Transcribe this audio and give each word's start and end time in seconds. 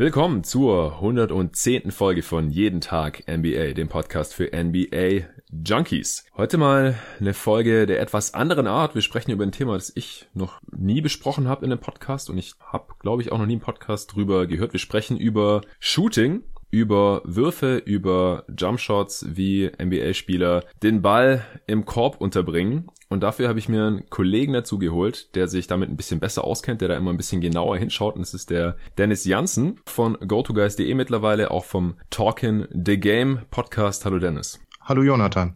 Willkommen 0.00 0.44
zur 0.44 0.94
110. 0.94 1.90
Folge 1.90 2.22
von 2.22 2.48
Jeden 2.48 2.80
Tag 2.80 3.22
NBA, 3.28 3.74
dem 3.74 3.88
Podcast 3.88 4.32
für 4.32 4.46
NBA 4.46 5.26
Junkies. 5.52 6.24
Heute 6.38 6.56
mal 6.56 6.94
eine 7.20 7.34
Folge 7.34 7.84
der 7.84 8.00
etwas 8.00 8.32
anderen 8.32 8.66
Art. 8.66 8.94
Wir 8.94 9.02
sprechen 9.02 9.30
über 9.30 9.44
ein 9.44 9.52
Thema, 9.52 9.74
das 9.74 9.92
ich 9.94 10.26
noch 10.32 10.62
nie 10.74 11.02
besprochen 11.02 11.48
habe 11.48 11.66
in 11.66 11.70
einem 11.70 11.82
Podcast 11.82 12.30
und 12.30 12.38
ich 12.38 12.54
habe, 12.60 12.94
glaube 12.98 13.20
ich, 13.20 13.30
auch 13.30 13.36
noch 13.36 13.44
nie 13.44 13.52
im 13.52 13.60
Podcast 13.60 14.14
drüber 14.14 14.46
gehört. 14.46 14.72
Wir 14.72 14.80
sprechen 14.80 15.18
über 15.18 15.60
Shooting 15.80 16.44
über 16.70 17.22
Würfe, 17.24 17.78
über 17.78 18.44
Jumpshots, 18.56 19.26
wie 19.28 19.70
NBA-Spieler 19.80 20.64
den 20.82 21.02
Ball 21.02 21.44
im 21.66 21.84
Korb 21.84 22.20
unterbringen. 22.20 22.88
Und 23.08 23.24
dafür 23.24 23.48
habe 23.48 23.58
ich 23.58 23.68
mir 23.68 23.86
einen 23.86 24.08
Kollegen 24.08 24.52
dazu 24.52 24.78
geholt, 24.78 25.34
der 25.34 25.48
sich 25.48 25.66
damit 25.66 25.90
ein 25.90 25.96
bisschen 25.96 26.20
besser 26.20 26.44
auskennt, 26.44 26.80
der 26.80 26.88
da 26.88 26.96
immer 26.96 27.10
ein 27.10 27.16
bisschen 27.16 27.40
genauer 27.40 27.76
hinschaut. 27.76 28.14
Und 28.14 28.20
das 28.20 28.34
ist 28.34 28.50
der 28.50 28.76
Dennis 28.98 29.24
Janssen 29.24 29.80
von 29.84 30.16
GoToGuys.de 30.20 30.94
mittlerweile, 30.94 31.50
auch 31.50 31.64
vom 31.64 31.96
Talkin' 32.10 32.68
the 32.70 32.98
Game 32.98 33.40
Podcast. 33.50 34.04
Hallo 34.04 34.20
Dennis. 34.20 34.60
Hallo 34.82 35.02
Jonathan. 35.02 35.54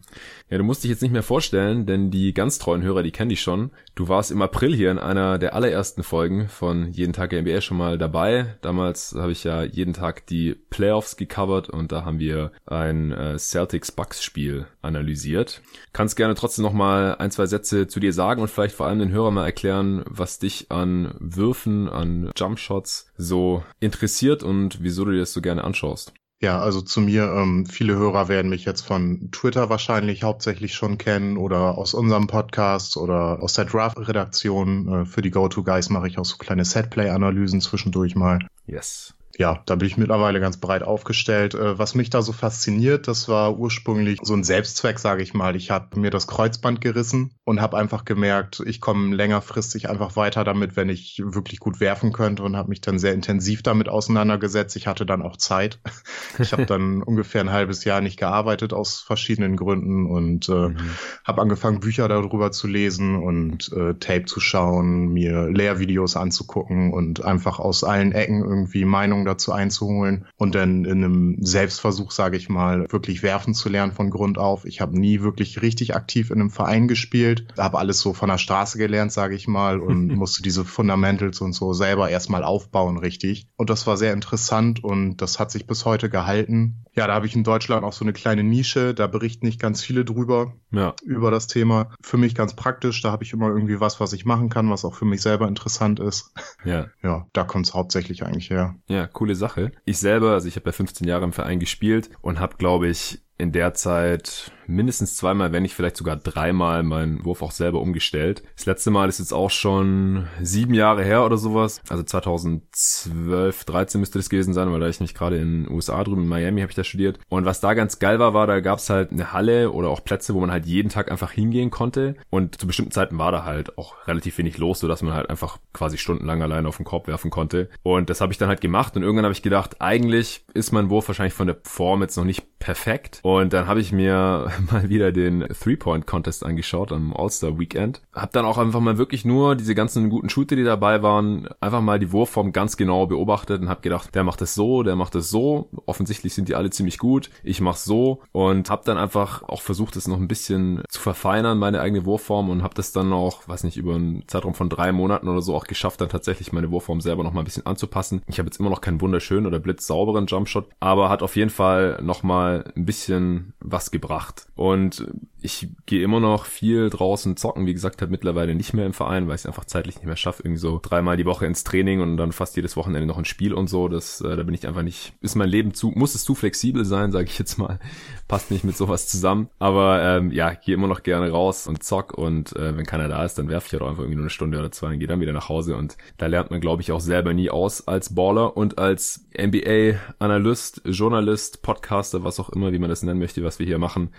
Ja, 0.49 0.59
du 0.59 0.63
musst 0.63 0.83
dich 0.83 0.91
jetzt 0.91 1.01
nicht 1.01 1.11
mehr 1.11 1.23
vorstellen, 1.23 1.87
denn 1.87 2.11
die 2.11 2.31
ganz 2.31 2.59
treuen 2.59 2.83
Hörer, 2.83 3.01
die 3.01 3.11
kennen 3.11 3.29
dich 3.29 3.41
schon. 3.41 3.71
Du 3.95 4.07
warst 4.07 4.29
im 4.29 4.41
April 4.43 4.75
hier 4.75 4.91
in 4.91 4.99
einer 4.99 5.39
der 5.39 5.55
allerersten 5.55 6.03
Folgen 6.03 6.47
von 6.47 6.91
Jeden 6.91 7.11
Tag 7.11 7.33
NBA 7.33 7.61
schon 7.61 7.77
mal 7.77 7.97
dabei. 7.97 8.55
Damals 8.61 9.15
habe 9.17 9.31
ich 9.31 9.43
ja 9.43 9.63
jeden 9.63 9.93
Tag 9.93 10.27
die 10.27 10.53
Playoffs 10.69 11.17
gecovert 11.17 11.69
und 11.69 11.91
da 11.91 12.05
haben 12.05 12.19
wir 12.19 12.51
ein 12.67 13.11
äh, 13.11 13.39
Celtics-Bucks-Spiel 13.39 14.67
analysiert. 14.83 15.61
Kannst 15.91 16.17
gerne 16.17 16.35
trotzdem 16.35 16.63
noch 16.63 16.73
mal 16.73 17.15
ein, 17.15 17.31
zwei 17.31 17.47
Sätze 17.47 17.87
zu 17.87 17.99
dir 17.99 18.13
sagen 18.13 18.43
und 18.43 18.49
vielleicht 18.49 18.75
vor 18.75 18.85
allem 18.85 18.99
den 18.99 19.11
Hörern 19.11 19.33
mal 19.33 19.45
erklären, 19.45 20.03
was 20.07 20.37
dich 20.37 20.71
an 20.71 21.15
Würfen, 21.19 21.89
an 21.89 22.29
Jumpshots 22.37 23.11
so 23.17 23.63
interessiert 23.79 24.43
und 24.43 24.83
wieso 24.83 25.03
du 25.03 25.11
dir 25.11 25.19
das 25.19 25.33
so 25.33 25.41
gerne 25.41 25.63
anschaust. 25.63 26.13
Ja, 26.41 26.59
also 26.59 26.81
zu 26.81 27.01
mir, 27.01 27.31
ähm, 27.31 27.65
viele 27.65 27.95
Hörer 27.95 28.27
werden 28.27 28.49
mich 28.49 28.65
jetzt 28.65 28.81
von 28.81 29.31
Twitter 29.31 29.69
wahrscheinlich 29.69 30.23
hauptsächlich 30.23 30.75
schon 30.75 30.97
kennen 30.97 31.37
oder 31.37 31.77
aus 31.77 31.93
unserem 31.93 32.27
Podcast 32.27 32.97
oder 32.97 33.41
aus 33.41 33.53
der 33.53 33.65
Draft-Redaktion. 33.65 34.87
Äh, 34.87 35.05
für 35.05 35.21
die 35.21 35.31
Go-To-Guys 35.31 35.89
mache 35.89 36.07
ich 36.07 36.17
auch 36.17 36.25
so 36.25 36.37
kleine 36.37 36.65
Setplay-Analysen 36.65 37.61
zwischendurch 37.61 38.15
mal. 38.15 38.39
Yes 38.67 39.14
ja, 39.37 39.61
da 39.65 39.75
bin 39.75 39.87
ich 39.87 39.97
mittlerweile 39.97 40.39
ganz 40.39 40.57
breit 40.57 40.83
aufgestellt. 40.83 41.55
Äh, 41.55 41.77
was 41.77 41.93
mich 41.93 42.09
da 42.09 42.21
so 42.21 42.31
fasziniert, 42.31 43.07
das 43.07 43.27
war 43.27 43.57
ursprünglich 43.57 44.19
so 44.21 44.33
ein 44.33 44.43
Selbstzweck, 44.43 44.97
sage 44.97 45.23
ich 45.23 45.33
mal. 45.33 45.55
Ich 45.55 45.71
habe 45.71 45.99
mir 45.99 46.09
das 46.09 46.27
Kreuzband 46.27 46.79
gerissen 46.79 47.33
und 47.43 47.59
habe 47.59 47.77
einfach 47.77 48.05
gemerkt, 48.05 48.63
ich 48.65 48.79
komme 48.79 49.13
längerfristig 49.13 49.89
einfach 49.89 50.15
weiter 50.15 50.43
damit, 50.43 50.77
wenn 50.77 50.87
ich 50.87 51.21
wirklich 51.23 51.59
gut 51.59 51.79
werfen 51.81 52.13
könnte 52.13 52.43
und 52.43 52.55
habe 52.55 52.69
mich 52.69 52.79
dann 52.79 52.97
sehr 52.97 53.13
intensiv 53.13 53.61
damit 53.61 53.89
auseinandergesetzt. 53.89 54.75
Ich 54.77 54.87
hatte 54.87 55.05
dann 55.05 55.21
auch 55.21 55.37
Zeit. 55.37 55.79
Ich 56.37 56.51
habe 56.51 56.65
dann 56.65 57.01
ungefähr 57.01 57.41
ein 57.41 57.51
halbes 57.51 57.85
Jahr 57.85 58.01
nicht 58.01 58.17
gearbeitet 58.17 58.73
aus 58.73 58.99
verschiedenen 58.99 59.55
Gründen 59.55 60.05
und 60.05 60.49
äh, 60.49 60.69
mhm. 60.69 60.77
habe 61.23 61.41
angefangen, 61.41 61.79
Bücher 61.79 62.09
darüber 62.09 62.51
zu 62.51 62.67
lesen 62.67 63.15
und 63.15 63.71
äh, 63.71 63.93
Tape 63.95 64.25
zu 64.25 64.41
schauen, 64.41 65.13
mir 65.13 65.49
Lehrvideos 65.49 66.17
anzugucken 66.17 66.93
und 66.93 67.23
einfach 67.23 67.59
aus 67.59 67.85
allen 67.85 68.11
Ecken 68.11 68.43
irgendwie 68.43 68.83
Meinungen 68.83 69.24
dazu 69.25 69.51
einzuholen 69.51 70.25
und 70.37 70.55
dann 70.55 70.85
in 70.85 71.03
einem 71.03 71.37
Selbstversuch, 71.39 72.11
sage 72.11 72.37
ich 72.37 72.49
mal, 72.49 72.91
wirklich 72.91 73.23
werfen 73.23 73.53
zu 73.53 73.69
lernen 73.69 73.91
von 73.91 74.09
Grund 74.09 74.37
auf. 74.37 74.65
Ich 74.65 74.81
habe 74.81 74.99
nie 74.99 75.21
wirklich 75.21 75.61
richtig 75.61 75.95
aktiv 75.95 76.31
in 76.31 76.39
einem 76.39 76.49
Verein 76.49 76.87
gespielt, 76.87 77.47
habe 77.57 77.77
alles 77.77 77.99
so 77.99 78.13
von 78.13 78.29
der 78.29 78.37
Straße 78.37 78.77
gelernt, 78.77 79.11
sage 79.11 79.35
ich 79.35 79.47
mal, 79.47 79.79
und 79.79 80.07
musste 80.15 80.41
diese 80.41 80.65
Fundamentals 80.65 81.41
und 81.41 81.53
so 81.53 81.73
selber 81.73 82.09
erstmal 82.09 82.43
aufbauen, 82.43 82.97
richtig. 82.97 83.47
Und 83.57 83.69
das 83.69 83.87
war 83.87 83.97
sehr 83.97 84.13
interessant 84.13 84.83
und 84.83 85.17
das 85.17 85.39
hat 85.39 85.51
sich 85.51 85.67
bis 85.67 85.85
heute 85.85 86.09
gehalten. 86.09 86.85
Ja, 86.95 87.07
da 87.07 87.13
habe 87.13 87.25
ich 87.25 87.35
in 87.35 87.43
Deutschland 87.43 87.83
auch 87.83 87.93
so 87.93 88.05
eine 88.05 88.13
kleine 88.13 88.43
Nische, 88.43 88.93
da 88.93 89.07
berichten 89.07 89.45
nicht 89.45 89.59
ganz 89.59 89.83
viele 89.83 90.05
drüber, 90.05 90.53
ja. 90.71 90.95
über 91.03 91.29
das 91.29 91.47
Thema. 91.47 91.91
Für 92.01 92.17
mich 92.17 92.35
ganz 92.35 92.55
praktisch, 92.55 93.01
da 93.01 93.11
habe 93.11 93.23
ich 93.23 93.33
immer 93.33 93.49
irgendwie 93.49 93.79
was, 93.79 93.99
was 93.99 94.13
ich 94.13 94.25
machen 94.25 94.49
kann, 94.49 94.69
was 94.69 94.85
auch 94.85 94.95
für 94.95 95.05
mich 95.05 95.21
selber 95.21 95.47
interessant 95.47 95.99
ist. 95.99 96.33
Ja. 96.63 96.85
Ja, 97.03 97.27
da 97.33 97.43
kommt 97.43 97.67
es 97.67 97.73
hauptsächlich 97.73 98.25
eigentlich 98.25 98.49
her. 98.49 98.75
Ja, 98.87 99.05
coole 99.15 99.33
Sache. 99.33 99.71
Ich 99.85 99.97
selber, 99.97 100.33
also 100.33 100.47
ich 100.47 100.55
habe 100.55 100.67
ja 100.67 100.73
15 100.73 101.07
Jahre 101.07 101.25
im 101.25 101.33
Verein 101.33 101.59
gespielt 101.59 102.11
und 102.21 102.39
habe, 102.39 102.57
glaube 102.57 102.87
ich, 102.87 103.24
in 103.37 103.51
der 103.51 103.73
Zeit 103.73 104.51
mindestens 104.67 105.15
zweimal, 105.15 105.51
wenn 105.51 105.63
nicht 105.63 105.75
vielleicht 105.75 105.97
sogar 105.97 106.15
dreimal 106.15 106.83
meinen 106.83 107.23
Wurf 107.25 107.41
auch 107.41 107.51
selber 107.51 107.81
umgestellt. 107.81 108.43
Das 108.55 108.65
letzte 108.65 108.91
Mal 108.91 109.09
ist 109.09 109.19
jetzt 109.19 109.33
auch 109.33 109.51
schon 109.51 110.27
sieben 110.41 110.73
Jahre 110.73 111.03
her 111.03 111.25
oder 111.25 111.37
sowas. 111.37 111.81
Also 111.89 112.03
2012, 112.03 113.65
13 113.65 113.99
müsste 113.99 114.19
das 114.19 114.29
gewesen 114.29 114.53
sein, 114.53 114.71
weil 114.71 114.79
da 114.79 114.87
ich 114.87 114.99
nicht 114.99 115.15
gerade 115.15 115.37
in 115.37 115.65
den 115.65 115.71
USA 115.71 116.03
drüben, 116.03 116.23
in 116.23 116.27
Miami 116.27 116.61
habe 116.61 116.71
ich 116.71 116.75
da 116.75 116.83
studiert. 116.83 117.19
Und 117.29 117.45
was 117.45 117.59
da 117.59 117.73
ganz 117.73 117.99
geil 117.99 118.19
war, 118.19 118.33
war, 118.33 118.47
da 118.47 118.59
gab 118.59 118.79
es 118.79 118.89
halt 118.89 119.11
eine 119.11 119.33
Halle 119.33 119.71
oder 119.71 119.89
auch 119.89 120.03
Plätze, 120.03 120.33
wo 120.33 120.39
man 120.39 120.51
halt 120.51 120.65
jeden 120.65 120.89
Tag 120.89 121.11
einfach 121.11 121.31
hingehen 121.31 121.71
konnte. 121.71 122.15
Und 122.29 122.59
zu 122.59 122.67
bestimmten 122.67 122.91
Zeiten 122.91 123.17
war 123.17 123.31
da 123.31 123.43
halt 123.43 123.77
auch 123.77 124.07
relativ 124.07 124.37
wenig 124.37 124.57
los, 124.57 124.79
sodass 124.79 125.03
man 125.03 125.13
halt 125.13 125.29
einfach 125.29 125.59
quasi 125.73 125.97
stundenlang 125.97 126.41
allein 126.41 126.65
auf 126.65 126.77
den 126.77 126.85
Korb 126.85 127.07
werfen 127.07 127.29
konnte. 127.29 127.69
Und 127.83 128.09
das 128.09 128.21
habe 128.21 128.31
ich 128.31 128.37
dann 128.37 128.49
halt 128.49 128.61
gemacht 128.61 128.95
und 128.95 129.03
irgendwann 129.03 129.25
habe 129.25 129.33
ich 129.33 129.41
gedacht, 129.41 129.81
eigentlich 129.81 130.45
ist 130.53 130.71
mein 130.71 130.89
Wurf 130.89 131.07
wahrscheinlich 131.07 131.33
von 131.33 131.47
der 131.47 131.57
Form 131.63 132.01
jetzt 132.01 132.17
noch 132.17 132.23
nicht 132.23 132.59
perfekt. 132.59 133.19
Und 133.25 133.53
dann 133.53 133.65
habe 133.65 133.79
ich 133.79 133.91
mir 133.91 134.51
mal 134.71 134.87
wieder 134.87 135.11
den 135.11 135.47
Three-Point-Contest 135.47 136.45
angeschaut 136.45 136.91
am 136.91 137.11
All-Star-Weekend. 137.11 138.03
Hab 138.13 138.31
dann 138.33 138.45
auch 138.45 138.59
einfach 138.59 138.81
mal 138.81 138.99
wirklich 138.99 139.25
nur 139.25 139.55
diese 139.55 139.73
ganzen 139.73 140.11
guten 140.11 140.29
Shooter, 140.29 140.55
die 140.55 140.63
dabei 140.63 141.01
waren, 141.01 141.47
einfach 141.59 141.81
mal 141.81 141.97
die 141.97 142.11
Wurfform 142.11 142.51
ganz 142.51 142.77
genau 142.77 143.07
beobachtet 143.07 143.63
und 143.63 143.67
hab 143.67 143.81
gedacht, 143.81 144.13
der 144.13 144.23
macht 144.23 144.43
es 144.43 144.53
so, 144.53 144.83
der 144.83 144.95
macht 144.95 145.15
es 145.15 145.31
so. 145.31 145.69
Offensichtlich 145.87 146.35
sind 146.35 146.49
die 146.49 146.53
alle 146.53 146.69
ziemlich 146.69 146.99
gut. 146.99 147.31
Ich 147.43 147.61
mach's 147.61 147.83
so 147.83 148.21
und 148.31 148.69
hab 148.69 148.85
dann 148.85 148.99
einfach 148.99 149.41
auch 149.41 149.63
versucht, 149.63 149.95
es 149.95 150.07
noch 150.07 150.19
ein 150.19 150.27
bisschen 150.27 150.83
zu 150.87 151.01
verfeinern, 151.01 151.57
meine 151.57 151.81
eigene 151.81 152.05
Wurfform 152.05 152.51
und 152.51 152.61
hab 152.61 152.75
das 152.75 152.91
dann 152.91 153.11
auch, 153.11 153.47
weiß 153.47 153.63
nicht, 153.63 153.77
über 153.77 153.95
einen 153.95 154.27
Zeitraum 154.27 154.53
von 154.53 154.69
drei 154.69 154.91
Monaten 154.91 155.29
oder 155.29 155.41
so 155.41 155.55
auch 155.55 155.65
geschafft, 155.65 155.99
dann 155.99 156.09
tatsächlich 156.09 156.53
meine 156.53 156.69
Wurfform 156.69 157.01
selber 157.01 157.23
noch 157.23 157.33
mal 157.33 157.41
ein 157.41 157.45
bisschen 157.45 157.65
anzupassen. 157.65 158.21
Ich 158.27 158.37
habe 158.37 158.49
jetzt 158.49 158.59
immer 158.59 158.69
noch 158.69 158.81
keinen 158.81 159.01
wunderschönen 159.01 159.47
oder 159.47 159.57
blitzsauberen 159.57 160.27
Jumpshot, 160.27 160.67
aber 160.79 161.09
hat 161.09 161.23
auf 161.23 161.35
jeden 161.35 161.49
Fall 161.49 161.99
noch 162.03 162.21
mal 162.21 162.71
ein 162.75 162.85
bisschen 162.85 163.14
was 163.59 163.91
gebracht. 163.91 164.47
Und 164.55 165.07
ich 165.45 165.67
gehe 165.85 166.03
immer 166.03 166.19
noch 166.19 166.45
viel 166.45 166.89
draußen 166.89 167.37
zocken. 167.37 167.65
Wie 167.65 167.73
gesagt, 167.73 168.01
habe 168.01 168.11
mittlerweile 168.11 168.55
nicht 168.55 168.73
mehr 168.73 168.85
im 168.85 168.93
Verein, 168.93 169.27
weil 169.27 169.35
ich 169.35 169.41
es 169.41 169.45
einfach 169.45 169.65
zeitlich 169.65 169.95
nicht 169.95 170.05
mehr 170.05 170.15
schaffe. 170.15 170.43
Irgendwie 170.43 170.59
so 170.59 170.79
dreimal 170.81 171.17
die 171.17 171.25
Woche 171.25 171.45
ins 171.45 171.63
Training 171.63 172.01
und 172.01 172.17
dann 172.17 172.31
fast 172.31 172.55
jedes 172.55 172.75
Wochenende 172.75 173.07
noch 173.07 173.17
ein 173.17 173.25
Spiel 173.25 173.53
und 173.53 173.67
so. 173.69 173.87
Das, 173.87 174.21
äh, 174.21 174.35
da 174.35 174.43
bin 174.43 174.55
ich 174.55 174.67
einfach 174.67 174.81
nicht, 174.81 175.13
ist 175.21 175.35
mein 175.35 175.49
Leben 175.49 175.73
zu, 175.73 175.91
muss 175.91 176.15
es 176.15 176.23
zu 176.23 176.35
flexibel 176.35 176.83
sein, 176.83 177.11
sage 177.11 177.25
ich 177.25 177.37
jetzt 177.37 177.57
mal. 177.57 177.79
Passt 178.27 178.49
nicht 178.49 178.63
mit 178.63 178.75
sowas 178.75 179.07
zusammen. 179.07 179.49
Aber 179.59 180.01
ähm, 180.01 180.31
ja, 180.31 180.53
gehe 180.53 180.73
immer 180.73 180.87
noch 180.87 181.03
gerne 181.03 181.29
raus 181.29 181.67
und 181.67 181.83
zock 181.83 182.17
und 182.17 182.55
äh, 182.55 182.75
wenn 182.75 182.85
keiner 182.85 183.07
da 183.07 183.23
ist, 183.23 183.37
dann 183.37 183.47
werfe 183.47 183.67
ich 183.67 183.73
halt 183.73 183.83
auch 183.83 183.89
einfach 183.89 184.01
irgendwie 184.01 184.15
nur 184.15 184.23
eine 184.23 184.31
Stunde 184.31 184.57
oder 184.57 184.71
zwei 184.71 184.93
und 184.93 184.99
gehe 184.99 185.07
dann 185.07 185.19
wieder 185.19 185.33
nach 185.33 185.49
Hause. 185.49 185.75
Und 185.75 185.95
da 186.17 186.25
lernt 186.25 186.49
man, 186.49 186.59
glaube 186.59 186.81
ich, 186.81 186.91
auch 186.91 187.01
selber 187.01 187.33
nie 187.33 187.51
aus 187.51 187.87
als 187.87 188.15
Baller 188.15 188.57
und 188.57 188.79
als 188.79 189.27
NBA-Analyst, 189.37 190.81
Journalist, 190.85 191.61
Podcaster, 191.61 192.23
was 192.23 192.39
auch 192.39 192.49
immer, 192.49 192.71
wie 192.71 192.79
man 192.79 192.89
das 192.89 193.03
nennen 193.05 193.19
möchte, 193.19 193.43
was 193.43 193.59
wir 193.59 193.65
hier 193.65 193.79
machen 193.79 194.11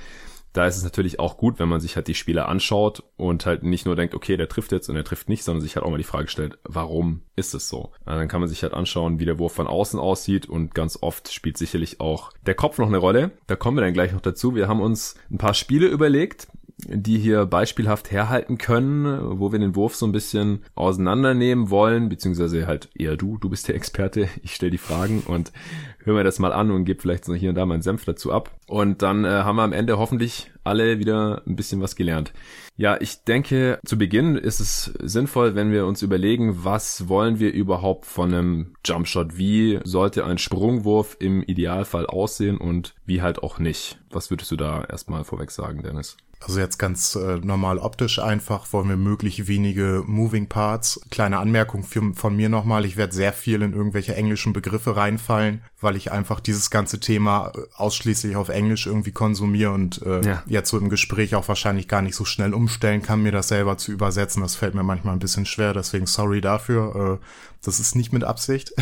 da 0.57 0.67
ist 0.67 0.77
es 0.77 0.85
natürlich 0.85 1.21
auch 1.21 1.37
gut, 1.37 1.59
wenn 1.59 1.69
man 1.69 1.81
sich 1.81 1.97
halt 1.97 2.09
die 2.09 2.15
Spieler 2.15 2.49
anschaut 2.49 3.03
und 3.17 3.45
halt 3.45 3.63
nicht 3.63 3.85
nur 3.85 3.95
denkt, 3.95 4.15
okay, 4.15 4.37
der 4.39 4.49
trifft 4.49 4.73
jetzt 4.73 4.89
und 4.89 4.95
der 4.95 5.05
trifft 5.05 5.29
nicht, 5.29 5.45
sondern 5.45 5.61
sich 5.61 5.77
halt 5.77 5.85
auch 5.85 5.91
mal 5.91 5.99
die 5.99 6.05
Frage 6.05 6.29
stellt, 6.29 6.59
warum 6.65 7.21
ist 7.37 7.55
es 7.55 7.69
so? 7.69 7.91
Also 8.07 8.19
dann 8.19 8.29
kann 8.29 8.41
man 8.41 8.49
sich 8.49 8.63
halt 8.63 8.73
anschauen, 8.73 9.19
wie 9.19 9.27
der 9.27 9.39
Wurf 9.39 9.53
von 9.53 9.67
außen 9.67 10.01
aussieht 10.01 10.47
und 10.47 10.75
ganz 10.75 10.99
oft 11.03 11.33
spielt 11.33 11.59
sicherlich 11.59 12.01
auch 12.01 12.33
der 12.47 12.55
Kopf 12.55 12.79
noch 12.79 12.87
eine 12.87 12.97
Rolle. 12.97 13.33
Da 13.47 13.57
kommen 13.57 13.77
wir 13.77 13.83
dann 13.83 13.93
gleich 13.93 14.13
noch 14.13 14.23
dazu. 14.23 14.55
Wir 14.55 14.67
haben 14.67 14.81
uns 14.81 15.17
ein 15.31 15.39
paar 15.39 15.55
Spiele 15.55 15.89
überlegt, 15.89 16.49
die 16.79 17.19
hier 17.19 17.47
beispielhaft 17.47 18.11
herhalten 18.11 18.59
können, 18.59 19.41
wo 19.41 19.51
wir 19.51 19.59
den 19.59 19.77
Wurf 19.77 19.97
so 19.97 20.07
ein 20.07 20.13
bisschen 20.13 20.63
auseinandernehmen 20.75 21.71
wollen, 21.71 22.09
beziehungsweise 22.09 22.67
halt 22.67 22.91
eher 22.95 23.17
du, 23.17 23.39
du 23.39 23.49
bist 23.49 23.69
der 23.69 23.75
Experte, 23.75 24.29
ich 24.43 24.55
stelle 24.55 24.73
die 24.73 24.79
Fragen 24.79 25.23
und 25.27 25.53
höre 26.05 26.15
mir 26.15 26.25
das 26.25 26.39
mal 26.39 26.53
an 26.53 26.71
und 26.71 26.85
gebe 26.85 27.01
vielleicht 27.01 27.25
so 27.25 27.35
hier 27.35 27.51
und 27.51 27.57
da 27.57 27.67
meinen 27.67 27.83
Senf 27.83 28.05
dazu 28.05 28.31
ab. 28.33 28.51
Und 28.67 29.03
dann 29.03 29.25
äh, 29.25 29.29
haben 29.29 29.57
wir 29.57 29.63
am 29.63 29.73
Ende 29.73 29.99
hoffentlich 29.99 30.51
alle 30.65 30.99
wieder 30.99 31.43
ein 31.47 31.55
bisschen 31.55 31.81
was 31.81 31.95
gelernt. 31.95 32.33
Ja, 32.77 33.01
ich 33.01 33.25
denke, 33.25 33.79
zu 33.87 33.97
Beginn 33.97 34.37
ist 34.37 34.61
es 34.61 34.93
sinnvoll, 35.03 35.55
wenn 35.55 35.71
wir 35.71 35.87
uns 35.87 36.03
überlegen, 36.03 36.65
was 36.65 37.09
wollen 37.09 37.39
wir 37.39 37.53
überhaupt 37.53 38.05
von 38.05 38.35
einem 38.35 38.75
Jumpshot? 38.85 39.39
Wie 39.39 39.81
sollte 39.85 40.25
ein 40.27 40.39
Sprungwurf 40.39 41.17
im 41.21 41.43
Idealfall 41.43 42.07
aussehen 42.07 42.59
und 42.59 42.95
wie 43.07 43.23
halt 43.23 43.43
auch 43.43 43.59
nicht? 43.59 43.99
Was 44.11 44.31
würdest 44.31 44.51
du 44.51 44.57
da 44.57 44.85
erstmal 44.85 45.25
vorweg 45.25 45.53
sagen, 45.53 45.83
Dennis? 45.83 46.17
Also 46.41 46.61
jetzt 46.61 46.79
ganz 46.79 47.17
äh, 47.17 47.39
normal 47.39 47.79
optisch 47.79 48.19
einfach 48.19 48.73
wollen 48.73 48.89
wir 48.89 48.97
möglich 48.97 49.49
wenige 49.49 50.05
Moving 50.07 50.49
Parts. 50.49 51.01
Kleine 51.11 51.39
Anmerkung 51.39 51.83
für, 51.83 52.13
von 52.15 52.37
mir 52.37 52.49
nochmal, 52.49 52.85
ich 52.85 52.97
werde 52.97 53.15
sehr 53.15 53.33
viel 53.33 53.63
in 53.63 53.73
irgendwelche 53.73 54.15
englischen 54.15 54.53
Begriffe 54.53 54.97
reinfallen, 54.97 55.63
weil 55.81 55.97
ich 55.97 56.13
einfach 56.13 56.41
dieses 56.41 56.71
ganze 56.71 57.01
Thema 57.01 57.53
äh, 57.55 57.61
ausschließlich 57.77 58.37
auf 58.37 58.51
Englisch 58.57 58.87
irgendwie 58.87 59.13
konsumiere 59.13 59.71
und 59.71 60.03
äh, 60.03 60.21
ja. 60.27 60.43
jetzt 60.47 60.71
so 60.71 60.79
im 60.79 60.89
Gespräch 60.89 61.35
auch 61.35 61.47
wahrscheinlich 61.47 61.87
gar 61.87 62.03
nicht 62.03 62.17
so 62.17 62.25
schnell 62.25 62.55
umstellen 62.55 63.03
kann, 63.03 63.23
mir 63.23 63.33
das 63.33 63.49
selber 63.49 63.79
zu 63.79 63.93
übersetzen. 63.93 64.43
Das 64.43 64.57
fällt 64.57 64.75
mir 64.75 64.83
manchmal 64.83 65.15
ein 65.15 65.21
bisschen 65.21 65.47
schwer, 65.47 65.73
deswegen 65.73 66.07
sorry 66.07 66.41
dafür. 66.41 67.21
Äh, 67.21 67.27
das 67.65 67.81
ist 67.81 67.95
nicht 67.95 68.13
mit 68.13 68.25
Absicht. 68.25 68.73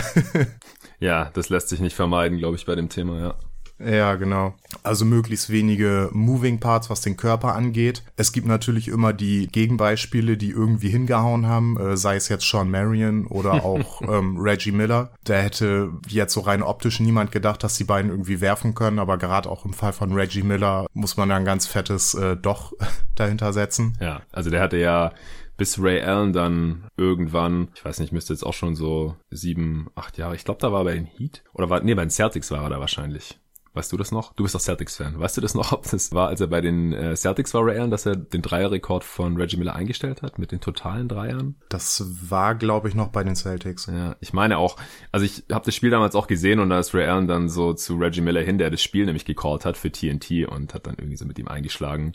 ja, 1.00 1.30
das 1.34 1.48
lässt 1.48 1.68
sich 1.68 1.80
nicht 1.80 1.96
vermeiden, 1.96 2.38
glaube 2.38 2.56
ich, 2.56 2.64
bei 2.64 2.74
dem 2.74 2.88
Thema, 2.88 3.18
ja. 3.18 3.34
Ja, 3.78 4.14
genau. 4.14 4.54
Also 4.82 5.04
möglichst 5.04 5.50
wenige 5.50 6.08
Moving 6.12 6.60
Parts, 6.60 6.90
was 6.90 7.00
den 7.00 7.16
Körper 7.16 7.54
angeht. 7.54 8.02
Es 8.16 8.32
gibt 8.32 8.46
natürlich 8.46 8.88
immer 8.88 9.12
die 9.12 9.48
Gegenbeispiele, 9.48 10.36
die 10.36 10.50
irgendwie 10.50 10.90
hingehauen 10.90 11.46
haben, 11.46 11.78
äh, 11.78 11.96
sei 11.96 12.16
es 12.16 12.28
jetzt 12.28 12.48
Sean 12.48 12.70
Marion 12.70 13.26
oder 13.26 13.52
auch 13.64 14.02
ähm, 14.02 14.38
Reggie 14.38 14.72
Miller. 14.72 15.12
Da 15.24 15.34
hätte 15.34 15.90
jetzt 16.08 16.34
so 16.34 16.40
rein 16.40 16.62
optisch 16.62 17.00
niemand 17.00 17.32
gedacht, 17.32 17.64
dass 17.64 17.76
die 17.76 17.84
beiden 17.84 18.10
irgendwie 18.10 18.40
werfen 18.40 18.74
können, 18.74 18.98
aber 18.98 19.18
gerade 19.18 19.48
auch 19.48 19.64
im 19.64 19.72
Fall 19.72 19.92
von 19.92 20.12
Reggie 20.12 20.42
Miller 20.42 20.86
muss 20.92 21.16
man 21.16 21.28
da 21.28 21.36
ein 21.36 21.44
ganz 21.44 21.66
fettes 21.66 22.14
äh, 22.14 22.36
Doch 22.36 22.72
dahinter 23.16 23.52
setzen. 23.52 23.96
Ja, 24.00 24.22
also 24.32 24.50
der 24.50 24.60
hatte 24.60 24.76
ja 24.76 25.12
bis 25.56 25.80
Ray 25.80 26.00
Allen 26.00 26.32
dann 26.32 26.84
irgendwann, 26.96 27.68
ich 27.74 27.84
weiß 27.84 28.00
nicht, 28.00 28.12
müsste 28.12 28.32
jetzt 28.32 28.44
auch 28.44 28.54
schon 28.54 28.74
so 28.74 29.16
sieben, 29.30 29.88
acht 29.94 30.18
Jahre, 30.18 30.34
ich 30.34 30.44
glaube, 30.44 30.60
da 30.60 30.72
war 30.72 30.80
er 30.80 30.84
bei 30.84 30.94
den 30.94 31.06
Heat 31.06 31.42
oder 31.52 31.70
war, 31.70 31.80
nee, 31.80 31.94
bei 31.94 32.04
den 32.04 32.10
Celtics 32.10 32.50
war 32.50 32.64
er 32.64 32.70
da 32.70 32.80
wahrscheinlich. 32.80 33.38
Weißt 33.74 33.92
du 33.92 33.96
das 33.96 34.12
noch? 34.12 34.32
Du 34.34 34.44
bist 34.44 34.54
doch 34.54 34.60
Celtics-Fan. 34.60 35.18
Weißt 35.18 35.36
du 35.36 35.40
das 35.40 35.54
noch, 35.54 35.72
ob 35.72 35.90
das 35.90 36.12
war, 36.12 36.28
als 36.28 36.40
er 36.40 36.46
bei 36.46 36.60
den 36.60 36.92
äh, 36.92 37.16
Celtics 37.16 37.52
war, 37.54 37.66
Ray 37.66 37.78
Allen, 37.78 37.90
dass 37.90 38.06
er 38.06 38.14
den 38.14 38.40
Dreierrekord 38.40 39.02
von 39.02 39.36
Reggie 39.36 39.56
Miller 39.56 39.74
eingestellt 39.74 40.22
hat 40.22 40.38
mit 40.38 40.52
den 40.52 40.60
totalen 40.60 41.08
Dreiern? 41.08 41.56
Das 41.68 42.04
war, 42.30 42.54
glaube 42.54 42.88
ich, 42.88 42.94
noch 42.94 43.08
bei 43.08 43.24
den 43.24 43.34
Celtics. 43.34 43.86
Ja, 43.86 44.14
ich 44.20 44.32
meine 44.32 44.58
auch, 44.58 44.76
also 45.10 45.26
ich 45.26 45.42
habe 45.50 45.64
das 45.64 45.74
Spiel 45.74 45.90
damals 45.90 46.14
auch 46.14 46.28
gesehen 46.28 46.60
und 46.60 46.70
da 46.70 46.78
ist 46.78 46.94
Ray 46.94 47.06
Allen 47.06 47.26
dann 47.26 47.48
so 47.48 47.74
zu 47.74 47.96
Reggie 47.96 48.20
Miller 48.20 48.42
hin, 48.42 48.58
der 48.58 48.70
das 48.70 48.80
Spiel 48.80 49.06
nämlich 49.06 49.24
gecallt 49.24 49.64
hat 49.64 49.76
für 49.76 49.90
TNT 49.90 50.46
und 50.48 50.72
hat 50.72 50.86
dann 50.86 50.94
irgendwie 50.96 51.16
so 51.16 51.24
mit 51.24 51.38
ihm 51.40 51.48
eingeschlagen. 51.48 52.12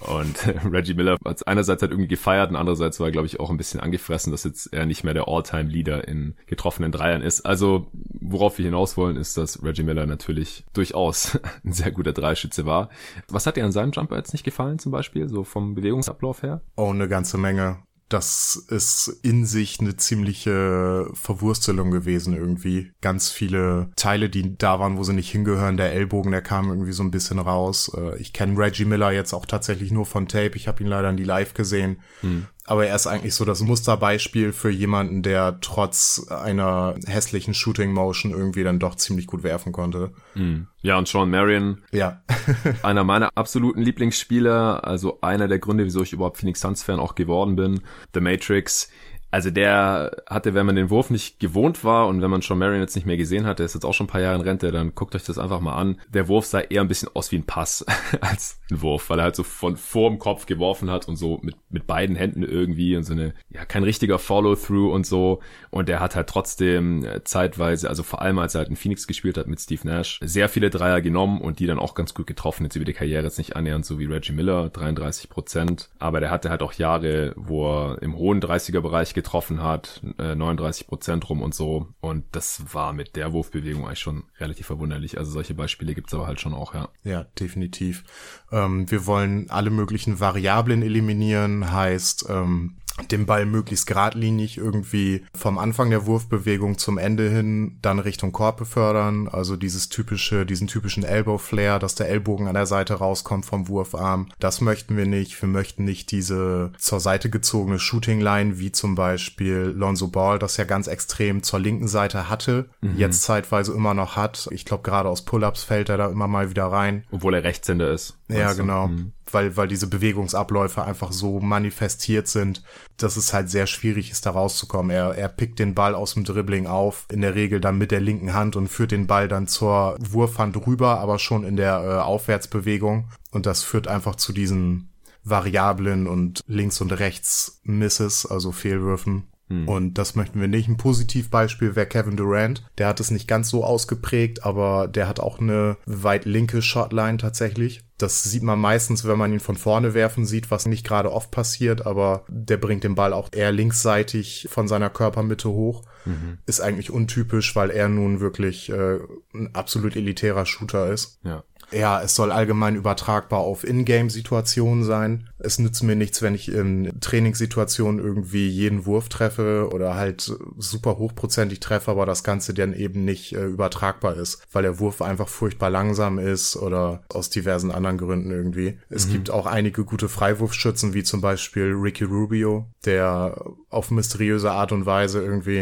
Und 0.00 0.46
äh, 0.46 0.58
Reggie 0.64 0.94
Miller 0.94 1.18
hat 1.26 1.46
einerseits 1.46 1.82
halt 1.82 1.92
irgendwie 1.92 2.08
gefeiert 2.08 2.48
und 2.48 2.56
andererseits 2.56 3.00
war, 3.00 3.10
glaube 3.10 3.26
ich, 3.26 3.38
auch 3.38 3.50
ein 3.50 3.58
bisschen 3.58 3.80
angefressen, 3.80 4.32
dass 4.32 4.44
jetzt 4.44 4.72
er 4.72 4.86
nicht 4.86 5.04
mehr 5.04 5.12
der 5.12 5.28
All-Time-Leader 5.28 6.08
in 6.08 6.36
getroffenen 6.46 6.90
Dreiern 6.90 7.20
ist. 7.20 7.42
Also, 7.42 7.88
worauf 7.92 8.56
wir 8.56 8.64
hinaus 8.64 8.96
wollen, 8.96 9.16
ist, 9.16 9.36
dass 9.36 9.62
Reggie 9.62 9.82
Miller 9.82 10.06
natürlich 10.06 10.64
durchaus 10.72 11.01
durchaus 11.02 11.38
ein 11.64 11.72
sehr 11.72 11.90
guter 11.90 12.12
Dreischütze 12.12 12.66
war. 12.66 12.88
Was 13.28 13.46
hat 13.46 13.56
dir 13.56 13.64
an 13.64 13.72
seinem 13.72 13.92
Jumper 13.92 14.16
jetzt 14.16 14.32
nicht 14.32 14.44
gefallen 14.44 14.78
zum 14.78 14.92
Beispiel, 14.92 15.28
so 15.28 15.44
vom 15.44 15.74
Bewegungsablauf 15.74 16.42
her? 16.42 16.62
Oh, 16.76 16.90
eine 16.90 17.08
ganze 17.08 17.38
Menge 17.38 17.78
das 18.08 18.56
ist 18.68 19.08
in 19.22 19.46
sich 19.46 19.80
eine 19.80 19.96
ziemliche 19.96 21.08
Verwurstelung 21.14 21.90
gewesen 21.90 22.36
irgendwie. 22.36 22.92
Ganz 23.00 23.30
viele 23.30 23.88
Teile, 23.96 24.28
die 24.28 24.58
da 24.58 24.78
waren, 24.78 24.98
wo 24.98 25.02
sie 25.02 25.14
nicht 25.14 25.30
hingehören. 25.30 25.78
Der 25.78 25.94
Ellbogen, 25.94 26.30
der 26.30 26.42
kam 26.42 26.68
irgendwie 26.68 26.92
so 26.92 27.02
ein 27.02 27.10
bisschen 27.10 27.38
raus. 27.38 27.90
Äh, 27.96 28.18
ich 28.18 28.34
kenne 28.34 28.58
Reggie 28.58 28.84
Miller 28.84 29.12
jetzt 29.12 29.32
auch 29.32 29.46
tatsächlich 29.46 29.92
nur 29.92 30.04
von 30.04 30.28
Tape. 30.28 30.56
Ich 30.56 30.68
habe 30.68 30.82
ihn 30.82 30.90
leider 30.90 31.10
nie 31.12 31.24
live 31.24 31.54
gesehen. 31.54 32.02
Hm 32.20 32.48
aber 32.64 32.86
er 32.86 32.94
ist 32.94 33.06
eigentlich 33.06 33.34
so 33.34 33.44
das 33.44 33.60
Musterbeispiel 33.60 34.52
für 34.52 34.70
jemanden, 34.70 35.22
der 35.22 35.58
trotz 35.60 36.26
einer 36.28 36.94
hässlichen 37.06 37.54
Shooting 37.54 37.92
Motion 37.92 38.30
irgendwie 38.30 38.62
dann 38.62 38.78
doch 38.78 38.94
ziemlich 38.94 39.26
gut 39.26 39.42
werfen 39.42 39.72
konnte. 39.72 40.12
Mhm. 40.34 40.68
Ja, 40.80 40.96
und 40.96 41.08
Sean 41.08 41.30
Marion. 41.30 41.82
Ja. 41.90 42.22
einer 42.82 43.02
meiner 43.02 43.30
absoluten 43.34 43.82
Lieblingsspieler, 43.82 44.86
also 44.86 45.18
einer 45.22 45.48
der 45.48 45.58
Gründe, 45.58 45.84
wieso 45.84 46.02
ich 46.02 46.12
überhaupt 46.12 46.38
Phoenix 46.38 46.60
Suns 46.60 46.82
Fan 46.82 47.00
auch 47.00 47.16
geworden 47.16 47.56
bin. 47.56 47.80
The 48.14 48.20
Matrix 48.20 48.90
also 49.32 49.50
der 49.50 50.10
hatte, 50.28 50.52
wenn 50.52 50.66
man 50.66 50.76
den 50.76 50.90
Wurf 50.90 51.08
nicht 51.08 51.40
gewohnt 51.40 51.84
war 51.84 52.06
und 52.06 52.20
wenn 52.20 52.30
man 52.30 52.42
schon 52.42 52.58
Marion 52.58 52.80
jetzt 52.80 52.94
nicht 52.94 53.06
mehr 53.06 53.16
gesehen 53.16 53.46
hat, 53.46 53.58
der 53.58 53.66
ist 53.66 53.74
jetzt 53.74 53.84
auch 53.84 53.94
schon 53.94 54.04
ein 54.04 54.10
paar 54.10 54.20
Jahre 54.20 54.36
in 54.36 54.42
Rente, 54.42 54.70
dann 54.70 54.94
guckt 54.94 55.14
euch 55.14 55.24
das 55.24 55.38
einfach 55.38 55.60
mal 55.60 55.74
an. 55.74 55.98
Der 56.12 56.28
Wurf 56.28 56.44
sah 56.44 56.60
eher 56.60 56.82
ein 56.82 56.88
bisschen 56.88 57.08
aus 57.14 57.32
wie 57.32 57.36
ein 57.36 57.46
Pass 57.46 57.84
als 58.20 58.60
ein 58.70 58.82
Wurf, 58.82 59.08
weil 59.08 59.18
er 59.20 59.24
halt 59.24 59.36
so 59.36 59.42
von 59.42 59.78
vorm 59.78 60.18
Kopf 60.18 60.44
geworfen 60.44 60.90
hat 60.90 61.08
und 61.08 61.16
so 61.16 61.40
mit, 61.42 61.56
mit 61.70 61.86
beiden 61.86 62.14
Händen 62.14 62.42
irgendwie 62.42 62.94
und 62.94 63.04
so 63.04 63.14
eine, 63.14 63.32
ja, 63.48 63.64
kein 63.64 63.84
richtiger 63.84 64.18
Follow-through 64.18 64.92
und 64.92 65.06
so. 65.06 65.40
Und 65.70 65.88
der 65.88 66.00
hat 66.00 66.14
halt 66.14 66.28
trotzdem 66.28 67.02
äh, 67.02 67.24
zeitweise, 67.24 67.88
also 67.88 68.02
vor 68.02 68.20
allem 68.20 68.38
als 68.38 68.54
er 68.54 68.58
halt 68.58 68.68
in 68.68 68.76
Phoenix 68.76 69.06
gespielt 69.06 69.38
hat 69.38 69.46
mit 69.46 69.60
Steve 69.60 69.88
Nash, 69.88 70.20
sehr 70.22 70.50
viele 70.50 70.68
Dreier 70.68 71.00
genommen 71.00 71.40
und 71.40 71.58
die 71.58 71.66
dann 71.66 71.78
auch 71.78 71.94
ganz 71.94 72.12
gut 72.12 72.26
getroffen. 72.26 72.64
Jetzt 72.64 72.76
über 72.76 72.84
die 72.84 72.92
Karriere 72.92 73.24
jetzt 73.24 73.38
nicht 73.38 73.56
annähernd 73.56 73.86
so 73.86 73.98
wie 73.98 74.04
Reggie 74.04 74.32
Miller, 74.32 74.68
33 74.68 75.30
Prozent. 75.30 75.88
Aber 75.98 76.20
der 76.20 76.30
hatte 76.30 76.50
halt 76.50 76.62
auch 76.62 76.74
Jahre, 76.74 77.32
wo 77.36 77.66
er 77.66 78.02
im 78.02 78.14
hohen 78.16 78.42
30er-Bereich 78.42 79.14
getroffen 79.22 79.62
hat, 79.62 80.02
äh, 80.18 80.34
39 80.34 80.88
Prozent 80.88 81.28
rum 81.30 81.42
und 81.42 81.54
so. 81.54 81.88
Und 82.00 82.24
das 82.32 82.74
war 82.74 82.92
mit 82.92 83.14
der 83.14 83.32
Wurfbewegung 83.32 83.86
eigentlich 83.86 84.00
schon 84.00 84.24
relativ 84.38 84.66
verwunderlich. 84.66 85.16
Also 85.16 85.30
solche 85.30 85.54
Beispiele 85.54 85.94
gibt's 85.94 86.12
aber 86.12 86.26
halt 86.26 86.40
schon 86.40 86.54
auch, 86.54 86.74
ja. 86.74 86.88
Ja, 87.04 87.24
definitiv. 87.38 88.04
Ähm, 88.50 88.90
wir 88.90 89.06
wollen 89.06 89.48
alle 89.48 89.70
möglichen 89.70 90.18
Variablen 90.18 90.82
eliminieren, 90.82 91.70
heißt, 91.72 92.26
ähm, 92.28 92.78
den 93.10 93.26
Ball 93.26 93.46
möglichst 93.46 93.86
geradlinig 93.86 94.58
irgendwie 94.58 95.24
vom 95.34 95.58
Anfang 95.58 95.90
der 95.90 96.06
Wurfbewegung 96.06 96.78
zum 96.78 96.98
Ende 96.98 97.28
hin 97.30 97.78
dann 97.82 97.98
Richtung 97.98 98.32
Korb 98.32 98.58
befördern. 98.58 99.28
Also 99.28 99.56
dieses 99.56 99.88
typische, 99.88 100.44
diesen 100.46 100.66
typischen 100.66 101.02
Elbow 101.02 101.38
Flare, 101.38 101.78
dass 101.78 101.94
der 101.94 102.08
Ellbogen 102.08 102.48
an 102.48 102.54
der 102.54 102.66
Seite 102.66 102.94
rauskommt 102.94 103.46
vom 103.46 103.68
Wurfarm. 103.68 104.28
Das 104.38 104.60
möchten 104.60 104.96
wir 104.96 105.06
nicht. 105.06 105.40
Wir 105.40 105.48
möchten 105.48 105.84
nicht 105.84 106.10
diese 106.10 106.72
zur 106.78 107.00
Seite 107.00 107.30
gezogene 107.30 107.78
Shooting 107.78 108.20
Line, 108.20 108.58
wie 108.58 108.72
zum 108.72 108.94
Beispiel 108.94 109.72
Lonzo 109.74 110.08
Ball, 110.08 110.38
das 110.38 110.56
ja 110.56 110.64
ganz 110.64 110.86
extrem 110.86 111.42
zur 111.42 111.60
linken 111.60 111.88
Seite 111.88 112.28
hatte, 112.28 112.68
mhm. 112.80 112.96
jetzt 112.96 113.22
zeitweise 113.22 113.72
immer 113.72 113.94
noch 113.94 114.16
hat. 114.16 114.48
Ich 114.50 114.64
glaube, 114.64 114.82
gerade 114.82 115.08
aus 115.08 115.22
Pull-ups 115.22 115.64
fällt 115.64 115.88
er 115.88 115.96
da 115.96 116.08
immer 116.08 116.28
mal 116.28 116.50
wieder 116.50 116.66
rein. 116.66 117.04
Obwohl 117.10 117.34
er 117.34 117.44
Rechtshänder 117.44 117.90
ist. 117.90 118.16
Ja, 118.38 118.52
genau. 118.52 118.88
Mhm 118.88 119.12
weil, 119.32 119.56
weil 119.56 119.68
diese 119.68 119.86
Bewegungsabläufe 119.86 120.84
einfach 120.84 121.12
so 121.12 121.40
manifestiert 121.40 122.28
sind, 122.28 122.62
dass 122.96 123.16
es 123.16 123.32
halt 123.32 123.50
sehr 123.50 123.66
schwierig 123.66 124.10
ist, 124.10 124.26
da 124.26 124.30
rauszukommen. 124.30 124.90
Er, 124.90 125.14
er 125.14 125.28
pickt 125.28 125.58
den 125.58 125.74
Ball 125.74 125.94
aus 125.94 126.14
dem 126.14 126.24
Dribbling 126.24 126.66
auf, 126.66 127.06
in 127.10 127.20
der 127.20 127.34
Regel 127.34 127.60
dann 127.60 127.78
mit 127.78 127.90
der 127.90 128.00
linken 128.00 128.34
Hand 128.34 128.56
und 128.56 128.68
führt 128.68 128.92
den 128.92 129.06
Ball 129.06 129.28
dann 129.28 129.48
zur 129.48 129.96
Wurfhand 129.98 130.66
rüber, 130.66 131.00
aber 131.00 131.18
schon 131.18 131.44
in 131.44 131.56
der 131.56 131.82
äh, 131.82 132.02
Aufwärtsbewegung. 132.02 133.08
Und 133.30 133.46
das 133.46 133.62
führt 133.62 133.88
einfach 133.88 134.16
zu 134.16 134.32
diesen 134.32 134.90
Variablen 135.24 136.06
und 136.06 136.40
links 136.46 136.80
und 136.80 136.92
rechts 136.92 137.60
Misses, 137.62 138.26
also 138.26 138.52
Fehlwürfen. 138.52 139.28
Hm. 139.48 139.68
Und 139.68 139.94
das 139.94 140.14
möchten 140.14 140.40
wir 140.40 140.48
nicht. 140.48 140.68
Ein 140.68 140.76
Positivbeispiel 140.76 141.76
wäre 141.76 141.86
Kevin 141.86 142.16
Durant. 142.16 142.64
Der 142.78 142.88
hat 142.88 143.00
es 143.00 143.10
nicht 143.10 143.28
ganz 143.28 143.48
so 143.48 143.64
ausgeprägt, 143.64 144.44
aber 144.44 144.88
der 144.88 145.08
hat 145.08 145.20
auch 145.20 145.38
eine 145.40 145.76
weit 145.86 146.24
linke 146.24 146.62
Shotline 146.62 147.18
tatsächlich. 147.18 147.82
Das 148.02 148.24
sieht 148.24 148.42
man 148.42 148.58
meistens, 148.58 149.06
wenn 149.06 149.16
man 149.16 149.32
ihn 149.32 149.38
von 149.38 149.56
vorne 149.56 149.94
werfen 149.94 150.26
sieht, 150.26 150.50
was 150.50 150.66
nicht 150.66 150.84
gerade 150.84 151.12
oft 151.12 151.30
passiert, 151.30 151.86
aber 151.86 152.24
der 152.26 152.56
bringt 152.56 152.82
den 152.82 152.96
Ball 152.96 153.12
auch 153.12 153.28
eher 153.30 153.52
linksseitig 153.52 154.48
von 154.50 154.66
seiner 154.66 154.90
Körpermitte 154.90 155.48
hoch. 155.48 155.82
Mhm. 156.04 156.38
Ist 156.46 156.60
eigentlich 156.60 156.90
untypisch, 156.90 157.54
weil 157.56 157.70
er 157.70 157.88
nun 157.88 158.20
wirklich 158.20 158.70
äh, 158.70 158.98
ein 159.34 159.54
absolut 159.54 159.96
elitärer 159.96 160.46
Shooter 160.46 160.90
ist. 160.90 161.18
Ja. 161.24 161.44
Ja, 161.72 162.02
es 162.02 162.14
soll 162.14 162.30
allgemein 162.30 162.76
übertragbar 162.76 163.40
auf 163.40 163.64
Ingame-Situationen 163.64 164.84
sein. 164.84 165.28
Es 165.38 165.58
nützt 165.58 165.82
mir 165.82 165.96
nichts, 165.96 166.20
wenn 166.20 166.34
ich 166.34 166.52
in 166.52 166.92
Trainingssituationen 167.00 167.98
irgendwie 167.98 168.48
jeden 168.48 168.84
Wurf 168.84 169.08
treffe 169.08 169.68
oder 169.72 169.94
halt 169.94 170.32
super 170.58 170.98
hochprozentig 170.98 171.60
treffe, 171.60 171.90
aber 171.90 172.04
das 172.04 172.24
Ganze 172.24 172.52
dann 172.52 172.74
eben 172.74 173.04
nicht 173.04 173.34
äh, 173.34 173.46
übertragbar 173.46 174.16
ist, 174.16 174.46
weil 174.52 174.62
der 174.62 174.78
Wurf 174.78 175.00
einfach 175.00 175.28
furchtbar 175.28 175.70
langsam 175.70 176.18
ist 176.18 176.56
oder 176.56 177.02
aus 177.08 177.30
diversen 177.30 177.70
anderen 177.70 177.98
Gründen 177.98 178.30
irgendwie. 178.30 178.78
Es 178.90 179.06
mhm. 179.06 179.12
gibt 179.12 179.30
auch 179.30 179.46
einige 179.46 179.84
gute 179.84 180.08
Freiwurfschützen, 180.08 180.94
wie 180.94 181.02
zum 181.02 181.20
Beispiel 181.22 181.72
Ricky 181.72 182.04
Rubio, 182.04 182.66
der 182.84 183.42
auf 183.70 183.90
mysteriöse 183.90 184.50
Art 184.50 184.72
und 184.72 184.84
Weise 184.84 185.22
irgendwie 185.22 185.58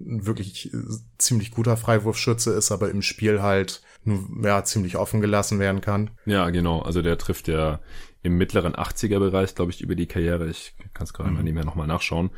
ein 0.00 0.26
wirklich 0.26 0.70
ziemlich 1.18 1.50
guter 1.50 1.76
Freiwurfschütze 1.76 2.52
ist, 2.52 2.72
aber 2.72 2.90
im 2.90 3.02
Spiel 3.02 3.42
halt 3.42 3.82
nur, 4.04 4.26
ja, 4.42 4.64
ziemlich 4.64 4.96
offen 4.96 5.20
gelassen 5.20 5.58
werden 5.58 5.80
kann. 5.80 6.10
Ja, 6.26 6.50
genau. 6.50 6.80
Also 6.80 7.02
der 7.02 7.18
trifft 7.18 7.48
ja 7.48 7.80
im 8.22 8.36
mittleren 8.36 8.74
80er-Bereich, 8.74 9.54
glaube 9.54 9.72
ich, 9.72 9.80
über 9.80 9.94
die 9.94 10.06
Karriere. 10.06 10.48
Ich 10.48 10.74
kann 10.94 11.04
es 11.04 11.12
gerade 11.12 11.30
mhm. 11.30 11.36
mal 11.36 11.42
nicht 11.42 11.54
mehr 11.54 11.64
nochmal 11.64 11.86
nachschauen. 11.88 12.30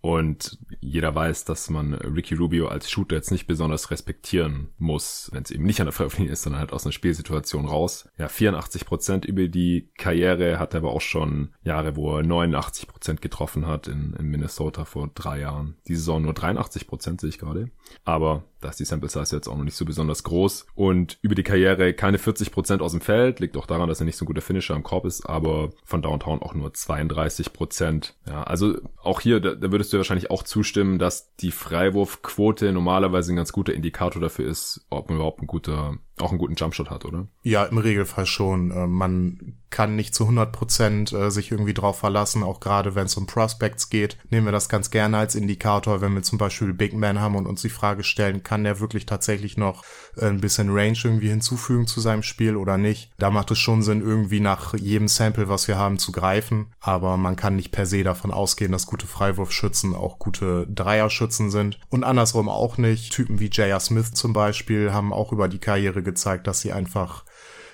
Und 0.00 0.58
jeder 0.80 1.14
weiß, 1.14 1.44
dass 1.44 1.68
man 1.68 1.92
Ricky 1.94 2.34
Rubio 2.34 2.68
als 2.68 2.90
Shooter 2.90 3.16
jetzt 3.16 3.30
nicht 3.30 3.46
besonders 3.46 3.90
respektieren 3.90 4.70
muss, 4.78 5.28
wenn 5.32 5.42
es 5.42 5.50
eben 5.50 5.64
nicht 5.64 5.80
an 5.80 5.86
der 5.86 5.92
Freiwurflinie 5.92 6.32
ist, 6.32 6.42
sondern 6.42 6.60
halt 6.60 6.72
aus 6.72 6.86
einer 6.86 6.92
Spielsituation 6.92 7.66
raus. 7.66 8.08
Ja, 8.16 8.28
84 8.28 8.86
Prozent 8.86 9.24
über 9.26 9.48
die 9.48 9.90
Karriere 9.98 10.58
hat 10.58 10.72
er 10.72 10.78
aber 10.78 10.92
auch 10.92 11.02
schon 11.02 11.50
Jahre, 11.62 11.96
wo 11.96 12.16
er 12.16 12.22
89 12.22 12.88
Prozent 12.88 13.20
getroffen 13.20 13.66
hat 13.66 13.88
in, 13.88 14.14
in 14.18 14.26
Minnesota 14.26 14.86
vor 14.86 15.10
drei 15.14 15.40
Jahren. 15.40 15.76
Die 15.86 15.96
Saison 15.96 16.22
nur 16.22 16.32
83 16.32 16.86
Prozent 16.86 17.20
sehe 17.20 17.28
ich 17.28 17.38
gerade. 17.38 17.70
Aber 18.04 18.44
da 18.60 18.68
ist 18.68 18.80
die 18.80 18.84
Sample 18.84 19.08
Size 19.08 19.34
jetzt 19.34 19.48
auch 19.48 19.56
noch 19.56 19.64
nicht 19.64 19.76
so 19.76 19.84
besonders 19.84 20.22
groß. 20.22 20.66
Und 20.74 21.18
über 21.22 21.34
die 21.34 21.42
Karriere 21.42 21.94
keine 21.94 22.18
40 22.18 22.52
Prozent 22.52 22.82
aus 22.82 22.92
dem 22.92 23.00
Feld, 23.00 23.40
liegt 23.40 23.56
auch 23.56 23.66
daran, 23.66 23.88
dass 23.88 24.00
er 24.00 24.06
nicht 24.06 24.16
so 24.16 24.24
ein 24.24 24.26
guter 24.26 24.42
Finisher 24.42 24.74
im 24.74 24.82
Korb 24.82 25.06
ist, 25.06 25.26
aber 25.26 25.70
von 25.84 26.02
Downtown 26.02 26.42
auch 26.42 26.54
nur 26.54 26.70
32%. 26.70 27.50
Prozent. 27.52 28.16
Ja, 28.26 28.42
also 28.42 28.78
auch 29.02 29.20
hier, 29.20 29.40
da, 29.40 29.54
da 29.54 29.72
würdest 29.72 29.92
du 29.92 29.96
wahrscheinlich 29.96 30.30
auch 30.30 30.42
zustimmen, 30.42 30.98
dass 30.98 31.34
die 31.36 31.50
Freiwurfquote 31.50 32.72
normalerweise 32.72 33.32
ein 33.32 33.36
ganz 33.36 33.52
guter 33.52 33.74
Indikator 33.74 34.20
dafür 34.20 34.46
ist, 34.46 34.86
ob 34.90 35.08
man 35.08 35.16
überhaupt 35.16 35.42
ein 35.42 35.46
guter 35.46 35.98
auch 36.20 36.30
einen 36.30 36.38
guten 36.38 36.54
Jumpshot 36.54 36.90
hat, 36.90 37.04
oder? 37.04 37.26
Ja, 37.42 37.64
im 37.64 37.78
Regelfall 37.78 38.26
schon. 38.26 38.70
Äh, 38.70 38.86
man 38.86 39.56
kann 39.70 39.96
nicht 39.96 40.14
zu 40.14 40.24
100 40.24 40.52
Prozent 40.52 41.12
äh, 41.12 41.30
sich 41.30 41.50
irgendwie 41.50 41.74
drauf 41.74 41.98
verlassen, 41.98 42.42
auch 42.42 42.60
gerade 42.60 42.94
wenn 42.94 43.06
es 43.06 43.16
um 43.16 43.26
Prospects 43.26 43.88
geht. 43.88 44.18
Nehmen 44.30 44.46
wir 44.46 44.52
das 44.52 44.68
ganz 44.68 44.90
gerne 44.90 45.18
als 45.18 45.34
Indikator, 45.34 46.00
wenn 46.00 46.14
wir 46.14 46.22
zum 46.22 46.38
Beispiel 46.38 46.72
Big 46.72 46.92
Man 46.92 47.20
haben 47.20 47.36
und 47.36 47.46
uns 47.46 47.62
die 47.62 47.68
Frage 47.68 48.02
stellen, 48.02 48.42
kann 48.42 48.64
der 48.64 48.80
wirklich 48.80 49.06
tatsächlich 49.06 49.56
noch 49.56 49.84
ein 50.18 50.40
bisschen 50.40 50.70
Range 50.70 50.98
irgendwie 51.02 51.28
hinzufügen 51.28 51.86
zu 51.86 52.00
seinem 52.00 52.22
Spiel 52.22 52.56
oder 52.56 52.78
nicht? 52.78 53.10
Da 53.18 53.30
macht 53.30 53.50
es 53.50 53.58
schon 53.58 53.82
Sinn, 53.82 54.00
irgendwie 54.00 54.40
nach 54.40 54.74
jedem 54.74 55.08
Sample, 55.08 55.48
was 55.48 55.68
wir 55.68 55.78
haben, 55.78 55.98
zu 55.98 56.12
greifen. 56.12 56.72
Aber 56.80 57.16
man 57.16 57.36
kann 57.36 57.56
nicht 57.56 57.72
per 57.72 57.86
se 57.86 58.02
davon 58.02 58.30
ausgehen, 58.30 58.72
dass 58.72 58.86
gute 58.86 59.06
Freiwurfschützen 59.06 59.94
auch 59.94 60.18
gute 60.18 60.66
Dreierschützen 60.68 61.50
sind. 61.50 61.78
Und 61.88 62.04
andersrum 62.04 62.48
auch 62.48 62.78
nicht. 62.78 63.12
Typen 63.12 63.40
wie 63.40 63.48
J.R. 63.48 63.80
Smith 63.80 64.12
zum 64.12 64.32
Beispiel 64.32 64.92
haben 64.92 65.12
auch 65.12 65.32
über 65.32 65.48
die 65.48 65.58
Karriere 65.58 66.02
gezeigt, 66.02 66.46
dass 66.46 66.60
sie 66.60 66.72
einfach 66.72 67.24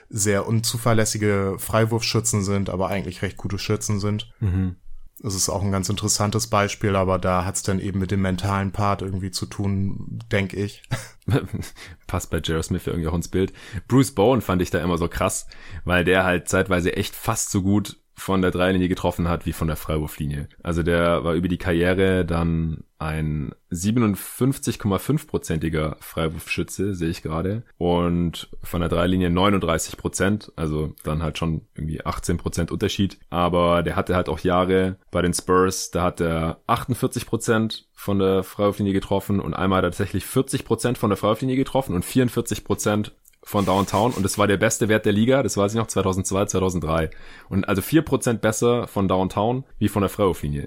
sehr 0.09 0.47
unzuverlässige 0.47 1.57
Freiwurfschützen 1.59 2.45
sind, 2.45 2.71
aber 2.71 2.89
eigentlich 2.89 3.23
recht 3.23 3.37
gute 3.37 3.59
Schützen 3.59 3.99
sind. 3.99 4.33
Mhm. 4.41 4.77
Das 5.21 5.35
ist 5.35 5.49
auch 5.49 5.63
ein 5.63 5.73
ganz 5.73 5.89
interessantes 5.89 6.49
Beispiel, 6.49 6.95
aber 6.95 7.19
da 7.19 7.47
hat 7.47 7.55
es 7.57 7.63
dann 7.63 7.81
eben 7.81 7.99
mit 7.99 8.11
dem 8.11 8.21
mentalen 8.21 8.71
Part 8.71 9.01
irgendwie 9.01 9.31
zu 9.31 9.47
tun, 9.47 10.19
denke 10.31 10.57
ich. 10.57 10.83
Passt 12.07 12.31
bei 12.31 12.41
Jared 12.45 12.65
Smith 12.65 12.87
irgendwie 12.87 13.09
auch 13.09 13.15
ins 13.15 13.29
Bild. 13.29 13.55
Bruce 13.89 14.15
Bowen 14.15 14.43
fand 14.43 14.61
ich 14.61 14.71
da 14.71 14.79
immer 14.81 14.99
so 14.99 15.09
krass, 15.09 15.47
weil 15.85 16.05
der 16.05 16.25
halt 16.25 16.49
zeitweise 16.49 16.95
echt 16.97 17.15
fast 17.15 17.51
so 17.51 17.63
gut 17.63 17.97
von 18.17 18.43
der 18.43 18.51
Dreilinie 18.51 18.89
getroffen 18.89 19.29
hat 19.29 19.45
wie 19.45 19.53
von 19.53 19.69
der 19.69 19.77
Freiwurflinie. 19.77 20.49
Also 20.63 20.83
der 20.83 21.23
war 21.23 21.35
über 21.35 21.49
die 21.49 21.59
Karriere 21.59 22.25
dann 22.25 22.85
ein 22.99 23.53
57,5-prozentiger 23.71 25.99
Freiwurfschütze, 26.01 26.95
sehe 26.95 27.11
ich 27.11 27.21
gerade. 27.23 27.63
Und 27.77 28.49
von 28.63 28.81
der 28.81 28.89
Dreilinie 28.89 29.29
39 29.29 29.99
Prozent, 29.99 30.51
also 30.57 30.95
dann 31.05 31.23
halt 31.23 31.37
schon 31.37 31.67
irgendwie 31.75 32.07
18 32.07 32.39
Prozent 32.39 32.73
Unterschied. 32.73 33.19
Aber 33.29 33.83
der 33.83 33.97
hatte 33.97 34.17
halt 34.17 34.31
auch 34.31 34.41
Jahre 34.41 34.97
bei 35.11 35.21
den 35.21 35.35
Spurs, 35.35 35.91
da 35.91 36.03
hat 36.03 36.23
er 36.23 36.63
48 36.67 37.27
Prozent 37.27 37.87
von 37.93 38.19
der 38.19 38.45
Freiwurflinie 38.45 38.95
getroffen 38.95 39.41
und 39.41 39.53
einmal 39.53 39.77
hat 39.79 39.85
er 39.85 39.91
tatsächlich 39.91 40.25
40 40.25 40.65
Prozent 40.65 40.97
von 40.97 41.11
der 41.11 41.19
Freiwurflinie 41.19 41.57
getroffen 41.57 41.95
und 41.95 42.07
44 42.07 42.65
Prozent 42.65 43.13
von 43.47 43.65
Downtown 43.65 44.13
und 44.13 44.25
das 44.25 44.39
war 44.39 44.49
der 44.49 44.57
beste 44.57 44.89
Wert 44.89 45.07
der 45.07 45.13
Liga, 45.13 45.41
das 45.45 45.57
weiß 45.57 45.73
ich 45.73 45.79
noch, 45.79 45.87
2002, 45.87 46.47
2003. 46.47 47.11
Und 47.49 47.69
also 47.69 47.81
vier 47.81 48.03
Prozent 48.03 48.41
besser 48.41 48.89
von 48.89 49.07
Downtown 49.07 49.63
wie 49.79 49.87
von 49.87 50.03
der 50.03 50.09
Freiwurflinie. 50.09 50.67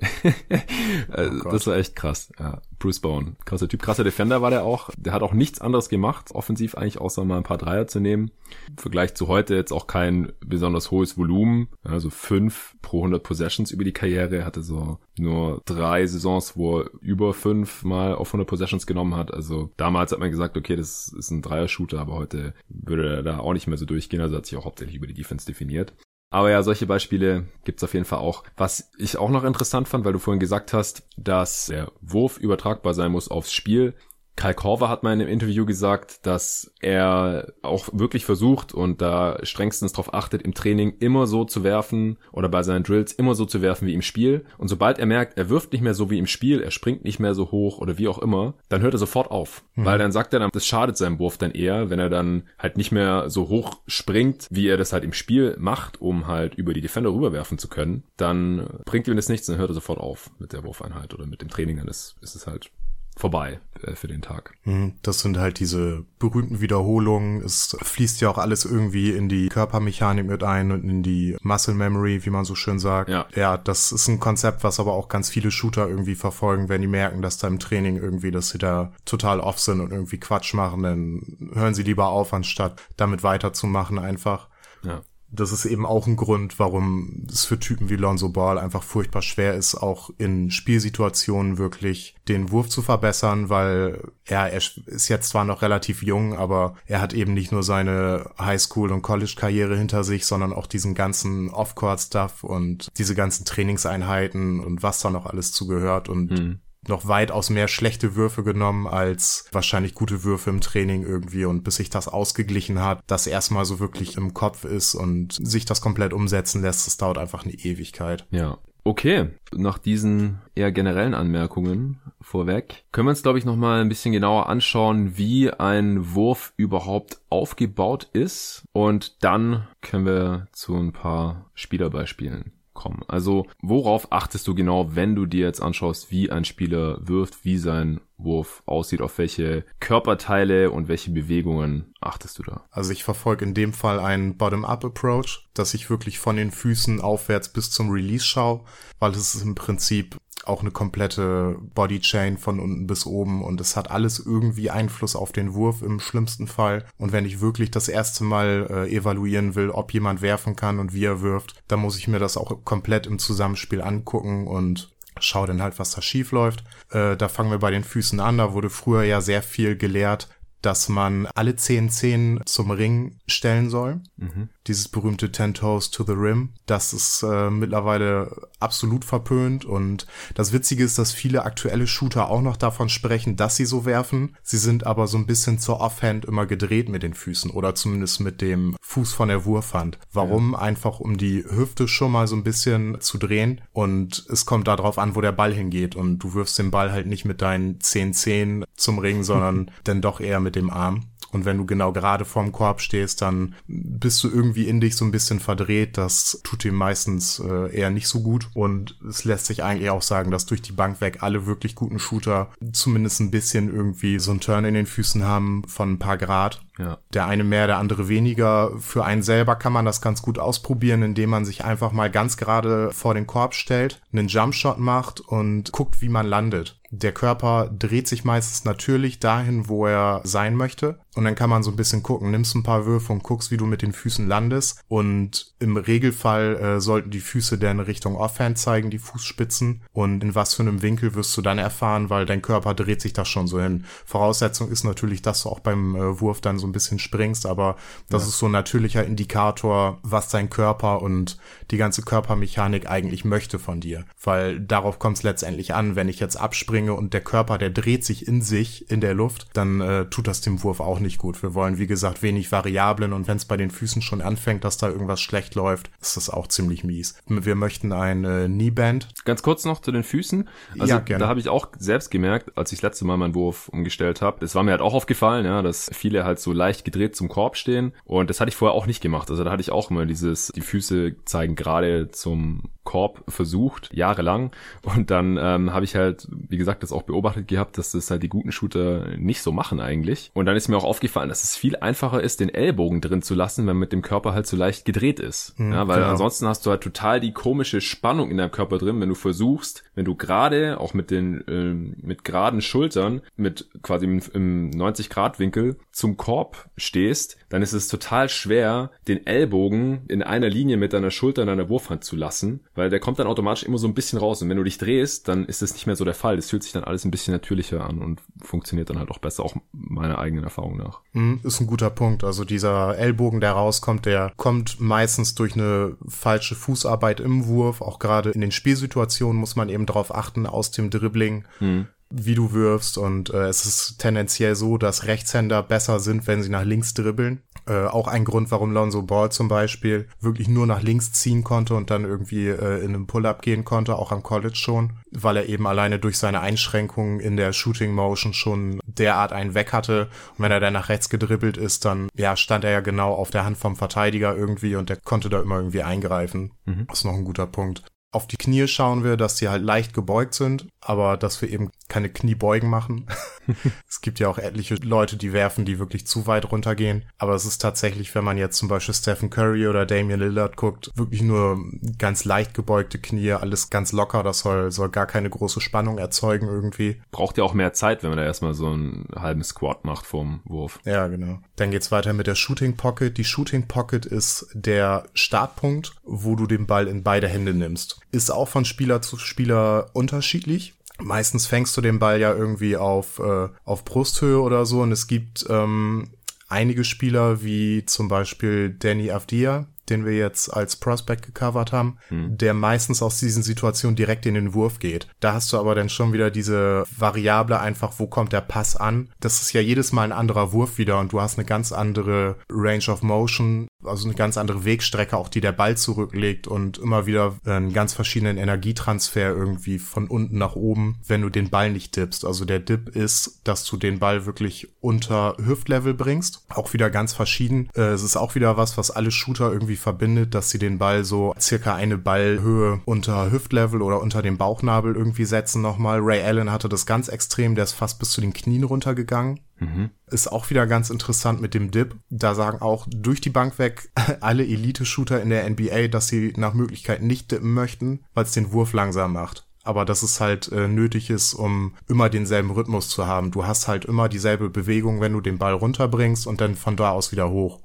also, 1.10 1.42
oh 1.46 1.52
das 1.52 1.68
war 1.68 1.76
echt 1.76 1.98
krass. 1.98 2.32
Ja. 2.40 2.62
Bruce 2.80 3.00
Bowen, 3.00 3.36
krasser 3.46 3.68
Typ, 3.68 3.82
krasser 3.82 4.04
Defender 4.04 4.42
war 4.42 4.50
der 4.50 4.64
auch. 4.64 4.90
Der 4.98 5.14
hat 5.14 5.22
auch 5.22 5.34
nichts 5.34 5.62
anderes 5.62 5.90
gemacht, 5.90 6.32
offensiv 6.34 6.76
eigentlich, 6.76 7.00
außer 7.00 7.26
mal 7.26 7.38
ein 7.38 7.44
paar 7.44 7.58
Dreier 7.58 7.88
zu 7.88 8.00
nehmen. 8.00 8.32
Im 8.70 8.78
Vergleich 8.78 9.14
zu 9.16 9.28
heute 9.28 9.56
jetzt 9.56 9.72
auch 9.72 9.88
kein 9.88 10.32
besonders 10.40 10.90
hohes 10.90 11.18
Volumen, 11.18 11.68
also 11.84 12.10
fünf 12.10 12.76
pro 12.82 13.00
100 13.00 13.22
Possessions 13.22 13.72
über 13.72 13.84
die 13.84 13.94
Karriere. 13.94 14.38
Er 14.38 14.46
hatte 14.46 14.64
so 14.64 14.98
nur 15.18 15.62
drei 15.66 16.08
Saisons, 16.08 16.56
wo 16.56 16.80
er 16.80 16.90
über 17.02 17.34
fünf 17.34 17.84
mal 17.84 18.16
auf 18.16 18.30
100 18.30 18.48
Possessions 18.48 18.88
genommen 18.88 19.16
hat. 19.16 19.34
Also 19.34 19.72
damals 19.78 20.12
hat 20.12 20.20
man 20.20 20.32
gesagt, 20.32 20.58
okay, 20.58 20.76
das 20.76 21.10
ist 21.10 21.32
ein 21.32 21.42
Dreier-Shooter, 21.42 22.00
aber 22.00 22.16
heute 22.16 22.54
würde 22.70 23.18
er 23.18 23.24
da 23.24 23.40
auch 23.40 23.54
nicht 23.54 23.68
mehr 23.68 23.78
so 23.78 23.86
durchgehen. 23.86 24.22
Also 24.22 24.38
hat 24.38 24.46
sich 24.46 24.58
auch 24.58 24.66
hauptsächlich 24.66 24.96
über 24.96 25.08
die 25.08 25.14
Defense 25.14 25.46
definiert. 25.46 25.94
Aber 26.32 26.52
ja, 26.52 26.62
solche 26.62 26.86
Beispiele 26.86 27.48
gibt's 27.64 27.84
auf 27.84 27.94
jeden 27.94 28.06
Fall 28.06 28.20
auch. 28.20 28.44
Was 28.56 28.92
ich 28.98 29.18
auch 29.18 29.30
noch 29.30 29.44
interessant 29.44 29.88
fand, 29.88 30.06
weil 30.06 30.14
du 30.14 30.20
vorhin 30.20 30.40
gesagt 30.40 30.74
hast, 30.74 31.04
dass 31.18 31.68
der 31.68 31.92
Wurf 32.02 32.38
übertragbar 32.38 32.94
sein 32.94 33.12
muss 33.12 33.30
aufs 33.30 33.52
Spiel. 33.52 33.96
Kai 34.40 34.54
Korver 34.54 34.88
hat 34.88 35.04
mal 35.04 35.12
in 35.12 35.20
einem 35.20 35.30
Interview 35.30 35.66
gesagt, 35.66 36.26
dass 36.26 36.72
er 36.80 37.52
auch 37.62 37.90
wirklich 37.92 38.24
versucht 38.24 38.74
und 38.74 39.02
da 39.02 39.38
strengstens 39.44 39.92
darauf 39.92 40.14
achtet, 40.14 40.44
im 40.44 40.54
Training 40.54 40.96
immer 41.00 41.28
so 41.28 41.44
zu 41.44 41.66
werfen 41.66 42.18
oder 42.32 42.48
bei 42.48 42.64
seinen 42.64 42.84
Drills 42.84 43.12
immer 43.12 43.36
so 43.36 43.44
zu 43.44 43.62
werfen 43.62 43.86
wie 43.86 43.94
im 43.94 44.02
Spiel. 44.02 44.46
Und 44.58 44.70
sobald 44.70 44.98
er 44.98 45.08
merkt, 45.08 45.38
er 45.38 45.50
wirft 45.50 45.74
nicht 45.74 45.82
mehr 45.82 45.94
so 45.94 46.10
wie 46.10 46.18
im 46.18 46.26
Spiel, 46.26 46.62
er 46.62 46.72
springt 46.72 47.04
nicht 47.04 47.20
mehr 47.20 47.36
so 47.36 47.52
hoch 47.52 47.80
oder 47.80 47.98
wie 47.98 48.08
auch 48.08 48.18
immer, 48.18 48.54
dann 48.70 48.80
hört 48.80 48.94
er 48.94 48.98
sofort 48.98 49.30
auf. 49.30 49.66
Mhm. 49.76 49.84
Weil 49.84 49.98
dann 49.98 50.14
sagt 50.14 50.34
er 50.34 50.40
dann, 50.40 50.52
das 50.54 50.66
schadet 50.66 50.96
seinem 50.96 51.20
Wurf 51.20 51.38
dann 51.38 51.52
eher, 51.52 51.90
wenn 51.90 52.00
er 52.00 52.10
dann 52.10 52.44
halt 52.58 52.78
nicht 52.78 52.94
mehr 52.94 53.30
so 53.30 53.50
hoch 53.50 53.82
springt, 53.88 54.48
wie 54.50 54.70
er 54.70 54.78
das 54.78 54.94
halt 54.94 55.04
im 55.04 55.12
Spiel 55.12 55.58
macht, 55.60 56.00
um 56.00 56.28
halt 56.28 56.56
über 56.56 56.74
die 56.74 56.80
Defender 56.80 57.14
rüberwerfen 57.14 57.58
zu 57.58 57.68
können, 57.68 58.06
dann 58.16 58.70
bringt 58.86 59.10
ihm 59.10 59.18
das 59.18 59.28
nichts, 59.28 59.48
dann 59.48 59.58
hört 59.58 59.72
er 59.72 59.74
sofort 59.74 60.00
auf 60.00 60.32
mit 60.40 60.54
der 60.54 60.64
Wurfeinheit 60.64 61.14
oder 61.14 61.26
mit 61.26 61.42
dem 61.42 61.50
Training, 61.50 61.76
dann 61.76 61.90
ist, 61.90 62.16
ist 62.22 62.36
es 62.36 62.48
halt 62.48 62.72
vorbei 63.20 63.60
äh, 63.84 63.96
für 63.96 64.08
den 64.08 64.22
Tag. 64.22 64.54
Mhm, 64.64 64.94
das 65.02 65.20
sind 65.20 65.38
halt 65.38 65.60
diese 65.60 66.06
berühmten 66.20 66.62
Wiederholungen. 66.62 67.44
Es 67.44 67.76
fließt 67.82 68.22
ja 68.22 68.30
auch 68.30 68.38
alles 68.38 68.64
irgendwie 68.64 69.12
in 69.12 69.28
die 69.28 69.50
Körpermechanik 69.50 70.26
mit 70.26 70.42
ein 70.44 70.72
und 70.72 70.86
in 70.86 71.04
die 71.04 71.36
Muscle 71.42 71.74
Memory, 71.74 72.26
wie 72.26 72.30
man 72.30 72.46
so 72.46 72.56
schön 72.56 72.80
sagt. 72.80 73.10
Ja. 73.10 73.28
ja, 73.36 73.58
das 73.58 73.92
ist 73.92 74.08
ein 74.08 74.22
Konzept, 74.22 74.64
was 74.64 74.80
aber 74.80 74.94
auch 74.94 75.10
ganz 75.10 75.30
viele 75.30 75.52
Shooter 75.52 75.88
irgendwie 75.88 76.16
verfolgen, 76.16 76.70
wenn 76.70 76.82
die 76.82 76.88
merken, 76.88 77.22
dass 77.22 77.38
da 77.38 77.50
im 77.50 77.60
Training 77.60 77.98
irgendwie, 77.98 78.32
dass 78.32 78.50
sie 78.50 78.58
da 78.58 78.94
total 79.04 79.42
off 79.42 79.60
sind 79.60 79.82
und 79.82 79.92
irgendwie 79.92 80.20
Quatsch 80.20 80.54
machen, 80.54 80.84
dann 80.84 81.52
hören 81.54 81.74
sie 81.74 81.84
lieber 81.84 82.08
auf, 82.08 82.34
anstatt 82.34 82.82
damit 82.96 83.24
weiterzumachen 83.24 84.00
einfach. 84.00 84.48
Ja 84.84 85.02
das 85.32 85.52
ist 85.52 85.66
eben 85.66 85.86
auch 85.86 86.08
ein 86.08 86.16
Grund, 86.16 86.60
warum 86.60 87.28
es 87.32 87.46
für 87.46 87.60
Typen 87.60 87.90
wie 87.90 87.96
Lonzo 87.96 88.30
Ball 88.30 88.58
einfach 88.58 88.84
furchtbar 88.84 89.22
schwer 89.22 89.54
ist, 89.54 89.76
auch 89.76 90.10
in 90.18 90.50
Spielsituationen 90.50 91.58
wirklich 91.58 92.16
den 92.28 92.52
Wurf 92.52 92.70
zu 92.70 92.82
verbessern, 92.82 93.50
weil 93.50 94.02
ja, 94.28 94.48
er 94.48 94.58
ist 94.58 95.10
jetzt 95.10 95.30
zwar 95.30 95.46
noch 95.46 95.62
relativ 95.62 96.02
jung, 96.02 96.36
aber 96.36 96.76
er 96.86 97.02
hat 97.02 97.14
eben 97.14 97.34
nicht 97.34 97.52
nur 97.52 97.64
seine 97.64 98.32
Highschool- 98.40 98.92
und 98.92 99.02
College-Karriere 99.02 99.78
hinter 99.78 100.04
sich, 100.04 100.26
sondern 100.26 100.54
auch 100.54 100.68
diesen 100.68 100.96
ganzen 100.96 101.50
Off-Court-Stuff 101.50 102.44
und 102.44 102.90
diese 102.98 103.16
ganzen 103.16 103.46
Trainingseinheiten 103.46 104.60
und 104.60 104.82
was 104.82 105.00
da 105.00 105.10
noch 105.10 105.26
alles 105.26 105.52
zugehört 105.52 106.10
und 106.10 106.32
hm 106.32 106.60
noch 106.88 107.08
weitaus 107.08 107.50
mehr 107.50 107.68
schlechte 107.68 108.16
Würfe 108.16 108.44
genommen 108.44 108.88
als 108.88 109.46
wahrscheinlich 109.52 109.94
gute 109.94 110.24
Würfe 110.24 110.50
im 110.50 110.62
Training 110.62 111.04
irgendwie 111.04 111.46
und 111.46 111.64
bis 111.64 111.76
sich 111.76 111.90
das 111.90 112.08
ausgeglichen 112.08 112.80
hat, 112.82 113.02
das 113.08 113.28
erstmal 113.28 113.66
so 113.66 113.80
wirklich 113.80 114.18
im 114.18 114.34
Kopf 114.34 114.64
ist 114.64 114.96
und 114.96 115.34
sich 115.34 115.66
das 115.66 115.82
komplett 115.82 116.14
umsetzen 116.14 116.62
lässt, 116.62 116.88
das 116.88 116.98
dauert 116.98 117.18
einfach 117.18 117.44
eine 117.44 117.54
Ewigkeit. 117.54 118.26
Ja. 118.32 118.58
Okay, 118.86 119.28
nach 119.54 119.78
diesen 119.78 120.40
eher 120.56 120.72
generellen 120.72 121.14
Anmerkungen 121.14 122.00
vorweg, 122.22 122.86
können 122.92 123.08
wir 123.08 123.12
uns, 123.12 123.22
glaube 123.22 123.38
ich, 123.38 123.46
nochmal 123.46 123.82
ein 123.82 123.90
bisschen 123.90 124.14
genauer 124.14 124.48
anschauen, 124.48 125.18
wie 125.18 125.52
ein 125.52 126.16
Wurf 126.16 126.54
überhaupt 126.56 127.20
aufgebaut 127.30 128.10
ist. 128.14 128.64
Und 128.72 129.24
dann 129.24 129.68
können 129.82 130.06
wir 130.06 130.48
zu 130.54 130.76
ein 130.76 130.94
paar 130.94 131.52
Spielerbeispielen 131.54 132.54
kommen. 132.80 133.04
Also 133.08 133.46
worauf 133.62 134.12
achtest 134.12 134.48
du 134.48 134.56
genau, 134.56 134.96
wenn 134.96 135.16
du 135.16 135.26
dir 135.26 135.46
jetzt 135.46 135.62
anschaust, 135.62 136.12
wie 136.12 136.32
ein 136.32 136.46
Spieler 136.46 136.98
wirft, 137.02 137.44
wie 137.44 137.58
sein 137.58 138.00
Wurf 138.20 138.62
aussieht, 138.66 139.02
auf 139.02 139.18
welche 139.18 139.66
Körperteile 139.80 140.72
und 140.72 140.88
welche 140.88 141.12
Bewegungen 141.12 141.94
achtest 142.02 142.38
du 142.40 142.44
da? 142.44 142.66
Also 142.72 142.92
ich 142.92 143.04
verfolge 143.04 143.46
in 143.46 143.54
dem 143.54 143.74
Fall 143.74 144.00
einen 144.00 144.38
Bottom-up-Approach, 144.38 145.50
dass 145.54 145.74
ich 145.74 145.90
wirklich 145.90 146.20
von 146.20 146.36
den 146.36 146.52
Füßen 146.52 147.02
aufwärts 147.02 147.50
bis 147.50 147.72
zum 147.72 147.90
Release 147.90 148.26
schaue, 148.26 148.62
weil 149.00 149.12
es 149.12 149.36
ist 149.36 149.44
im 149.44 149.56
Prinzip 149.56 150.18
auch 150.46 150.62
eine 150.62 150.72
komplette 150.72 151.58
Bodychain 151.76 152.38
von 152.38 152.60
unten 152.60 152.88
bis 152.88 153.06
oben 153.06 153.44
und 153.44 153.62
es 153.62 153.76
hat 153.76 153.92
alles 153.92 154.20
irgendwie 154.20 154.70
Einfluss 154.70 155.16
auf 155.16 155.32
den 155.32 155.54
Wurf 155.54 155.82
im 155.82 156.00
schlimmsten 156.00 156.48
Fall. 156.48 156.86
Und 156.98 157.12
wenn 157.12 157.26
ich 157.26 157.42
wirklich 157.42 157.72
das 157.72 157.88
erste 157.88 158.24
Mal 158.24 158.68
äh, 158.70 158.96
evaluieren 158.96 159.56
will, 159.56 159.70
ob 159.70 159.94
jemand 159.94 160.22
werfen 160.22 160.56
kann 160.56 160.80
und 160.80 160.94
wie 160.94 161.06
er 161.06 161.22
wirft, 161.22 161.62
dann 161.68 161.80
muss 161.80 161.98
ich 161.98 162.08
mir 162.08 162.20
das 162.20 162.38
auch 162.38 162.64
komplett 162.66 163.06
im 163.06 163.20
Zusammenspiel 163.20 163.82
angucken 163.82 164.48
und 164.48 164.92
schau 165.20 165.46
dann 165.46 165.62
halt, 165.62 165.80
was 165.80 165.92
da 165.92 166.02
schief 166.02 166.32
läuft. 166.32 166.64
Äh, 166.92 167.16
da 167.18 167.28
fangen 167.28 167.52
wir 167.52 167.60
bei 167.60 167.72
den 167.72 167.84
Füßen 167.84 168.20
an. 168.20 168.38
Da 168.38 168.54
wurde 168.54 168.70
früher 168.70 169.04
ja 169.04 169.22
sehr 169.22 169.42
viel 169.42 169.76
gelehrt, 169.76 170.28
dass 170.62 170.90
man 170.90 171.28
alle 171.36 171.56
zehn 171.56 171.90
Zehen 171.90 172.42
zum 172.46 172.72
Ring 172.72 173.18
stellen 173.28 173.70
soll. 173.70 174.02
Mhm. 174.18 174.50
Dieses 174.70 174.88
berühmte 174.88 175.32
Ten 175.32 175.56
Toes 175.56 175.90
to 175.90 176.04
the 176.04 176.14
Rim. 176.14 176.50
Das 176.68 176.94
ist 176.94 177.24
äh, 177.24 177.50
mittlerweile 177.50 178.48
absolut 178.60 179.04
verpönt 179.04 179.66
und 179.66 180.06
das 180.36 180.54
Witzige 180.54 180.84
ist, 180.84 181.00
dass 181.00 181.12
viele 181.12 181.44
aktuelle 181.44 181.88
Shooter 181.88 182.30
auch 182.30 182.44
noch 182.44 182.56
davon 182.56 182.88
sprechen, 182.88 183.36
dass 183.36 183.56
sie 183.56 183.66
so 183.66 183.86
werfen. 183.86 184.38
Sie 184.44 184.60
sind 184.60 184.86
aber 184.86 185.08
so 185.08 185.18
ein 185.18 185.26
bisschen 185.26 185.58
zur 185.58 185.82
Offhand 185.82 186.24
immer 186.26 186.46
gedreht 186.46 186.88
mit 186.88 187.02
den 187.02 187.16
Füßen 187.16 187.50
oder 187.50 187.74
zumindest 187.74 188.20
mit 188.20 188.42
dem 188.42 188.76
Fuß 188.82 189.12
von 189.12 189.30
der 189.30 189.44
Wurfhand. 189.44 189.98
Warum? 190.14 190.52
Ja. 190.52 190.60
Einfach 190.60 191.00
um 191.00 191.18
die 191.18 191.44
Hüfte 191.44 191.88
schon 191.88 192.12
mal 192.12 192.28
so 192.28 192.36
ein 192.36 192.44
bisschen 192.44 193.02
zu 193.02 193.18
drehen 193.18 193.62
und 193.74 194.24
es 194.30 194.46
kommt 194.46 194.68
darauf 194.68 195.00
an, 195.00 195.16
wo 195.16 195.22
der 195.22 195.32
Ball 195.32 195.52
hingeht 195.52 195.96
und 195.96 196.20
du 196.20 196.36
wirfst 196.36 196.60
den 196.60 196.70
Ball 196.70 196.92
halt 196.92 197.08
nicht 197.08 197.26
mit 197.26 197.42
deinen 197.42 197.82
10 197.82 198.14
Zehen 198.14 198.66
zum 198.76 199.00
Ring, 199.00 199.24
sondern 199.24 199.72
dann 199.84 200.04
doch 200.04 200.20
eher 200.20 200.40
mit 200.40 200.56
dem 200.56 200.70
Arm. 200.70 201.06
Und 201.32 201.46
wenn 201.46 201.58
du 201.58 201.66
genau 201.66 201.92
gerade 201.92 202.26
vorm 202.26 202.52
Korb 202.52 202.82
stehst, 202.82 203.22
dann 203.22 203.56
bist 203.68 204.24
du 204.24 204.30
irgendwie 204.30 204.68
in 204.68 204.82
dich 204.82 204.96
so 204.96 205.06
ein 205.06 205.12
bisschen 205.12 205.40
verdreht. 205.40 205.98
Das 205.98 206.42
tut 206.44 206.66
ihm 206.66 206.76
meistens 206.76 207.40
äh, 207.40 207.76
eher 207.76 207.90
nicht 207.90 208.08
so 208.08 208.22
gut. 208.22 208.50
Und 208.54 208.98
es 209.08 209.26
lässt 209.26 209.46
sich 209.46 209.64
eigentlich 209.64 209.90
auch 209.90 210.02
sagen, 210.02 210.32
dass 210.32 210.46
durch 210.46 210.62
die 210.62 210.72
Bank 210.72 211.02
weg 211.02 211.20
alle 211.22 211.46
wirklich 211.46 211.76
guten 211.76 212.00
Shooter 212.00 212.50
zumindest 212.72 213.20
ein 213.20 213.32
bisschen 213.32 213.74
irgendwie 213.74 214.20
so 214.20 214.32
ein 214.32 214.40
Turn 214.40 214.66
in 214.66 214.74
den 214.74 214.86
Füßen 214.86 215.24
haben 215.24 215.64
von 215.68 215.94
ein 215.94 216.00
paar 216.00 216.18
Grad. 216.18 216.62
Ja. 216.80 216.98
Der 217.14 217.28
eine 217.28 217.44
mehr, 217.44 217.68
der 217.68 217.78
andere 217.78 218.08
weniger. 218.08 218.72
Für 218.80 219.04
einen 219.04 219.22
selber 219.22 219.56
kann 219.56 219.74
man 219.74 219.86
das 219.86 220.02
ganz 220.02 220.22
gut 220.22 220.40
ausprobieren, 220.40 221.04
indem 221.04 221.30
man 221.30 221.46
sich 221.46 221.66
einfach 221.66 221.92
mal 221.92 222.10
ganz 222.10 222.38
gerade 222.38 222.92
vor 222.92 223.14
den 223.14 223.28
Korb 223.28 223.54
stellt, 223.54 224.02
einen 224.12 224.30
Jumpshot 224.30 224.80
macht 224.80 225.20
und 225.20 225.72
guckt, 225.72 226.02
wie 226.02 226.10
man 226.10 226.26
landet. 226.26 226.80
Der 226.92 227.12
Körper 227.12 227.70
dreht 227.78 228.08
sich 228.08 228.24
meistens 228.26 228.66
natürlich 228.66 229.20
dahin, 229.20 229.68
wo 229.68 229.86
er 229.86 230.22
sein 230.24 230.56
möchte. 230.56 231.00
Und 231.16 231.26
dann 231.26 231.36
kann 231.36 231.50
man 231.50 231.64
so 231.64 231.70
ein 231.70 231.76
bisschen 231.76 232.02
gucken, 232.02 232.32
nimmst 232.32 232.56
ein 232.56 232.64
paar 232.64 232.86
Würfe 232.86 233.14
und 233.14 233.24
guckst, 233.24 233.52
wie 233.52 233.58
du 233.58 233.66
mit 233.66 233.82
den 233.82 233.94
Füßen 233.94 234.28
landest. 234.28 234.82
Und 234.88 235.54
im 235.60 235.78
Regelfall 235.78 236.56
äh, 236.56 236.80
sollten 236.80 237.12
die 237.12 237.20
Füße 237.20 237.58
dann 237.58 237.80
Richtung 237.80 238.16
Offhand 238.16 238.58
zeigen, 238.58 238.90
die 238.90 238.98
Fußspitzen. 238.98 239.82
Und 239.92 240.24
in 240.24 240.34
was 240.34 240.56
für 240.56 240.64
einem 240.64 240.82
Winkel 240.82 241.14
wirst 241.14 241.36
du 241.38 241.42
dann 241.42 241.60
erfahren, 241.60 242.10
weil 242.10 242.26
dein 242.26 242.42
Körper 242.42 242.74
dreht 242.74 243.02
sich 243.02 243.14
da 243.14 243.24
schon 243.26 243.48
so 243.48 243.62
hin. 243.62 243.86
Voraussetzung 244.06 244.70
ist 244.70 244.84
natürlich, 244.84 245.22
dass 245.22 245.44
du 245.44 245.50
auch 245.50 245.60
beim 245.60 245.96
äh, 245.96 246.22
Wurf 246.22 246.42
dann 246.42 246.58
so 246.58 246.66
ein 246.70 246.74
bisschen 246.74 247.00
springst, 247.00 247.46
aber 247.46 247.76
das 248.10 248.24
ja. 248.24 248.30
ist 248.30 248.40
so 248.40 248.46
ein 248.46 248.52
natürlicher 248.52 249.04
Indikator, 249.04 250.00
was 250.04 250.30
dein 250.30 250.50
Körper 250.50 251.02
und 251.02 251.38
die 251.72 251.78
ganze 251.78 252.02
Körpermechanik 252.02 252.90
eigentlich 252.90 253.26
möchte 253.26 253.60
von 253.60 253.80
dir. 253.80 254.06
Weil 254.24 254.60
darauf 254.60 255.00
kommt 255.00 255.18
es 255.18 255.24
letztendlich 255.24 255.74
an, 255.74 255.96
wenn 255.96 256.10
ich 256.10 256.20
jetzt 256.20 256.36
abspringe 256.36 256.94
und 256.94 257.14
der 257.14 257.22
Körper, 257.22 257.58
der 257.58 257.70
dreht 257.70 258.06
sich 258.06 258.28
in 258.28 258.42
sich 258.42 258.90
in 258.90 259.02
der 259.02 259.14
Luft, 259.14 259.48
dann 259.54 259.82
äh, 259.82 260.06
tut 260.06 260.28
das 260.28 260.42
dem 260.42 260.64
Wurf 260.64 260.80
auch 260.80 261.00
nicht 261.00 261.18
gut. 261.18 261.42
Wir 261.42 261.54
wollen, 261.54 261.78
wie 261.78 261.88
gesagt, 261.88 262.22
wenig 262.22 262.52
Variablen 262.52 263.14
und 263.14 263.28
wenn 263.28 263.38
es 263.38 263.46
bei 263.46 263.58
den 263.58 263.72
Füßen 263.72 264.02
schon 264.02 264.22
anfängt, 264.22 264.64
dass 264.64 264.78
da 264.78 264.88
irgendwas 264.88 265.22
schlecht 265.22 265.56
läuft, 265.56 265.90
ist 266.02 266.18
das 266.18 266.30
auch 266.30 266.48
ziemlich 266.48 266.84
mies. 266.84 267.16
Wir 267.28 267.56
möchten 267.56 267.92
ein 267.92 268.24
äh, 268.26 268.48
Kneeband. 268.48 269.08
Ganz 269.26 269.42
kurz 269.42 269.66
noch 269.66 269.82
zu 269.82 269.92
den 269.92 270.04
Füßen. 270.04 270.48
Also 270.78 270.94
ja, 270.94 271.00
gerne. 271.00 271.24
da 271.24 271.30
habe 271.30 271.40
ich 271.40 271.50
auch 271.50 271.70
selbst 271.78 272.12
gemerkt, 272.12 272.58
als 272.58 272.72
ich 272.72 272.80
das 272.80 272.92
letzte 272.92 273.06
Mal 273.06 273.18
meinen 273.18 273.36
Wurf 273.36 273.70
umgestellt 273.70 274.22
habe, 274.22 274.44
es 274.44 274.56
war 274.56 274.64
mir 274.64 274.72
halt 274.72 274.82
auch 274.82 274.94
aufgefallen, 274.94 275.46
ja, 275.46 275.62
dass 275.62 275.90
viele 275.94 276.26
halt 276.26 276.40
so 276.40 276.52
leicht 276.60 276.86
gedreht 276.86 277.16
zum 277.16 277.30
Korb 277.30 277.58
stehen 277.58 277.94
und 278.06 278.30
das 278.30 278.40
hatte 278.40 278.50
ich 278.50 278.56
vorher 278.56 278.76
auch 278.76 278.86
nicht 278.86 279.02
gemacht. 279.02 279.30
Also 279.32 279.44
da 279.44 279.52
hatte 279.52 279.62
ich 279.62 279.72
auch 279.72 279.90
immer 279.90 280.06
dieses, 280.06 280.48
die 280.56 280.62
Füße 280.62 281.16
zeigen 281.26 281.56
gerade 281.56 282.12
zum 282.12 282.64
Korb 282.90 283.24
versucht, 283.28 283.92
jahrelang. 283.94 284.50
Und 284.82 285.12
dann 285.12 285.38
ähm, 285.40 285.74
habe 285.74 285.86
ich 285.86 285.96
halt, 285.96 286.28
wie 286.32 286.58
gesagt, 286.58 286.82
das 286.82 286.92
auch 286.92 287.04
beobachtet 287.04 287.48
gehabt, 287.48 287.78
dass 287.78 287.92
das 287.92 288.10
halt 288.10 288.24
die 288.24 288.30
guten 288.30 288.52
Shooter 288.52 289.16
nicht 289.16 289.44
so 289.44 289.52
machen 289.52 289.80
eigentlich. 289.80 290.32
Und 290.34 290.48
dann 290.48 290.56
ist 290.56 290.70
mir 290.70 290.78
auch 290.78 290.84
aufgefallen, 290.84 291.30
dass 291.30 291.44
es 291.44 291.56
viel 291.56 291.76
einfacher 291.76 292.20
ist, 292.20 292.40
den 292.40 292.50
Ellbogen 292.50 293.00
drin 293.00 293.22
zu 293.22 293.36
lassen, 293.36 293.68
wenn 293.68 293.76
man 293.76 293.82
mit 293.82 293.92
dem 293.92 294.02
Körper 294.02 294.34
halt 294.34 294.48
so 294.48 294.58
leicht 294.58 294.86
gedreht 294.86 295.20
ist. 295.20 295.60
Mhm, 295.60 295.72
ja, 295.72 295.88
weil 295.88 295.98
genau. 295.98 296.10
ansonsten 296.10 296.48
hast 296.48 296.66
du 296.66 296.72
halt 296.72 296.82
total 296.82 297.20
die 297.20 297.32
komische 297.32 297.80
Spannung 297.80 298.32
in 298.32 298.38
deinem 298.38 298.50
Körper 298.50 298.80
drin, 298.80 299.00
wenn 299.00 299.10
du 299.10 299.14
versuchst, 299.14 299.84
wenn 299.94 300.06
du 300.06 300.16
gerade, 300.16 300.80
auch 300.80 300.96
mit 300.96 301.12
den, 301.12 301.48
äh, 301.48 301.76
mit 302.04 302.24
geraden 302.24 302.62
Schultern, 302.62 303.22
mit 303.36 303.70
quasi 303.84 304.06
im, 304.06 304.20
im 304.34 304.72
90-Grad-Winkel 304.72 305.78
zum 305.92 306.18
Korb 306.18 306.39
stehst, 306.78 307.38
dann 307.50 307.62
ist 307.62 307.74
es 307.74 307.88
total 307.88 308.30
schwer, 308.30 308.92
den 309.08 309.26
Ellbogen 309.26 310.06
in 310.08 310.24
einer 310.24 310.50
Linie 310.50 310.78
mit 310.78 310.94
deiner 310.94 311.12
Schulter 311.12 311.42
in 311.42 311.48
deiner 311.48 311.70
Wurfhand 311.70 312.04
zu 312.04 312.16
lassen, 312.16 312.62
weil 312.76 312.90
der 312.90 313.00
kommt 313.00 313.20
dann 313.20 313.28
automatisch 313.28 313.64
immer 313.64 313.78
so 313.78 313.88
ein 313.88 313.94
bisschen 313.94 314.20
raus. 314.20 314.42
Und 314.42 314.50
wenn 314.50 314.58
du 314.58 314.64
dich 314.64 314.78
drehst, 314.78 315.28
dann 315.28 315.46
ist 315.46 315.62
es 315.62 315.74
nicht 315.74 315.88
mehr 315.88 315.96
so 315.96 316.06
der 316.06 316.14
Fall. 316.14 316.38
Es 316.38 316.50
fühlt 316.50 316.64
sich 316.64 316.72
dann 316.72 316.84
alles 316.84 317.06
ein 317.06 317.12
bisschen 317.12 317.34
natürlicher 317.34 317.84
an 317.84 318.00
und 318.00 318.22
funktioniert 318.42 318.90
dann 318.90 319.00
halt 319.00 319.10
auch 319.12 319.20
besser, 319.20 319.44
auch 319.44 319.56
meiner 319.72 320.20
eigenen 320.20 320.44
Erfahrung 320.44 320.78
nach. 320.78 321.02
Mhm, 321.14 321.42
ist 321.44 321.60
ein 321.60 321.68
guter 321.68 321.90
Punkt. 321.90 322.24
Also 322.24 322.46
dieser 322.46 322.98
Ellbogen, 322.98 323.42
der 323.42 323.52
rauskommt, 323.52 324.06
der 324.06 324.34
kommt 324.38 324.80
meistens 324.80 325.36
durch 325.36 325.54
eine 325.54 325.98
falsche 326.08 326.56
Fußarbeit 326.56 327.20
im 327.20 327.48
Wurf. 327.48 327.82
Auch 327.82 328.00
gerade 328.00 328.32
in 328.32 328.42
den 328.42 328.52
Spielsituationen 328.52 329.40
muss 329.40 329.56
man 329.56 329.70
eben 329.70 329.86
darauf 329.86 330.14
achten, 330.14 330.46
aus 330.46 330.72
dem 330.72 330.90
Dribbling. 330.90 331.46
Mhm 331.60 331.88
wie 332.12 332.36
du 332.36 332.54
wirfst 332.54 332.98
und 332.98 333.30
äh, 333.30 333.48
es 333.48 333.66
ist 333.66 334.00
tendenziell 334.00 334.56
so, 334.56 334.78
dass 334.78 335.06
Rechtshänder 335.06 335.62
besser 335.62 336.00
sind, 336.00 336.26
wenn 336.28 336.42
sie 336.42 336.50
nach 336.50 336.64
links 336.64 336.94
dribbeln. 336.94 337.44
Äh, 337.68 337.86
auch 337.86 338.08
ein 338.08 338.26
Grund, 338.26 338.50
warum 338.50 338.72
Lonzo 338.72 339.04
Ball 339.04 339.32
zum 339.32 339.48
Beispiel 339.48 340.08
wirklich 340.20 340.48
nur 340.48 340.66
nach 340.66 340.82
links 340.82 341.12
ziehen 341.12 341.44
konnte 341.44 341.76
und 341.76 341.92
dann 341.92 342.06
irgendwie 342.06 342.48
äh, 342.48 342.84
in 342.84 342.96
einem 342.96 343.06
Pull-up 343.06 343.44
gehen 343.44 343.64
konnte, 343.64 343.96
auch 343.96 344.12
am 344.12 344.24
College 344.24 344.56
schon, 344.56 344.94
weil 345.12 345.38
er 345.38 345.48
eben 345.48 345.68
alleine 345.68 346.00
durch 346.00 346.18
seine 346.18 346.40
Einschränkungen 346.40 347.20
in 347.20 347.38
der 347.38 347.54
Shooting 347.54 347.94
Motion 347.94 348.34
schon 348.34 348.80
derart 348.88 349.32
einen 349.32 349.54
weg 349.54 349.72
hatte. 349.72 350.10
Und 350.36 350.46
wenn 350.46 350.52
er 350.52 350.60
dann 350.60 350.74
nach 350.74 350.90
rechts 350.90 351.10
gedribbelt 351.10 351.58
ist, 351.58 351.86
dann 351.86 352.10
ja 352.16 352.36
stand 352.36 352.64
er 352.64 352.72
ja 352.72 352.80
genau 352.80 353.14
auf 353.14 353.30
der 353.30 353.46
Hand 353.46 353.58
vom 353.58 353.76
Verteidiger 353.76 354.36
irgendwie 354.36 354.76
und 354.76 354.90
der 354.90 354.98
konnte 354.98 355.30
da 355.30 355.40
immer 355.40 355.58
irgendwie 355.58 355.84
eingreifen. 355.84 356.54
Mhm. 356.66 356.88
Das 356.88 357.00
ist 357.00 357.06
noch 357.06 357.14
ein 357.14 357.26
guter 357.26 357.46
Punkt. 357.46 357.84
Auf 358.12 358.26
die 358.26 358.38
Knie 358.38 358.68
schauen 358.68 359.04
wir, 359.04 359.18
dass 359.18 359.38
sie 359.38 359.50
halt 359.50 359.64
leicht 359.64 359.94
gebeugt 359.94 360.34
sind, 360.34 360.68
aber 360.82 361.16
dass 361.16 361.42
wir 361.44 361.50
eben 361.50 361.70
keine 361.90 362.10
Kniebeugen 362.10 362.68
machen. 362.68 363.06
es 363.88 364.02
gibt 364.02 364.20
ja 364.20 364.28
auch 364.28 364.40
etliche 364.40 364.76
Leute, 364.76 365.16
die 365.16 365.32
werfen, 365.32 365.64
die 365.64 365.78
wirklich 365.78 366.08
zu 366.08 366.26
weit 366.26 366.52
runtergehen. 366.52 367.06
Aber 367.20 367.36
es 367.36 367.46
ist 367.46 367.60
tatsächlich, 367.60 368.16
wenn 368.16 368.24
man 368.24 368.38
jetzt 368.38 368.58
zum 368.58 368.68
Beispiel 368.68 368.96
Stephen 368.96 369.30
Curry 369.30 369.68
oder 369.68 369.86
Damian 369.86 370.20
Lillard 370.20 370.58
guckt, 370.58 370.90
wirklich 370.96 371.22
nur 371.22 371.60
ganz 372.00 372.26
leicht 372.26 372.56
gebeugte 372.56 372.98
Knie, 372.98 373.34
alles 373.34 373.70
ganz 373.70 373.92
locker. 373.92 374.24
Das 374.24 374.40
soll, 374.40 374.72
soll 374.72 374.90
gar 374.90 375.06
keine 375.06 375.30
große 375.30 375.62
Spannung 375.62 376.00
erzeugen 376.00 376.48
irgendwie. 376.48 377.02
Braucht 377.12 377.38
ja 377.38 377.44
auch 377.44 377.54
mehr 377.54 377.74
Zeit, 377.74 378.02
wenn 378.02 378.10
man 378.10 378.18
da 378.18 378.26
erstmal 378.26 378.56
so 378.56 378.68
einen 378.68 379.08
halben 379.16 379.44
Squat 379.44 379.86
macht 379.86 380.08
vorm 380.08 380.42
Wurf. 380.46 380.80
Ja, 380.84 381.08
genau. 381.08 381.40
Dann 381.58 381.70
geht's 381.70 381.92
weiter 381.92 382.14
mit 382.14 382.26
der 382.26 382.36
Shooting 382.36 382.76
Pocket. 382.76 383.16
Die 383.18 383.24
Shooting 383.24 383.68
Pocket 383.68 384.08
ist 384.08 384.48
der 384.54 385.04
Startpunkt, 385.14 385.94
wo 386.04 386.36
du 386.36 386.48
den 386.48 386.66
Ball 386.66 386.88
in 386.88 387.04
beide 387.04 387.28
Hände 387.28 387.54
nimmst. 387.54 387.99
Ist 388.12 388.32
auch 388.32 388.48
von 388.48 388.66
Spieler 388.66 389.02
zu 389.02 389.18
Spieler 389.18 389.90
unterschiedlich. 389.94 390.74
Meistens 391.02 391.46
fängst 391.46 391.76
du 391.78 391.82
den 391.82 392.00
Ball 392.00 392.20
ja 392.20 392.34
irgendwie 392.34 392.76
auf, 392.76 393.20
äh, 393.20 393.48
auf 393.64 393.86
Brusthöhe 393.86 394.42
oder 394.42 394.66
so 394.66 394.82
und 394.82 394.92
es 394.92 395.08
gibt 395.08 395.46
ähm, 395.50 396.10
einige 396.50 396.84
Spieler 396.84 397.42
wie 397.42 397.86
zum 397.86 398.10
Beispiel 398.10 398.76
Danny 398.78 399.12
Avdia, 399.12 399.68
den 399.90 400.06
wir 400.06 400.14
jetzt 400.14 400.50
als 400.54 400.76
Prospect 400.76 401.26
gecovert 401.26 401.72
haben, 401.72 401.98
hm. 402.10 402.38
der 402.38 402.54
meistens 402.54 403.02
aus 403.02 403.20
diesen 403.20 403.44
Situationen 403.44 403.96
direkt 403.96 404.26
in 404.26 404.34
den 404.34 404.54
Wurf 404.54 404.80
geht. 404.80 405.08
Da 405.20 405.34
hast 405.34 405.52
du 405.54 405.58
aber 405.58 405.76
dann 405.76 405.90
schon 405.90 406.14
wieder 406.14 406.32
diese 406.32 406.86
Variable 406.96 407.60
einfach, 407.60 407.94
wo 407.98 408.08
kommt 408.08 408.34
der 408.34 408.42
Pass 408.42 408.76
an? 408.76 409.10
Das 409.20 409.42
ist 409.42 409.54
ja 409.54 409.62
jedes 409.62 409.92
Mal 409.92 410.04
ein 410.04 410.12
anderer 410.12 410.52
Wurf 410.52 410.78
wieder 410.78 411.00
und 411.00 411.12
du 411.14 411.22
hast 411.22 411.38
eine 411.38 411.46
ganz 411.46 411.72
andere 411.72 412.36
Range 412.50 412.86
of 412.90 413.02
Motion, 413.02 413.68
also 413.84 414.06
eine 414.06 414.16
ganz 414.16 414.38
andere 414.38 414.66
Wegstrecke, 414.66 415.18
auch 415.18 415.30
die 415.30 415.42
der 415.42 415.52
Ball 415.52 415.78
zurücklegt 415.78 416.48
und 416.48 416.78
immer 416.78 417.06
wieder 417.06 417.36
einen 417.46 417.74
ganz 417.74 417.94
verschiedenen 417.94 418.38
Energietransfer 418.38 419.30
irgendwie 419.30 419.80
von 419.80 420.08
unten 420.08 420.38
nach 420.38 420.56
oben, 420.56 420.98
wenn 421.08 421.22
du 421.22 421.30
den 421.30 421.50
Ball 421.50 421.72
nicht 421.72 421.96
dippst. 421.96 422.26
Also 422.26 422.46
der 422.46 422.60
Dip 422.60 422.90
ist, 422.90 423.42
dass 423.46 423.64
du 423.66 423.78
den 423.78 424.00
Ball 424.00 424.26
wirklich 424.26 424.68
unter 424.82 425.38
Hüftlevel 425.38 425.94
bringst. 425.94 426.46
Auch 426.50 426.74
wieder 426.74 426.90
ganz 426.90 427.14
verschieden. 427.14 427.70
Äh, 427.76 427.82
es 427.82 428.04
ist 428.04 428.18
auch 428.18 428.36
wieder 428.36 428.58
was, 428.58 428.78
was 428.78 428.92
alle 428.92 429.12
Shooter 429.12 429.52
irgendwie 429.52 429.78
verbindet, 429.78 430.36
dass 430.36 430.50
sie 430.50 430.60
den 430.60 430.78
Ball 430.78 431.06
so 431.06 431.34
circa 431.40 431.76
eine 431.76 431.98
Ballhöhe 431.98 432.82
unter 432.86 433.32
Hüftlevel 433.32 433.82
oder 433.82 434.02
unter 434.02 434.22
dem 434.22 434.38
Bauchnabel 434.38 434.96
irgendwie 434.96 435.26
setzen 435.26 435.62
nochmal. 435.62 436.00
Ray 436.02 436.22
Allen 436.22 436.52
hatte 436.52 436.70
das 436.70 436.86
ganz 436.86 437.08
extrem, 437.08 437.56
der 437.56 437.64
ist 437.64 437.74
fast 437.74 438.00
bis 438.00 438.12
zu 438.12 438.22
den 438.22 438.34
Knien 438.34 438.64
runtergegangen. 438.64 439.40
Mhm. 439.60 439.90
Ist 440.08 440.32
auch 440.32 440.50
wieder 440.50 440.68
ganz 440.68 440.90
interessant 440.90 441.42
mit 441.42 441.54
dem 441.54 441.72
Dip. 441.72 441.96
Da 442.10 442.36
sagen 442.36 442.62
auch 442.62 442.88
durch 442.90 443.22
die 443.22 443.30
Bank 443.30 443.60
weg 443.60 443.92
alle 444.22 444.44
Elite-Shooter 444.44 445.22
in 445.22 445.30
der 445.30 445.50
NBA, 445.50 445.88
dass 445.88 446.08
sie 446.08 446.34
nach 446.38 446.54
Möglichkeit 446.54 447.02
nicht 447.02 447.32
dippen 447.32 447.54
möchten, 447.54 448.02
weil 448.14 448.26
es 448.26 448.32
den 448.32 448.52
Wurf 448.52 448.74
langsam 448.74 449.14
macht 449.14 449.46
aber 449.64 449.86
dass 449.86 450.02
es 450.02 450.20
halt 450.20 450.52
äh, 450.52 450.68
nötig 450.68 451.12
ist, 451.12 451.36
um 451.36 451.76
immer 451.88 452.10
denselben 452.10 452.50
Rhythmus 452.50 452.90
zu 452.90 453.06
haben. 453.06 453.30
Du 453.30 453.46
hast 453.46 453.68
halt 453.68 453.86
immer 453.86 454.10
dieselbe 454.10 454.50
Bewegung, 454.50 455.00
wenn 455.00 455.14
du 455.14 455.22
den 455.22 455.38
Ball 455.38 455.54
runterbringst 455.54 456.26
und 456.26 456.42
dann 456.42 456.56
von 456.56 456.76
da 456.76 456.90
aus 456.90 457.12
wieder 457.12 457.30
hoch. 457.30 457.62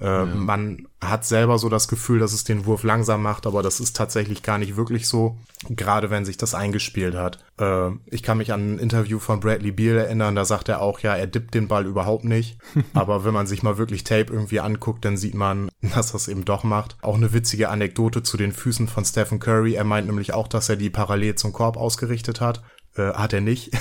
Äh, 0.00 0.06
ja. 0.06 0.24
Man 0.24 0.88
hat 1.00 1.24
selber 1.24 1.58
so 1.58 1.68
das 1.68 1.88
Gefühl, 1.88 2.18
dass 2.18 2.32
es 2.32 2.44
den 2.44 2.66
Wurf 2.66 2.82
langsam 2.82 3.22
macht, 3.22 3.46
aber 3.46 3.62
das 3.62 3.80
ist 3.80 3.96
tatsächlich 3.96 4.42
gar 4.42 4.58
nicht 4.58 4.76
wirklich 4.76 5.06
so, 5.06 5.38
gerade 5.68 6.10
wenn 6.10 6.24
sich 6.24 6.36
das 6.36 6.54
eingespielt 6.54 7.14
hat. 7.14 7.38
Äh, 7.58 7.90
ich 8.06 8.22
kann 8.22 8.38
mich 8.38 8.52
an 8.52 8.74
ein 8.74 8.78
Interview 8.78 9.18
von 9.18 9.40
Bradley 9.40 9.70
Beal 9.70 9.96
erinnern, 9.96 10.34
da 10.34 10.44
sagt 10.44 10.68
er 10.68 10.80
auch, 10.80 11.00
ja, 11.00 11.14
er 11.14 11.26
dippt 11.26 11.54
den 11.54 11.68
Ball 11.68 11.86
überhaupt 11.86 12.24
nicht. 12.24 12.58
aber 12.94 13.24
wenn 13.24 13.34
man 13.34 13.46
sich 13.46 13.62
mal 13.62 13.78
wirklich 13.78 14.04
Tape 14.04 14.32
irgendwie 14.32 14.60
anguckt, 14.60 15.04
dann 15.04 15.16
sieht 15.16 15.34
man, 15.34 15.70
dass 15.94 16.12
das 16.12 16.28
eben 16.28 16.44
doch 16.44 16.64
macht. 16.64 16.96
Auch 17.02 17.16
eine 17.16 17.32
witzige 17.32 17.68
Anekdote 17.68 18.22
zu 18.22 18.36
den 18.36 18.52
Füßen 18.52 18.88
von 18.88 19.04
Stephen 19.04 19.38
Curry. 19.38 19.74
Er 19.74 19.84
meint 19.84 20.06
nämlich 20.06 20.34
auch, 20.34 20.48
dass 20.48 20.68
er 20.68 20.76
die 20.76 20.90
parallel 20.90 21.36
zum 21.36 21.52
Korb 21.52 21.76
ausgerichtet 21.76 22.40
hat. 22.40 22.62
Äh, 22.96 23.12
hat 23.14 23.32
er 23.32 23.40
nicht. 23.40 23.72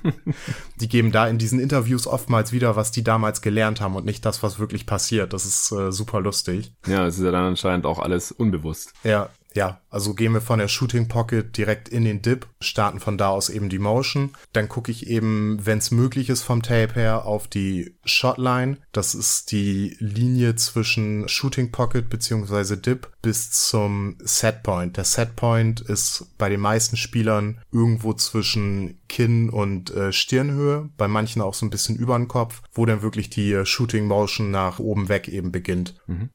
die 0.80 0.88
geben 0.88 1.12
da 1.12 1.28
in 1.28 1.38
diesen 1.38 1.60
Interviews 1.60 2.06
oftmals 2.06 2.52
wieder, 2.52 2.76
was 2.76 2.90
die 2.90 3.04
damals 3.04 3.42
gelernt 3.42 3.80
haben 3.80 3.94
und 3.94 4.06
nicht 4.06 4.24
das, 4.24 4.42
was 4.42 4.58
wirklich 4.58 4.86
passiert. 4.86 5.32
Das 5.32 5.44
ist 5.44 5.70
äh, 5.72 5.92
super 5.92 6.20
lustig. 6.20 6.72
Ja, 6.86 7.06
es 7.06 7.18
ist 7.18 7.24
ja 7.24 7.30
dann 7.30 7.44
anscheinend 7.44 7.84
auch 7.84 7.98
alles 7.98 8.32
unbewusst. 8.32 8.94
Ja, 9.04 9.28
ja, 9.58 9.80
also 9.90 10.14
gehen 10.14 10.34
wir 10.34 10.40
von 10.40 10.60
der 10.60 10.68
Shooting 10.68 11.08
Pocket 11.08 11.56
direkt 11.56 11.88
in 11.88 12.04
den 12.04 12.22
Dip, 12.22 12.46
starten 12.60 13.00
von 13.00 13.18
da 13.18 13.30
aus 13.30 13.50
eben 13.50 13.68
die 13.68 13.80
Motion. 13.80 14.30
Dann 14.52 14.68
gucke 14.68 14.92
ich 14.92 15.08
eben, 15.08 15.58
wenn 15.66 15.78
es 15.78 15.90
möglich 15.90 16.30
ist 16.30 16.44
vom 16.44 16.62
Tape 16.62 16.94
her, 16.94 17.26
auf 17.26 17.48
die 17.48 17.96
Shotline. 18.04 18.76
Das 18.92 19.16
ist 19.16 19.50
die 19.50 19.96
Linie 19.98 20.54
zwischen 20.54 21.28
Shooting 21.28 21.72
Pocket 21.72 22.08
beziehungsweise 22.08 22.76
Dip 22.76 23.10
bis 23.20 23.50
zum 23.50 24.16
Setpoint. 24.20 24.96
Der 24.96 25.04
Setpoint 25.04 25.80
ist 25.80 26.26
bei 26.38 26.48
den 26.48 26.60
meisten 26.60 26.96
Spielern 26.96 27.60
irgendwo 27.72 28.12
zwischen 28.12 29.00
Kinn 29.08 29.50
und 29.50 29.90
äh, 29.90 30.12
Stirnhöhe, 30.12 30.88
bei 30.96 31.08
manchen 31.08 31.42
auch 31.42 31.54
so 31.54 31.66
ein 31.66 31.70
bisschen 31.70 31.96
über 31.96 32.16
den 32.16 32.28
Kopf, 32.28 32.62
wo 32.72 32.86
dann 32.86 33.02
wirklich 33.02 33.28
die 33.28 33.52
äh, 33.52 33.66
Shooting 33.66 34.06
Motion 34.06 34.52
nach 34.52 34.78
oben 34.78 35.08
weg 35.08 35.26
eben 35.26 35.50
beginnt. 35.50 35.96
Mhm. 36.06 36.30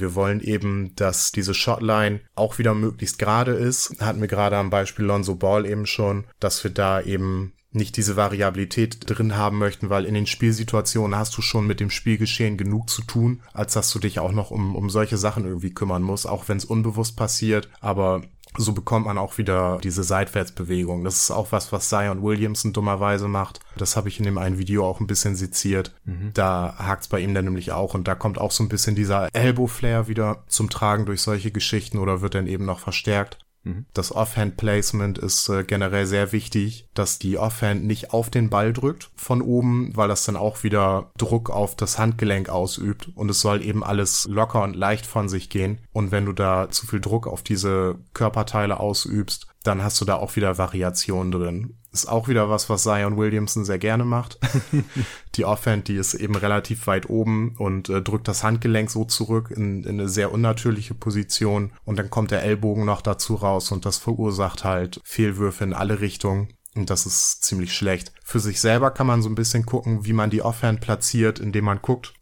Wir 0.00 0.14
wollen 0.14 0.40
eben, 0.40 0.94
dass 0.96 1.32
diese 1.32 1.54
Shotline 1.54 2.20
auch 2.34 2.58
wieder 2.58 2.74
möglichst 2.74 3.18
gerade 3.18 3.52
ist. 3.52 3.96
Hatten 4.00 4.20
wir 4.20 4.28
gerade 4.28 4.56
am 4.56 4.70
Beispiel 4.70 5.04
Lonzo 5.04 5.34
Ball 5.34 5.66
eben 5.66 5.86
schon, 5.86 6.24
dass 6.40 6.62
wir 6.64 6.70
da 6.70 7.00
eben 7.00 7.52
nicht 7.76 7.96
diese 7.96 8.16
Variabilität 8.16 8.98
drin 9.06 9.36
haben 9.36 9.58
möchten, 9.58 9.90
weil 9.90 10.04
in 10.04 10.14
den 10.14 10.26
Spielsituationen 10.26 11.18
hast 11.18 11.36
du 11.36 11.42
schon 11.42 11.66
mit 11.66 11.80
dem 11.80 11.90
Spielgeschehen 11.90 12.56
genug 12.56 12.90
zu 12.90 13.02
tun, 13.02 13.42
als 13.52 13.74
dass 13.74 13.90
du 13.92 13.98
dich 13.98 14.18
auch 14.18 14.32
noch 14.32 14.50
um, 14.50 14.74
um 14.74 14.90
solche 14.90 15.16
Sachen 15.16 15.44
irgendwie 15.44 15.72
kümmern 15.72 16.02
musst, 16.02 16.28
auch 16.28 16.48
wenn 16.48 16.56
es 16.56 16.64
unbewusst 16.64 17.16
passiert. 17.16 17.68
Aber 17.80 18.22
so 18.58 18.72
bekommt 18.72 19.06
man 19.06 19.18
auch 19.18 19.38
wieder 19.38 19.78
diese 19.82 20.02
Seitwärtsbewegung. 20.02 21.04
Das 21.04 21.16
ist 21.16 21.30
auch 21.30 21.52
was, 21.52 21.72
was 21.72 21.88
Zion 21.88 22.22
Williamson 22.22 22.72
dummerweise 22.72 23.28
macht. 23.28 23.60
Das 23.76 23.96
habe 23.96 24.08
ich 24.08 24.18
in 24.18 24.24
dem 24.24 24.38
einen 24.38 24.58
Video 24.58 24.86
auch 24.86 25.00
ein 25.00 25.06
bisschen 25.06 25.36
seziert. 25.36 25.94
Mhm. 26.04 26.30
Da 26.34 26.74
hakt's 26.78 27.08
bei 27.08 27.20
ihm 27.20 27.34
dann 27.34 27.44
nämlich 27.44 27.72
auch 27.72 27.94
und 27.94 28.08
da 28.08 28.14
kommt 28.14 28.38
auch 28.38 28.50
so 28.50 28.64
ein 28.64 28.68
bisschen 28.68 28.94
dieser 28.94 29.28
Elbow-Flair 29.34 30.08
wieder 30.08 30.44
zum 30.48 30.70
Tragen 30.70 31.06
durch 31.06 31.22
solche 31.22 31.50
Geschichten 31.50 31.98
oder 31.98 32.20
wird 32.22 32.34
dann 32.34 32.46
eben 32.46 32.64
noch 32.64 32.80
verstärkt. 32.80 33.38
Mhm. 33.66 33.86
Das 33.92 34.14
Offhand-Placement 34.14 35.18
ist 35.18 35.48
äh, 35.48 35.64
generell 35.64 36.06
sehr 36.06 36.32
wichtig, 36.32 36.86
dass 36.94 37.18
die 37.18 37.36
Offhand 37.36 37.84
nicht 37.84 38.12
auf 38.12 38.30
den 38.30 38.48
Ball 38.48 38.72
drückt 38.72 39.10
von 39.16 39.42
oben, 39.42 39.90
weil 39.94 40.08
das 40.08 40.24
dann 40.24 40.36
auch 40.36 40.62
wieder 40.62 41.10
Druck 41.18 41.50
auf 41.50 41.74
das 41.74 41.98
Handgelenk 41.98 42.48
ausübt 42.48 43.10
und 43.14 43.28
es 43.28 43.40
soll 43.40 43.62
eben 43.62 43.82
alles 43.82 44.26
locker 44.30 44.62
und 44.62 44.76
leicht 44.76 45.04
von 45.04 45.28
sich 45.28 45.50
gehen. 45.50 45.80
Und 45.92 46.12
wenn 46.12 46.26
du 46.26 46.32
da 46.32 46.70
zu 46.70 46.86
viel 46.86 47.00
Druck 47.00 47.26
auf 47.26 47.42
diese 47.42 47.96
Körperteile 48.14 48.78
ausübst, 48.78 49.48
dann 49.66 49.82
hast 49.82 50.00
du 50.00 50.04
da 50.04 50.16
auch 50.16 50.36
wieder 50.36 50.58
Variationen 50.58 51.32
drin. 51.32 51.78
Ist 51.92 52.08
auch 52.08 52.28
wieder 52.28 52.50
was, 52.50 52.68
was 52.68 52.82
Zion 52.82 53.16
Williamson 53.16 53.64
sehr 53.64 53.78
gerne 53.78 54.04
macht. 54.04 54.38
die 55.34 55.44
Offhand, 55.44 55.88
die 55.88 55.96
ist 55.96 56.14
eben 56.14 56.36
relativ 56.36 56.86
weit 56.86 57.08
oben 57.08 57.54
und 57.58 57.88
äh, 57.88 58.02
drückt 58.02 58.28
das 58.28 58.44
Handgelenk 58.44 58.90
so 58.90 59.04
zurück 59.04 59.50
in, 59.50 59.84
in 59.84 60.00
eine 60.00 60.08
sehr 60.08 60.32
unnatürliche 60.32 60.94
Position 60.94 61.72
und 61.84 61.98
dann 61.98 62.10
kommt 62.10 62.30
der 62.30 62.42
Ellbogen 62.42 62.84
noch 62.84 63.02
dazu 63.02 63.34
raus 63.34 63.72
und 63.72 63.86
das 63.86 63.98
verursacht 63.98 64.64
halt 64.64 65.00
Fehlwürfe 65.04 65.64
in 65.64 65.72
alle 65.72 66.00
Richtungen. 66.00 66.52
Und 66.74 66.90
das 66.90 67.06
ist 67.06 67.42
ziemlich 67.42 67.72
schlecht. 67.72 68.12
Für 68.22 68.38
sich 68.38 68.60
selber 68.60 68.90
kann 68.90 69.06
man 69.06 69.22
so 69.22 69.30
ein 69.30 69.34
bisschen 69.34 69.64
gucken, 69.64 70.04
wie 70.04 70.12
man 70.12 70.28
die 70.28 70.42
Offhand 70.42 70.82
platziert, 70.82 71.38
indem 71.38 71.64
man 71.64 71.80
guckt, 71.80 72.12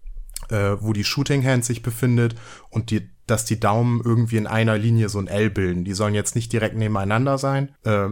äh, 0.51 0.77
wo 0.79 0.93
die 0.93 1.05
Shooting 1.05 1.45
Hand 1.45 1.65
sich 1.65 1.83
befindet 1.83 2.37
und 2.71 2.91
die 2.91 3.14
dass 3.27 3.45
die 3.45 3.61
Daumen 3.61 4.03
irgendwie 4.05 4.37
in 4.37 4.47
einer 4.47 4.77
Linie 4.79 5.09
so 5.09 5.19
ein 5.19 5.29
L 5.29 5.51
bilden. 5.51 5.85
Die 5.85 5.95
sollen 5.95 6.15
jetzt 6.15 6.35
nicht 6.35 6.53
direkt 6.53 6.77
nebeneinander 6.77 7.39
sein. 7.39 7.75
Äh, 7.85 8.09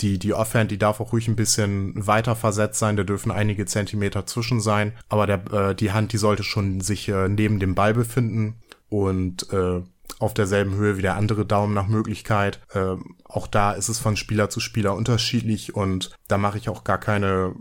die, 0.00 0.18
die 0.18 0.34
Offhand, 0.34 0.70
die 0.70 0.78
darf 0.78 1.00
auch 1.00 1.12
ruhig 1.12 1.28
ein 1.28 1.36
bisschen 1.36 2.06
weiter 2.06 2.36
versetzt 2.36 2.78
sein, 2.78 2.96
da 2.96 3.02
dürfen 3.02 3.30
einige 3.30 3.66
Zentimeter 3.66 4.26
zwischen 4.26 4.60
sein, 4.60 4.92
aber 5.08 5.26
der, 5.26 5.52
äh, 5.52 5.74
die 5.74 5.92
Hand, 5.92 6.12
die 6.12 6.18
sollte 6.18 6.42
schon 6.42 6.80
sich 6.80 7.08
äh, 7.08 7.28
neben 7.28 7.60
dem 7.60 7.74
Ball 7.74 7.94
befinden 7.94 8.54
und 8.88 9.52
äh, 9.52 9.82
auf 10.18 10.34
derselben 10.34 10.74
Höhe 10.74 10.96
wie 10.96 11.02
der 11.02 11.16
andere 11.16 11.46
Daumen 11.46 11.74
nach 11.74 11.86
Möglichkeit. 11.86 12.60
Äh, 12.72 12.96
auch 13.24 13.46
da 13.46 13.72
ist 13.72 13.88
es 13.88 13.98
von 13.98 14.16
Spieler 14.16 14.50
zu 14.50 14.60
Spieler 14.60 14.94
unterschiedlich 14.94 15.74
und 15.74 16.10
da 16.28 16.38
mache 16.38 16.58
ich 16.58 16.68
auch 16.68 16.84
gar 16.84 16.98
keine, 16.98 17.54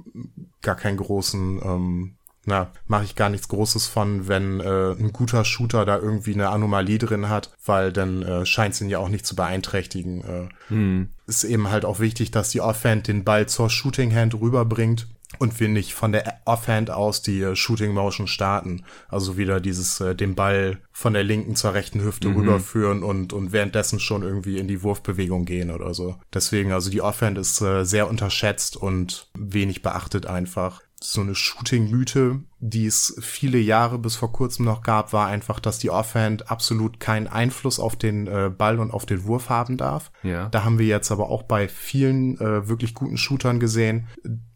gar 0.62 0.75
keinen 0.75 0.97
großen 0.97 1.62
ähm, 1.63 2.15
na, 2.45 2.71
mache 2.88 3.04
ich 3.04 3.15
gar 3.15 3.30
nichts 3.30 3.47
Großes 3.47 3.88
von, 3.88 4.28
wenn 4.28 4.60
äh, 4.60 4.91
ein 4.91 5.13
guter 5.13 5.45
Shooter 5.45 5.86
da 5.86 5.97
irgendwie 5.97 6.34
eine 6.34 6.49
Anomalie 6.49 6.97
drin 6.97 7.30
hat, 7.30 7.52
weil 7.65 7.91
dann 7.91 8.23
äh, 8.23 8.45
scheint 8.45 8.73
es 8.73 8.82
ihn 8.82 8.89
ja 8.89 8.99
auch 8.99 9.10
nicht 9.10 9.25
zu 9.25 9.36
beeinträchtigen. 9.36 10.21
Äh, 10.21 10.49
hm. 10.69 11.10
Ist 11.28 11.43
eben 11.43 11.69
halt 11.69 11.86
auch 11.86 11.99
wichtig, 11.99 12.32
dass 12.32 12.49
die 12.49 12.62
Offhand 12.62 13.08
den 13.08 13.23
Ball 13.23 13.47
zur 13.47 13.69
Shooting 13.69 14.13
Hand 14.15 14.34
rüberbringt 14.34 15.08
und 15.38 15.60
wir 15.60 15.69
nicht 15.69 15.93
von 15.93 16.12
der 16.12 16.41
Offhand 16.45 16.89
aus 16.89 17.21
die 17.21 17.41
äh, 17.41 17.56
Shooting 17.56 17.93
Motion 17.93 18.25
starten. 18.25 18.84
Also 19.10 19.38
wieder 19.38 19.60
dieses 19.60 19.99
äh, 19.99 20.15
den 20.15 20.34
Ball 20.34 20.80
von 20.91 21.13
der 21.13 21.23
linken 21.23 21.56
zur 21.56 21.73
rechten 21.73 22.02
Hüfte 22.02 22.30
mhm. 22.30 22.38
rüberführen 22.38 23.04
und 23.04 23.32
und 23.32 23.52
währenddessen 23.52 23.99
schon 23.99 24.23
irgendwie 24.23 24.58
in 24.58 24.67
die 24.67 24.82
Wurfbewegung 24.82 25.45
gehen 25.45 25.69
oder 25.69 25.93
so. 25.93 26.15
Deswegen 26.34 26.71
also 26.71 26.89
die 26.89 27.02
Offhand 27.02 27.38
ist 27.38 27.62
äh, 27.62 27.84
sehr 27.84 28.10
unterschätzt 28.10 28.75
und 28.75 29.30
wenig 29.38 29.84
beachtet 29.84 30.25
einfach 30.25 30.82
so 31.02 31.22
eine 31.22 31.36
Shooting-Mythe, 31.36 32.42
die 32.60 32.86
es 32.86 33.16
viele 33.22 33.58
Jahre 33.58 33.98
bis 33.98 34.16
vor 34.16 34.32
kurzem 34.32 34.66
noch 34.66 34.82
gab, 34.82 35.14
war 35.14 35.28
einfach, 35.28 35.60
dass 35.60 35.80
die 35.80 35.90
Offhand 35.90 36.52
absolut 36.52 37.00
keinen 37.00 37.28
Einfluss 37.28 37.80
auf 37.80 37.96
den 37.96 38.28
äh, 38.28 38.52
Ball 38.56 38.80
und 38.80 38.92
auf 38.92 39.06
den 39.06 39.24
Wurf 39.26 39.50
haben 39.50 39.78
darf. 39.78 40.12
Ja. 40.24 40.50
Da 40.50 40.64
haben 40.64 40.78
wir 40.78 40.88
jetzt 40.88 41.12
aber 41.12 41.30
auch 41.30 41.44
bei 41.44 41.68
vielen 41.68 42.40
äh, 42.40 42.68
wirklich 42.68 42.94
guten 42.94 43.18
Shootern 43.18 43.60
gesehen, 43.60 44.08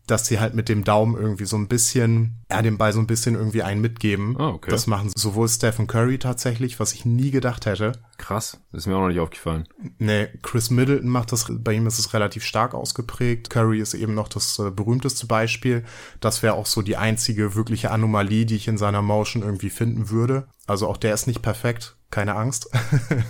dass 0.08 0.26
sie 0.28 0.40
halt 0.40 0.54
mit 0.54 0.68
dem 0.68 0.84
Daumen 0.84 1.16
irgendwie 1.16 1.46
so 1.46 1.56
ein 1.56 1.68
bisschen, 1.68 2.44
ja, 2.52 2.62
dem 2.62 2.78
Ball 2.78 2.92
so 2.92 3.00
ein 3.00 3.08
bisschen 3.08 3.36
irgendwie 3.36 3.64
einen 3.64 3.80
mitgeben. 3.80 4.36
Oh, 4.38 4.50
okay. 4.56 4.70
Das 4.70 4.86
machen 4.86 5.12
sowohl 5.16 5.48
Stephen 5.48 5.88
Curry 5.88 6.20
tatsächlich, 6.20 6.80
was 6.80 6.94
ich 6.94 7.06
nie 7.06 7.32
gedacht 7.32 7.66
hätte. 7.66 7.94
Krass, 8.18 8.60
das 8.72 8.82
ist 8.82 8.88
mir 8.88 8.96
auch 8.96 9.02
noch 9.02 9.08
nicht 9.08 9.20
aufgefallen. 9.20 9.68
Nee, 10.00 10.28
Chris 10.42 10.70
Middleton 10.70 11.10
macht 11.10 11.32
das, 11.32 11.46
bei 11.50 11.74
ihm 11.74 11.88
ist 11.88 12.00
es 12.00 12.14
relativ 12.14 12.44
stark 12.44 12.74
ausgeprägt. 12.74 13.50
Curry 13.50 13.80
ist 13.80 13.94
eben 13.94 14.14
noch 14.14 14.28
das 14.28 14.60
äh, 14.60 14.72
berühmteste 14.72 15.26
Beispiel. 15.26 15.84
Das 16.20 16.44
wäre 16.44 16.56
auch 16.56 16.66
so 16.66 16.82
die 16.82 16.98
einzige 16.98 17.56
wirkliche 17.56 17.92
Anomalie, 17.92 18.46
die 18.46 18.56
ich 18.56 18.68
in 18.68 18.78
seiner 18.78 19.02
Motion 19.02 19.42
irgendwie 19.42 19.70
finden 19.70 20.10
würde. 20.10 20.48
Also 20.68 20.88
auch 20.88 20.98
der 20.98 21.14
ist 21.14 21.28
nicht 21.28 21.42
perfekt, 21.42 21.96
keine 22.14 22.36
Angst. 22.36 22.70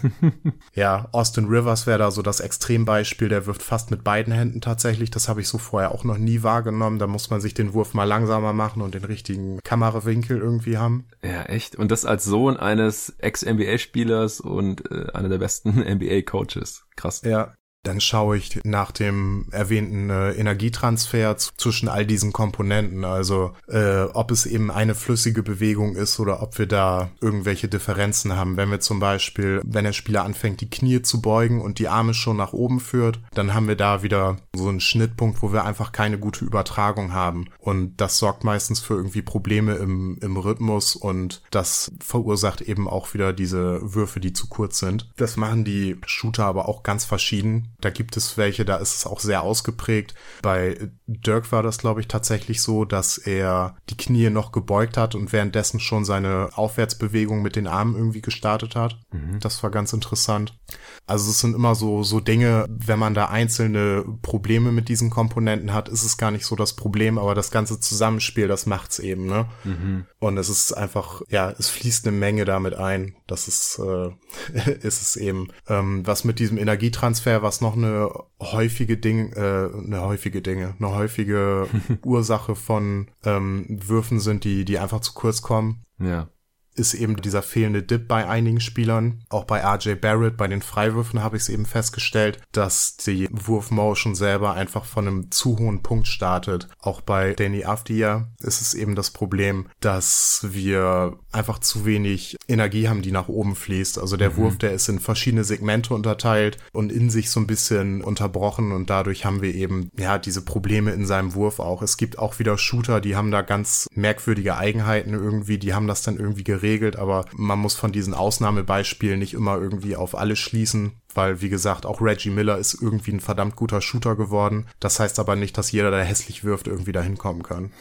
ja, 0.76 1.08
Austin 1.14 1.46
Rivers 1.46 1.88
wäre 1.88 2.00
da 2.00 2.12
so 2.12 2.22
das 2.22 2.42
Extrembeispiel, 2.42 3.30
der 3.30 3.46
wirft 3.46 3.64
fast 3.64 3.92
mit 3.92 4.04
beiden 4.04 4.34
Händen 4.34 4.60
tatsächlich. 4.60 5.10
Das 5.10 5.30
habe 5.30 5.40
ich 5.40 5.48
so 5.48 5.58
vorher 5.58 5.92
auch 5.92 6.04
noch 6.04 6.18
nie 6.18 6.44
wahrgenommen. 6.44 7.00
Da 7.00 7.08
muss 7.08 7.30
man 7.30 7.40
sich 7.40 7.54
den 7.54 7.74
Wurf 7.74 7.94
mal 7.94 8.04
langsamer 8.04 8.52
machen 8.52 8.82
und 8.82 8.94
den 8.94 9.06
richtigen 9.06 9.60
Kamerawinkel 9.64 10.38
irgendwie 10.38 10.78
haben. 10.78 11.08
Ja, 11.24 11.44
echt. 11.44 11.78
Und 11.78 11.92
das 11.92 12.04
als 12.04 12.26
Sohn 12.26 12.58
eines 12.58 13.16
Ex-NBA-Spielers 13.20 14.42
und 14.42 14.92
äh, 14.92 15.08
einer 15.14 15.30
der 15.30 15.38
besten 15.38 15.80
NBA-Coaches. 15.80 16.84
Krass. 16.98 17.22
Ja, 17.24 17.54
dann 17.84 18.00
schaue 18.00 18.38
ich 18.38 18.60
nach 18.64 18.92
dem 18.92 19.46
erwähnten 19.52 20.10
äh, 20.10 20.32
Energietransfer 20.32 21.38
zwischen 21.38 21.90
all 21.90 22.06
diesen 22.06 22.32
Komponenten, 22.32 23.04
also 23.04 23.52
äh, 23.68 24.04
ob 24.14 24.32
es 24.32 24.46
eben 24.46 24.72
eine 24.72 24.96
flüssige 24.96 25.44
Bewegung 25.44 25.96
ist 25.96 26.20
oder 26.20 26.42
ob 26.42 26.58
wir 26.58 26.66
da 26.66 27.12
irgendwelche 27.20 27.68
Differenzen 27.68 28.36
haben. 28.36 28.56
Wenn 28.56 28.72
wir 28.72 28.80
zum 28.80 29.00
Beispiel, 29.00 29.62
wenn 29.66 29.84
der 29.84 29.94
Spieler 29.94 30.24
anfängt, 30.24 30.62
die 30.62 30.70
Knie 30.70 31.02
zu 31.02 31.22
beugen 31.22 31.62
und 31.62 31.78
die 31.78 31.90
Arme 31.90 32.14
schon 32.14 32.38
nach 32.38 32.54
oben 32.54 32.80
führt, 32.80 33.20
dann 33.34 33.54
haben 33.54 33.68
wir 33.68 33.76
da 33.76 34.02
wieder 34.02 34.38
so 34.56 34.70
einen 34.70 34.80
Schnittpunkt, 34.80 35.42
wo 35.42 35.52
wir 35.52 35.66
einfach 35.66 35.92
keine 35.92 36.18
gute 36.18 36.46
Übertragung 36.46 37.12
haben. 37.12 37.48
Und 37.60 37.98
das 37.98 38.18
sorgt 38.18 38.46
meistens 38.46 38.80
für 38.80 38.94
irgendwie 38.94 39.22
Probleme 39.22 39.76
im, 39.76 40.18
im 40.22 40.38
Rhythmus 40.38 40.96
und 40.96 41.42
das 41.52 41.92
verursacht 42.00 42.62
eben 42.62 42.88
auch 42.88 43.14
wieder 43.14 43.34
diese 43.34 43.94
Würfe, 43.94 44.22
die 44.22 44.32
zu 44.32 44.48
kurz 44.48 44.80
sind. 44.80 45.12
Das 45.18 45.36
machen 45.36 45.66
die 45.66 45.98
Shooter 46.06 46.46
aber 46.46 46.70
auch 46.70 46.84
ganz 46.84 47.04
verschieden 47.04 47.73
Da 47.84 47.90
gibt 47.90 48.16
es 48.16 48.38
welche, 48.38 48.64
da 48.64 48.78
ist 48.78 48.96
es 48.96 49.06
auch 49.06 49.20
sehr 49.20 49.42
ausgeprägt. 49.42 50.14
Bei 50.42 50.78
Dirk 51.06 51.52
war 51.52 51.64
das, 51.64 51.80
glaube 51.80 52.00
ich, 52.00 52.08
tatsächlich 52.08 52.62
so, 52.62 52.86
dass 52.86 53.18
er 53.18 53.76
die 53.90 53.98
Knie 53.98 54.30
noch 54.30 54.54
gebeugt 54.54 54.96
hat 54.96 55.16
und 55.16 55.34
währenddessen 55.34 55.82
schon 55.82 56.06
seine 56.06 56.50
Aufwärtsbewegung 56.54 57.42
mit 57.42 57.58
den 57.58 57.68
Armen 57.68 57.96
irgendwie 57.96 58.22
gestartet 58.22 58.78
hat. 58.78 58.98
Mhm. 59.12 59.40
Das 59.42 59.64
war 59.64 59.70
ganz 59.70 59.92
interessant. 59.92 60.58
Also 61.06 61.30
es 61.30 61.40
sind 61.40 61.56
immer 61.56 61.76
so, 61.76 62.04
so 62.04 62.22
Dinge, 62.22 62.66
wenn 62.70 63.00
man 63.00 63.14
da 63.14 63.26
einzelne 63.26 64.06
Probleme 64.22 64.72
mit 64.72 64.88
diesen 64.88 65.10
Komponenten 65.10 65.74
hat, 65.74 65.90
ist 65.90 66.04
es 66.04 66.18
gar 66.18 66.32
nicht 66.32 66.46
so 66.46 66.56
das 66.56 66.78
Problem, 66.78 67.18
aber 67.18 67.36
das 67.36 67.52
ganze 67.52 67.82
Zusammenspiel, 67.82 68.48
das 68.48 68.66
macht's 68.66 69.00
eben, 69.00 69.26
ne? 69.26 69.48
Mhm. 69.66 70.06
Und 70.20 70.38
es 70.38 70.48
ist 70.48 70.72
einfach, 70.72 71.22
ja, 71.28 71.54
es 71.60 71.70
fließt 71.70 72.08
eine 72.08 72.16
Menge 72.16 72.46
damit 72.46 72.76
ein. 72.76 73.18
Das 73.28 73.50
ist, 73.50 73.80
äh, 73.80 74.72
ist 74.82 75.02
es 75.02 75.18
eben. 75.18 75.50
Ähm, 75.68 76.08
was 76.08 76.24
mit 76.24 76.40
diesem 76.40 76.58
Energietransfer, 76.58 77.44
was 77.44 77.60
noch 77.60 77.73
eine 77.74 78.10
häufige 78.42 78.98
Ding, 78.98 79.34
äh, 79.34 79.70
eine 79.74 80.02
häufige 80.02 80.42
Dinge, 80.42 80.76
eine 80.80 80.96
häufige 80.96 81.68
Ursache 82.06 82.56
von 82.56 83.08
ähm, 83.24 83.66
Würfen 83.70 84.20
sind, 84.20 84.44
die, 84.44 84.66
die 84.66 84.80
einfach 84.80 85.02
zu 85.02 85.14
kurz 85.14 85.42
kommen. 85.42 85.84
Ja 86.00 86.30
ist 86.76 86.94
eben 86.94 87.16
dieser 87.18 87.42
fehlende 87.42 87.84
Dip 87.84 88.08
bei 88.08 88.28
einigen 88.28 88.60
Spielern. 88.60 89.24
Auch 89.30 89.46
bei 89.46 89.64
RJ 89.64 89.96
Barrett, 89.96 90.38
bei 90.38 90.48
den 90.48 90.62
Freiwürfen 90.62 91.22
habe 91.22 91.38
ich 91.38 91.44
es 91.44 91.50
eben 91.50 91.66
festgestellt, 91.66 92.40
dass 92.52 92.98
die 92.98 93.28
Wurfmotion 93.32 94.16
selber 94.16 94.54
einfach 94.54 94.86
von 94.86 95.08
einem 95.08 95.32
zu 95.32 95.58
hohen 95.60 95.84
Punkt 95.84 96.08
startet. 96.08 96.68
Auch 96.80 97.02
bei 97.02 97.34
Danny 97.34 97.66
Avdia 97.66 98.32
ist 98.40 98.62
es 98.62 98.74
eben 98.74 98.96
das 98.96 99.12
Problem, 99.12 99.68
dass 99.80 100.48
wir 100.50 101.20
einfach 101.34 101.60
zu 101.60 101.86
wenig 101.86 102.38
Energie 102.48 102.88
haben, 102.88 103.02
die 103.02 103.12
nach 103.12 103.28
oben 103.28 103.56
fließt. 103.56 104.00
Also 104.00 104.18
der 104.18 104.32
mhm. 104.32 104.38
Wurf, 104.38 104.58
der 104.58 104.72
ist 104.72 104.90
in 104.90 105.00
verschiedene 105.00 105.44
Segmente 105.44 105.94
unterteilt 105.94 106.58
und 106.72 106.92
in 106.92 107.10
sich 107.10 107.30
so 107.30 107.40
ein 107.40 107.48
bisschen 107.48 108.02
unterbrochen 108.02 108.72
und 108.72 108.90
dadurch 108.90 109.26
haben 109.26 109.42
wir 109.42 109.54
eben, 109.54 109.90
ja, 109.98 110.18
diese 110.18 110.44
Probleme 110.44 110.92
in 110.92 111.06
seinem 111.06 111.34
Wurf 111.34 111.60
auch. 111.60 111.82
Es 111.82 111.98
gibt 111.98 112.20
auch 112.20 112.40
wieder 112.40 112.58
Shooter, 112.58 113.02
die 113.02 113.16
haben 113.16 113.32
da 113.32 113.42
ganz 113.42 113.88
merkwürdige 113.94 114.58
Eigenheiten 114.58 115.14
irgendwie, 115.14 115.58
die 115.58 115.74
haben 115.74 115.88
das 115.88 116.02
dann 116.02 116.18
irgendwie 116.18 116.44
geregelt 116.44 116.64
geregelt, 116.64 116.96
aber 116.98 117.26
man 117.36 117.60
muss 117.60 117.76
von 117.76 117.92
diesen 117.92 118.14
Ausnahmebeispielen 118.14 119.20
nicht 119.20 119.34
immer 119.34 119.58
irgendwie 119.58 119.96
auf 119.96 120.16
alle 120.18 120.36
schließen, 120.36 120.94
weil 121.16 121.42
wie 121.42 121.50
gesagt, 121.50 121.86
auch 121.86 122.02
Reggie 122.02 122.30
Miller 122.30 122.58
ist 122.58 122.82
irgendwie 122.82 123.12
ein 123.12 123.20
verdammt 123.20 123.56
guter 123.56 123.82
Shooter 123.82 124.16
geworden. 124.16 124.68
Das 124.80 125.00
heißt 125.00 125.20
aber 125.20 125.36
nicht, 125.36 125.58
dass 125.58 125.72
jeder, 125.72 125.92
der 125.92 126.04
hässlich 126.04 126.44
wirft, 126.44 126.68
irgendwie 126.68 126.92
dahin 126.92 127.18
kommen 127.18 127.44
kann. 127.44 127.72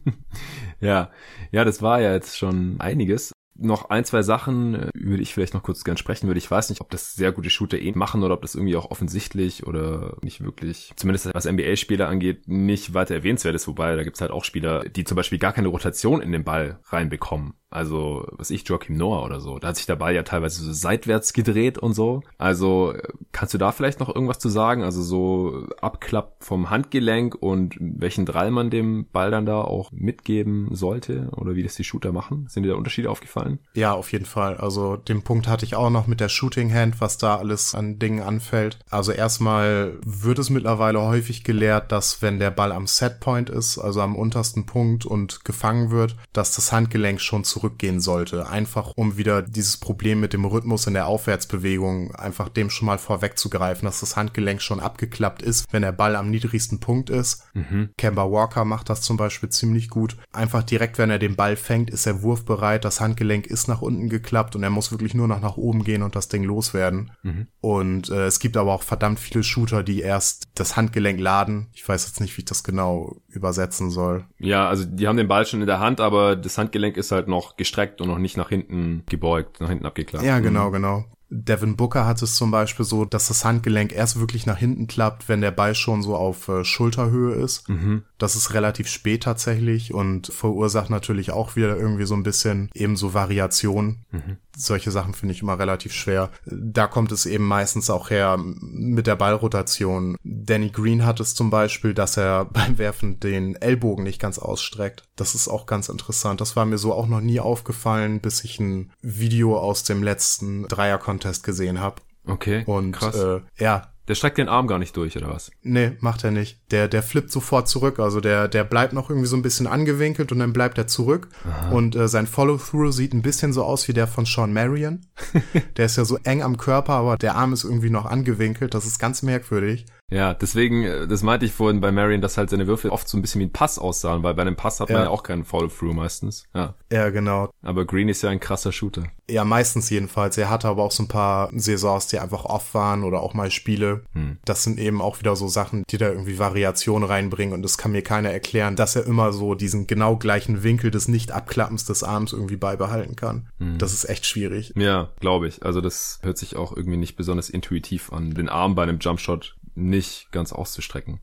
ja, 0.80 1.10
ja, 1.50 1.64
das 1.64 1.82
war 1.82 2.00
ja 2.00 2.12
jetzt 2.12 2.36
schon 2.36 2.80
einiges 2.80 3.32
noch 3.58 3.90
ein, 3.90 4.04
zwei 4.04 4.22
Sachen, 4.22 4.74
äh, 4.74 4.90
über 4.94 5.16
die 5.16 5.22
ich 5.22 5.34
vielleicht 5.34 5.54
noch 5.54 5.62
kurz 5.62 5.84
gern 5.84 5.96
sprechen 5.96 6.28
würde. 6.28 6.38
Ich 6.38 6.50
weiß 6.50 6.70
nicht, 6.70 6.80
ob 6.80 6.90
das 6.90 7.14
sehr 7.14 7.32
gute 7.32 7.50
Shooter 7.50 7.78
eh 7.78 7.92
machen 7.92 8.22
oder 8.22 8.34
ob 8.34 8.42
das 8.42 8.54
irgendwie 8.54 8.76
auch 8.76 8.90
offensichtlich 8.90 9.66
oder 9.66 10.16
nicht 10.22 10.42
wirklich, 10.42 10.92
zumindest 10.96 11.34
was 11.34 11.44
NBA-Spieler 11.44 12.08
angeht, 12.08 12.46
nicht 12.46 12.94
weiter 12.94 13.14
erwähnenswert 13.14 13.54
ist. 13.54 13.68
Wobei, 13.68 13.96
da 13.96 14.04
gibt's 14.04 14.20
halt 14.20 14.30
auch 14.30 14.44
Spieler, 14.44 14.88
die 14.88 15.04
zum 15.04 15.16
Beispiel 15.16 15.38
gar 15.38 15.52
keine 15.52 15.68
Rotation 15.68 16.22
in 16.22 16.32
den 16.32 16.44
Ball 16.44 16.78
reinbekommen. 16.84 17.54
Also, 17.70 18.26
was 18.30 18.50
ich, 18.50 18.66
Joachim 18.66 18.96
Noah 18.96 19.24
oder 19.24 19.40
so. 19.40 19.58
Da 19.58 19.68
hat 19.68 19.76
sich 19.76 19.86
der 19.86 19.96
Ball 19.96 20.14
ja 20.14 20.22
teilweise 20.22 20.62
so 20.62 20.72
seitwärts 20.72 21.32
gedreht 21.32 21.78
und 21.78 21.94
so. 21.94 22.22
Also, 22.38 22.94
kannst 23.32 23.54
du 23.54 23.58
da 23.58 23.72
vielleicht 23.72 24.00
noch 24.00 24.14
irgendwas 24.14 24.38
zu 24.38 24.48
sagen? 24.48 24.82
Also 24.82 25.02
so 25.02 25.66
Abklapp 25.80 26.36
vom 26.40 26.70
Handgelenk 26.70 27.34
und 27.34 27.76
welchen 27.78 28.26
Drall 28.26 28.50
man 28.50 28.70
dem 28.70 29.06
Ball 29.12 29.30
dann 29.30 29.46
da 29.46 29.60
auch 29.60 29.92
mitgeben 29.92 30.68
sollte 30.74 31.28
oder 31.32 31.54
wie 31.54 31.62
das 31.62 31.74
die 31.74 31.84
Shooter 31.84 32.12
machen? 32.12 32.46
Sind 32.48 32.62
dir 32.62 32.70
da 32.70 32.76
Unterschiede 32.76 33.10
aufgefallen? 33.10 33.58
Ja, 33.74 33.92
auf 33.92 34.12
jeden 34.12 34.24
Fall. 34.24 34.56
Also 34.56 34.96
den 34.96 35.22
Punkt 35.22 35.46
hatte 35.46 35.64
ich 35.64 35.74
auch 35.74 35.90
noch 35.90 36.06
mit 36.06 36.20
der 36.20 36.28
Shooting 36.28 36.72
Hand, 36.72 37.00
was 37.00 37.18
da 37.18 37.36
alles 37.36 37.74
an 37.74 37.98
Dingen 37.98 38.22
anfällt. 38.22 38.78
Also 38.90 39.12
erstmal 39.12 39.98
wird 40.04 40.38
es 40.38 40.50
mittlerweile 40.50 41.02
häufig 41.02 41.44
gelehrt, 41.44 41.92
dass 41.92 42.22
wenn 42.22 42.38
der 42.38 42.50
Ball 42.50 42.72
am 42.72 42.86
Setpoint 42.86 43.50
ist, 43.50 43.78
also 43.78 44.00
am 44.00 44.16
untersten 44.16 44.66
Punkt 44.66 45.04
und 45.04 45.44
gefangen 45.44 45.90
wird, 45.90 46.16
dass 46.32 46.54
das 46.54 46.72
Handgelenk 46.72 47.20
schon 47.20 47.44
zu 47.44 47.57
zurückgehen 47.58 48.00
sollte. 48.00 48.48
Einfach 48.48 48.92
um 48.94 49.16
wieder 49.16 49.42
dieses 49.42 49.76
Problem 49.76 50.20
mit 50.20 50.32
dem 50.32 50.44
Rhythmus 50.44 50.86
in 50.86 50.94
der 50.94 51.06
Aufwärtsbewegung 51.06 52.14
einfach 52.14 52.48
dem 52.48 52.70
schon 52.70 52.86
mal 52.86 52.98
vorwegzugreifen, 52.98 53.86
dass 53.86 54.00
das 54.00 54.16
Handgelenk 54.16 54.62
schon 54.62 54.80
abgeklappt 54.80 55.42
ist, 55.42 55.66
wenn 55.72 55.82
der 55.82 55.92
Ball 55.92 56.14
am 56.14 56.30
niedrigsten 56.30 56.78
Punkt 56.80 57.10
ist. 57.10 57.44
Mhm. 57.54 57.90
Kemba 57.98 58.30
Walker 58.30 58.64
macht 58.64 58.90
das 58.90 59.02
zum 59.02 59.16
Beispiel 59.16 59.48
ziemlich 59.48 59.90
gut. 59.90 60.16
Einfach 60.32 60.62
direkt, 60.62 60.98
wenn 60.98 61.10
er 61.10 61.18
den 61.18 61.36
Ball 61.36 61.56
fängt, 61.56 61.90
ist 61.90 62.06
er 62.06 62.22
wurfbereit, 62.22 62.84
das 62.84 63.00
Handgelenk 63.00 63.46
ist 63.46 63.68
nach 63.68 63.82
unten 63.82 64.08
geklappt 64.08 64.54
und 64.54 64.62
er 64.62 64.70
muss 64.70 64.92
wirklich 64.92 65.14
nur 65.14 65.28
noch 65.28 65.40
nach 65.40 65.56
oben 65.56 65.82
gehen 65.82 66.02
und 66.02 66.14
das 66.14 66.28
Ding 66.28 66.44
loswerden. 66.44 67.12
Mhm. 67.22 67.48
Und 67.60 68.10
äh, 68.10 68.26
es 68.26 68.38
gibt 68.38 68.56
aber 68.56 68.72
auch 68.72 68.82
verdammt 68.82 69.18
viele 69.18 69.42
Shooter, 69.42 69.82
die 69.82 70.00
erst 70.00 70.48
das 70.54 70.76
Handgelenk 70.76 71.18
laden. 71.18 71.68
Ich 71.72 71.88
weiß 71.88 72.06
jetzt 72.06 72.20
nicht, 72.20 72.36
wie 72.36 72.42
ich 72.42 72.46
das 72.46 72.62
genau 72.62 73.16
übersetzen 73.28 73.90
soll. 73.90 74.26
Ja, 74.38 74.68
also 74.68 74.84
die 74.84 75.08
haben 75.08 75.16
den 75.16 75.28
Ball 75.28 75.46
schon 75.46 75.60
in 75.60 75.66
der 75.66 75.80
Hand, 75.80 76.00
aber 76.00 76.36
das 76.36 76.58
Handgelenk 76.58 76.96
ist 76.96 77.12
halt 77.12 77.28
noch 77.28 77.47
gestreckt 77.56 78.00
und 78.00 78.08
noch 78.08 78.18
nicht 78.18 78.36
nach 78.36 78.48
hinten 78.48 79.04
gebeugt, 79.08 79.60
nach 79.60 79.68
hinten 79.68 79.86
abgeklappt. 79.86 80.24
Ja, 80.24 80.40
genau, 80.40 80.68
mhm. 80.68 80.72
genau. 80.72 81.04
Devin 81.30 81.76
Booker 81.76 82.06
hat 82.06 82.22
es 82.22 82.36
zum 82.36 82.50
Beispiel 82.50 82.86
so, 82.86 83.04
dass 83.04 83.28
das 83.28 83.44
Handgelenk 83.44 83.92
erst 83.92 84.18
wirklich 84.18 84.46
nach 84.46 84.56
hinten 84.56 84.86
klappt, 84.86 85.28
wenn 85.28 85.42
der 85.42 85.50
Ball 85.50 85.74
schon 85.74 86.02
so 86.02 86.16
auf 86.16 86.48
äh, 86.48 86.64
Schulterhöhe 86.64 87.34
ist. 87.34 87.68
Mhm. 87.68 88.04
Das 88.16 88.34
ist 88.34 88.54
relativ 88.54 88.88
spät 88.88 89.24
tatsächlich 89.24 89.92
und 89.92 90.28
verursacht 90.28 90.88
natürlich 90.88 91.30
auch 91.30 91.54
wieder 91.54 91.76
irgendwie 91.76 92.06
so 92.06 92.14
ein 92.14 92.22
bisschen 92.22 92.70
ebenso 92.74 93.12
Variation. 93.12 93.98
Mhm. 94.10 94.38
Solche 94.58 94.90
Sachen 94.90 95.14
finde 95.14 95.34
ich 95.34 95.42
immer 95.42 95.58
relativ 95.58 95.92
schwer. 95.92 96.30
Da 96.44 96.86
kommt 96.86 97.12
es 97.12 97.26
eben 97.26 97.46
meistens 97.46 97.90
auch 97.90 98.10
her 98.10 98.36
mit 98.38 99.06
der 99.06 99.14
Ballrotation. 99.16 100.16
Danny 100.24 100.70
Green 100.70 101.06
hat 101.06 101.20
es 101.20 101.34
zum 101.34 101.50
Beispiel, 101.50 101.94
dass 101.94 102.16
er 102.16 102.44
beim 102.52 102.76
Werfen 102.78 103.20
den 103.20 103.54
Ellbogen 103.54 104.02
nicht 104.02 104.20
ganz 104.20 104.38
ausstreckt. 104.38 105.04
Das 105.16 105.34
ist 105.34 105.48
auch 105.48 105.66
ganz 105.66 105.88
interessant. 105.88 106.40
Das 106.40 106.56
war 106.56 106.66
mir 106.66 106.78
so 106.78 106.92
auch 106.92 107.06
noch 107.06 107.20
nie 107.20 107.40
aufgefallen, 107.40 108.20
bis 108.20 108.42
ich 108.42 108.58
ein 108.58 108.92
Video 109.00 109.58
aus 109.58 109.84
dem 109.84 110.02
letzten 110.02 110.64
Dreier-Contest 110.64 111.44
gesehen 111.44 111.80
habe. 111.80 112.02
Okay. 112.26 112.64
Und 112.66 112.92
krass. 112.92 113.16
Äh, 113.16 113.40
ja, 113.58 113.92
der 114.08 114.14
streckt 114.14 114.38
den 114.38 114.48
Arm 114.48 114.66
gar 114.66 114.78
nicht 114.78 114.96
durch, 114.96 115.16
oder 115.16 115.28
was? 115.28 115.50
Nee, 115.62 115.92
macht 116.00 116.24
er 116.24 116.30
nicht. 116.30 116.58
Der, 116.70 116.88
der 116.88 117.02
flippt 117.02 117.30
sofort 117.30 117.68
zurück. 117.68 117.98
Also 117.98 118.20
der, 118.20 118.48
der 118.48 118.64
bleibt 118.64 118.94
noch 118.94 119.10
irgendwie 119.10 119.28
so 119.28 119.36
ein 119.36 119.42
bisschen 119.42 119.66
angewinkelt 119.66 120.32
und 120.32 120.38
dann 120.38 120.54
bleibt 120.54 120.78
er 120.78 120.86
zurück. 120.86 121.28
Aha. 121.44 121.70
Und 121.70 121.94
äh, 121.94 122.08
sein 122.08 122.26
Follow-through 122.26 122.92
sieht 122.92 123.12
ein 123.12 123.22
bisschen 123.22 123.52
so 123.52 123.62
aus 123.62 123.86
wie 123.86 123.92
der 123.92 124.06
von 124.06 124.24
Sean 124.24 124.52
Marion. 124.52 125.02
der 125.76 125.86
ist 125.86 125.96
ja 125.96 126.06
so 126.06 126.18
eng 126.24 126.42
am 126.42 126.56
Körper, 126.56 126.94
aber 126.94 127.18
der 127.18 127.34
Arm 127.34 127.52
ist 127.52 127.64
irgendwie 127.64 127.90
noch 127.90 128.06
angewinkelt. 128.06 128.72
Das 128.74 128.86
ist 128.86 128.98
ganz 128.98 129.22
merkwürdig. 129.22 129.84
Ja, 130.10 130.32
deswegen, 130.32 130.84
äh, 130.84 131.06
das 131.06 131.22
meinte 131.22 131.44
ich 131.44 131.52
vorhin 131.52 131.80
bei 131.80 131.92
Marion, 131.92 132.20
dass 132.20 132.38
halt 132.38 132.50
seine 132.50 132.66
Würfel 132.66 132.90
oft 132.90 133.08
so 133.08 133.18
ein 133.18 133.22
bisschen 133.22 133.40
wie 133.40 133.46
ein 133.46 133.52
Pass 133.52 133.78
aussahen, 133.78 134.22
weil 134.22 134.34
bei 134.34 134.42
einem 134.42 134.56
Pass 134.56 134.80
hat 134.80 134.90
man 134.90 135.02
ja 135.02 135.10
auch 135.10 135.22
keinen 135.22 135.44
Follow-through 135.44 135.94
meistens. 135.94 136.44
Ja. 136.54 136.74
ja, 136.90 137.10
genau. 137.10 137.50
Aber 137.62 137.84
Green 137.84 138.08
ist 138.08 138.22
ja 138.22 138.30
ein 138.30 138.40
krasser 138.40 138.72
Shooter. 138.72 139.04
Ja, 139.30 139.44
meistens 139.44 139.90
jedenfalls. 139.90 140.38
Er 140.38 140.48
hatte 140.48 140.68
aber 140.68 140.82
auch 140.82 140.92
so 140.92 141.02
ein 141.02 141.08
paar 141.08 141.50
Saisons, 141.54 142.06
die 142.06 142.18
einfach 142.18 142.46
off 142.46 142.72
waren 142.72 143.04
oder 143.04 143.20
auch 143.20 143.34
mal 143.34 143.50
Spiele. 143.50 144.04
Hm. 144.14 144.38
Das 144.46 144.64
sind 144.64 144.78
eben 144.78 145.02
auch 145.02 145.18
wieder 145.18 145.36
so 145.36 145.48
Sachen, 145.48 145.84
die 145.90 145.98
da 145.98 146.08
irgendwie 146.08 146.38
Variation 146.38 147.04
reinbringen 147.04 147.54
und 147.54 147.62
das 147.62 147.76
kann 147.76 147.92
mir 147.92 148.02
keiner 148.02 148.30
erklären, 148.30 148.76
dass 148.76 148.96
er 148.96 149.04
immer 149.04 149.32
so 149.32 149.54
diesen 149.54 149.86
genau 149.86 150.16
gleichen 150.16 150.62
Winkel 150.62 150.90
des 150.90 151.08
Nicht-Abklappens 151.08 151.84
des 151.84 152.02
Arms 152.02 152.32
irgendwie 152.32 152.56
beibehalten 152.56 153.16
kann. 153.16 153.48
Hm. 153.58 153.76
Das 153.76 153.92
ist 153.92 154.08
echt 154.08 154.24
schwierig. 154.24 154.72
Ja, 154.76 155.10
glaube 155.20 155.48
ich. 155.48 155.62
Also 155.62 155.82
das 155.82 156.20
hört 156.22 156.38
sich 156.38 156.56
auch 156.56 156.74
irgendwie 156.74 156.96
nicht 156.96 157.16
besonders 157.16 157.50
intuitiv 157.50 158.10
an, 158.10 158.32
den 158.32 158.48
Arm 158.48 158.74
bei 158.74 158.84
einem 158.84 158.98
Jumpshot 158.98 159.57
nicht 159.78 160.30
ganz 160.32 160.52
auszustrecken. 160.52 161.20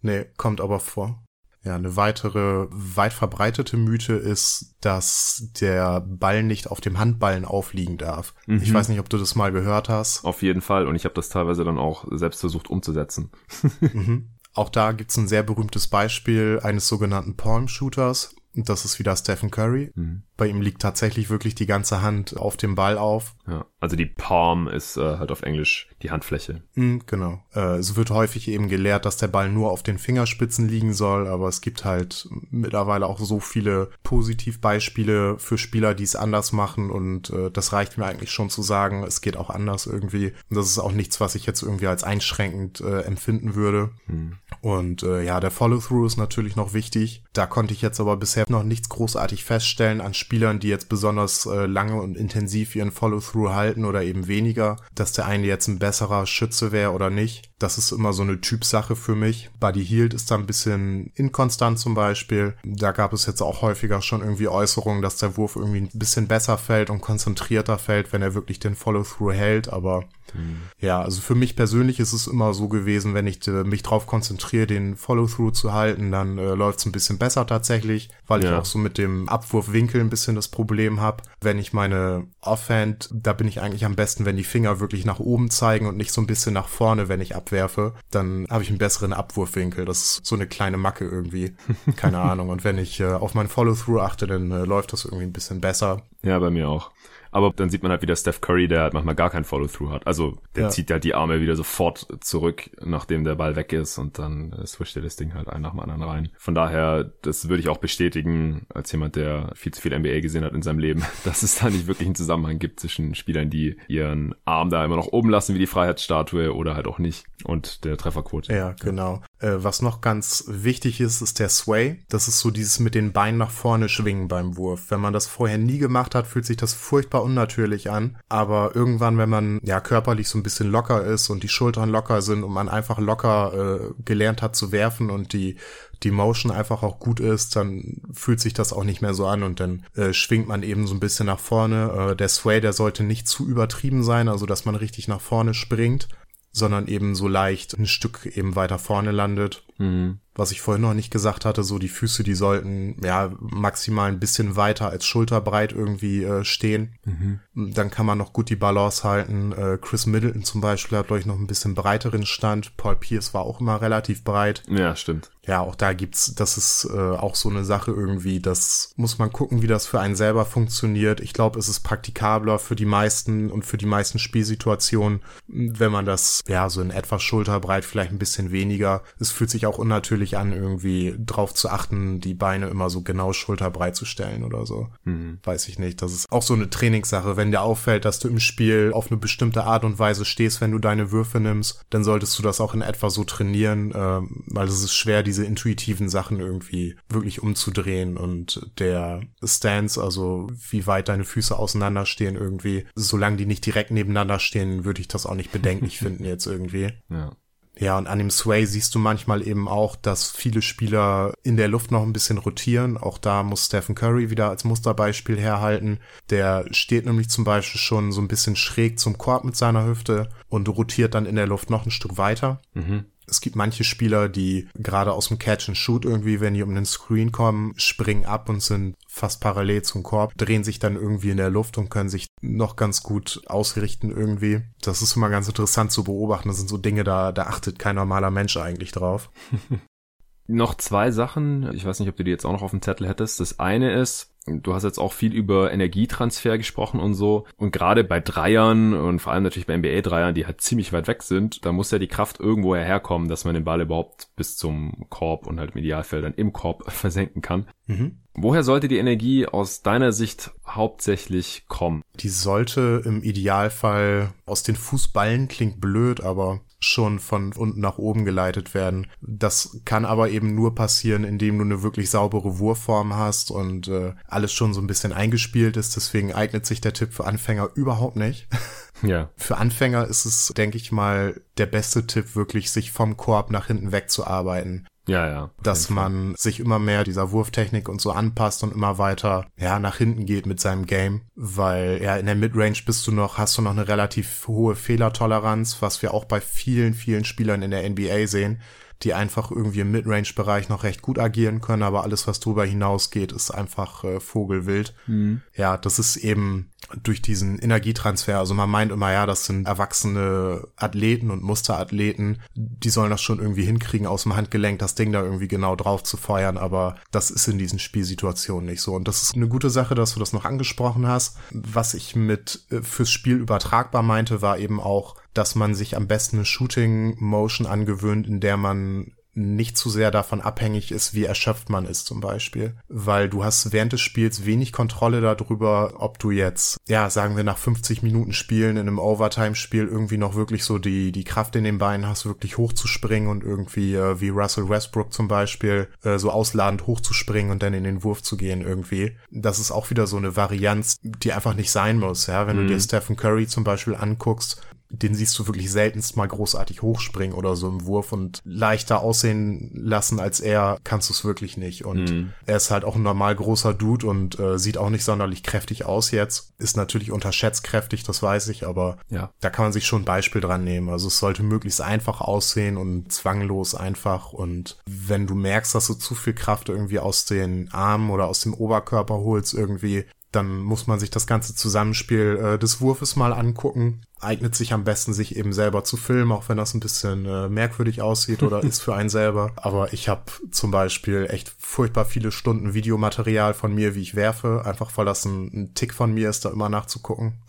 Nee, 0.00 0.26
kommt 0.36 0.60
aber 0.60 0.80
vor. 0.80 1.22
Ja, 1.64 1.76
eine 1.76 1.94
weitere 1.94 2.66
weit 2.70 3.12
verbreitete 3.12 3.76
Mythe 3.76 4.14
ist, 4.14 4.74
dass 4.80 5.50
der 5.60 6.00
Ball 6.00 6.42
nicht 6.42 6.68
auf 6.68 6.80
dem 6.80 6.98
Handballen 6.98 7.44
aufliegen 7.44 7.98
darf. 7.98 8.34
Mhm. 8.46 8.62
Ich 8.62 8.74
weiß 8.74 8.88
nicht, 8.88 8.98
ob 8.98 9.08
du 9.08 9.16
das 9.16 9.36
mal 9.36 9.52
gehört 9.52 9.88
hast. 9.88 10.24
Auf 10.24 10.42
jeden 10.42 10.60
Fall. 10.60 10.88
Und 10.88 10.96
ich 10.96 11.04
habe 11.04 11.14
das 11.14 11.28
teilweise 11.28 11.62
dann 11.62 11.78
auch 11.78 12.06
selbst 12.10 12.40
versucht 12.40 12.68
umzusetzen. 12.68 13.30
mhm. 13.80 14.30
Auch 14.54 14.70
da 14.70 14.90
gibt's 14.90 15.16
ein 15.16 15.28
sehr 15.28 15.44
berühmtes 15.44 15.86
Beispiel 15.86 16.58
eines 16.62 16.88
sogenannten 16.88 17.36
Palm-Shooters. 17.36 18.34
Das 18.54 18.84
ist 18.84 18.98
wieder 18.98 19.14
Stephen 19.16 19.50
Curry. 19.50 19.92
Mhm. 19.94 20.24
Bei 20.36 20.46
ihm 20.46 20.60
liegt 20.60 20.82
tatsächlich 20.82 21.30
wirklich 21.30 21.54
die 21.54 21.66
ganze 21.66 22.02
Hand 22.02 22.36
auf 22.36 22.56
dem 22.56 22.74
Ball 22.74 22.98
auf. 22.98 23.34
Ja, 23.46 23.66
also 23.80 23.96
die 23.96 24.06
Palm 24.06 24.66
ist 24.66 24.96
äh, 24.96 25.18
halt 25.18 25.30
auf 25.30 25.42
Englisch 25.42 25.88
die 26.02 26.10
Handfläche. 26.10 26.62
Mhm, 26.74 27.02
genau. 27.06 27.42
Äh, 27.54 27.76
es 27.76 27.96
wird 27.96 28.10
häufig 28.10 28.48
eben 28.48 28.68
gelehrt, 28.68 29.04
dass 29.04 29.16
der 29.16 29.28
Ball 29.28 29.50
nur 29.50 29.70
auf 29.70 29.82
den 29.82 29.98
Fingerspitzen 29.98 30.68
liegen 30.68 30.94
soll, 30.94 31.26
aber 31.26 31.48
es 31.48 31.60
gibt 31.60 31.84
halt 31.84 32.28
mittlerweile 32.50 33.06
auch 33.06 33.18
so 33.18 33.40
viele 33.40 33.90
Positivbeispiele 34.02 35.38
für 35.38 35.58
Spieler, 35.58 35.94
die 35.94 36.04
es 36.04 36.16
anders 36.16 36.52
machen 36.52 36.90
und 36.90 37.30
äh, 37.30 37.50
das 37.50 37.72
reicht 37.72 37.98
mir 37.98 38.06
eigentlich 38.06 38.30
schon 38.30 38.50
zu 38.50 38.62
sagen, 38.62 39.02
es 39.04 39.20
geht 39.20 39.36
auch 39.36 39.50
anders 39.50 39.86
irgendwie. 39.86 40.32
Und 40.48 40.56
das 40.56 40.66
ist 40.66 40.78
auch 40.78 40.92
nichts, 40.92 41.20
was 41.20 41.34
ich 41.34 41.46
jetzt 41.46 41.62
irgendwie 41.62 41.86
als 41.86 42.04
einschränkend 42.04 42.80
äh, 42.80 43.02
empfinden 43.02 43.54
würde. 43.54 43.90
Mhm. 44.06 44.38
Und 44.60 45.02
äh, 45.02 45.22
ja, 45.22 45.40
der 45.40 45.50
Follow-through 45.50 46.06
ist 46.06 46.16
natürlich 46.16 46.56
noch 46.56 46.72
wichtig. 46.72 47.24
Da 47.32 47.46
konnte 47.46 47.74
ich 47.74 47.82
jetzt 47.82 48.00
aber 48.00 48.16
bisher 48.16 48.44
noch 48.48 48.62
nichts 48.62 48.88
großartig 48.88 49.44
feststellen 49.44 50.00
an 50.00 50.14
Spielern, 50.22 50.60
die 50.60 50.68
jetzt 50.68 50.88
besonders 50.88 51.46
äh, 51.46 51.66
lange 51.66 52.00
und 52.00 52.16
intensiv 52.16 52.76
ihren 52.76 52.92
Follow-through 52.92 53.50
halten 53.52 53.84
oder 53.84 54.02
eben 54.02 54.28
weniger, 54.28 54.76
dass 54.94 55.12
der 55.12 55.26
eine 55.26 55.46
jetzt 55.46 55.66
ein 55.66 55.80
besserer 55.80 56.26
Schütze 56.26 56.70
wäre 56.70 56.92
oder 56.92 57.10
nicht. 57.10 57.50
Das 57.58 57.78
ist 57.78 57.92
immer 57.92 58.12
so 58.12 58.22
eine 58.22 58.40
Typsache 58.40 58.96
für 58.96 59.14
mich. 59.14 59.50
Buddy 59.60 59.84
Hield 59.84 60.14
ist 60.14 60.30
da 60.30 60.36
ein 60.36 60.46
bisschen 60.46 61.12
inkonstant 61.14 61.78
zum 61.78 61.94
Beispiel. 61.94 62.54
Da 62.64 62.92
gab 62.92 63.12
es 63.12 63.26
jetzt 63.26 63.40
auch 63.40 63.62
häufiger 63.62 64.02
schon 64.02 64.20
irgendwie 64.20 64.48
Äußerungen, 64.48 65.02
dass 65.02 65.16
der 65.16 65.36
Wurf 65.36 65.56
irgendwie 65.56 65.82
ein 65.82 65.90
bisschen 65.92 66.26
besser 66.26 66.58
fällt 66.58 66.90
und 66.90 67.00
konzentrierter 67.00 67.78
fällt, 67.78 68.12
wenn 68.12 68.22
er 68.22 68.34
wirklich 68.34 68.58
den 68.58 68.74
Follow-through 68.74 69.32
hält. 69.32 69.72
Aber 69.72 70.04
mhm. 70.34 70.62
ja, 70.80 71.02
also 71.02 71.20
für 71.20 71.36
mich 71.36 71.54
persönlich 71.54 72.00
ist 72.00 72.12
es 72.12 72.26
immer 72.26 72.52
so 72.52 72.68
gewesen, 72.68 73.14
wenn 73.14 73.28
ich 73.28 73.46
äh, 73.46 73.64
mich 73.64 73.82
drauf 73.82 74.06
konzentriere, 74.06 74.66
den 74.66 74.96
Follow-through 74.96 75.52
zu 75.52 75.72
halten, 75.72 76.10
dann 76.10 76.38
äh, 76.38 76.54
läuft 76.54 76.80
es 76.80 76.86
ein 76.86 76.92
bisschen 76.92 77.18
besser 77.18 77.46
tatsächlich, 77.46 78.08
weil 78.26 78.42
ja. 78.42 78.50
ich 78.50 78.56
auch 78.56 78.64
so 78.64 78.78
mit 78.78 78.98
dem 78.98 79.28
Abwurfwinkel 79.28 80.00
ein 80.00 80.10
bisschen 80.12 80.36
das 80.36 80.48
Problem 80.48 81.00
habe. 81.00 81.22
Wenn 81.40 81.58
ich 81.58 81.72
meine 81.72 82.26
Offhand, 82.42 83.08
da 83.12 83.32
bin 83.32 83.48
ich 83.48 83.60
eigentlich 83.60 83.84
am 83.84 83.96
besten, 83.96 84.24
wenn 84.26 84.36
die 84.36 84.44
Finger 84.44 84.78
wirklich 84.78 85.04
nach 85.04 85.18
oben 85.18 85.50
zeigen 85.50 85.86
und 85.86 85.96
nicht 85.96 86.12
so 86.12 86.20
ein 86.20 86.26
bisschen 86.26 86.52
nach 86.52 86.68
vorne, 86.68 87.08
wenn 87.08 87.20
ich 87.20 87.34
abwerfe, 87.34 87.94
dann 88.10 88.46
habe 88.50 88.62
ich 88.62 88.68
einen 88.68 88.78
besseren 88.78 89.12
Abwurfwinkel. 89.12 89.84
Das 89.86 90.02
ist 90.02 90.26
so 90.26 90.34
eine 90.34 90.46
kleine 90.46 90.76
Macke 90.76 91.06
irgendwie. 91.06 91.54
Keine 91.96 92.18
Ahnung. 92.18 92.50
Und 92.50 92.62
wenn 92.62 92.78
ich 92.78 93.00
äh, 93.00 93.12
auf 93.12 93.34
mein 93.34 93.48
Follow-through 93.48 94.00
achte, 94.00 94.26
dann 94.26 94.50
äh, 94.50 94.64
läuft 94.64 94.92
das 94.92 95.06
irgendwie 95.06 95.24
ein 95.24 95.32
bisschen 95.32 95.60
besser. 95.60 96.02
Ja, 96.22 96.38
bei 96.38 96.50
mir 96.50 96.68
auch. 96.68 96.90
Aber 97.32 97.52
dann 97.54 97.70
sieht 97.70 97.82
man 97.82 97.90
halt 97.90 98.02
wieder 98.02 98.14
Steph 98.14 98.40
Curry, 98.40 98.68
der 98.68 98.82
halt 98.82 98.94
manchmal 98.94 99.14
gar 99.14 99.30
kein 99.30 99.44
Follow-through 99.44 99.90
hat. 99.90 100.06
Also 100.06 100.38
der 100.54 100.64
ja. 100.64 100.68
zieht 100.68 100.90
halt 100.90 101.02
die 101.02 101.14
Arme 101.14 101.40
wieder 101.40 101.56
sofort 101.56 102.06
zurück, 102.20 102.70
nachdem 102.84 103.24
der 103.24 103.34
Ball 103.34 103.56
weg 103.56 103.72
ist 103.72 103.98
und 103.98 104.18
dann 104.18 104.52
äh, 104.52 104.66
switcht 104.66 104.96
er 104.96 105.02
das 105.02 105.16
Ding 105.16 105.34
halt 105.34 105.48
ein 105.48 105.62
nach 105.62 105.70
dem 105.70 105.80
anderen 105.80 106.02
rein. 106.02 106.28
Von 106.36 106.54
daher, 106.54 107.10
das 107.22 107.48
würde 107.48 107.60
ich 107.60 107.68
auch 107.68 107.78
bestätigen, 107.78 108.66
als 108.72 108.92
jemand, 108.92 109.16
der 109.16 109.50
viel 109.54 109.72
zu 109.72 109.80
viel 109.80 109.98
NBA 109.98 110.20
gesehen 110.20 110.44
hat 110.44 110.52
in 110.52 110.62
seinem 110.62 110.78
Leben, 110.78 111.02
dass 111.24 111.42
es 111.42 111.58
da 111.58 111.70
nicht 111.70 111.86
wirklich 111.86 112.06
einen 112.06 112.14
Zusammenhang 112.14 112.58
gibt 112.58 112.80
zwischen 112.80 113.14
Spielern, 113.14 113.50
die 113.50 113.76
ihren 113.88 114.34
Arm 114.44 114.70
da 114.70 114.84
immer 114.84 114.96
noch 114.96 115.08
oben 115.08 115.30
lassen 115.30 115.54
wie 115.54 115.60
die 115.60 115.66
Freiheitsstatue 115.66 116.54
oder 116.54 116.74
halt 116.74 116.86
auch 116.86 116.98
nicht 116.98 117.24
und 117.44 117.84
der 117.84 117.96
Trefferquote. 117.96 118.52
Ja, 118.52 118.74
genau. 118.80 119.22
Äh, 119.38 119.54
was 119.56 119.82
noch 119.82 120.00
ganz 120.00 120.44
wichtig 120.48 121.00
ist, 121.00 121.20
ist 121.20 121.38
der 121.38 121.48
Sway. 121.48 122.02
Das 122.08 122.28
ist 122.28 122.38
so 122.38 122.50
dieses 122.50 122.78
mit 122.78 122.94
den 122.94 123.12
Beinen 123.12 123.38
nach 123.38 123.50
vorne 123.50 123.88
schwingen 123.88 124.28
beim 124.28 124.56
Wurf. 124.56 124.90
Wenn 124.90 125.00
man 125.00 125.12
das 125.12 125.26
vorher 125.26 125.58
nie 125.58 125.78
gemacht 125.78 126.14
hat, 126.14 126.26
fühlt 126.26 126.46
sich 126.46 126.56
das 126.56 126.74
furchtbar 126.74 127.22
unnatürlich 127.22 127.90
an. 127.90 128.16
Aber 128.28 128.74
irgendwann, 128.74 129.18
wenn 129.18 129.30
man 129.30 129.60
ja 129.62 129.80
körperlich 129.80 130.28
so 130.28 130.38
ein 130.38 130.42
bisschen 130.42 130.70
locker 130.70 131.04
ist 131.04 131.30
und 131.30 131.42
die 131.42 131.48
Schultern 131.48 131.90
locker 131.90 132.22
sind 132.22 132.44
und 132.44 132.52
man 132.52 132.68
einfach 132.68 132.98
locker 132.98 133.52
äh, 133.54 134.02
gelernt 134.04 134.42
hat 134.42 134.56
zu 134.56 134.72
werfen 134.72 135.10
und 135.10 135.32
die 135.32 135.56
die 136.02 136.10
Motion 136.10 136.52
einfach 136.52 136.82
auch 136.82 136.98
gut 136.98 137.20
ist, 137.20 137.56
dann 137.56 138.00
fühlt 138.12 138.40
sich 138.40 138.54
das 138.54 138.72
auch 138.72 138.84
nicht 138.84 139.02
mehr 139.02 139.14
so 139.14 139.26
an 139.26 139.42
und 139.42 139.60
dann 139.60 139.84
äh, 139.94 140.12
schwingt 140.12 140.48
man 140.48 140.62
eben 140.62 140.86
so 140.86 140.94
ein 140.94 141.00
bisschen 141.00 141.26
nach 141.26 141.38
vorne. 141.38 142.10
Äh, 142.10 142.16
der 142.16 142.28
Sway, 142.28 142.60
der 142.60 142.72
sollte 142.72 143.04
nicht 143.04 143.28
zu 143.28 143.46
übertrieben 143.46 144.02
sein, 144.02 144.28
also 144.28 144.46
dass 144.46 144.64
man 144.64 144.74
richtig 144.74 145.08
nach 145.08 145.20
vorne 145.20 145.54
springt, 145.54 146.08
sondern 146.52 146.86
eben 146.86 147.14
so 147.14 147.28
leicht 147.28 147.74
ein 147.74 147.86
Stück 147.86 148.26
eben 148.26 148.54
weiter 148.54 148.78
vorne 148.78 149.10
landet. 149.10 149.64
Mhm 149.78 150.20
was 150.34 150.52
ich 150.52 150.60
vorhin 150.60 150.82
noch 150.82 150.94
nicht 150.94 151.10
gesagt 151.10 151.44
hatte, 151.44 151.62
so 151.62 151.78
die 151.78 151.88
Füße, 151.88 152.22
die 152.22 152.34
sollten 152.34 152.96
ja 153.04 153.30
maximal 153.38 154.10
ein 154.10 154.20
bisschen 154.20 154.56
weiter 154.56 154.88
als 154.88 155.04
schulterbreit 155.04 155.72
irgendwie 155.72 156.24
äh, 156.24 156.44
stehen. 156.44 156.94
Mhm. 157.04 157.40
Dann 157.74 157.90
kann 157.90 158.06
man 158.06 158.18
noch 158.18 158.32
gut 158.32 158.48
die 158.48 158.56
Balance 158.56 159.04
halten. 159.04 159.52
Äh, 159.52 159.78
Chris 159.80 160.06
Middleton 160.06 160.44
zum 160.44 160.60
Beispiel 160.60 160.98
hat, 160.98 161.08
glaube 161.08 161.20
ich, 161.20 161.26
noch 161.26 161.38
ein 161.38 161.46
bisschen 161.46 161.74
breiteren 161.74 162.24
Stand. 162.24 162.76
Paul 162.76 162.96
Pierce 162.96 163.34
war 163.34 163.42
auch 163.42 163.60
immer 163.60 163.80
relativ 163.80 164.24
breit. 164.24 164.62
Ja, 164.68 164.96
stimmt. 164.96 165.30
Ja, 165.44 165.60
auch 165.60 165.74
da 165.74 165.92
gibt's, 165.92 166.36
das 166.36 166.56
ist 166.56 166.88
äh, 166.92 166.96
auch 166.96 167.34
so 167.34 167.48
eine 167.48 167.64
Sache 167.64 167.90
irgendwie, 167.90 168.38
das 168.38 168.92
muss 168.94 169.18
man 169.18 169.32
gucken, 169.32 169.60
wie 169.60 169.66
das 169.66 169.88
für 169.88 169.98
einen 169.98 170.14
selber 170.14 170.44
funktioniert. 170.44 171.20
Ich 171.20 171.32
glaube, 171.32 171.58
es 171.58 171.68
ist 171.68 171.80
praktikabler 171.80 172.60
für 172.60 172.76
die 172.76 172.84
meisten 172.86 173.50
und 173.50 173.64
für 173.64 173.76
die 173.76 173.86
meisten 173.86 174.20
Spielsituationen, 174.20 175.20
wenn 175.48 175.90
man 175.90 176.04
das, 176.04 176.42
ja, 176.46 176.70
so 176.70 176.80
in 176.80 176.92
etwa 176.92 177.18
schulterbreit, 177.18 177.84
vielleicht 177.84 178.12
ein 178.12 178.20
bisschen 178.20 178.52
weniger. 178.52 179.02
Es 179.18 179.32
fühlt 179.32 179.50
sich 179.50 179.66
auch 179.66 179.78
unnatürlich 179.78 180.21
natürlich 180.22 180.38
an, 180.38 180.52
irgendwie 180.52 181.14
drauf 181.18 181.52
zu 181.52 181.68
achten, 181.68 182.20
die 182.20 182.34
Beine 182.34 182.68
immer 182.68 182.90
so 182.90 183.02
genau 183.02 183.32
schulterbreit 183.32 183.96
zu 183.96 184.04
stellen 184.04 184.44
oder 184.44 184.66
so. 184.66 184.88
Mhm. 185.04 185.38
Weiß 185.42 185.68
ich 185.68 185.78
nicht. 185.78 186.00
Das 186.00 186.12
ist 186.12 186.30
auch 186.30 186.42
so 186.42 186.54
eine 186.54 186.70
Trainingssache. 186.70 187.36
Wenn 187.36 187.50
dir 187.50 187.62
auffällt, 187.62 188.04
dass 188.04 188.20
du 188.20 188.28
im 188.28 188.38
Spiel 188.38 188.92
auf 188.94 189.10
eine 189.10 189.18
bestimmte 189.18 189.64
Art 189.64 189.84
und 189.84 189.98
Weise 189.98 190.24
stehst, 190.24 190.60
wenn 190.60 190.70
du 190.70 190.78
deine 190.78 191.10
Würfe 191.10 191.40
nimmst, 191.40 191.84
dann 191.90 192.04
solltest 192.04 192.38
du 192.38 192.42
das 192.42 192.60
auch 192.60 192.74
in 192.74 192.82
etwa 192.82 193.10
so 193.10 193.24
trainieren, 193.24 193.92
äh, 193.92 194.20
weil 194.46 194.68
es 194.68 194.82
ist 194.82 194.94
schwer, 194.94 195.22
diese 195.22 195.44
intuitiven 195.44 196.08
Sachen 196.08 196.38
irgendwie 196.38 196.96
wirklich 197.08 197.42
umzudrehen 197.42 198.16
und 198.16 198.70
der 198.78 199.22
Stance, 199.42 200.00
also 200.00 200.48
wie 200.70 200.86
weit 200.86 201.08
deine 201.08 201.24
Füße 201.24 201.58
auseinanderstehen 201.58 202.36
irgendwie, 202.36 202.86
solange 202.94 203.36
die 203.36 203.46
nicht 203.46 203.66
direkt 203.66 203.90
nebeneinander 203.90 204.38
stehen, 204.38 204.84
würde 204.84 205.00
ich 205.00 205.08
das 205.08 205.26
auch 205.26 205.34
nicht 205.34 205.52
bedenklich 205.52 205.98
finden 206.02 206.24
jetzt 206.24 206.46
irgendwie. 206.46 206.92
Ja. 207.10 207.32
Ja, 207.78 207.96
und 207.96 208.06
an 208.06 208.18
dem 208.18 208.30
Sway 208.30 208.66
siehst 208.66 208.94
du 208.94 208.98
manchmal 208.98 209.46
eben 209.46 209.66
auch, 209.66 209.96
dass 209.96 210.30
viele 210.30 210.60
Spieler 210.60 211.32
in 211.42 211.56
der 211.56 211.68
Luft 211.68 211.90
noch 211.90 212.02
ein 212.02 212.12
bisschen 212.12 212.38
rotieren. 212.38 212.98
Auch 212.98 213.18
da 213.18 213.42
muss 213.42 213.66
Stephen 213.66 213.94
Curry 213.94 214.30
wieder 214.30 214.50
als 214.50 214.64
Musterbeispiel 214.64 215.38
herhalten. 215.38 215.98
Der 216.30 216.66
steht 216.72 217.06
nämlich 217.06 217.30
zum 217.30 217.44
Beispiel 217.44 217.80
schon 217.80 218.12
so 218.12 218.20
ein 218.20 218.28
bisschen 218.28 218.56
schräg 218.56 218.98
zum 218.98 219.16
Korb 219.16 219.44
mit 219.44 219.56
seiner 219.56 219.86
Hüfte 219.86 220.28
und 220.48 220.68
rotiert 220.68 221.14
dann 221.14 221.26
in 221.26 221.36
der 221.36 221.46
Luft 221.46 221.70
noch 221.70 221.86
ein 221.86 221.90
Stück 221.90 222.18
weiter. 222.18 222.60
Mhm. 222.74 223.06
Es 223.26 223.40
gibt 223.40 223.56
manche 223.56 223.84
Spieler, 223.84 224.28
die 224.28 224.68
gerade 224.74 225.12
aus 225.12 225.28
dem 225.28 225.38
Catch 225.38 225.68
and 225.68 225.78
Shoot 225.78 226.04
irgendwie, 226.04 226.40
wenn 226.40 226.54
die 226.54 226.62
um 226.62 226.74
den 226.74 226.84
Screen 226.84 227.32
kommen, 227.32 227.72
springen 227.76 228.26
ab 228.26 228.48
und 228.48 228.62
sind 228.62 228.96
fast 229.12 229.42
parallel 229.42 229.82
zum 229.82 230.02
Korb, 230.02 230.36
drehen 230.38 230.64
sich 230.64 230.78
dann 230.78 230.96
irgendwie 230.96 231.30
in 231.30 231.36
der 231.36 231.50
Luft 231.50 231.76
und 231.76 231.90
können 231.90 232.08
sich 232.08 232.28
noch 232.40 232.76
ganz 232.76 233.02
gut 233.02 233.42
ausrichten 233.46 234.10
irgendwie. 234.10 234.62
Das 234.80 235.02
ist 235.02 235.16
immer 235.16 235.28
ganz 235.28 235.48
interessant 235.48 235.92
zu 235.92 236.02
beobachten. 236.02 236.48
Das 236.48 236.56
sind 236.56 236.68
so 236.68 236.78
Dinge, 236.78 237.04
da, 237.04 237.30
da 237.30 237.42
achtet 237.44 237.78
kein 237.78 237.96
normaler 237.96 238.30
Mensch 238.30 238.56
eigentlich 238.56 238.90
drauf. 238.90 239.30
noch 240.46 240.74
zwei 240.76 241.10
Sachen. 241.10 241.72
Ich 241.74 241.84
weiß 241.84 242.00
nicht, 242.00 242.08
ob 242.08 242.16
du 242.16 242.24
die 242.24 242.30
jetzt 242.30 242.46
auch 242.46 242.52
noch 242.52 242.62
auf 242.62 242.70
dem 242.70 242.80
Zettel 242.80 243.06
hättest. 243.06 243.38
Das 243.38 243.60
eine 243.60 243.92
ist, 243.92 244.32
Du 244.46 244.74
hast 244.74 244.82
jetzt 244.82 244.98
auch 244.98 245.12
viel 245.12 245.32
über 245.32 245.72
Energietransfer 245.72 246.58
gesprochen 246.58 246.98
und 246.98 247.14
so. 247.14 247.46
Und 247.56 247.70
gerade 247.70 248.02
bei 248.02 248.18
Dreiern 248.18 248.92
und 248.92 249.20
vor 249.20 249.32
allem 249.32 249.44
natürlich 249.44 249.66
bei 249.66 249.76
NBA-Dreiern, 249.76 250.34
die 250.34 250.46
halt 250.46 250.60
ziemlich 250.60 250.92
weit 250.92 251.06
weg 251.06 251.22
sind, 251.22 251.64
da 251.64 251.70
muss 251.70 251.92
ja 251.92 252.00
die 252.00 252.08
Kraft 252.08 252.40
irgendwo 252.40 252.74
herkommen, 252.74 253.28
dass 253.28 253.44
man 253.44 253.54
den 253.54 253.64
Ball 253.64 253.80
überhaupt 253.80 254.34
bis 254.34 254.56
zum 254.56 255.06
Korb 255.10 255.46
und 255.46 255.60
halt 255.60 255.72
im 255.72 255.78
Idealfall 255.78 256.22
dann 256.22 256.34
im 256.34 256.52
Korb 256.52 256.82
versenken 256.90 257.40
kann. 257.40 257.68
Mhm. 257.86 258.21
Woher 258.34 258.64
sollte 258.64 258.88
die 258.88 258.98
Energie 258.98 259.46
aus 259.46 259.82
deiner 259.82 260.12
Sicht 260.12 260.52
hauptsächlich 260.66 261.64
kommen? 261.68 262.02
Die 262.14 262.30
sollte 262.30 263.02
im 263.04 263.22
Idealfall 263.22 264.32
aus 264.46 264.62
den 264.62 264.76
Fußballen, 264.76 265.48
klingt 265.48 265.80
blöd, 265.80 266.22
aber 266.22 266.60
schon 266.80 267.18
von 267.20 267.52
unten 267.52 267.80
nach 267.80 267.98
oben 267.98 268.24
geleitet 268.24 268.74
werden. 268.74 269.06
Das 269.20 269.80
kann 269.84 270.04
aber 270.04 270.30
eben 270.30 270.54
nur 270.54 270.74
passieren, 270.74 271.24
indem 271.24 271.58
du 271.58 271.64
eine 271.64 271.82
wirklich 271.82 272.10
saubere 272.10 272.58
Wurfform 272.58 273.14
hast 273.14 273.50
und 273.50 273.88
äh, 273.88 274.14
alles 274.26 274.52
schon 274.52 274.74
so 274.74 274.80
ein 274.80 274.86
bisschen 274.86 275.12
eingespielt 275.12 275.76
ist. 275.76 275.94
Deswegen 275.94 276.32
eignet 276.32 276.66
sich 276.66 276.80
der 276.80 276.92
Tipp 276.92 277.12
für 277.12 277.26
Anfänger 277.26 277.70
überhaupt 277.74 278.16
nicht. 278.16 278.48
Ja. 279.04 279.30
Für 279.36 279.56
Anfänger 279.56 280.06
ist 280.06 280.26
es, 280.26 280.52
denke 280.56 280.76
ich 280.76 280.92
mal, 280.92 281.40
der 281.58 281.66
beste 281.66 282.06
Tipp, 282.06 282.36
wirklich 282.36 282.70
sich 282.70 282.92
vom 282.92 283.16
Korb 283.16 283.50
nach 283.50 283.66
hinten 283.66 283.90
wegzuarbeiten. 283.90 284.86
Ja, 285.08 285.26
ja. 285.26 285.50
Dass 285.62 285.90
man 285.90 286.34
sich 286.36 286.60
immer 286.60 286.78
mehr 286.78 287.02
dieser 287.02 287.32
Wurftechnik 287.32 287.88
und 287.88 288.00
so 288.00 288.12
anpasst 288.12 288.62
und 288.62 288.72
immer 288.72 288.98
weiter, 288.98 289.46
ja, 289.56 289.78
nach 289.78 289.96
hinten 289.96 290.26
geht 290.26 290.46
mit 290.46 290.60
seinem 290.60 290.86
Game. 290.86 291.22
Weil, 291.34 292.00
ja, 292.02 292.16
in 292.16 292.26
der 292.26 292.36
Midrange 292.36 292.78
bist 292.86 293.06
du 293.06 293.12
noch, 293.12 293.36
hast 293.36 293.58
du 293.58 293.62
noch 293.62 293.72
eine 293.72 293.88
relativ 293.88 294.46
hohe 294.46 294.76
Fehlertoleranz, 294.76 295.78
was 295.80 296.02
wir 296.02 296.14
auch 296.14 296.24
bei 296.24 296.40
vielen, 296.40 296.94
vielen 296.94 297.24
Spielern 297.24 297.62
in 297.62 297.72
der 297.72 297.88
NBA 297.88 298.26
sehen 298.26 298.60
die 299.02 299.14
einfach 299.14 299.50
irgendwie 299.50 299.80
im 299.80 299.90
Midrange-Bereich 299.90 300.68
noch 300.68 300.84
recht 300.84 301.02
gut 301.02 301.18
agieren 301.18 301.60
können, 301.60 301.82
aber 301.82 302.02
alles, 302.02 302.26
was 302.26 302.40
drüber 302.40 302.64
hinausgeht, 302.64 303.32
ist 303.32 303.50
einfach 303.50 304.04
äh, 304.04 304.20
Vogelwild. 304.20 304.94
Mhm. 305.06 305.42
Ja, 305.56 305.76
das 305.76 305.98
ist 305.98 306.16
eben 306.16 306.70
durch 307.02 307.22
diesen 307.22 307.58
Energietransfer. 307.58 308.38
Also 308.38 308.54
man 308.54 308.70
meint 308.70 308.92
immer, 308.92 309.12
ja, 309.12 309.26
das 309.26 309.46
sind 309.46 309.66
erwachsene 309.66 310.66
Athleten 310.76 311.30
und 311.30 311.42
Musterathleten, 311.42 312.38
die 312.54 312.90
sollen 312.90 313.10
das 313.10 313.22
schon 313.22 313.38
irgendwie 313.38 313.64
hinkriegen, 313.64 314.06
aus 314.06 314.24
dem 314.24 314.36
Handgelenk 314.36 314.78
das 314.78 314.94
Ding 314.94 315.12
da 315.12 315.22
irgendwie 315.22 315.48
genau 315.48 315.76
drauf 315.76 316.02
zu 316.02 316.16
feuern, 316.16 316.58
aber 316.58 316.96
das 317.10 317.30
ist 317.30 317.48
in 317.48 317.58
diesen 317.58 317.78
Spielsituationen 317.78 318.66
nicht 318.66 318.82
so. 318.82 318.94
Und 318.94 319.08
das 319.08 319.22
ist 319.22 319.34
eine 319.34 319.48
gute 319.48 319.70
Sache, 319.70 319.94
dass 319.94 320.14
du 320.14 320.20
das 320.20 320.32
noch 320.32 320.44
angesprochen 320.44 321.06
hast. 321.06 321.36
Was 321.50 321.94
ich 321.94 322.14
mit 322.14 322.64
äh, 322.70 322.82
fürs 322.82 323.10
Spiel 323.10 323.36
übertragbar 323.36 324.02
meinte, 324.02 324.42
war 324.42 324.58
eben 324.58 324.80
auch, 324.80 325.16
dass 325.34 325.54
man 325.54 325.74
sich 325.74 325.96
am 325.96 326.06
besten 326.06 326.36
eine 326.36 326.44
Shooting 326.44 327.16
Motion 327.18 327.66
angewöhnt, 327.66 328.26
in 328.26 328.40
der 328.40 328.56
man 328.56 329.12
nicht 329.34 329.78
zu 329.78 329.88
sehr 329.88 330.10
davon 330.10 330.40
abhängig 330.40 330.92
ist, 330.92 331.14
wie 331.14 331.24
erschöpft 331.24 331.70
man 331.70 331.86
ist 331.86 332.06
zum 332.06 332.20
Beispiel. 332.20 332.76
Weil 332.88 333.28
du 333.28 333.44
hast 333.44 333.72
während 333.72 333.92
des 333.92 334.00
Spiels 334.00 334.44
wenig 334.44 334.72
Kontrolle 334.72 335.20
darüber, 335.20 335.94
ob 335.96 336.18
du 336.18 336.30
jetzt, 336.30 336.78
ja, 336.86 337.08
sagen 337.08 337.36
wir 337.36 337.44
nach 337.44 337.56
50 337.56 338.02
Minuten 338.02 338.32
Spielen 338.32 338.76
in 338.76 338.88
einem 338.88 338.98
Overtime-Spiel 338.98 339.86
irgendwie 339.86 340.18
noch 340.18 340.34
wirklich 340.34 340.64
so 340.64 340.78
die, 340.78 341.12
die 341.12 341.24
Kraft 341.24 341.56
in 341.56 341.64
den 341.64 341.78
Beinen 341.78 342.06
hast, 342.06 342.26
wirklich 342.26 342.58
hochzuspringen 342.58 343.30
und 343.30 343.42
irgendwie 343.42 343.94
äh, 343.94 344.20
wie 344.20 344.28
Russell 344.28 344.68
Westbrook 344.68 345.12
zum 345.12 345.28
Beispiel 345.28 345.88
äh, 346.02 346.18
so 346.18 346.30
ausladend 346.30 346.86
hochzuspringen 346.86 347.52
und 347.52 347.62
dann 347.62 347.74
in 347.74 347.84
den 347.84 348.04
Wurf 348.04 348.22
zu 348.22 348.36
gehen 348.36 348.60
irgendwie. 348.60 349.16
Das 349.30 349.58
ist 349.58 349.70
auch 349.70 349.88
wieder 349.88 350.06
so 350.06 350.18
eine 350.18 350.36
Varianz, 350.36 350.98
die 351.02 351.32
einfach 351.32 351.54
nicht 351.54 351.70
sein 351.70 351.98
muss, 351.98 352.26
ja. 352.26 352.46
Wenn 352.46 352.56
mhm. 352.56 352.68
du 352.68 352.74
dir 352.74 352.80
Stephen 352.80 353.16
Curry 353.16 353.46
zum 353.46 353.64
Beispiel 353.64 353.94
anguckst, 353.94 354.60
den 354.92 355.14
siehst 355.14 355.38
du 355.38 355.46
wirklich 355.46 355.70
seltenst 355.70 356.16
mal 356.16 356.28
großartig 356.28 356.82
hochspringen 356.82 357.34
oder 357.34 357.56
so 357.56 357.66
im 357.68 357.86
Wurf 357.86 358.12
und 358.12 358.40
leichter 358.44 359.00
aussehen 359.00 359.70
lassen 359.74 360.20
als 360.20 360.38
er, 360.38 360.78
kannst 360.84 361.08
du 361.08 361.14
es 361.14 361.24
wirklich 361.24 361.56
nicht. 361.56 361.84
Und 361.84 362.10
mhm. 362.10 362.32
er 362.44 362.56
ist 362.56 362.70
halt 362.70 362.84
auch 362.84 362.96
ein 362.96 363.02
normal 363.02 363.34
großer 363.34 363.72
Dude 363.72 364.06
und 364.06 364.38
äh, 364.38 364.58
sieht 364.58 364.76
auch 364.76 364.90
nicht 364.90 365.04
sonderlich 365.04 365.42
kräftig 365.42 365.86
aus 365.86 366.10
jetzt. 366.10 366.52
Ist 366.58 366.76
natürlich 366.76 367.10
unterschätzt 367.10 367.64
kräftig, 367.64 368.04
das 368.04 368.22
weiß 368.22 368.48
ich, 368.48 368.66
aber 368.66 368.98
ja. 369.08 369.30
da 369.40 369.48
kann 369.48 369.64
man 369.64 369.72
sich 369.72 369.86
schon 369.86 370.02
ein 370.02 370.06
Beispiel 370.06 370.42
dran 370.42 370.62
nehmen. 370.62 370.90
Also 370.90 371.08
es 371.08 371.18
sollte 371.18 371.42
möglichst 371.42 371.80
einfach 371.80 372.20
aussehen 372.20 372.76
und 372.76 373.10
zwanglos 373.10 373.74
einfach. 373.74 374.32
Und 374.34 374.78
wenn 374.86 375.26
du 375.26 375.34
merkst, 375.34 375.74
dass 375.74 375.86
du 375.86 375.94
zu 375.94 376.14
viel 376.14 376.34
Kraft 376.34 376.68
irgendwie 376.68 376.98
aus 376.98 377.24
den 377.24 377.72
Armen 377.72 378.10
oder 378.10 378.26
aus 378.26 378.42
dem 378.42 378.52
Oberkörper 378.52 379.16
holst, 379.16 379.54
irgendwie, 379.54 380.04
dann 380.32 380.60
muss 380.60 380.86
man 380.86 380.98
sich 380.98 381.10
das 381.10 381.26
ganze 381.26 381.54
Zusammenspiel 381.54 382.38
äh, 382.42 382.58
des 382.58 382.80
Wurfes 382.80 383.16
mal 383.16 383.32
angucken. 383.32 384.02
Eignet 384.22 384.54
sich 384.54 384.72
am 384.72 384.84
besten, 384.84 385.12
sich 385.12 385.36
eben 385.36 385.52
selber 385.52 385.84
zu 385.84 385.96
filmen, 385.96 386.32
auch 386.32 386.48
wenn 386.48 386.56
das 386.56 386.74
ein 386.74 386.80
bisschen 386.80 387.26
äh, 387.26 387.48
merkwürdig 387.48 388.02
aussieht 388.02 388.42
oder 388.42 388.62
ist 388.64 388.80
für 388.80 388.94
einen 388.94 389.08
selber. 389.08 389.52
Aber 389.56 389.92
ich 389.92 390.08
habe 390.08 390.24
zum 390.50 390.70
Beispiel 390.70 391.26
echt 391.28 391.54
furchtbar 391.58 392.04
viele 392.04 392.30
Stunden 392.32 392.74
Videomaterial 392.74 393.54
von 393.54 393.74
mir, 393.74 393.94
wie 393.94 394.02
ich 394.02 394.14
werfe, 394.14 394.62
einfach 394.64 394.96
weil 394.96 395.06
das 395.06 395.24
ein, 395.24 395.50
ein 395.52 395.74
Tick 395.74 395.92
von 395.94 396.12
mir 396.12 396.30
ist, 396.30 396.44
da 396.44 396.50
immer 396.50 396.68
nachzugucken. 396.68 397.42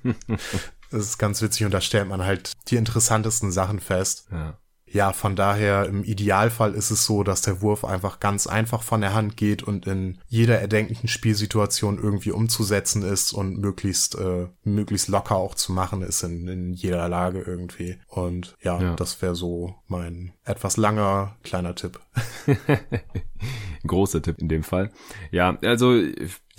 das 0.90 1.02
ist 1.02 1.18
ganz 1.18 1.42
witzig 1.42 1.64
und 1.64 1.72
da 1.72 1.80
stellt 1.80 2.08
man 2.08 2.24
halt 2.24 2.52
die 2.68 2.76
interessantesten 2.76 3.52
Sachen 3.52 3.80
fest. 3.80 4.28
Ja. 4.30 4.58
Ja, 4.92 5.12
von 5.12 5.36
daher 5.36 5.86
im 5.86 6.02
Idealfall 6.02 6.74
ist 6.74 6.90
es 6.90 7.04
so, 7.04 7.22
dass 7.22 7.42
der 7.42 7.62
Wurf 7.62 7.84
einfach 7.84 8.18
ganz 8.18 8.46
einfach 8.48 8.82
von 8.82 9.00
der 9.00 9.14
Hand 9.14 9.36
geht 9.36 9.62
und 9.62 9.86
in 9.86 10.18
jeder 10.26 10.60
erdenklichen 10.60 11.08
Spielsituation 11.08 11.98
irgendwie 12.02 12.32
umzusetzen 12.32 13.02
ist 13.02 13.32
und 13.32 13.58
möglichst 13.58 14.16
äh, 14.16 14.48
möglichst 14.64 15.08
locker 15.08 15.36
auch 15.36 15.54
zu 15.54 15.72
machen 15.72 16.02
ist 16.02 16.22
in, 16.24 16.48
in 16.48 16.72
jeder 16.72 17.08
Lage 17.08 17.40
irgendwie. 17.40 17.98
Und 18.08 18.56
ja, 18.62 18.80
ja. 18.80 18.96
das 18.96 19.22
wäre 19.22 19.36
so 19.36 19.76
mein 19.86 20.32
etwas 20.44 20.76
langer 20.76 21.36
kleiner 21.44 21.76
Tipp. 21.76 22.00
Großer 23.86 24.22
Tipp 24.22 24.38
in 24.38 24.48
dem 24.48 24.64
Fall. 24.64 24.90
Ja, 25.30 25.56
also 25.62 25.94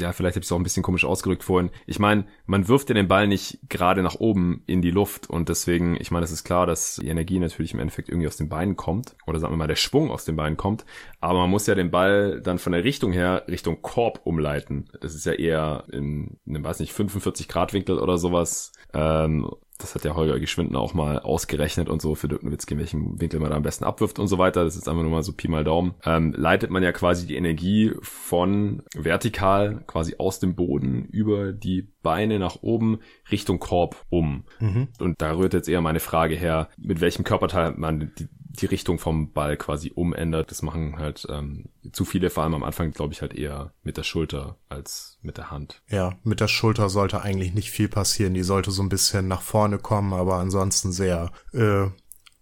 ja, 0.02 0.12
vielleicht 0.12 0.36
habe 0.36 0.44
ich 0.44 0.48
es 0.48 0.52
auch 0.52 0.58
ein 0.58 0.64
bisschen 0.64 0.84
komisch 0.84 1.06
ausgedrückt 1.06 1.44
vorhin. 1.44 1.70
Ich 1.86 2.00
meine, 2.00 2.26
man 2.46 2.68
wirft 2.68 2.90
ja 2.90 2.96
den 2.96 3.08
Ball 3.08 3.28
nicht 3.28 3.60
gerade 3.70 4.04
nach 4.04 4.16
oben 4.16 4.64
in 4.68 4.82
die 4.82 4.92
Luft 4.92 5.30
und 5.30 5.50
deswegen, 5.50 5.96
ich 6.00 6.12
meine, 6.12 6.26
es 6.26 6.32
ist 6.32 6.44
klar, 6.44 6.66
dass 6.66 6.96
die 6.96 7.08
Energie 7.08 7.40
natürlich 7.40 7.74
im 7.74 7.80
Endeffekt 7.80 8.10
irgendwie 8.10 8.28
aus 8.28 8.38
den 8.38 8.50
Beinen 8.50 8.76
kommt 8.76 9.16
oder 9.26 9.40
sagen 9.40 9.54
wir 9.54 9.58
mal, 9.58 9.68
der 9.68 9.76
Schwung 9.76 10.12
aus 10.12 10.26
den 10.26 10.36
Beinen 10.36 10.58
kommt, 10.58 10.86
aber 11.20 11.40
man 11.40 11.50
muss 11.50 11.68
ja 11.68 11.76
den 11.76 11.92
Ball 11.92 12.42
dann 12.42 12.60
von 12.60 12.74
der 12.74 12.84
Richtung 12.84 13.14
her 13.14 13.46
Richtung 13.48 13.82
Korb 13.82 14.22
umleiten. 14.24 14.90
Das 15.00 15.16
ist 15.16 15.26
ja 15.26 15.34
eher 15.34 15.86
in 15.92 16.38
einem, 16.48 16.64
weiß 16.64 16.80
nicht, 16.80 16.94
45 16.94 17.48
Grad 17.48 17.74
Winkel 17.74 18.00
oder 18.00 18.18
sowas. 18.18 18.74
Ähm, 18.94 19.50
das 19.82 19.96
hat 19.96 20.06
ja 20.06 20.16
Holger 20.16 20.40
Geschwinden 20.40 20.76
auch 20.76 20.94
mal 20.94 21.20
ausgerechnet 21.20 21.90
und 21.90 22.02
so 22.02 22.16
für 22.16 22.28
Dirk 22.28 22.44
Nowitzki, 22.44 22.74
in 22.74 22.80
welchem 22.80 23.20
Winkel 23.20 23.40
man 23.40 23.52
da 23.52 23.58
am 23.58 23.64
besten 23.64 23.84
abwirft 23.84 24.20
und 24.20 24.28
so 24.28 24.38
weiter. 24.38 24.64
Das 24.64 24.76
ist 24.76 24.88
einfach 24.88 25.02
nur 25.02 25.12
mal 25.12 25.24
so 25.24 25.34
Pi 25.34 25.48
mal 25.48 25.64
Daumen. 25.64 25.96
Ähm, 26.06 26.34
leitet 26.36 26.70
man 26.70 26.84
ja 26.84 26.92
quasi 26.92 27.28
die 27.28 27.36
Energie 27.36 27.94
von 28.02 28.84
vertikal 28.96 29.84
quasi 29.88 30.16
aus 30.18 30.40
dem 30.40 30.56
Boden 30.56 31.06
über 31.06 31.52
die 31.52 31.88
Beine 32.04 32.40
nach 32.40 32.58
oben 32.62 33.00
Richtung 33.32 33.60
Korb 33.60 34.06
um. 34.10 34.44
Mhm. 34.60 34.88
Und 35.00 35.22
da 35.22 35.36
rührt 35.36 35.54
jetzt 35.54 35.70
eher 35.70 35.82
meine 35.82 36.00
Frage 36.00 36.36
her, 36.36 36.70
mit 36.78 37.02
welchem 37.02 37.24
Körperteil 37.24 37.74
man 37.78 38.12
die, 38.18 38.28
die 38.54 38.66
Richtung 38.66 39.00
vom 39.00 39.32
Ball 39.32 39.58
quasi 39.58 39.92
umändert. 39.94 40.52
Das 40.52 40.62
machen 40.62 40.98
halt 40.98 41.26
ähm, 41.30 41.66
zu 41.92 42.06
viele, 42.06 42.30
vor 42.30 42.44
allem 42.44 42.54
am 42.54 42.64
Anfang, 42.64 42.92
glaube 42.92 43.14
ich, 43.14 43.22
halt 43.22 43.34
eher 43.34 43.74
mit 43.84 43.98
der 43.98 44.04
Schulter 44.04 44.58
als 44.70 45.18
mit 45.22 45.38
der 45.38 45.52
Hand. 45.52 45.82
Ja, 45.90 46.18
mit 46.24 46.40
der 46.40 46.48
Schulter 46.48 46.90
sollte 46.90 47.22
eigentlich 47.22 47.54
nicht 47.54 47.72
viel 47.72 47.88
passieren. 47.88 48.34
Die 48.34 48.44
sollte 48.44 48.72
so 48.72 48.82
ein 48.82 48.90
bisschen 48.90 49.28
nach 49.28 49.42
vorne 49.42 49.78
kommen, 49.78 50.14
aber 50.14 50.36
ansonsten 50.36 50.92
sehr 50.92 51.32
äh, 51.54 51.88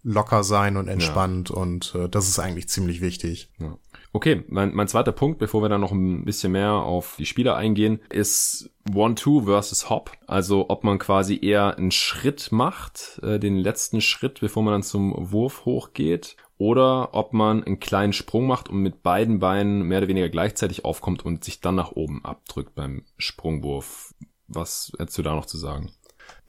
locker 0.02 0.44
sein 0.44 0.76
und 0.76 0.88
entspannt 0.88 1.50
ja. 1.50 1.56
und 1.56 1.94
äh, 1.94 2.08
das 2.08 2.28
ist 2.28 2.38
eigentlich 2.38 2.68
ziemlich 2.68 3.00
wichtig. 3.00 3.50
Ja. 3.58 3.76
Okay, 4.12 4.42
mein, 4.48 4.74
mein 4.74 4.88
zweiter 4.88 5.12
Punkt, 5.12 5.38
bevor 5.38 5.62
wir 5.62 5.68
dann 5.68 5.80
noch 5.80 5.92
ein 5.92 6.24
bisschen 6.24 6.50
mehr 6.50 6.72
auf 6.72 7.14
die 7.16 7.26
Spieler 7.26 7.54
eingehen, 7.54 8.00
ist 8.08 8.70
One-Two 8.92 9.42
versus 9.42 9.88
Hop. 9.88 10.10
Also 10.26 10.66
ob 10.68 10.82
man 10.82 10.98
quasi 10.98 11.38
eher 11.40 11.76
einen 11.76 11.92
Schritt 11.92 12.50
macht, 12.50 13.20
äh, 13.22 13.38
den 13.38 13.56
letzten 13.56 14.00
Schritt, 14.00 14.40
bevor 14.40 14.64
man 14.64 14.72
dann 14.72 14.82
zum 14.82 15.14
Wurf 15.30 15.64
hochgeht, 15.64 16.36
oder 16.58 17.14
ob 17.14 17.32
man 17.32 17.62
einen 17.62 17.78
kleinen 17.78 18.12
Sprung 18.12 18.46
macht 18.46 18.68
und 18.68 18.82
mit 18.82 19.02
beiden 19.02 19.38
Beinen 19.38 19.82
mehr 19.82 19.98
oder 19.98 20.08
weniger 20.08 20.28
gleichzeitig 20.28 20.84
aufkommt 20.84 21.24
und 21.24 21.44
sich 21.44 21.60
dann 21.60 21.76
nach 21.76 21.92
oben 21.92 22.24
abdrückt 22.24 22.74
beim 22.74 23.04
Sprungwurf. 23.16 24.12
Was 24.48 24.92
hättest 24.98 25.16
du 25.18 25.22
da 25.22 25.36
noch 25.36 25.46
zu 25.46 25.56
sagen? 25.56 25.92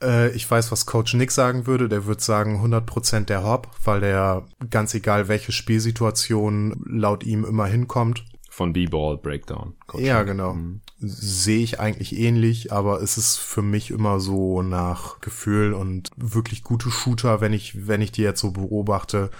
Äh, 0.02 0.30
ich 0.32 0.50
weiß, 0.50 0.72
was 0.72 0.86
Coach 0.86 1.14
Nick 1.14 1.30
sagen 1.30 1.66
würde. 1.66 1.88
Der 1.88 2.06
würde 2.06 2.22
sagen 2.22 2.62
100% 2.64 3.26
der 3.26 3.44
Hop, 3.44 3.68
weil 3.84 4.00
der 4.00 4.44
ganz 4.70 4.94
egal 4.94 5.28
welche 5.28 5.52
Spielsituation 5.52 6.82
laut 6.86 7.24
ihm 7.24 7.44
immer 7.44 7.66
hinkommt. 7.66 8.24
Von 8.50 8.74
B-Ball 8.74 9.16
Breakdown. 9.16 9.74
Coach 9.86 10.02
ja, 10.02 10.18
Nick. 10.18 10.26
genau. 10.26 10.54
Mhm. 10.54 10.80
Sehe 10.98 11.62
ich 11.62 11.80
eigentlich 11.80 12.18
ähnlich, 12.18 12.70
aber 12.70 13.00
es 13.00 13.16
ist 13.16 13.38
für 13.38 13.62
mich 13.62 13.90
immer 13.90 14.20
so 14.20 14.60
nach 14.60 15.20
Gefühl 15.20 15.72
und 15.72 16.10
wirklich 16.16 16.62
gute 16.62 16.90
Shooter, 16.90 17.40
wenn 17.40 17.54
ich, 17.54 17.88
wenn 17.88 18.02
ich 18.02 18.12
die 18.12 18.22
jetzt 18.22 18.40
so 18.40 18.50
beobachte, 18.50 19.30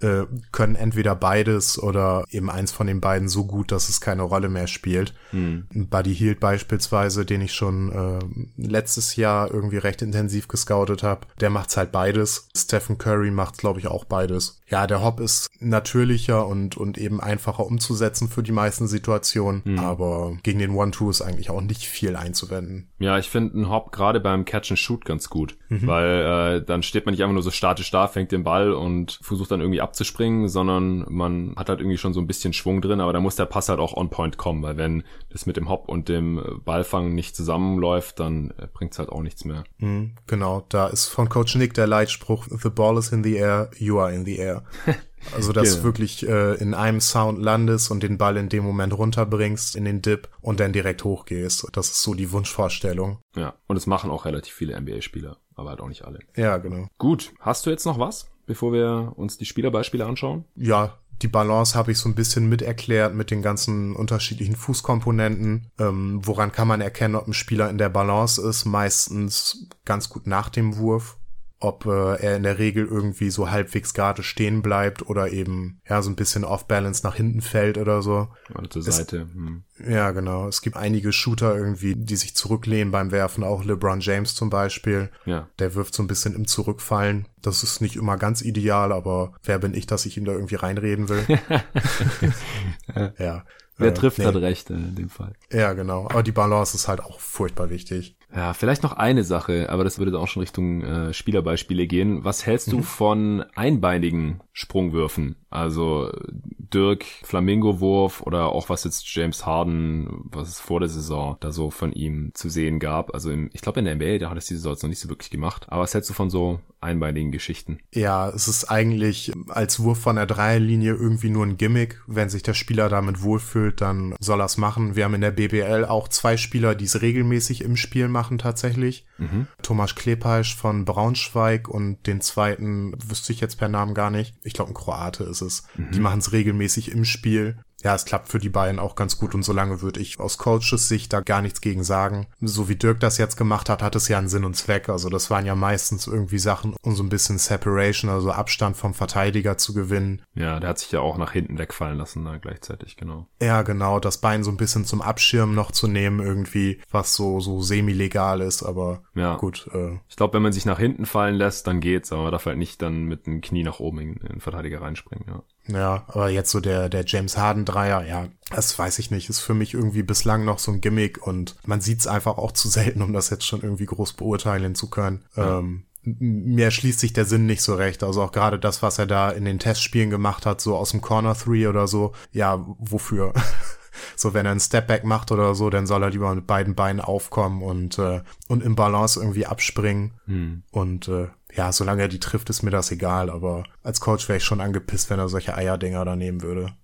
äh, 0.00 0.24
können 0.52 0.74
entweder 0.74 1.14
beides 1.14 1.78
oder 1.82 2.24
eben 2.30 2.50
eins 2.50 2.72
von 2.72 2.86
den 2.86 3.00
beiden 3.00 3.28
so 3.28 3.46
gut, 3.46 3.72
dass 3.72 3.88
es 3.88 4.00
keine 4.00 4.22
Rolle 4.22 4.48
mehr 4.48 4.66
spielt. 4.66 5.14
Hm. 5.30 5.66
Buddy 5.70 6.14
Hield 6.14 6.40
beispielsweise, 6.40 7.24
den 7.24 7.40
ich 7.40 7.52
schon 7.52 7.92
äh, 7.92 8.18
letztes 8.56 9.16
Jahr 9.16 9.50
irgendwie 9.50 9.78
recht 9.78 10.02
intensiv 10.02 10.48
gescoutet 10.48 11.02
habe, 11.02 11.26
der 11.40 11.50
macht's 11.50 11.76
halt 11.76 11.92
beides. 11.92 12.48
Stephen 12.56 12.98
Curry 12.98 13.30
macht, 13.30 13.58
glaube 13.58 13.80
ich, 13.80 13.86
auch 13.86 14.04
beides. 14.04 14.60
Ja, 14.68 14.86
der 14.86 15.02
Hop 15.02 15.20
ist 15.20 15.48
natürlicher 15.58 16.46
und, 16.46 16.76
und 16.76 16.96
eben 16.96 17.20
einfacher 17.20 17.66
umzusetzen 17.66 18.28
für 18.28 18.42
die 18.42 18.52
meisten 18.52 18.86
Situationen, 18.86 19.62
hm. 19.64 19.78
aber 19.78 20.36
gegen 20.42 20.58
den 20.58 20.70
One-Two 20.70 21.10
ist 21.10 21.22
eigentlich 21.22 21.50
auch 21.50 21.60
nicht 21.60 21.86
viel 21.86 22.16
einzuwenden. 22.16 22.88
Ja, 22.98 23.18
ich 23.18 23.28
finde 23.28 23.54
einen 23.54 23.68
Hop 23.68 23.92
gerade 23.92 24.20
beim 24.20 24.44
Catch 24.44 24.70
and 24.70 24.78
Shoot 24.78 25.04
ganz 25.04 25.28
gut, 25.28 25.56
mhm. 25.68 25.86
weil 25.86 26.60
äh, 26.60 26.64
dann 26.64 26.82
steht 26.82 27.06
man 27.06 27.12
nicht 27.12 27.22
einfach 27.22 27.34
nur 27.34 27.42
so 27.42 27.50
statisch 27.50 27.90
da, 27.90 28.08
fängt 28.08 28.32
den 28.32 28.44
Ball 28.44 28.72
und 28.72 29.18
versucht 29.22 29.50
dann 29.50 29.60
irgendwie 29.60 29.80
abzuspringen, 29.90 30.48
sondern 30.48 31.04
man 31.08 31.54
hat 31.56 31.68
halt 31.68 31.80
irgendwie 31.80 31.98
schon 31.98 32.12
so 32.12 32.20
ein 32.20 32.26
bisschen 32.28 32.52
Schwung 32.52 32.80
drin, 32.80 33.00
aber 33.00 33.12
da 33.12 33.20
muss 33.20 33.36
der 33.36 33.46
Pass 33.46 33.68
halt 33.68 33.80
auch 33.80 33.96
on 33.96 34.08
point 34.08 34.36
kommen, 34.36 34.62
weil 34.62 34.76
wenn 34.76 35.02
das 35.30 35.46
mit 35.46 35.56
dem 35.56 35.68
Hop 35.68 35.88
und 35.88 36.08
dem 36.08 36.60
Ballfang 36.64 37.14
nicht 37.14 37.34
zusammenläuft, 37.34 38.20
dann 38.20 38.52
äh, 38.58 38.68
bringt's 38.72 38.98
halt 38.98 39.08
auch 39.08 39.22
nichts 39.22 39.44
mehr. 39.44 39.64
Mhm, 39.78 40.12
genau, 40.26 40.64
da 40.68 40.86
ist 40.86 41.06
von 41.06 41.28
Coach 41.28 41.56
Nick 41.56 41.74
der 41.74 41.88
Leitspruch, 41.88 42.46
the 42.48 42.70
ball 42.70 42.96
is 42.98 43.10
in 43.10 43.24
the 43.24 43.34
air, 43.34 43.70
you 43.76 43.98
are 43.98 44.14
in 44.14 44.24
the 44.24 44.36
air. 44.36 44.62
Also, 45.34 45.52
dass 45.52 45.72
genau. 45.72 45.84
wirklich 45.84 46.26
äh, 46.26 46.54
in 46.54 46.72
einem 46.74 47.00
Sound 47.00 47.38
landest 47.38 47.90
und 47.90 48.02
den 48.02 48.16
Ball 48.18 48.36
in 48.36 48.48
dem 48.48 48.64
Moment 48.64 48.96
runterbringst 48.96 49.76
in 49.76 49.84
den 49.84 50.02
Dip 50.02 50.28
und 50.40 50.60
dann 50.60 50.72
direkt 50.72 51.04
hochgehst. 51.04 51.66
Das 51.72 51.90
ist 51.90 52.02
so 52.02 52.14
die 52.14 52.32
Wunschvorstellung. 52.32 53.18
Ja, 53.36 53.54
und 53.66 53.76
es 53.76 53.86
machen 53.86 54.10
auch 54.10 54.24
relativ 54.24 54.54
viele 54.54 54.80
NBA-Spieler, 54.80 55.36
aber 55.54 55.70
halt 55.70 55.80
auch 55.80 55.88
nicht 55.88 56.04
alle. 56.04 56.20
Ja, 56.36 56.56
genau. 56.56 56.88
Gut, 56.98 57.32
hast 57.40 57.66
du 57.66 57.70
jetzt 57.70 57.84
noch 57.84 57.98
was? 57.98 58.30
Bevor 58.50 58.72
wir 58.72 59.12
uns 59.14 59.38
die 59.38 59.44
Spielerbeispiele 59.44 60.04
anschauen? 60.04 60.44
Ja, 60.56 60.98
die 61.22 61.28
Balance 61.28 61.78
habe 61.78 61.92
ich 61.92 61.98
so 61.98 62.08
ein 62.08 62.16
bisschen 62.16 62.48
miterklärt 62.48 63.14
mit 63.14 63.30
den 63.30 63.42
ganzen 63.42 63.94
unterschiedlichen 63.94 64.56
Fußkomponenten. 64.56 65.68
Ähm, 65.78 66.20
woran 66.24 66.50
kann 66.50 66.66
man 66.66 66.80
erkennen, 66.80 67.14
ob 67.14 67.28
ein 67.28 67.32
Spieler 67.32 67.70
in 67.70 67.78
der 67.78 67.90
Balance 67.90 68.42
ist? 68.42 68.64
Meistens 68.64 69.68
ganz 69.84 70.08
gut 70.08 70.26
nach 70.26 70.48
dem 70.48 70.78
Wurf 70.78 71.19
ob 71.60 71.84
äh, 71.84 72.16
er 72.16 72.36
in 72.36 72.42
der 72.42 72.58
Regel 72.58 72.86
irgendwie 72.86 73.28
so 73.28 73.50
halbwegs 73.50 73.92
gerade 73.92 74.22
stehen 74.22 74.62
bleibt 74.62 75.06
oder 75.08 75.30
eben 75.30 75.80
ja 75.88 76.00
so 76.00 76.08
ein 76.08 76.16
bisschen 76.16 76.42
off 76.42 76.66
balance 76.66 77.02
nach 77.04 77.14
hinten 77.14 77.42
fällt 77.42 77.76
oder 77.76 78.00
so. 78.00 78.28
Oder 78.54 78.70
zur 78.70 78.82
Seite. 78.82 79.28
Hm. 79.32 79.64
Ja, 79.86 80.10
genau. 80.12 80.48
Es 80.48 80.62
gibt 80.62 80.76
einige 80.76 81.12
Shooter 81.12 81.54
irgendwie, 81.54 81.94
die 81.94 82.16
sich 82.16 82.34
zurücklehnen 82.34 82.90
beim 82.90 83.10
Werfen, 83.10 83.44
auch 83.44 83.62
LeBron 83.62 84.00
James 84.00 84.34
zum 84.34 84.48
Beispiel. 84.48 85.10
Ja. 85.26 85.48
Der 85.58 85.74
wirft 85.74 85.94
so 85.94 86.02
ein 86.02 86.06
bisschen 86.06 86.34
im 86.34 86.46
Zurückfallen. 86.46 87.28
Das 87.42 87.62
ist 87.62 87.82
nicht 87.82 87.96
immer 87.96 88.16
ganz 88.16 88.40
ideal, 88.40 88.90
aber 88.90 89.34
wer 89.42 89.58
bin 89.58 89.74
ich, 89.74 89.86
dass 89.86 90.06
ich 90.06 90.16
ihm 90.16 90.24
da 90.24 90.32
irgendwie 90.32 90.56
reinreden 90.56 91.10
will? 91.10 91.24
ja. 93.18 93.44
Wer 93.76 93.88
äh, 93.88 93.94
trifft, 93.94 94.18
nee. 94.18 94.24
hat 94.24 94.36
recht 94.36 94.70
in 94.70 94.94
dem 94.94 95.10
Fall. 95.10 95.34
Ja, 95.52 95.74
genau. 95.74 96.04
Aber 96.04 96.22
die 96.22 96.32
Balance 96.32 96.76
ist 96.76 96.88
halt 96.88 97.00
auch 97.00 97.20
furchtbar 97.20 97.70
wichtig. 97.70 98.16
Ja, 98.34 98.52
vielleicht 98.54 98.84
noch 98.84 98.92
eine 98.92 99.24
Sache, 99.24 99.70
aber 99.70 99.82
das 99.82 99.98
würde 99.98 100.12
dann 100.12 100.20
auch 100.20 100.28
schon 100.28 100.42
Richtung 100.42 100.82
äh, 100.82 101.12
Spielerbeispiele 101.12 101.86
gehen. 101.86 102.24
Was 102.24 102.46
hältst 102.46 102.70
du 102.70 102.78
mhm. 102.78 102.82
von 102.84 103.44
einbeinigen 103.56 104.40
Sprungwürfen? 104.52 105.34
Also 105.50 106.12
Dirk 106.32 107.04
Flamingo-Wurf 107.24 108.22
oder 108.22 108.52
auch 108.52 108.68
was 108.68 108.84
jetzt 108.84 109.12
James 109.12 109.46
Harden, 109.46 110.28
was 110.30 110.48
es 110.48 110.60
vor 110.60 110.78
der 110.78 110.88
Saison 110.88 111.38
da 111.40 111.50
so 111.50 111.70
von 111.70 111.92
ihm 111.92 112.30
zu 112.34 112.48
sehen 112.48 112.78
gab. 112.78 113.14
Also 113.14 113.32
im, 113.32 113.50
ich 113.52 113.62
glaube 113.62 113.80
in 113.80 113.86
der 113.86 113.96
NBA, 113.96 114.18
da 114.18 114.30
hat 114.30 114.38
es 114.38 114.46
die 114.46 114.54
Saison 114.54 114.72
jetzt 114.72 114.82
noch 114.84 114.90
nicht 114.90 115.00
so 115.00 115.08
wirklich 115.08 115.30
gemacht. 115.30 115.66
Aber 115.68 115.82
was 115.82 115.94
hältst 115.94 116.10
du 116.10 116.14
von 116.14 116.30
so 116.30 116.60
einbeinigen 116.80 117.30
Geschichten? 117.30 117.80
Ja, 117.92 118.28
es 118.30 118.48
ist 118.48 118.64
eigentlich 118.70 119.32
als 119.48 119.80
Wurf 119.80 120.00
von 120.00 120.16
der 120.16 120.26
Dreierlinie 120.26 120.92
irgendwie 120.92 121.30
nur 121.30 121.44
ein 121.44 121.56
Gimmick. 121.56 122.00
Wenn 122.06 122.28
sich 122.28 122.42
der 122.42 122.54
Spieler 122.54 122.88
damit 122.88 123.22
wohlfühlt, 123.22 123.80
dann 123.80 124.14
soll 124.20 124.40
er 124.40 124.46
es 124.46 124.56
machen. 124.56 124.96
Wir 124.96 125.04
haben 125.04 125.14
in 125.14 125.20
der 125.20 125.30
BBL 125.30 125.84
auch 125.84 126.08
zwei 126.08 126.36
Spieler, 126.36 126.74
die 126.74 126.86
es 126.86 127.02
regelmäßig 127.02 127.62
im 127.62 127.76
Spiel 127.76 128.08
machen 128.08 128.38
tatsächlich. 128.38 129.06
Mhm. 129.18 129.46
Thomas 129.62 129.94
Klepeisch 129.94 130.56
von 130.56 130.84
Braunschweig 130.84 131.68
und 131.68 132.06
den 132.06 132.20
zweiten 132.20 132.94
wüsste 133.06 133.32
ich 133.32 133.40
jetzt 133.40 133.58
per 133.58 133.68
Namen 133.68 133.94
gar 133.94 134.10
nicht. 134.10 134.34
Ich 134.42 134.54
glaube, 134.54 134.70
ein 134.70 134.74
Kroate 134.74 135.24
ist 135.24 135.42
es. 135.42 135.64
Mhm. 135.76 135.90
Die 135.92 136.00
machen 136.00 136.20
es 136.20 136.32
regelmäßig 136.32 136.90
im 136.92 137.04
Spiel 137.04 137.58
ja, 137.82 137.94
es 137.94 138.04
klappt 138.04 138.28
für 138.28 138.38
die 138.38 138.48
beiden 138.48 138.78
auch 138.78 138.94
ganz 138.94 139.18
gut 139.18 139.34
und 139.34 139.42
solange 139.42 139.80
würde 139.80 140.00
ich 140.00 140.20
aus 140.20 140.38
Coaches 140.38 140.88
Sicht 140.88 141.12
da 141.12 141.20
gar 141.20 141.42
nichts 141.42 141.60
gegen 141.60 141.82
sagen. 141.84 142.26
So 142.40 142.68
wie 142.68 142.76
Dirk 142.76 143.00
das 143.00 143.18
jetzt 143.18 143.36
gemacht 143.36 143.68
hat, 143.68 143.82
hat 143.82 143.96
es 143.96 144.08
ja 144.08 144.18
einen 144.18 144.28
Sinn 144.28 144.44
und 144.44 144.54
Zweck. 144.54 144.88
Also 144.88 145.08
das 145.08 145.30
waren 145.30 145.46
ja 145.46 145.54
meistens 145.54 146.06
irgendwie 146.06 146.38
Sachen, 146.38 146.74
um 146.82 146.94
so 146.94 147.02
ein 147.02 147.08
bisschen 147.08 147.38
Separation, 147.38 148.10
also 148.10 148.32
Abstand 148.32 148.76
vom 148.76 148.94
Verteidiger 148.94 149.56
zu 149.56 149.72
gewinnen. 149.72 150.22
Ja, 150.34 150.60
der 150.60 150.70
hat 150.70 150.78
sich 150.78 150.92
ja 150.92 151.00
auch 151.00 151.16
nach 151.16 151.32
hinten 151.32 151.58
wegfallen 151.58 151.98
lassen 151.98 152.24
da 152.24 152.36
gleichzeitig, 152.36 152.96
genau. 152.96 153.26
Ja, 153.40 153.62
genau, 153.62 154.00
das 154.00 154.18
Bein 154.18 154.44
so 154.44 154.50
ein 154.50 154.56
bisschen 154.56 154.84
zum 154.84 155.00
Abschirmen 155.00 155.54
noch 155.54 155.72
zu 155.72 155.86
nehmen 155.86 156.20
irgendwie, 156.20 156.80
was 156.90 157.14
so, 157.14 157.40
so 157.40 157.62
semi-legal 157.62 158.40
ist, 158.40 158.62
aber 158.62 159.02
ja. 159.14 159.36
gut. 159.36 159.68
Äh. 159.72 159.98
Ich 160.08 160.16
glaube, 160.16 160.34
wenn 160.34 160.42
man 160.42 160.52
sich 160.52 160.66
nach 160.66 160.78
hinten 160.78 161.06
fallen 161.06 161.36
lässt, 161.36 161.66
dann 161.66 161.80
geht's, 161.80 162.12
aber 162.12 162.24
man 162.24 162.32
darf 162.32 162.46
halt 162.46 162.58
nicht 162.58 162.82
dann 162.82 163.04
mit 163.04 163.26
dem 163.26 163.40
Knie 163.40 163.62
nach 163.62 163.80
oben 163.80 163.98
in 164.00 164.14
den 164.14 164.40
Verteidiger 164.40 164.82
reinspringen, 164.82 165.26
ja. 165.28 165.42
Ja, 165.72 166.04
aber 166.08 166.30
jetzt 166.30 166.50
so 166.50 166.60
der, 166.60 166.88
der 166.88 167.04
James 167.06 167.36
Harden 167.36 167.64
Dreier, 167.64 168.04
ja, 168.04 168.28
das 168.50 168.78
weiß 168.78 168.98
ich 168.98 169.10
nicht, 169.10 169.28
ist 169.28 169.40
für 169.40 169.54
mich 169.54 169.74
irgendwie 169.74 170.02
bislang 170.02 170.44
noch 170.44 170.58
so 170.58 170.72
ein 170.72 170.80
Gimmick 170.80 171.24
und 171.26 171.56
man 171.64 171.80
sieht 171.80 172.00
es 172.00 172.06
einfach 172.06 172.38
auch 172.38 172.52
zu 172.52 172.68
selten, 172.68 173.02
um 173.02 173.12
das 173.12 173.30
jetzt 173.30 173.46
schon 173.46 173.62
irgendwie 173.62 173.86
groß 173.86 174.14
beurteilen 174.14 174.74
zu 174.74 174.90
können. 174.90 175.24
Ja. 175.36 175.58
Ähm, 175.58 175.84
mir 176.02 176.70
schließt 176.70 177.00
sich 177.00 177.12
der 177.12 177.26
Sinn 177.26 177.46
nicht 177.46 177.62
so 177.62 177.74
recht. 177.74 178.02
Also 178.02 178.22
auch 178.22 178.32
gerade 178.32 178.58
das, 178.58 178.82
was 178.82 178.98
er 178.98 179.06
da 179.06 179.30
in 179.30 179.44
den 179.44 179.58
Testspielen 179.58 180.10
gemacht 180.10 180.46
hat, 180.46 180.60
so 180.60 180.76
aus 180.76 180.92
dem 180.92 181.02
Corner 181.02 181.34
Three 181.34 181.66
oder 181.66 181.86
so, 181.86 182.12
ja, 182.32 182.64
wofür? 182.78 183.34
so, 184.16 184.32
wenn 184.32 184.46
er 184.46 184.52
einen 184.52 184.60
Stepback 184.60 185.04
macht 185.04 185.30
oder 185.30 185.54
so, 185.54 185.68
dann 185.68 185.86
soll 185.86 186.02
er 186.02 186.10
lieber 186.10 186.34
mit 186.34 186.46
beiden 186.46 186.74
Beinen 186.74 187.00
aufkommen 187.00 187.62
und, 187.62 187.98
äh, 187.98 188.22
und 188.48 188.62
im 188.62 188.76
Balance 188.76 189.20
irgendwie 189.20 189.46
abspringen. 189.46 190.14
Hm. 190.26 190.62
Und 190.70 191.08
äh, 191.08 191.28
ja, 191.54 191.72
solange 191.72 192.02
er 192.02 192.08
die 192.08 192.20
trifft, 192.20 192.50
ist 192.50 192.62
mir 192.62 192.70
das 192.70 192.90
egal, 192.90 193.30
aber 193.30 193.64
als 193.82 194.00
Coach 194.00 194.28
wäre 194.28 194.38
ich 194.38 194.44
schon 194.44 194.60
angepisst, 194.60 195.10
wenn 195.10 195.18
er 195.18 195.28
solche 195.28 195.54
Eierdinger 195.54 196.04
da 196.04 196.16
nehmen 196.16 196.42
würde. 196.42 196.74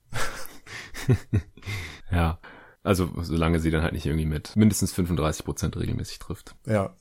ja. 2.10 2.38
Also, 2.82 3.10
solange 3.20 3.58
sie 3.58 3.72
dann 3.72 3.82
halt 3.82 3.94
nicht 3.94 4.06
irgendwie 4.06 4.26
mit 4.26 4.54
mindestens 4.54 4.92
35 4.92 5.44
Prozent 5.44 5.76
regelmäßig 5.76 6.20
trifft. 6.20 6.54
Ja. 6.66 6.94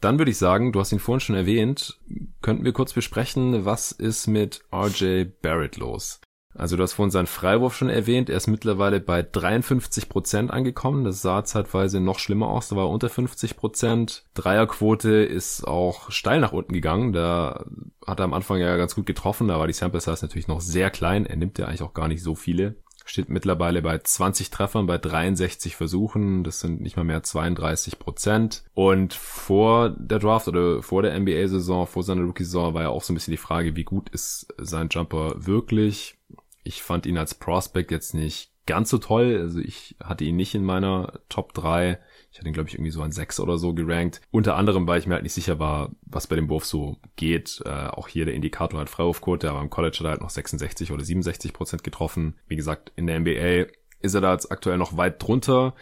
Dann 0.00 0.18
würde 0.18 0.30
ich 0.30 0.38
sagen, 0.38 0.72
du 0.72 0.80
hast 0.80 0.92
ihn 0.92 0.98
vorhin 0.98 1.20
schon 1.20 1.36
erwähnt, 1.36 2.00
könnten 2.42 2.64
wir 2.64 2.72
kurz 2.72 2.92
besprechen, 2.92 3.64
was 3.64 3.92
ist 3.92 4.26
mit 4.26 4.62
RJ 4.72 5.24
Barrett 5.42 5.76
los? 5.76 6.20
Also 6.56 6.76
du 6.76 6.82
hast 6.82 6.92
vorhin 6.92 7.10
seinen 7.10 7.26
Freiwurf 7.26 7.76
schon 7.76 7.88
erwähnt. 7.88 8.30
Er 8.30 8.36
ist 8.36 8.46
mittlerweile 8.46 9.00
bei 9.00 9.22
53 9.22 10.08
Prozent 10.08 10.50
angekommen. 10.50 11.04
Das 11.04 11.20
sah 11.20 11.44
zeitweise 11.44 12.00
noch 12.00 12.18
schlimmer 12.18 12.48
aus. 12.48 12.68
Da 12.68 12.76
war 12.76 12.84
er 12.84 12.90
unter 12.90 13.08
50 13.08 13.56
Prozent. 13.56 14.24
Dreierquote 14.34 15.10
ist 15.24 15.66
auch 15.66 16.10
steil 16.10 16.40
nach 16.40 16.52
unten 16.52 16.72
gegangen. 16.72 17.12
Da 17.12 17.64
hat 18.06 18.20
er 18.20 18.24
am 18.24 18.34
Anfang 18.34 18.58
ja 18.58 18.76
ganz 18.76 18.94
gut 18.94 19.06
getroffen. 19.06 19.48
Da 19.48 19.58
war 19.58 19.66
die 19.66 19.72
Sample 19.72 20.00
Size 20.00 20.18
natürlich 20.22 20.48
noch 20.48 20.60
sehr 20.60 20.90
klein. 20.90 21.26
Er 21.26 21.36
nimmt 21.36 21.58
ja 21.58 21.66
eigentlich 21.66 21.82
auch 21.82 21.94
gar 21.94 22.08
nicht 22.08 22.22
so 22.22 22.34
viele. 22.34 22.76
Steht 23.06 23.28
mittlerweile 23.28 23.82
bei 23.82 23.98
20 23.98 24.48
Treffern, 24.48 24.86
bei 24.86 24.96
63 24.96 25.76
Versuchen. 25.76 26.42
Das 26.42 26.60
sind 26.60 26.80
nicht 26.80 26.96
mal 26.96 27.04
mehr 27.04 27.22
32 27.22 27.98
Prozent. 27.98 28.64
Und 28.72 29.12
vor 29.12 29.90
der 29.90 30.18
Draft 30.18 30.48
oder 30.48 30.82
vor 30.82 31.02
der 31.02 31.18
NBA-Saison, 31.18 31.86
vor 31.86 32.02
seiner 32.02 32.22
Rookie-Saison 32.22 32.72
war 32.72 32.82
ja 32.82 32.88
auch 32.88 33.02
so 33.02 33.12
ein 33.12 33.16
bisschen 33.16 33.32
die 33.32 33.38
Frage, 33.38 33.76
wie 33.76 33.84
gut 33.84 34.08
ist 34.08 34.46
sein 34.56 34.88
Jumper 34.90 35.34
wirklich? 35.36 36.16
Ich 36.64 36.82
fand 36.82 37.06
ihn 37.06 37.18
als 37.18 37.34
Prospect 37.34 37.90
jetzt 37.90 38.14
nicht 38.14 38.50
ganz 38.66 38.90
so 38.90 38.98
toll. 38.98 39.38
Also 39.40 39.60
ich 39.60 39.96
hatte 40.02 40.24
ihn 40.24 40.36
nicht 40.36 40.54
in 40.54 40.64
meiner 40.64 41.20
Top 41.28 41.52
3. 41.52 41.98
Ich 42.32 42.38
hatte 42.38 42.48
ihn, 42.48 42.54
glaube 42.54 42.68
ich, 42.68 42.74
irgendwie 42.74 42.90
so 42.90 43.02
an 43.02 43.12
6 43.12 43.40
oder 43.40 43.58
so 43.58 43.74
gerankt. 43.74 44.20
Unter 44.30 44.56
anderem, 44.56 44.86
weil 44.86 44.98
ich 44.98 45.06
mir 45.06 45.14
halt 45.14 45.22
nicht 45.22 45.34
sicher 45.34 45.58
war, 45.58 45.90
was 46.02 46.26
bei 46.26 46.36
dem 46.36 46.48
Wurf 46.48 46.64
so 46.64 46.96
geht. 47.16 47.62
Äh, 47.64 47.88
auch 47.88 48.08
hier 48.08 48.24
der 48.24 48.34
Indikator 48.34 48.80
hat 48.80 48.90
Freiwurfquote, 48.90 49.50
aber 49.50 49.60
im 49.60 49.70
College 49.70 49.98
hat 49.98 50.06
er 50.06 50.10
halt 50.10 50.20
noch 50.22 50.30
66 50.30 50.92
oder 50.92 51.04
67 51.04 51.52
Prozent 51.52 51.84
getroffen. 51.84 52.36
Wie 52.48 52.56
gesagt, 52.56 52.92
in 52.96 53.06
der 53.06 53.20
NBA 53.20 53.70
ist 54.00 54.14
er 54.14 54.20
da 54.20 54.32
jetzt 54.32 54.50
aktuell 54.50 54.78
noch 54.78 54.96
weit 54.96 55.22
drunter. 55.22 55.74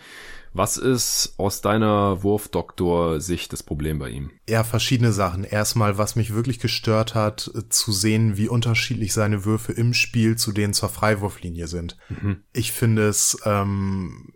Was 0.54 0.76
ist 0.76 1.34
aus 1.38 1.62
deiner 1.62 2.22
Wurfdoktor-Sicht 2.22 3.52
das 3.52 3.62
Problem 3.62 3.98
bei 3.98 4.10
ihm? 4.10 4.30
Ja, 4.48 4.64
verschiedene 4.64 5.12
Sachen. 5.12 5.44
Erstmal, 5.44 5.96
was 5.96 6.14
mich 6.14 6.34
wirklich 6.34 6.58
gestört 6.58 7.14
hat, 7.14 7.50
zu 7.70 7.92
sehen, 7.92 8.36
wie 8.36 8.48
unterschiedlich 8.48 9.14
seine 9.14 9.44
Würfe 9.44 9.72
im 9.72 9.94
Spiel 9.94 10.36
zu 10.36 10.52
denen 10.52 10.74
zur 10.74 10.90
Freiwurflinie 10.90 11.68
sind. 11.68 11.96
Mhm. 12.08 12.42
Ich 12.52 12.72
finde 12.72 13.08
es 13.08 13.38
ähm, 13.44 14.34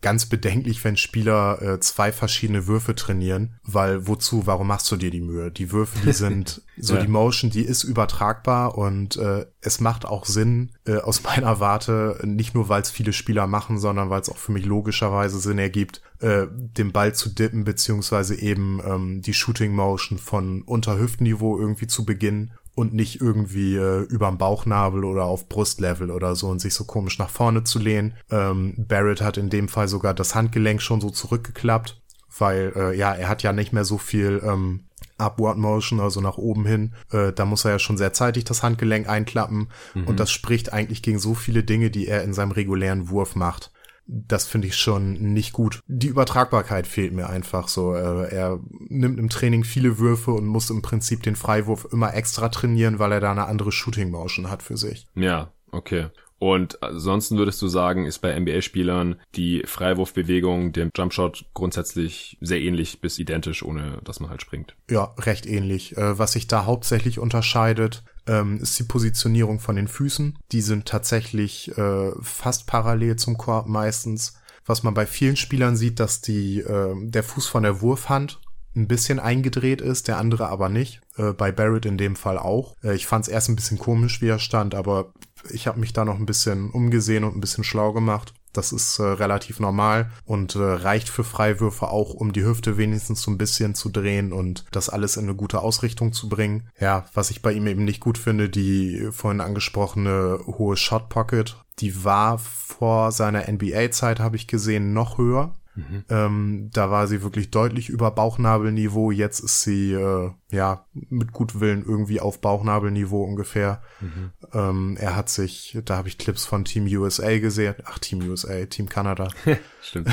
ganz 0.00 0.26
bedenklich, 0.26 0.82
wenn 0.84 0.96
Spieler 0.96 1.60
äh, 1.60 1.80
zwei 1.80 2.12
verschiedene 2.12 2.66
Würfe 2.66 2.94
trainieren, 2.94 3.54
weil 3.62 4.06
wozu, 4.06 4.46
warum 4.46 4.68
machst 4.68 4.90
du 4.90 4.96
dir 4.96 5.10
die 5.10 5.20
Mühe? 5.20 5.50
Die 5.50 5.72
Würfe, 5.72 5.98
die 6.04 6.12
sind 6.14 6.62
so 6.76 6.94
ja. 6.94 7.02
die 7.02 7.08
Motion, 7.08 7.50
die 7.50 7.62
ist 7.62 7.84
übertragbar 7.84 8.78
und 8.78 9.16
äh, 9.16 9.46
es 9.60 9.80
macht 9.80 10.04
auch 10.04 10.24
Sinn 10.24 10.70
äh, 10.86 10.98
aus 10.98 11.22
meiner 11.22 11.60
Warte, 11.60 12.20
nicht 12.24 12.54
nur 12.54 12.68
weil 12.68 12.82
es 12.82 12.90
viele 12.90 13.12
Spieler 13.12 13.46
machen, 13.46 13.78
sondern 13.78 14.10
weil 14.10 14.20
es 14.20 14.28
auch 14.28 14.38
für 14.38 14.52
mich 14.52 14.64
logischerweise 14.64 15.38
Sinn 15.38 15.58
ergibt, 15.58 16.02
äh, 16.20 16.46
den 16.50 16.92
Ball 16.92 17.14
zu 17.14 17.28
dippen, 17.28 17.64
beziehungsweise 17.64 18.34
eben 18.36 18.80
ähm, 18.84 19.22
die 19.22 19.34
Shooting 19.34 19.74
Motion 19.74 20.18
von 20.18 20.62
unter 20.62 20.98
Hüftniveau 20.98 21.58
irgendwie 21.58 21.86
zu 21.86 22.04
beginnen 22.04 22.52
und 22.78 22.94
nicht 22.94 23.20
irgendwie 23.20 23.74
äh, 23.74 24.02
überm 24.02 24.38
Bauchnabel 24.38 25.04
oder 25.04 25.24
auf 25.24 25.48
Brustlevel 25.48 26.12
oder 26.12 26.36
so 26.36 26.48
und 26.48 26.60
sich 26.60 26.74
so 26.74 26.84
komisch 26.84 27.18
nach 27.18 27.28
vorne 27.28 27.64
zu 27.64 27.80
lehnen. 27.80 28.14
Ähm, 28.30 28.74
Barrett 28.78 29.20
hat 29.20 29.36
in 29.36 29.50
dem 29.50 29.66
Fall 29.66 29.88
sogar 29.88 30.14
das 30.14 30.36
Handgelenk 30.36 30.80
schon 30.80 31.00
so 31.00 31.10
zurückgeklappt, 31.10 32.00
weil 32.38 32.72
äh, 32.76 32.96
ja, 32.96 33.12
er 33.12 33.28
hat 33.28 33.42
ja 33.42 33.52
nicht 33.52 33.72
mehr 33.72 33.84
so 33.84 33.98
viel 33.98 34.40
ähm, 34.44 34.84
Upward 35.18 35.58
Motion, 35.58 35.98
also 35.98 36.20
nach 36.20 36.38
oben 36.38 36.66
hin. 36.66 36.94
Äh, 37.10 37.32
da 37.32 37.44
muss 37.46 37.64
er 37.64 37.72
ja 37.72 37.78
schon 37.80 37.96
sehr 37.96 38.12
zeitig 38.12 38.44
das 38.44 38.62
Handgelenk 38.62 39.08
einklappen 39.08 39.70
mhm. 39.94 40.04
und 40.06 40.20
das 40.20 40.30
spricht 40.30 40.72
eigentlich 40.72 41.02
gegen 41.02 41.18
so 41.18 41.34
viele 41.34 41.64
Dinge, 41.64 41.90
die 41.90 42.06
er 42.06 42.22
in 42.22 42.32
seinem 42.32 42.52
regulären 42.52 43.08
Wurf 43.08 43.34
macht 43.34 43.72
das 44.08 44.46
finde 44.46 44.68
ich 44.68 44.76
schon 44.76 45.12
nicht 45.34 45.52
gut. 45.52 45.80
Die 45.86 46.08
Übertragbarkeit 46.08 46.86
fehlt 46.86 47.12
mir 47.12 47.28
einfach 47.28 47.68
so. 47.68 47.94
Äh, 47.94 48.34
er 48.34 48.58
nimmt 48.88 49.18
im 49.18 49.28
Training 49.28 49.64
viele 49.64 49.98
Würfe 49.98 50.32
und 50.32 50.46
muss 50.46 50.70
im 50.70 50.82
Prinzip 50.82 51.22
den 51.22 51.36
Freiwurf 51.36 51.86
immer 51.92 52.14
extra 52.14 52.48
trainieren, 52.48 52.98
weil 52.98 53.12
er 53.12 53.20
da 53.20 53.30
eine 53.30 53.46
andere 53.46 53.70
Shooting 53.70 54.10
Motion 54.10 54.50
hat 54.50 54.62
für 54.62 54.78
sich. 54.78 55.06
Ja, 55.14 55.52
okay. 55.70 56.06
Und 56.38 56.82
ansonsten 56.82 57.36
würdest 57.36 57.60
du 57.60 57.68
sagen, 57.68 58.06
ist 58.06 58.20
bei 58.20 58.38
NBA-Spielern 58.38 59.16
die 59.34 59.62
Freiwurfbewegung 59.66 60.72
dem 60.72 60.90
Jumpshot 60.96 61.46
grundsätzlich 61.52 62.38
sehr 62.40 62.60
ähnlich 62.60 63.00
bis 63.00 63.18
identisch, 63.18 63.64
ohne 63.64 63.98
dass 64.04 64.20
man 64.20 64.30
halt 64.30 64.40
springt? 64.40 64.76
Ja, 64.88 65.14
recht 65.18 65.46
ähnlich. 65.46 65.96
Äh, 65.96 66.18
was 66.18 66.32
sich 66.32 66.46
da 66.46 66.64
hauptsächlich 66.64 67.18
unterscheidet, 67.18 68.04
ähm, 68.28 68.58
ist 68.60 68.78
die 68.78 68.84
Positionierung 68.84 69.58
von 69.58 69.76
den 69.76 69.88
Füßen. 69.88 70.38
Die 70.52 70.60
sind 70.60 70.86
tatsächlich 70.86 71.76
äh, 71.76 72.12
fast 72.20 72.66
parallel 72.66 73.16
zum 73.16 73.36
Korb 73.36 73.66
meistens. 73.66 74.34
Was 74.66 74.82
man 74.82 74.94
bei 74.94 75.06
vielen 75.06 75.36
Spielern 75.36 75.76
sieht, 75.76 75.98
dass 75.98 76.20
die, 76.20 76.60
äh, 76.60 76.94
der 77.00 77.22
Fuß 77.22 77.46
von 77.46 77.62
der 77.62 77.80
Wurfhand 77.80 78.40
ein 78.76 78.86
bisschen 78.86 79.18
eingedreht 79.18 79.80
ist, 79.80 80.08
der 80.08 80.18
andere 80.18 80.48
aber 80.48 80.68
nicht. 80.68 81.00
Äh, 81.16 81.32
bei 81.32 81.52
Barrett 81.52 81.86
in 81.86 81.98
dem 81.98 82.16
Fall 82.16 82.38
auch. 82.38 82.76
Äh, 82.82 82.94
ich 82.94 83.06
fand 83.06 83.26
es 83.26 83.32
erst 83.32 83.48
ein 83.48 83.56
bisschen 83.56 83.78
komisch, 83.78 84.20
wie 84.20 84.28
er 84.28 84.38
stand, 84.38 84.74
aber 84.74 85.12
ich 85.50 85.66
habe 85.66 85.80
mich 85.80 85.92
da 85.92 86.04
noch 86.04 86.18
ein 86.18 86.26
bisschen 86.26 86.70
umgesehen 86.70 87.24
und 87.24 87.36
ein 87.36 87.40
bisschen 87.40 87.64
schlau 87.64 87.92
gemacht. 87.92 88.34
Das 88.58 88.72
ist 88.72 88.98
äh, 88.98 89.04
relativ 89.04 89.60
normal 89.60 90.10
und 90.24 90.56
äh, 90.56 90.58
reicht 90.58 91.08
für 91.08 91.22
Freiwürfe 91.22 91.90
auch, 91.90 92.12
um 92.12 92.32
die 92.32 92.44
Hüfte 92.44 92.76
wenigstens 92.76 93.22
so 93.22 93.30
ein 93.30 93.38
bisschen 93.38 93.76
zu 93.76 93.88
drehen 93.88 94.32
und 94.32 94.64
das 94.72 94.88
alles 94.88 95.16
in 95.16 95.26
eine 95.26 95.36
gute 95.36 95.60
Ausrichtung 95.60 96.12
zu 96.12 96.28
bringen. 96.28 96.68
Ja, 96.80 97.06
was 97.14 97.30
ich 97.30 97.40
bei 97.40 97.52
ihm 97.52 97.68
eben 97.68 97.84
nicht 97.84 98.00
gut 98.00 98.18
finde, 98.18 98.48
die 98.48 99.10
vorhin 99.12 99.40
angesprochene 99.40 100.40
hohe 100.44 100.76
Shot 100.76 101.08
Pocket, 101.08 101.56
die 101.78 102.02
war 102.02 102.38
vor 102.38 103.12
seiner 103.12 103.48
NBA-Zeit, 103.48 104.18
habe 104.18 104.34
ich 104.34 104.48
gesehen, 104.48 104.92
noch 104.92 105.18
höher. 105.18 105.52
Mhm. 105.78 106.04
Ähm, 106.08 106.70
da 106.72 106.90
war 106.90 107.06
sie 107.06 107.22
wirklich 107.22 107.50
deutlich 107.50 107.88
über 107.88 108.10
Bauchnabelniveau. 108.10 109.12
Jetzt 109.12 109.38
ist 109.38 109.62
sie 109.62 109.92
äh, 109.92 110.30
ja 110.50 110.84
mit 110.92 111.32
Gutwillen 111.32 111.84
irgendwie 111.84 112.20
auf 112.20 112.40
Bauchnabelniveau 112.40 113.22
ungefähr. 113.22 113.80
Mhm. 114.00 114.32
Ähm, 114.52 114.96
er 114.98 115.14
hat 115.14 115.28
sich, 115.28 115.78
da 115.84 115.96
habe 115.96 116.08
ich 116.08 116.18
Clips 116.18 116.44
von 116.44 116.64
Team 116.64 116.86
USA 116.86 117.38
gesehen, 117.38 117.76
ach 117.84 118.00
Team 118.00 118.28
USA, 118.28 118.64
Team 118.66 118.88
Kanada, 118.88 119.28
stimmt, 119.80 120.08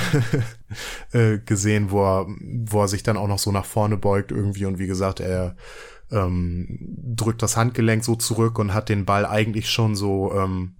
äh, 1.14 1.40
gesehen, 1.40 1.90
wo 1.90 2.04
er, 2.04 2.28
wo 2.28 2.82
er 2.82 2.88
sich 2.88 3.02
dann 3.02 3.18
auch 3.18 3.28
noch 3.28 3.40
so 3.40 3.52
nach 3.52 3.66
vorne 3.66 3.98
beugt 3.98 4.32
irgendwie 4.32 4.66
und 4.66 4.78
wie 4.78 4.88
gesagt, 4.88 5.20
er 5.20 5.56
ähm, 6.12 6.78
drückt 7.16 7.42
das 7.42 7.58
Handgelenk 7.58 8.06
so 8.06 8.16
zurück 8.16 8.60
und 8.60 8.76
hat 8.76 8.90
den 8.90 9.06
Ball 9.06 9.26
eigentlich 9.26 9.72
schon 9.72 9.96
so 9.96 10.32
ähm, 10.36 10.76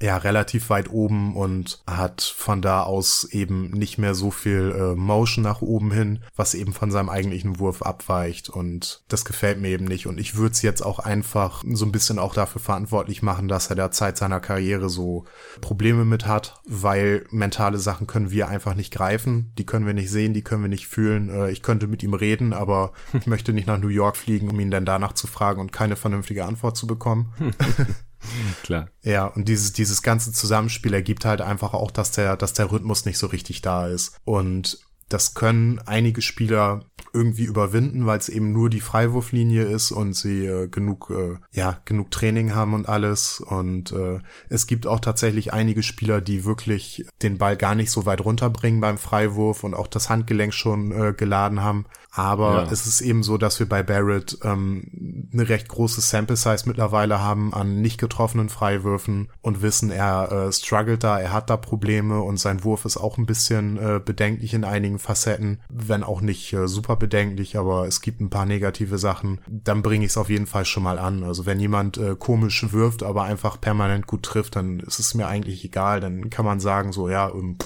ja 0.00 0.16
relativ 0.16 0.70
weit 0.70 0.90
oben 0.90 1.36
und 1.36 1.82
hat 1.86 2.22
von 2.22 2.60
da 2.60 2.82
aus 2.82 3.24
eben 3.24 3.70
nicht 3.70 3.98
mehr 3.98 4.14
so 4.14 4.30
viel 4.30 4.74
äh, 4.76 4.94
Motion 4.94 5.42
nach 5.42 5.62
oben 5.62 5.90
hin, 5.90 6.20
was 6.34 6.54
eben 6.54 6.72
von 6.72 6.90
seinem 6.90 7.08
eigentlichen 7.08 7.58
Wurf 7.58 7.82
abweicht 7.82 8.50
und 8.50 9.02
das 9.08 9.24
gefällt 9.24 9.60
mir 9.60 9.68
eben 9.68 9.86
nicht 9.86 10.06
und 10.06 10.18
ich 10.18 10.36
würde 10.36 10.52
es 10.52 10.62
jetzt 10.62 10.82
auch 10.82 10.98
einfach 10.98 11.64
so 11.72 11.86
ein 11.86 11.92
bisschen 11.92 12.18
auch 12.18 12.34
dafür 12.34 12.60
verantwortlich 12.60 13.22
machen, 13.22 13.48
dass 13.48 13.68
er 13.68 13.76
der 13.76 13.90
Zeit 13.90 14.18
seiner 14.18 14.40
Karriere 14.40 14.90
so 14.90 15.24
Probleme 15.60 16.04
mit 16.04 16.26
hat, 16.26 16.60
weil 16.66 17.24
mentale 17.30 17.78
Sachen 17.78 18.06
können 18.06 18.30
wir 18.30 18.48
einfach 18.48 18.74
nicht 18.74 18.92
greifen, 18.92 19.52
die 19.58 19.66
können 19.66 19.86
wir 19.86 19.94
nicht 19.94 20.10
sehen, 20.10 20.34
die 20.34 20.42
können 20.42 20.62
wir 20.62 20.68
nicht 20.68 20.88
fühlen. 20.88 21.30
Äh, 21.30 21.50
ich 21.50 21.62
könnte 21.62 21.86
mit 21.86 22.02
ihm 22.02 22.14
reden, 22.14 22.52
aber 22.52 22.92
ich 23.12 23.26
möchte 23.26 23.52
nicht 23.52 23.66
nach 23.66 23.78
New 23.78 23.88
York 23.88 24.16
fliegen, 24.16 24.50
um 24.50 24.60
ihn 24.60 24.70
dann 24.70 24.84
danach 24.84 25.12
zu 25.12 25.26
fragen 25.26 25.60
und 25.60 25.72
keine 25.72 25.96
vernünftige 25.96 26.44
Antwort 26.44 26.76
zu 26.76 26.86
bekommen. 26.86 27.32
Klar. 28.62 28.88
Ja, 29.02 29.26
und 29.26 29.48
dieses, 29.48 29.72
dieses 29.72 30.02
ganze 30.02 30.32
Zusammenspiel 30.32 30.94
ergibt 30.94 31.24
halt 31.24 31.40
einfach 31.40 31.74
auch, 31.74 31.90
dass 31.90 32.10
der, 32.10 32.36
dass 32.36 32.52
der 32.52 32.70
Rhythmus 32.70 33.04
nicht 33.04 33.18
so 33.18 33.26
richtig 33.26 33.62
da 33.62 33.86
ist. 33.86 34.16
Und 34.24 34.78
das 35.08 35.34
können 35.34 35.80
einige 35.86 36.20
Spieler 36.20 36.84
irgendwie 37.12 37.44
überwinden, 37.44 38.06
weil 38.06 38.18
es 38.18 38.28
eben 38.28 38.52
nur 38.52 38.68
die 38.68 38.80
Freiwurflinie 38.80 39.62
ist 39.62 39.92
und 39.92 40.14
sie 40.14 40.46
äh, 40.46 40.68
genug, 40.68 41.10
äh, 41.10 41.36
ja, 41.52 41.80
genug 41.84 42.10
Training 42.10 42.54
haben 42.54 42.74
und 42.74 42.88
alles. 42.88 43.40
Und 43.40 43.92
äh, 43.92 44.18
es 44.48 44.66
gibt 44.66 44.86
auch 44.86 45.00
tatsächlich 45.00 45.52
einige 45.52 45.82
Spieler, 45.84 46.20
die 46.20 46.44
wirklich 46.44 47.06
den 47.22 47.38
Ball 47.38 47.56
gar 47.56 47.74
nicht 47.76 47.90
so 47.90 48.04
weit 48.04 48.24
runterbringen 48.24 48.80
beim 48.80 48.98
Freiwurf 48.98 49.62
und 49.62 49.74
auch 49.74 49.86
das 49.86 50.10
Handgelenk 50.10 50.52
schon 50.52 50.90
äh, 50.90 51.14
geladen 51.16 51.62
haben. 51.62 51.86
Aber 52.16 52.64
ja. 52.64 52.72
es 52.72 52.86
ist 52.86 53.02
eben 53.02 53.22
so, 53.22 53.36
dass 53.36 53.58
wir 53.58 53.68
bei 53.68 53.82
Barrett 53.82 54.38
ähm, 54.42 55.28
eine 55.34 55.50
recht 55.50 55.68
große 55.68 56.00
Sample 56.00 56.36
Size 56.36 56.62
mittlerweile 56.64 57.20
haben 57.20 57.52
an 57.52 57.82
nicht 57.82 58.00
getroffenen 58.00 58.48
Freiwürfen 58.48 59.28
und 59.42 59.60
wissen, 59.60 59.90
er 59.90 60.32
äh, 60.32 60.50
struggelt 60.50 61.04
da, 61.04 61.20
er 61.20 61.34
hat 61.34 61.50
da 61.50 61.58
Probleme 61.58 62.22
und 62.22 62.40
sein 62.40 62.64
Wurf 62.64 62.86
ist 62.86 62.96
auch 62.96 63.18
ein 63.18 63.26
bisschen 63.26 63.76
äh, 63.76 64.00
bedenklich 64.02 64.54
in 64.54 64.64
einigen 64.64 64.98
Facetten, 64.98 65.60
wenn 65.68 66.02
auch 66.02 66.22
nicht 66.22 66.54
äh, 66.54 66.68
super 66.68 66.96
bedenklich, 66.96 67.58
aber 67.58 67.86
es 67.86 68.00
gibt 68.00 68.22
ein 68.22 68.30
paar 68.30 68.46
negative 68.46 68.96
Sachen. 68.96 69.42
Dann 69.46 69.82
bringe 69.82 70.06
ich 70.06 70.12
es 70.12 70.16
auf 70.16 70.30
jeden 70.30 70.46
Fall 70.46 70.64
schon 70.64 70.84
mal 70.84 70.98
an. 70.98 71.22
Also 71.22 71.44
wenn 71.44 71.60
jemand 71.60 71.98
äh, 71.98 72.16
komisch 72.18 72.72
wirft, 72.72 73.02
aber 73.02 73.24
einfach 73.24 73.60
permanent 73.60 74.06
gut 74.06 74.22
trifft, 74.22 74.56
dann 74.56 74.80
ist 74.80 75.00
es 75.00 75.12
mir 75.12 75.26
eigentlich 75.26 75.66
egal. 75.66 76.00
Dann 76.00 76.30
kann 76.30 76.46
man 76.46 76.60
sagen 76.60 76.92
so, 76.92 77.10
ja, 77.10 77.28
ähm, 77.28 77.58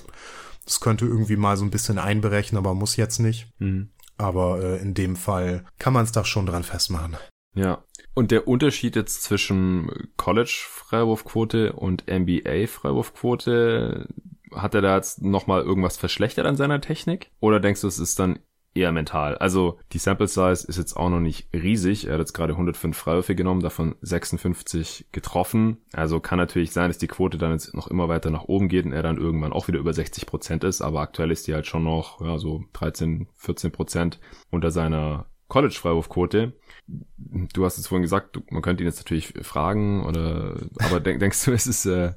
das 0.64 0.80
könnte 0.80 1.04
irgendwie 1.04 1.36
mal 1.36 1.56
so 1.56 1.64
ein 1.64 1.70
bisschen 1.70 1.98
einberechnen, 1.98 2.58
aber 2.58 2.74
muss 2.74 2.96
jetzt 2.96 3.20
nicht. 3.20 3.48
Mhm. 3.60 3.90
Aber 4.20 4.62
äh, 4.62 4.76
in 4.82 4.92
dem 4.92 5.16
Fall 5.16 5.64
kann 5.78 5.94
man 5.94 6.04
es 6.04 6.12
da 6.12 6.26
schon 6.26 6.44
dran 6.44 6.62
festmachen. 6.62 7.16
Ja. 7.54 7.82
Und 8.14 8.30
der 8.30 8.46
Unterschied 8.46 8.94
jetzt 8.96 9.22
zwischen 9.22 10.10
College-Freiwurfquote 10.18 11.72
und 11.72 12.04
NBA-Freiwurfquote, 12.06 14.08
hat 14.54 14.74
er 14.74 14.82
da 14.82 14.96
jetzt 14.96 15.22
nochmal 15.22 15.62
irgendwas 15.62 15.96
verschlechtert 15.96 16.44
an 16.44 16.56
seiner 16.56 16.82
Technik? 16.82 17.30
Oder 17.40 17.60
denkst 17.60 17.80
du, 17.80 17.86
es 17.86 17.98
ist 17.98 18.18
dann 18.18 18.40
eher 18.74 18.92
mental. 18.92 19.36
Also 19.36 19.78
die 19.92 19.98
Sample 19.98 20.28
Size 20.28 20.66
ist 20.66 20.78
jetzt 20.78 20.96
auch 20.96 21.10
noch 21.10 21.20
nicht 21.20 21.48
riesig. 21.52 22.06
Er 22.06 22.14
hat 22.14 22.20
jetzt 22.20 22.32
gerade 22.32 22.52
105 22.52 22.96
Freiwürfe 22.96 23.34
genommen, 23.34 23.62
davon 23.62 23.96
56 24.00 25.06
getroffen. 25.12 25.78
Also 25.92 26.20
kann 26.20 26.38
natürlich 26.38 26.72
sein, 26.72 26.88
dass 26.88 26.98
die 26.98 27.08
Quote 27.08 27.38
dann 27.38 27.52
jetzt 27.52 27.74
noch 27.74 27.88
immer 27.88 28.08
weiter 28.08 28.30
nach 28.30 28.44
oben 28.44 28.68
geht 28.68 28.86
und 28.86 28.92
er 28.92 29.02
dann 29.02 29.18
irgendwann 29.18 29.52
auch 29.52 29.66
wieder 29.68 29.78
über 29.78 29.92
60 29.92 30.26
Prozent 30.26 30.64
ist. 30.64 30.82
Aber 30.82 31.00
aktuell 31.00 31.30
ist 31.30 31.46
die 31.46 31.54
halt 31.54 31.66
schon 31.66 31.84
noch 31.84 32.20
ja, 32.20 32.38
so 32.38 32.64
13, 32.74 33.28
14 33.34 33.72
Prozent 33.72 34.20
unter 34.50 34.70
seiner 34.70 35.26
College-Freiwurfquote. 35.48 36.52
Du 36.86 37.64
hast 37.64 37.76
es 37.76 37.88
vorhin 37.88 38.02
gesagt, 38.02 38.36
du, 38.36 38.42
man 38.50 38.62
könnte 38.62 38.84
ihn 38.84 38.86
jetzt 38.86 39.00
natürlich 39.00 39.34
fragen 39.42 40.04
oder 40.06 40.54
aber 40.78 41.00
denk, 41.00 41.18
denkst 41.18 41.44
du, 41.44 41.52
es 41.52 41.66
ist 41.66 41.86
äh, 41.86 42.12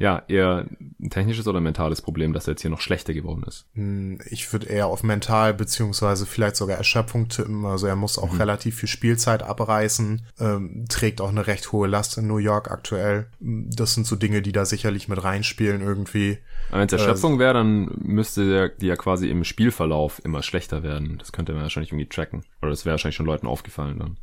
ja, 0.00 0.22
eher 0.28 0.66
ein 0.98 1.10
technisches 1.10 1.46
oder 1.46 1.60
mentales 1.60 2.00
Problem, 2.00 2.32
dass 2.32 2.48
er 2.48 2.52
jetzt 2.52 2.62
hier 2.62 2.70
noch 2.70 2.80
schlechter 2.80 3.12
geworden 3.12 3.44
ist? 3.46 3.66
Hm, 3.74 4.18
ich 4.30 4.50
würde 4.50 4.66
eher 4.66 4.86
auf 4.86 5.02
mental 5.02 5.52
beziehungsweise 5.52 6.24
vielleicht 6.24 6.56
sogar 6.56 6.78
Erschöpfung 6.78 7.28
tippen. 7.28 7.66
Also 7.66 7.86
er 7.86 7.96
muss 7.96 8.18
auch 8.18 8.32
mhm. 8.32 8.38
relativ 8.38 8.76
viel 8.76 8.88
Spielzeit 8.88 9.42
abreißen, 9.42 10.22
ähm, 10.40 10.86
trägt 10.88 11.20
auch 11.20 11.28
eine 11.28 11.46
recht 11.46 11.70
hohe 11.72 11.86
Last 11.86 12.16
in 12.16 12.26
New 12.26 12.38
York 12.38 12.70
aktuell. 12.70 13.26
Das 13.40 13.92
sind 13.92 14.06
so 14.06 14.16
Dinge, 14.16 14.40
die 14.40 14.52
da 14.52 14.64
sicherlich 14.64 15.06
mit 15.06 15.22
reinspielen 15.22 15.82
irgendwie. 15.82 16.38
Wenn 16.70 16.86
es 16.86 16.92
Erschöpfung 16.94 17.36
äh, 17.36 17.40
wäre, 17.40 17.54
dann 17.54 17.90
müsste 18.02 18.48
der, 18.48 18.68
die 18.70 18.86
ja 18.86 18.96
quasi 18.96 19.28
im 19.28 19.44
Spielverlauf 19.44 20.24
immer 20.24 20.42
schlechter 20.42 20.82
werden. 20.82 21.18
Das 21.18 21.30
könnte 21.30 21.52
man 21.52 21.62
wahrscheinlich 21.62 21.92
irgendwie 21.92 22.08
tracken. 22.08 22.42
Oder 22.62 22.70
das 22.70 22.86
wäre 22.86 22.94
wahrscheinlich 22.94 23.16
schon 23.16 23.26
Leuten 23.26 23.46
aufgefallen 23.46 23.98
dann. 23.98 24.16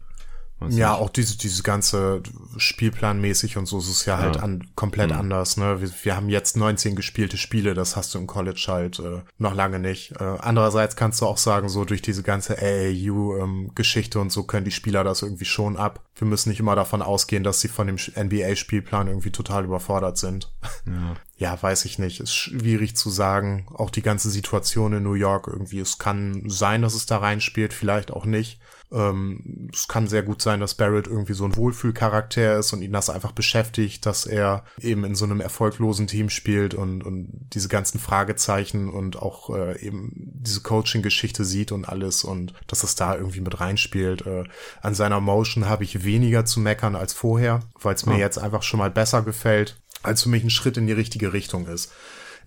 Weiß 0.59 0.75
ja, 0.75 0.91
nicht. 0.91 1.01
auch 1.01 1.09
diese, 1.09 1.37
diese 1.37 1.61
ganze 1.61 2.23
Spielplanmäßig 2.57 3.57
und 3.57 3.67
so 3.67 3.77
ist 3.77 3.89
es 3.89 4.05
ja, 4.05 4.17
halt 4.17 4.37
ja. 4.37 4.41
halt 4.41 4.43
an, 4.43 4.67
komplett 4.75 5.11
mhm. 5.11 5.17
anders. 5.17 5.57
Ne? 5.57 5.81
Wir, 5.81 5.89
wir, 6.03 6.15
haben 6.15 6.29
jetzt 6.29 6.57
19 6.57 6.95
gespielte 6.95 7.37
Spiele, 7.37 7.75
das 7.75 7.95
hast 7.95 8.15
du 8.15 8.17
im 8.17 8.25
College 8.25 8.65
halt 8.67 8.97
äh, 8.97 9.21
noch 9.37 9.53
lange 9.53 9.77
nicht. 9.77 10.13
Äh, 10.19 10.23
andererseits 10.39 10.95
kannst 10.95 11.21
du 11.21 11.27
auch 11.27 11.37
sagen, 11.37 11.69
so 11.69 11.85
durch 11.85 12.01
diese 12.01 12.23
ganze 12.23 12.57
AAU-Geschichte 12.57 14.17
ähm, 14.17 14.21
und 14.23 14.31
so 14.31 14.43
können 14.43 14.65
die 14.65 14.71
Spieler 14.71 15.03
das 15.03 15.21
irgendwie 15.21 15.45
schon 15.45 15.77
ab. 15.77 16.03
Wir 16.15 16.27
müssen 16.27 16.49
nicht 16.49 16.59
immer 16.59 16.75
davon 16.75 17.03
ausgehen, 17.03 17.43
dass 17.43 17.61
sie 17.61 17.67
von 17.67 17.85
dem 17.85 17.97
NBA-Spielplan 17.97 19.07
irgendwie 19.07 19.31
total 19.31 19.63
überfordert 19.63 20.17
sind. 20.17 20.51
Ja. 20.87 21.15
ja, 21.37 21.61
weiß 21.61 21.85
ich 21.85 21.99
nicht. 21.99 22.19
Ist 22.19 22.33
schwierig 22.33 22.95
zu 22.95 23.11
sagen. 23.11 23.67
Auch 23.75 23.91
die 23.91 24.01
ganze 24.01 24.31
Situation 24.31 24.93
in 24.93 25.03
New 25.03 25.13
York 25.13 25.47
irgendwie. 25.47 25.79
Es 25.79 25.99
kann 25.99 26.49
sein, 26.49 26.81
dass 26.81 26.95
es 26.95 27.05
da 27.05 27.17
reinspielt, 27.17 27.73
vielleicht 27.73 28.09
auch 28.09 28.25
nicht. 28.25 28.59
Ähm, 28.91 29.69
es 29.73 29.87
kann 29.87 30.07
sehr 30.07 30.23
gut 30.23 30.41
sein, 30.41 30.59
dass 30.59 30.75
Barrett 30.75 31.07
irgendwie 31.07 31.33
so 31.33 31.43
ein 31.43 31.55
Wohlfühlcharakter 31.55 32.57
ist 32.59 32.71
und 32.71 32.81
ihn 32.81 32.93
das 32.93 33.09
einfach 33.09 33.33
beschäftigt, 33.33 34.05
dass 34.05 34.25
er 34.25 34.63
eben 34.79 35.03
in 35.03 35.15
so 35.15 35.25
einem 35.25 35.41
erfolglosen 35.41 36.07
Team 36.07 36.29
spielt 36.29 36.73
und, 36.73 37.03
und 37.03 37.47
diese 37.53 37.67
ganzen 37.67 37.99
Fragezeichen 37.99 38.89
und 38.89 39.21
auch 39.21 39.49
äh, 39.49 39.79
eben 39.85 40.11
diese 40.15 40.61
Coaching-Geschichte 40.61 41.43
sieht 41.43 41.71
und 41.71 41.85
alles 41.85 42.23
und 42.23 42.53
dass 42.67 42.83
es 42.83 42.95
da 42.95 43.15
irgendwie 43.15 43.41
mit 43.41 43.59
reinspielt. 43.59 44.25
Äh, 44.25 44.45
an 44.81 44.95
seiner 44.95 45.19
Motion 45.19 45.67
habe 45.67 45.83
ich 45.83 46.05
weniger 46.05 46.45
zu 46.45 46.61
meckern 46.61 46.95
als 46.95 47.13
vorher, 47.13 47.61
weil 47.81 47.95
es 47.95 48.05
mir 48.05 48.15
oh. 48.15 48.19
jetzt 48.19 48.37
einfach 48.37 48.63
schon 48.63 48.79
mal 48.79 48.91
besser 48.91 49.21
gefällt, 49.21 49.77
als 50.01 50.23
für 50.23 50.29
mich 50.29 50.43
ein 50.43 50.49
Schritt 50.49 50.77
in 50.77 50.87
die 50.87 50.93
richtige 50.93 51.33
Richtung 51.33 51.67
ist. 51.67 51.91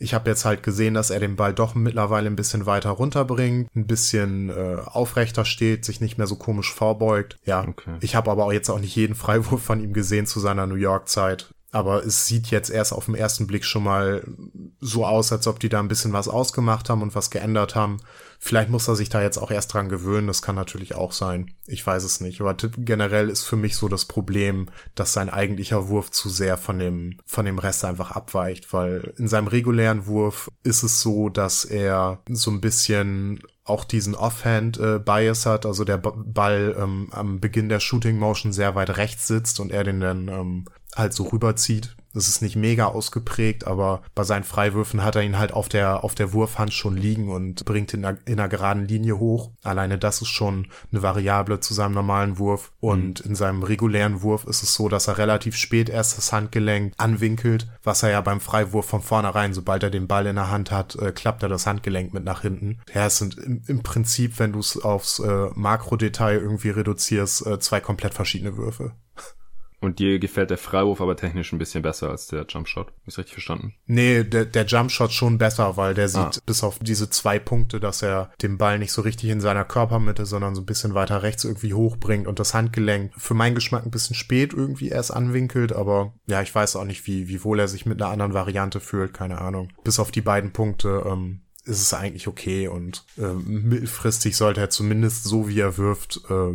Ich 0.01 0.15
habe 0.15 0.31
jetzt 0.31 0.47
halt 0.47 0.63
gesehen, 0.63 0.95
dass 0.95 1.11
er 1.11 1.21
den 1.21 1.37
Ball 1.37 1.53
doch 1.53 1.75
mittlerweile 1.75 2.27
ein 2.27 2.35
bisschen 2.35 2.65
weiter 2.65 2.91
runterbringt, 2.91 3.69
ein 3.77 3.87
bisschen 3.87 4.49
äh, 4.49 4.79
aufrechter 4.85 5.45
steht, 5.45 5.85
sich 5.85 6.01
nicht 6.01 6.17
mehr 6.17 6.27
so 6.27 6.37
komisch 6.37 6.73
vorbeugt. 6.73 7.39
Ja, 7.45 7.63
okay. 7.69 7.97
ich 8.01 8.17
habe 8.17 8.31
aber 8.31 8.47
auch 8.47 8.53
jetzt 8.53 8.71
auch 8.71 8.81
nicht 8.81 8.97
jeden 8.97 9.15
Freiwurf 9.15 9.63
von 9.63 9.81
ihm 9.81 9.93
gesehen 9.93 10.27
zu 10.27 10.41
seiner 10.41 10.67
New 10.67 10.77
York-Zeit. 10.77 11.55
Aber 11.73 12.05
es 12.05 12.27
sieht 12.27 12.49
jetzt 12.49 12.71
erst 12.71 12.93
auf 12.93 13.07
den 13.07 13.15
ersten 13.15 13.47
Blick 13.47 13.65
schon 13.65 13.85
mal 13.85 14.25
so 14.81 15.07
aus, 15.07 15.31
als 15.33 15.47
ob 15.47 15.61
die 15.61 15.69
da 15.69 15.79
ein 15.79 15.89
bisschen 15.89 16.13
was 16.13 16.29
ausgemacht 16.29 16.91
haben 16.91 17.03
und 17.03 17.15
was 17.15 17.31
geändert 17.31 17.75
haben. 17.75 17.99
Vielleicht 18.41 18.71
muss 18.71 18.89
er 18.89 18.97
sich 18.97 19.09
da 19.09 19.23
jetzt 19.23 19.37
auch 19.39 19.51
erst 19.51 19.75
dran 19.75 19.89
gewöhnen, 19.89 20.27
das 20.27 20.43
kann 20.43 20.57
natürlich 20.57 20.95
auch 20.95 21.13
sein. 21.13 21.53
Ich 21.67 21.87
weiß 21.87 22.03
es 22.05 22.21
nicht. 22.21 22.41
Aber 22.41 22.55
generell 22.55 23.29
ist 23.29 23.45
für 23.45 23.57
mich 23.57 23.77
so 23.77 23.87
das 23.87 24.07
Problem, 24.07 24.69
dass 24.95 25.13
sein 25.13 25.29
eigentlicher 25.31 25.89
Wurf 25.89 26.11
zu 26.11 26.29
sehr 26.29 26.57
von 26.57 26.79
dem, 26.79 27.19
von 27.27 27.45
dem 27.45 27.59
Rest 27.59 27.85
einfach 27.85 28.13
abweicht, 28.13 28.73
weil 28.73 29.13
in 29.19 29.29
seinem 29.29 29.47
regulären 29.47 30.07
Wurf 30.07 30.49
ist 30.63 30.83
es 30.83 31.03
so, 31.03 31.29
dass 31.29 31.65
er 31.65 32.23
so 32.29 32.51
ein 32.51 32.61
bisschen 32.61 33.41
auch 33.65 33.85
diesen 33.85 34.15
Offhand-Bias 34.15 35.47
äh, 35.47 35.49
hat, 35.49 35.67
also 35.67 35.85
der 35.85 35.99
Ball 35.99 36.75
ähm, 36.79 37.09
am 37.13 37.41
Beginn 37.41 37.69
der 37.69 37.79
Shooting 37.79 38.19
Motion 38.19 38.53
sehr 38.53 38.75
weit 38.75 38.97
rechts 38.97 39.29
sitzt 39.29 39.61
und 39.61 39.71
er 39.71 39.85
den 39.85 40.01
dann 40.01 40.29
ähm, 40.29 40.65
halt 40.97 41.13
so 41.13 41.25
rüberzieht. 41.25 41.95
Das 42.13 42.29
ist 42.29 42.43
nicht 42.43 42.57
mega 42.57 42.87
ausgeprägt, 42.87 43.67
aber 43.69 44.03
bei 44.17 44.25
seinen 44.25 44.43
Freiwürfen 44.43 45.05
hat 45.05 45.15
er 45.15 45.23
ihn 45.23 45.39
halt 45.39 45.53
auf 45.53 45.69
der, 45.69 46.03
auf 46.03 46.17
der 46.17 46.33
Wurfhand 46.33 46.73
schon 46.73 46.97
liegen 46.97 47.29
und 47.29 47.65
bringt 47.65 47.95
ihn 47.95 48.03
in, 48.03 48.19
in 48.25 48.41
einer 48.41 48.49
geraden 48.49 48.87
Linie 48.87 49.19
hoch. 49.19 49.53
Alleine 49.63 49.97
das 49.97 50.21
ist 50.21 50.29
schon 50.29 50.67
eine 50.91 51.03
Variable 51.03 51.61
zu 51.61 51.73
seinem 51.73 51.93
normalen 51.93 52.39
Wurf. 52.39 52.73
Und 52.81 53.25
mhm. 53.25 53.31
in 53.31 53.35
seinem 53.37 53.63
regulären 53.63 54.23
Wurf 54.23 54.45
ist 54.45 54.65
es 54.65 54.75
so, 54.75 54.89
dass 54.89 55.07
er 55.07 55.19
relativ 55.19 55.55
spät 55.55 55.89
erst 55.89 56.19
das 56.19 56.33
Handgelenk 56.33 56.95
anwinkelt, 56.97 57.69
was 57.85 58.03
er 58.03 58.11
ja 58.11 58.21
beim 58.21 58.41
Freiwurf 58.41 58.87
von 58.87 59.03
vornherein, 59.03 59.55
sobald 59.55 59.85
er 59.85 59.91
den 59.91 60.09
Ball 60.09 60.27
in 60.27 60.37
der 60.37 60.51
Hand 60.51 60.73
hat, 60.73 60.97
äh, 60.97 61.13
klappt 61.13 61.45
er 61.45 61.49
das 61.49 61.67
Handgelenk 61.67 62.13
mit 62.13 62.25
nach 62.25 62.43
hinten. 62.43 62.81
Ja, 62.93 63.07
es 63.07 63.19
sind 63.19 63.39
im, 63.39 63.63
im 63.69 63.83
Prinzip, 63.85 64.41
wenn 64.41 64.53
du 64.53 64.59
es 64.59 64.83
aufs 64.83 65.21
äh, 65.21 65.47
Makrodetail 65.55 66.41
irgendwie 66.41 66.71
reduzierst, 66.71 67.47
äh, 67.47 67.61
zwei 67.61 67.79
komplett 67.79 68.15
verschiedene 68.15 68.57
Würfe. 68.57 68.95
Und 69.81 69.99
dir 69.99 70.19
gefällt 70.19 70.51
der 70.51 70.59
Freiwurf 70.59 71.01
aber 71.01 71.17
technisch 71.17 71.53
ein 71.53 71.59
bisschen 71.59 71.83
besser 71.83 72.11
als 72.11 72.27
der 72.27 72.45
Jumpshot. 72.47 72.93
Ist 73.07 73.17
richtig 73.17 73.33
verstanden? 73.33 73.75
Nee, 73.87 74.25
der, 74.25 74.45
der 74.45 74.67
Jumpshot 74.67 75.13
schon 75.13 75.39
besser, 75.39 75.79
weil 75.79 75.95
der 75.95 76.09
sieht 76.09 76.21
ah. 76.21 76.43
bis 76.45 76.63
auf 76.63 76.79
diese 76.81 77.09
zwei 77.09 77.39
Punkte, 77.39 77.81
dass 77.81 78.03
er 78.03 78.31
den 78.43 78.59
Ball 78.59 78.79
nicht 78.79 78.93
so 78.93 79.01
richtig 79.01 79.31
in 79.31 79.41
seiner 79.41 79.65
Körpermitte, 79.65 80.27
sondern 80.27 80.55
so 80.55 80.61
ein 80.61 80.67
bisschen 80.67 80.95
weiter 80.95 81.23
rechts 81.23 81.45
irgendwie 81.45 81.73
hochbringt 81.73 82.27
und 82.27 82.39
das 82.39 82.53
Handgelenk 82.53 83.13
für 83.17 83.35
meinen 83.35 83.55
Geschmack 83.55 83.87
ein 83.87 83.91
bisschen 83.91 84.17
spät 84.17 84.53
irgendwie 84.53 84.89
erst 84.89 85.15
anwinkelt, 85.15 85.73
aber 85.73 86.13
ja, 86.27 86.43
ich 86.43 86.55
weiß 86.55 86.77
auch 86.77 86.85
nicht, 86.85 87.07
wie, 87.07 87.29
wie 87.29 87.43
wohl 87.43 87.59
er 87.59 87.69
sich 87.69 87.87
mit 87.87 88.03
einer 88.03 88.11
anderen 88.11 88.35
Variante 88.35 88.81
fühlt, 88.81 89.15
keine 89.15 89.41
Ahnung. 89.41 89.73
Bis 89.83 89.99
auf 89.99 90.11
die 90.11 90.21
beiden 90.21 90.53
Punkte, 90.53 91.05
ähm, 91.07 91.41
ist 91.65 91.83
es 91.83 91.95
eigentlich 91.95 92.27
okay 92.27 92.69
und 92.69 93.05
äh, 93.19 93.33
mittelfristig 93.33 94.37
sollte 94.37 94.61
er 94.61 94.71
zumindest 94.71 95.25
so 95.25 95.49
wie 95.49 95.61
er 95.61 95.77
wirft 95.77 96.23
äh, 96.31 96.55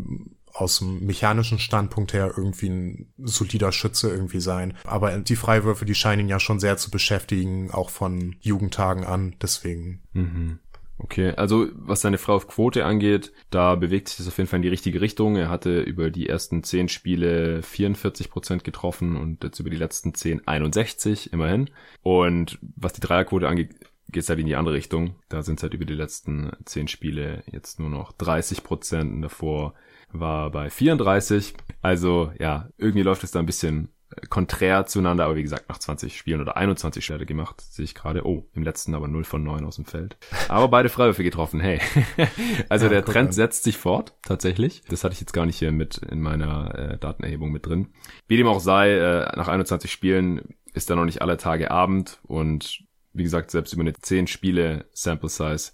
aus 0.55 0.79
dem 0.79 1.05
mechanischen 1.05 1.59
Standpunkt 1.59 2.13
her 2.13 2.33
irgendwie 2.35 2.69
ein 2.69 3.13
solider 3.17 3.71
Schütze 3.71 4.09
irgendwie 4.09 4.39
sein. 4.39 4.77
Aber 4.85 5.17
die 5.17 5.35
Freiwürfe, 5.35 5.85
die 5.85 5.95
scheinen 5.95 6.21
ihn 6.21 6.29
ja 6.29 6.39
schon 6.39 6.59
sehr 6.59 6.77
zu 6.77 6.89
beschäftigen, 6.89 7.71
auch 7.71 7.89
von 7.89 8.35
Jugendtagen 8.39 9.03
an. 9.03 9.35
Deswegen. 9.41 10.01
Mhm. 10.13 10.59
Okay, 10.97 11.31
also 11.31 11.67
was 11.73 11.99
seine 11.99 12.17
Frau 12.17 12.35
auf 12.35 12.47
Quote 12.47 12.85
angeht, 12.85 13.33
da 13.49 13.75
bewegt 13.75 14.07
sich 14.07 14.17
das 14.17 14.29
auf 14.29 14.37
jeden 14.37 14.49
Fall 14.49 14.59
in 14.59 14.63
die 14.63 14.69
richtige 14.69 15.01
Richtung. 15.01 15.35
Er 15.35 15.49
hatte 15.49 15.81
über 15.81 16.09
die 16.09 16.29
ersten 16.29 16.63
zehn 16.63 16.87
Spiele 16.87 17.61
44 17.63 18.29
Prozent 18.29 18.63
getroffen 18.63 19.17
und 19.17 19.43
jetzt 19.43 19.59
über 19.59 19.69
die 19.69 19.75
letzten 19.75 20.13
zehn 20.13 20.47
61 20.47 21.33
immerhin. 21.33 21.69
Und 22.01 22.59
was 22.77 22.93
die 22.93 23.01
Dreierquote 23.01 23.49
angeht, 23.49 23.75
geht 24.15 24.23
es 24.23 24.29
halt 24.29 24.39
in 24.39 24.45
die 24.45 24.55
andere 24.55 24.75
Richtung. 24.75 25.15
Da 25.27 25.43
sind 25.43 25.59
es 25.59 25.63
halt 25.63 25.73
über 25.73 25.83
die 25.83 25.93
letzten 25.93 26.53
zehn 26.63 26.87
Spiele 26.87 27.43
jetzt 27.51 27.81
nur 27.81 27.89
noch 27.89 28.13
30 28.13 28.63
Prozent 28.63 29.21
davor 29.21 29.73
war 30.09 30.51
bei 30.51 30.69
34. 30.69 31.53
Also 31.81 32.31
ja, 32.39 32.69
irgendwie 32.77 33.01
läuft 33.01 33.25
es 33.25 33.31
da 33.31 33.39
ein 33.39 33.45
bisschen 33.45 33.89
konträr 34.29 34.85
zueinander, 34.85 35.25
aber 35.25 35.35
wie 35.35 35.43
gesagt, 35.43 35.67
nach 35.67 35.79
20 35.79 36.17
Spielen 36.17 36.39
oder 36.39 36.55
21 36.55 37.03
Stelle 37.03 37.25
gemacht, 37.25 37.59
sehe 37.59 37.83
ich 37.83 37.93
gerade. 37.93 38.25
Oh, 38.25 38.47
im 38.53 38.63
letzten 38.63 38.95
aber 38.95 39.09
0 39.09 39.25
von 39.25 39.43
9 39.43 39.65
aus 39.65 39.75
dem 39.75 39.83
Feld. 39.83 40.15
Aber 40.47 40.69
beide 40.69 40.87
Freiwürfe 40.87 41.23
getroffen, 41.23 41.59
hey. 41.59 41.81
also 42.69 42.85
ja, 42.85 42.91
der 42.91 43.03
Trend 43.03 43.29
an. 43.29 43.33
setzt 43.33 43.65
sich 43.65 43.75
fort, 43.75 44.15
tatsächlich. 44.21 44.83
Das 44.87 45.03
hatte 45.03 45.11
ich 45.11 45.19
jetzt 45.19 45.33
gar 45.33 45.45
nicht 45.45 45.59
hier 45.59 45.73
mit 45.73 45.97
in 45.97 46.21
meiner 46.21 46.73
äh, 46.73 46.97
Datenerhebung 46.97 47.51
mit 47.51 47.65
drin. 47.65 47.89
Wie 48.29 48.37
dem 48.37 48.47
auch 48.47 48.61
sei, 48.61 48.93
äh, 48.93 49.35
nach 49.35 49.49
21 49.49 49.91
Spielen 49.91 50.55
ist 50.73 50.89
da 50.89 50.95
noch 50.95 51.05
nicht 51.05 51.21
alle 51.21 51.35
Tage 51.35 51.69
Abend 51.69 52.19
und 52.23 52.85
wie 53.15 53.23
gesagt, 53.23 53.51
selbst 53.51 53.73
über 53.73 53.81
eine 53.81 53.93
10 53.93 54.27
Spiele 54.27 54.85
Sample 54.93 55.29
Size 55.29 55.71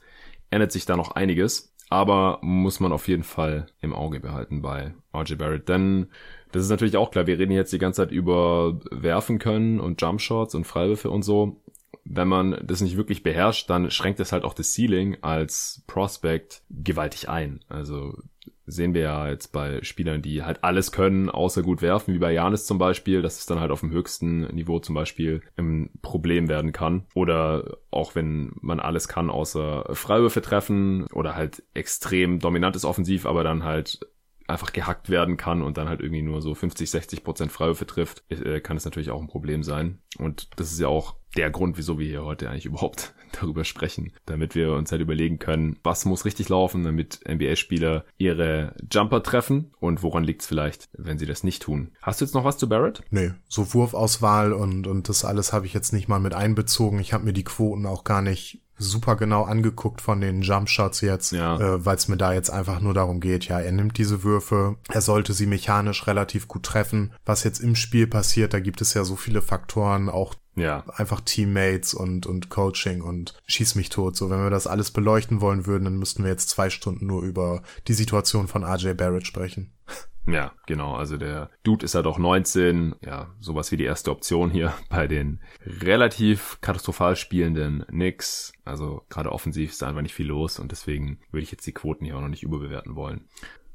ändert 0.49 0.71
sich 0.71 0.85
da 0.85 0.95
noch 0.95 1.11
einiges 1.11 1.71
aber 1.91 2.39
muss 2.41 2.79
man 2.79 2.93
auf 2.93 3.09
jeden 3.09 3.23
Fall 3.23 3.67
im 3.81 3.93
Auge 3.93 4.21
behalten 4.21 4.61
bei 4.61 4.93
RJ 5.13 5.35
Barrett, 5.35 5.67
denn 5.67 6.07
das 6.53 6.63
ist 6.63 6.69
natürlich 6.69 6.95
auch 6.95 7.11
klar, 7.11 7.27
wir 7.27 7.37
reden 7.37 7.51
jetzt 7.51 7.73
die 7.73 7.79
ganze 7.79 7.97
Zeit 7.97 8.11
über 8.11 8.79
werfen 8.91 9.39
können 9.39 9.81
und 9.81 10.01
Jumpshots 10.01 10.55
und 10.55 10.63
Freiwürfe 10.63 11.09
und 11.09 11.23
so. 11.23 11.61
Wenn 12.05 12.29
man 12.29 12.57
das 12.63 12.79
nicht 12.79 12.95
wirklich 12.95 13.23
beherrscht, 13.23 13.69
dann 13.69 13.91
schränkt 13.91 14.21
es 14.21 14.31
halt 14.31 14.45
auch 14.45 14.53
das 14.53 14.73
Ceiling 14.73 15.17
als 15.21 15.83
Prospect 15.85 16.63
gewaltig 16.69 17.27
ein. 17.27 17.59
Also 17.67 18.17
sehen 18.65 18.93
wir 18.93 19.01
ja 19.01 19.27
jetzt 19.27 19.51
bei 19.51 19.83
Spielern, 19.83 20.21
die 20.21 20.43
halt 20.43 20.63
alles 20.63 20.91
können, 20.91 21.29
außer 21.29 21.61
gut 21.61 21.81
werfen, 21.81 22.13
wie 22.13 22.19
bei 22.19 22.31
Janis 22.31 22.65
zum 22.65 22.77
Beispiel, 22.77 23.21
dass 23.21 23.39
es 23.39 23.45
dann 23.45 23.59
halt 23.59 23.71
auf 23.71 23.81
dem 23.81 23.91
höchsten 23.91 24.41
Niveau 24.53 24.79
zum 24.79 24.95
Beispiel 24.95 25.41
ein 25.57 25.91
Problem 26.01 26.47
werden 26.47 26.71
kann. 26.71 27.05
Oder 27.13 27.77
auch 27.91 28.15
wenn 28.15 28.51
man 28.61 28.79
alles 28.79 29.07
kann, 29.07 29.29
außer 29.29 29.85
Freiwürfe 29.93 30.41
treffen 30.41 31.05
oder 31.07 31.35
halt 31.35 31.63
extrem 31.73 32.39
dominantes 32.39 32.85
Offensiv, 32.85 33.25
aber 33.25 33.43
dann 33.43 33.63
halt 33.63 33.99
einfach 34.47 34.73
gehackt 34.73 35.09
werden 35.09 35.37
kann 35.37 35.61
und 35.61 35.77
dann 35.77 35.87
halt 35.87 36.01
irgendwie 36.01 36.21
nur 36.21 36.41
so 36.41 36.53
50, 36.53 36.89
60 36.89 37.23
Prozent 37.23 37.51
Freiwürfe 37.51 37.85
trifft, 37.85 38.23
äh, 38.29 38.59
kann 38.59 38.77
es 38.77 38.85
natürlich 38.85 39.11
auch 39.11 39.21
ein 39.21 39.27
Problem 39.27 39.63
sein. 39.63 39.99
Und 40.17 40.49
das 40.59 40.71
ist 40.71 40.79
ja 40.79 40.87
auch 40.87 41.15
der 41.35 41.49
Grund, 41.49 41.77
wieso 41.77 41.99
wir 41.99 42.07
hier 42.07 42.23
heute 42.23 42.49
eigentlich 42.49 42.65
überhaupt 42.65 43.13
darüber 43.39 43.63
sprechen, 43.63 44.11
damit 44.25 44.55
wir 44.55 44.73
uns 44.73 44.91
halt 44.91 45.01
überlegen 45.01 45.39
können, 45.39 45.79
was 45.83 46.05
muss 46.05 46.25
richtig 46.25 46.49
laufen, 46.49 46.83
damit 46.83 47.21
NBA-Spieler 47.27 48.05
ihre 48.17 48.75
Jumper 48.91 49.23
treffen 49.23 49.71
und 49.79 50.03
woran 50.03 50.23
liegt 50.23 50.41
es 50.41 50.47
vielleicht, 50.47 50.89
wenn 50.93 51.17
sie 51.17 51.25
das 51.25 51.43
nicht 51.43 51.61
tun. 51.61 51.91
Hast 52.01 52.21
du 52.21 52.25
jetzt 52.25 52.33
noch 52.33 52.43
was 52.43 52.57
zu 52.57 52.67
Barrett? 52.67 53.01
Nee, 53.09 53.31
so 53.47 53.73
Wurfauswahl 53.73 54.53
und, 54.53 54.87
und 54.87 55.09
das 55.09 55.23
alles 55.23 55.53
habe 55.53 55.65
ich 55.65 55.73
jetzt 55.73 55.93
nicht 55.93 56.07
mal 56.07 56.19
mit 56.19 56.33
einbezogen. 56.33 56.99
Ich 56.99 57.13
habe 57.13 57.23
mir 57.23 57.33
die 57.33 57.43
Quoten 57.43 57.85
auch 57.85 58.03
gar 58.03 58.21
nicht 58.21 58.61
super 58.81 59.15
genau 59.15 59.43
angeguckt 59.43 60.01
von 60.01 60.21
den 60.21 60.41
Jumpshots 60.41 61.01
jetzt, 61.01 61.31
ja. 61.31 61.55
äh, 61.57 61.85
weil 61.85 61.95
es 61.95 62.07
mir 62.07 62.17
da 62.17 62.33
jetzt 62.33 62.49
einfach 62.49 62.81
nur 62.81 62.93
darum 62.93 63.19
geht, 63.19 63.45
ja, 63.45 63.59
er 63.59 63.71
nimmt 63.71 63.97
diese 63.97 64.23
Würfe, 64.23 64.77
er 64.89 65.01
sollte 65.01 65.33
sie 65.33 65.45
mechanisch 65.45 66.07
relativ 66.07 66.47
gut 66.47 66.63
treffen. 66.63 67.13
Was 67.25 67.43
jetzt 67.43 67.59
im 67.59 67.75
Spiel 67.75 68.07
passiert, 68.07 68.53
da 68.53 68.59
gibt 68.59 68.81
es 68.81 68.93
ja 68.93 69.03
so 69.03 69.15
viele 69.15 69.41
Faktoren, 69.41 70.09
auch 70.09 70.33
ja. 70.55 70.83
Einfach 70.95 71.21
Teammates 71.21 71.93
und, 71.93 72.25
und 72.25 72.49
Coaching 72.49 73.01
und 73.01 73.41
schieß 73.47 73.75
mich 73.75 73.89
tot. 73.89 74.15
So, 74.15 74.29
wenn 74.29 74.43
wir 74.43 74.49
das 74.49 74.67
alles 74.67 74.91
beleuchten 74.91 75.41
wollen 75.41 75.65
würden, 75.65 75.85
dann 75.85 75.97
müssten 75.97 76.23
wir 76.23 76.31
jetzt 76.31 76.49
zwei 76.49 76.69
Stunden 76.69 77.07
nur 77.07 77.23
über 77.23 77.63
die 77.87 77.93
Situation 77.93 78.47
von 78.47 78.63
RJ 78.63 78.93
Barrett 78.93 79.27
sprechen. 79.27 79.73
Ja, 80.27 80.53
genau. 80.67 80.93
Also 80.93 81.17
der 81.17 81.49
Dude 81.63 81.83
ist 81.83 81.95
ja 81.95 82.03
doch 82.03 82.19
19. 82.19 82.95
Ja, 83.03 83.33
sowas 83.39 83.71
wie 83.71 83.77
die 83.77 83.85
erste 83.85 84.11
Option 84.11 84.51
hier 84.51 84.71
bei 84.89 85.07
den 85.07 85.39
relativ 85.65 86.59
katastrophal 86.61 87.15
spielenden 87.15 87.85
Knicks. 87.87 88.53
Also 88.63 89.03
gerade 89.09 89.31
offensiv 89.31 89.71
ist 89.71 89.81
da 89.81 89.87
einfach 89.87 90.03
nicht 90.03 90.13
viel 90.13 90.27
los 90.27 90.59
und 90.59 90.71
deswegen 90.71 91.19
würde 91.31 91.43
ich 91.43 91.51
jetzt 91.51 91.65
die 91.65 91.73
Quoten 91.73 92.05
hier 92.05 92.17
auch 92.17 92.21
noch 92.21 92.27
nicht 92.27 92.43
überbewerten 92.43 92.95
wollen. 92.95 93.25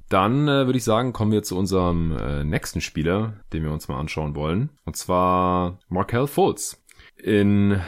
Dann 0.08 0.46
äh, 0.48 0.66
würde 0.66 0.78
ich 0.78 0.84
sagen, 0.84 1.12
kommen 1.12 1.32
wir 1.32 1.42
zu 1.42 1.56
unserem 1.56 2.16
äh, 2.16 2.44
nächsten 2.44 2.80
Spieler, 2.80 3.34
den 3.52 3.64
wir 3.64 3.72
uns 3.72 3.88
mal 3.88 3.98
anschauen 3.98 4.34
wollen. 4.34 4.70
Und 4.84 4.96
zwar 4.96 5.78
Markel 5.88 6.26
Fultz. 6.26 6.82
In 7.16 7.80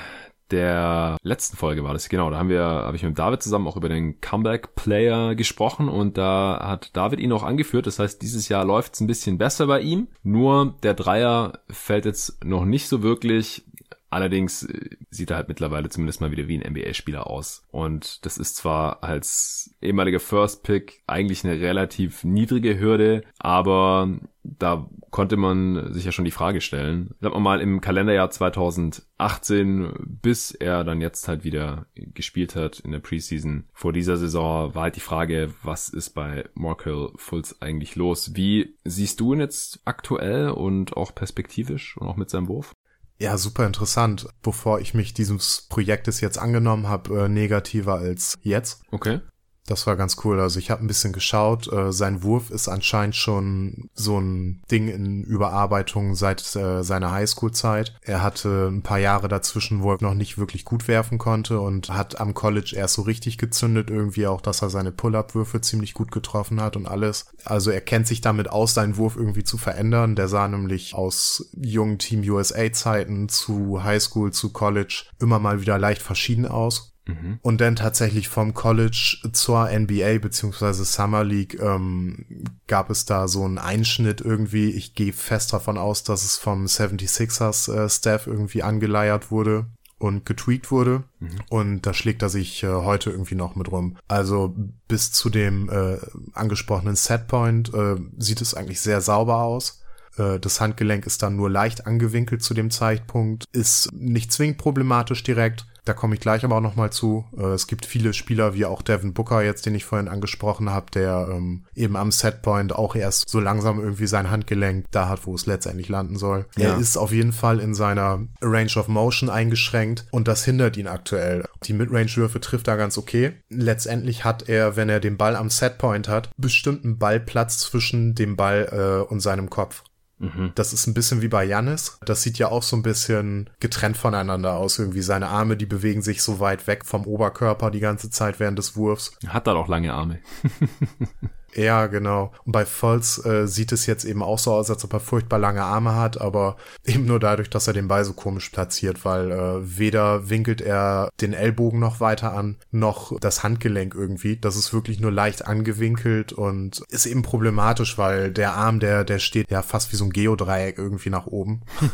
der 0.51 1.19
letzten 1.23 1.57
Folge 1.57 1.85
war 1.85 1.93
das, 1.93 2.09
genau. 2.09 2.31
Da 2.31 2.39
haben 2.39 2.49
wir, 2.49 2.63
habe 2.63 2.97
ich 2.97 3.03
mit 3.03 3.19
David 3.19 3.43
zusammen 3.43 3.67
auch 3.67 3.77
über 3.77 3.89
den 3.89 4.21
Comeback-Player 4.21 5.35
gesprochen 5.35 5.89
und 5.89 6.17
da 6.17 6.59
hat 6.63 6.97
David 6.97 7.21
ihn 7.21 7.33
auch 7.33 7.43
angeführt. 7.43 7.87
Das 7.87 7.99
heißt, 7.99 8.23
dieses 8.23 8.49
Jahr 8.49 8.65
läuft 8.65 8.95
es 8.95 9.01
ein 9.01 9.07
bisschen 9.07 9.39
besser 9.39 9.67
bei 9.67 9.81
ihm. 9.81 10.09
Nur 10.23 10.75
der 10.83 10.95
Dreier 10.95 11.61
fällt 11.69 12.07
jetzt 12.07 12.45
noch 12.45 12.65
nicht 12.65 12.89
so 12.89 13.03
wirklich. 13.03 13.65
Allerdings 14.11 14.65
äh, 14.65 14.97
sieht 15.11 15.31
er 15.31 15.37
halt 15.37 15.49
mittlerweile 15.49 15.89
zumindest 15.89 16.21
mal 16.21 16.31
wieder 16.31 16.49
wie 16.49 16.59
ein 16.59 16.73
NBA-Spieler 16.73 17.27
aus. 17.27 17.67
Und 17.71 18.25
das 18.25 18.39
ist 18.39 18.57
zwar 18.57 19.03
als 19.03 19.75
ehemaliger 19.83 20.21
First 20.21 20.63
Pick 20.63 21.03
eigentlich 21.07 21.45
eine 21.45 21.61
relativ 21.61 22.25
niedrige 22.25 22.79
Hürde, 22.79 23.23
aber 23.39 24.19
da 24.43 24.89
konnte 25.11 25.37
man 25.37 25.93
sich 25.93 26.05
ja 26.05 26.13
schon 26.13 26.25
die 26.25 26.31
Frage 26.31 26.61
stellen. 26.61 27.15
Sagen 27.21 27.35
wir 27.35 27.41
mal 27.41 27.61
im 27.61 27.81
Kalenderjahr 27.81 28.31
2018, 28.31 29.93
bis 30.23 30.53
er 30.53 30.85
dann 30.85 31.01
jetzt 31.01 31.29
halt 31.29 31.45
wieder 31.45 31.87
gespielt 31.95 32.57
hat 32.57 32.81
in 32.81 32.93
der 32.93 33.01
Preseason. 33.01 33.65
Vor 33.73 33.93
dieser 33.93 34.17
Saison 34.17 34.75
war 34.75 34.85
halt 34.85 34.97
die 34.97 35.01
Frage, 35.01 35.53
was 35.63 35.89
ist 35.89 36.11
bei 36.11 36.49
Markel 36.55 37.11
Fultz 37.17 37.57
eigentlich 37.61 37.97
los? 37.97 38.35
Wie 38.35 38.77
siehst 38.85 39.21
du 39.21 39.35
ihn 39.35 39.41
jetzt 39.41 39.81
aktuell 39.85 40.51
und 40.51 40.97
auch 40.97 41.15
perspektivisch 41.15 41.97
und 41.99 42.09
auch 42.09 42.17
mit 42.17 42.31
seinem 42.31 42.49
Wurf? 42.49 42.73
Ja, 43.21 43.37
super 43.37 43.67
interessant. 43.67 44.29
Bevor 44.43 44.81
ich 44.81 44.95
mich 44.95 45.13
dieses 45.13 45.67
Projektes 45.69 46.21
jetzt 46.21 46.39
angenommen 46.39 46.89
habe, 46.89 47.25
äh, 47.25 47.29
negativer 47.29 47.95
als 47.97 48.39
jetzt. 48.43 48.83
Okay. 48.93 49.21
Das 49.69 49.87
war 49.87 49.97
ganz 49.97 50.17
cool. 50.25 50.41
Also 50.41 50.59
ich 50.59 50.71
habe 50.71 50.83
ein 50.83 50.87
bisschen 50.87 51.13
geschaut. 51.13 51.71
Äh, 51.71 51.93
sein 51.93 52.23
Wurf 52.23 52.51
ist 52.51 52.69
anscheinend 52.69 53.15
schon 53.15 53.91
so 53.93 54.19
ein 54.19 54.63
Ding 54.71 54.89
in 54.89 55.23
Überarbeitung 55.23 56.15
seit 56.15 56.57
äh, 56.57 56.83
seiner 56.83 57.13
Highschool-Zeit. 57.13 57.95
Er 58.01 58.23
hatte 58.23 58.69
ein 58.69 58.83
paar 58.83 58.99
Jahre 58.99 59.29
dazwischen, 59.29 59.83
wo 59.83 59.93
er 59.93 59.99
noch 60.01 60.15
nicht 60.15 60.39
wirklich 60.39 60.65
gut 60.65 60.89
werfen 60.89 61.19
konnte 61.19 61.61
und 61.61 61.91
hat 61.91 62.19
am 62.19 62.33
College 62.33 62.73
erst 62.75 62.95
so 62.95 63.03
richtig 63.03 63.37
gezündet 63.37 63.91
irgendwie 63.91 64.27
auch, 64.27 64.41
dass 64.41 64.63
er 64.63 64.71
seine 64.71 64.91
Pull-up-Würfe 64.91 65.61
ziemlich 65.61 65.93
gut 65.93 66.13
getroffen 66.13 66.63
hat 66.63 66.75
und 66.77 66.87
alles. 66.89 67.27
Also 67.45 67.71
er 67.71 67.83
kennt 67.83 68.07
sich 68.07 68.23
damit 68.23 68.49
aus, 68.49 68.73
seinen 68.73 68.97
Wurf 68.97 69.17
irgendwie 69.17 69.45
zu 69.45 69.59
verändern. 69.59 70.17
Der 70.17 70.29
sah 70.29 70.49
nämlich 70.49 70.95
aus 70.95 71.51
jungen 71.55 71.99
Team 71.99 72.23
USA-Zeiten 72.23 73.29
zu 73.29 73.85
Highschool 73.85 74.33
zu 74.33 74.51
College 74.51 75.05
immer 75.21 75.39
mal 75.39 75.61
wieder 75.61 75.79
leicht 75.79 76.01
verschieden 76.01 76.47
aus. 76.47 76.95
Mhm. 77.09 77.39
Und 77.43 77.61
dann 77.61 77.75
tatsächlich 77.75 78.29
vom 78.29 78.55
College 78.55 79.19
zur 79.33 79.69
NBA 79.71 80.19
beziehungsweise 80.19 80.85
Summer 80.85 81.25
League 81.25 81.59
ähm, 81.61 82.45
gab 82.67 82.91
es 82.91 83.07
da 83.07 83.27
so 83.29 83.45
einen 83.45 83.59
Einschnitt 83.59 84.21
irgendwie. 84.21 84.71
Ich 84.71 84.95
gehe 84.95 85.13
fest 85.13 85.53
davon 85.53 85.79
aus, 85.79 86.05
dass 86.05 86.25
es 86.25 86.37
vom 86.37 86.67
76ers 86.67 87.73
äh, 87.73 87.89
Staff 87.89 88.27
irgendwie 88.27 88.63
angeleiert 88.63 89.31
wurde 89.31 89.67
und 89.99 90.27
getweakt 90.27 90.71
wurde. 90.71 91.05
Mhm. 91.19 91.31
Und 91.49 91.83
da 91.83 91.95
schlägt 91.95 92.23
er 92.23 92.29
sich 92.29 92.63
äh, 92.63 92.69
heute 92.69 93.11
irgendwie 93.11 93.35
noch 93.35 93.57
mit 93.57 93.73
rum. 93.73 93.97
Also 94.07 94.55
bis 94.87 95.11
zu 95.11 95.31
dem 95.31 95.71
äh, 95.71 95.97
angesprochenen 96.35 96.95
Setpoint 96.95 97.73
äh, 97.75 97.97
sieht 98.19 98.43
es 98.43 98.55
eigentlich 98.55 98.81
sehr 98.81 99.01
sauber 99.01 99.43
aus. 99.43 99.83
Äh, 100.19 100.39
das 100.39 100.61
Handgelenk 100.61 101.07
ist 101.07 101.23
dann 101.23 101.37
nur 101.37 101.51
leicht 101.51 101.87
angewinkelt 101.87 102.43
zu 102.43 102.55
dem 102.55 102.71
Zeitpunkt, 102.71 103.47
ist 103.53 103.93
nicht 103.93 104.31
zwingend 104.33 104.59
problematisch 104.59 105.23
direkt, 105.23 105.67
Da 105.89 105.95
komme 105.95 106.17
ich 106.17 106.21
gleich 106.21 106.45
aber 106.45 106.57
auch 106.57 106.61
nochmal 106.61 106.91
zu. 106.91 107.25
Äh, 107.35 107.45
es 107.55 107.67
gibt 107.67 107.87
viele 107.87 108.13
Spieler, 108.13 108.53
wie 108.53 108.67
auch 108.67 108.83
Devin 108.83 109.15
Booker 109.15 109.43
jetzt, 109.43 109.65
den 109.65 109.75
ich 109.75 109.87
vorhin 109.87 110.09
angesprochen 110.09 110.69
habe, 110.69 110.91
der 110.91 111.29
ähm, 111.31 111.65
eben 111.75 111.97
am 111.97 112.13
Setpoint 112.13 112.75
auch 112.75 112.95
erst 112.95 113.31
so 113.31 113.41
langsam 113.41 113.81
irgendwie 113.81 114.07
sein 114.07 114.31
Handgelenk 114.31 114.85
da 114.91 115.09
hat, 115.09 115.27
wo 115.27 115.35
es 115.35 115.47
letztendlich 115.47 115.89
landen 115.89 116.17
soll. 116.17 116.45
Ja. 116.59 116.75
Er 116.75 116.79
ist 116.79 116.99
auf 116.99 117.11
jeden 117.11 117.33
Fall 117.33 117.59
in 117.59 117.75
seiner 117.75 118.21
Range 118.43 118.71
of 118.77 118.89
Motion 118.89 119.31
eingeschränkt 119.31 120.05
und 120.11 120.29
das 120.29 120.45
hindert 120.45 120.77
ihn 120.77 120.89
aktuell. 120.89 121.47
Die 121.65 121.73
Midrange-Würfe 121.73 122.41
trifft 122.41 122.69
er 122.69 122.77
ganz 122.77 122.99
okay. 122.99 123.33
Letztendlich 123.49 124.25
hat 124.25 124.47
er, 124.51 124.77
wenn 124.77 124.91
er 124.91 125.01
den 125.01 125.17
Ball 125.17 125.37
am 125.37 125.49
Setpoint 125.49 126.07
hat, 126.07 126.29
bestimmten 126.37 126.99
Ballplatz 126.99 127.61
zwischen 127.61 128.15
dem 128.15 128.37
Ball 128.37 128.69
äh, 129.07 129.11
und 129.11 129.21
seinem 129.21 129.49
Kopf. 129.49 129.85
Mhm. 130.19 130.53
Das 130.55 130.73
ist 130.73 130.87
ein 130.87 130.95
bisschen 130.95 131.23
wie 131.23 131.29
bei 131.29 131.45
Janis. 131.45 131.99
Das 132.05 132.23
sieht 132.23 132.39
ja 132.39 132.49
auch 132.49 132.63
so 132.63 132.77
ein 132.77 132.83
bisschen 132.83 133.51
getrennt 133.61 133.97
voneinander 133.97 134.55
aus. 134.57 134.79
Irgendwie 134.79 135.03
seine 135.03 135.29
Arme, 135.29 135.57
die 135.57 135.67
bewegen 135.67 136.03
sich 136.03 136.23
so 136.23 136.41
weit 136.41 136.67
weg 136.67 136.85
vom 136.85 137.07
Oberkörper 137.07 137.71
die 137.71 137.81
ganze 137.81 138.11
Zeit 138.11 138.41
während 138.41 138.59
des 138.59 138.77
Wurfs. 138.77 139.13
Hat 139.27 139.47
da 139.47 139.55
doch 139.55 139.69
lange 139.69 139.93
Arme. 139.93 140.21
Ja, 141.59 141.89
genau. 141.89 142.31
Und 142.45 142.53
bei 142.53 142.65
Volz 142.65 143.25
äh, 143.25 143.49
sieht 143.49 143.73
es 143.73 143.87
jetzt 143.87 144.05
eben 144.05 144.23
auch 144.23 144.39
so 144.39 144.53
aus, 144.53 144.71
als 144.71 144.85
ob 144.85 144.93
er 144.93 145.01
furchtbar 145.01 145.41
lange 145.41 145.65
Arme 145.65 145.97
hat, 145.97 146.21
aber 146.21 146.57
eben 146.85 147.05
nur 147.05 147.19
dadurch, 147.19 147.51
dass 147.51 147.67
er 147.67 147.73
den 147.73 147.89
Ball 147.89 148.05
so 148.05 148.13
komisch 148.13 148.51
platziert, 148.51 149.05
weil 149.05 149.33
äh, 149.33 149.79
weder 149.79 150.31
winkelt 150.31 150.61
er 150.61 151.11
den 151.21 151.33
Ellbogen 151.33 151.81
noch 151.81 151.99
weiter 151.99 152.33
an, 152.33 152.59
noch 152.71 153.19
das 153.19 153.43
Handgelenk 153.43 153.97
irgendwie. 153.97 154.37
Das 154.37 154.55
ist 154.55 154.73
wirklich 154.73 155.01
nur 155.01 155.11
leicht 155.11 155.47
angewinkelt 155.47 156.33
und 156.33 156.83
ist 156.91 157.07
eben 157.07 157.23
problematisch, 157.23 157.99
weil 157.99 158.31
der 158.31 158.55
Arm, 158.55 158.79
der, 158.79 159.03
der 159.03 159.19
steht 159.19 159.51
ja 159.51 159.63
fast 159.63 159.93
wie 159.93 159.97
so 159.97 160.05
ein 160.05 160.11
Geodreieck 160.11 160.79
irgendwie 160.79 161.11
nach 161.11 161.27
oben. 161.27 161.63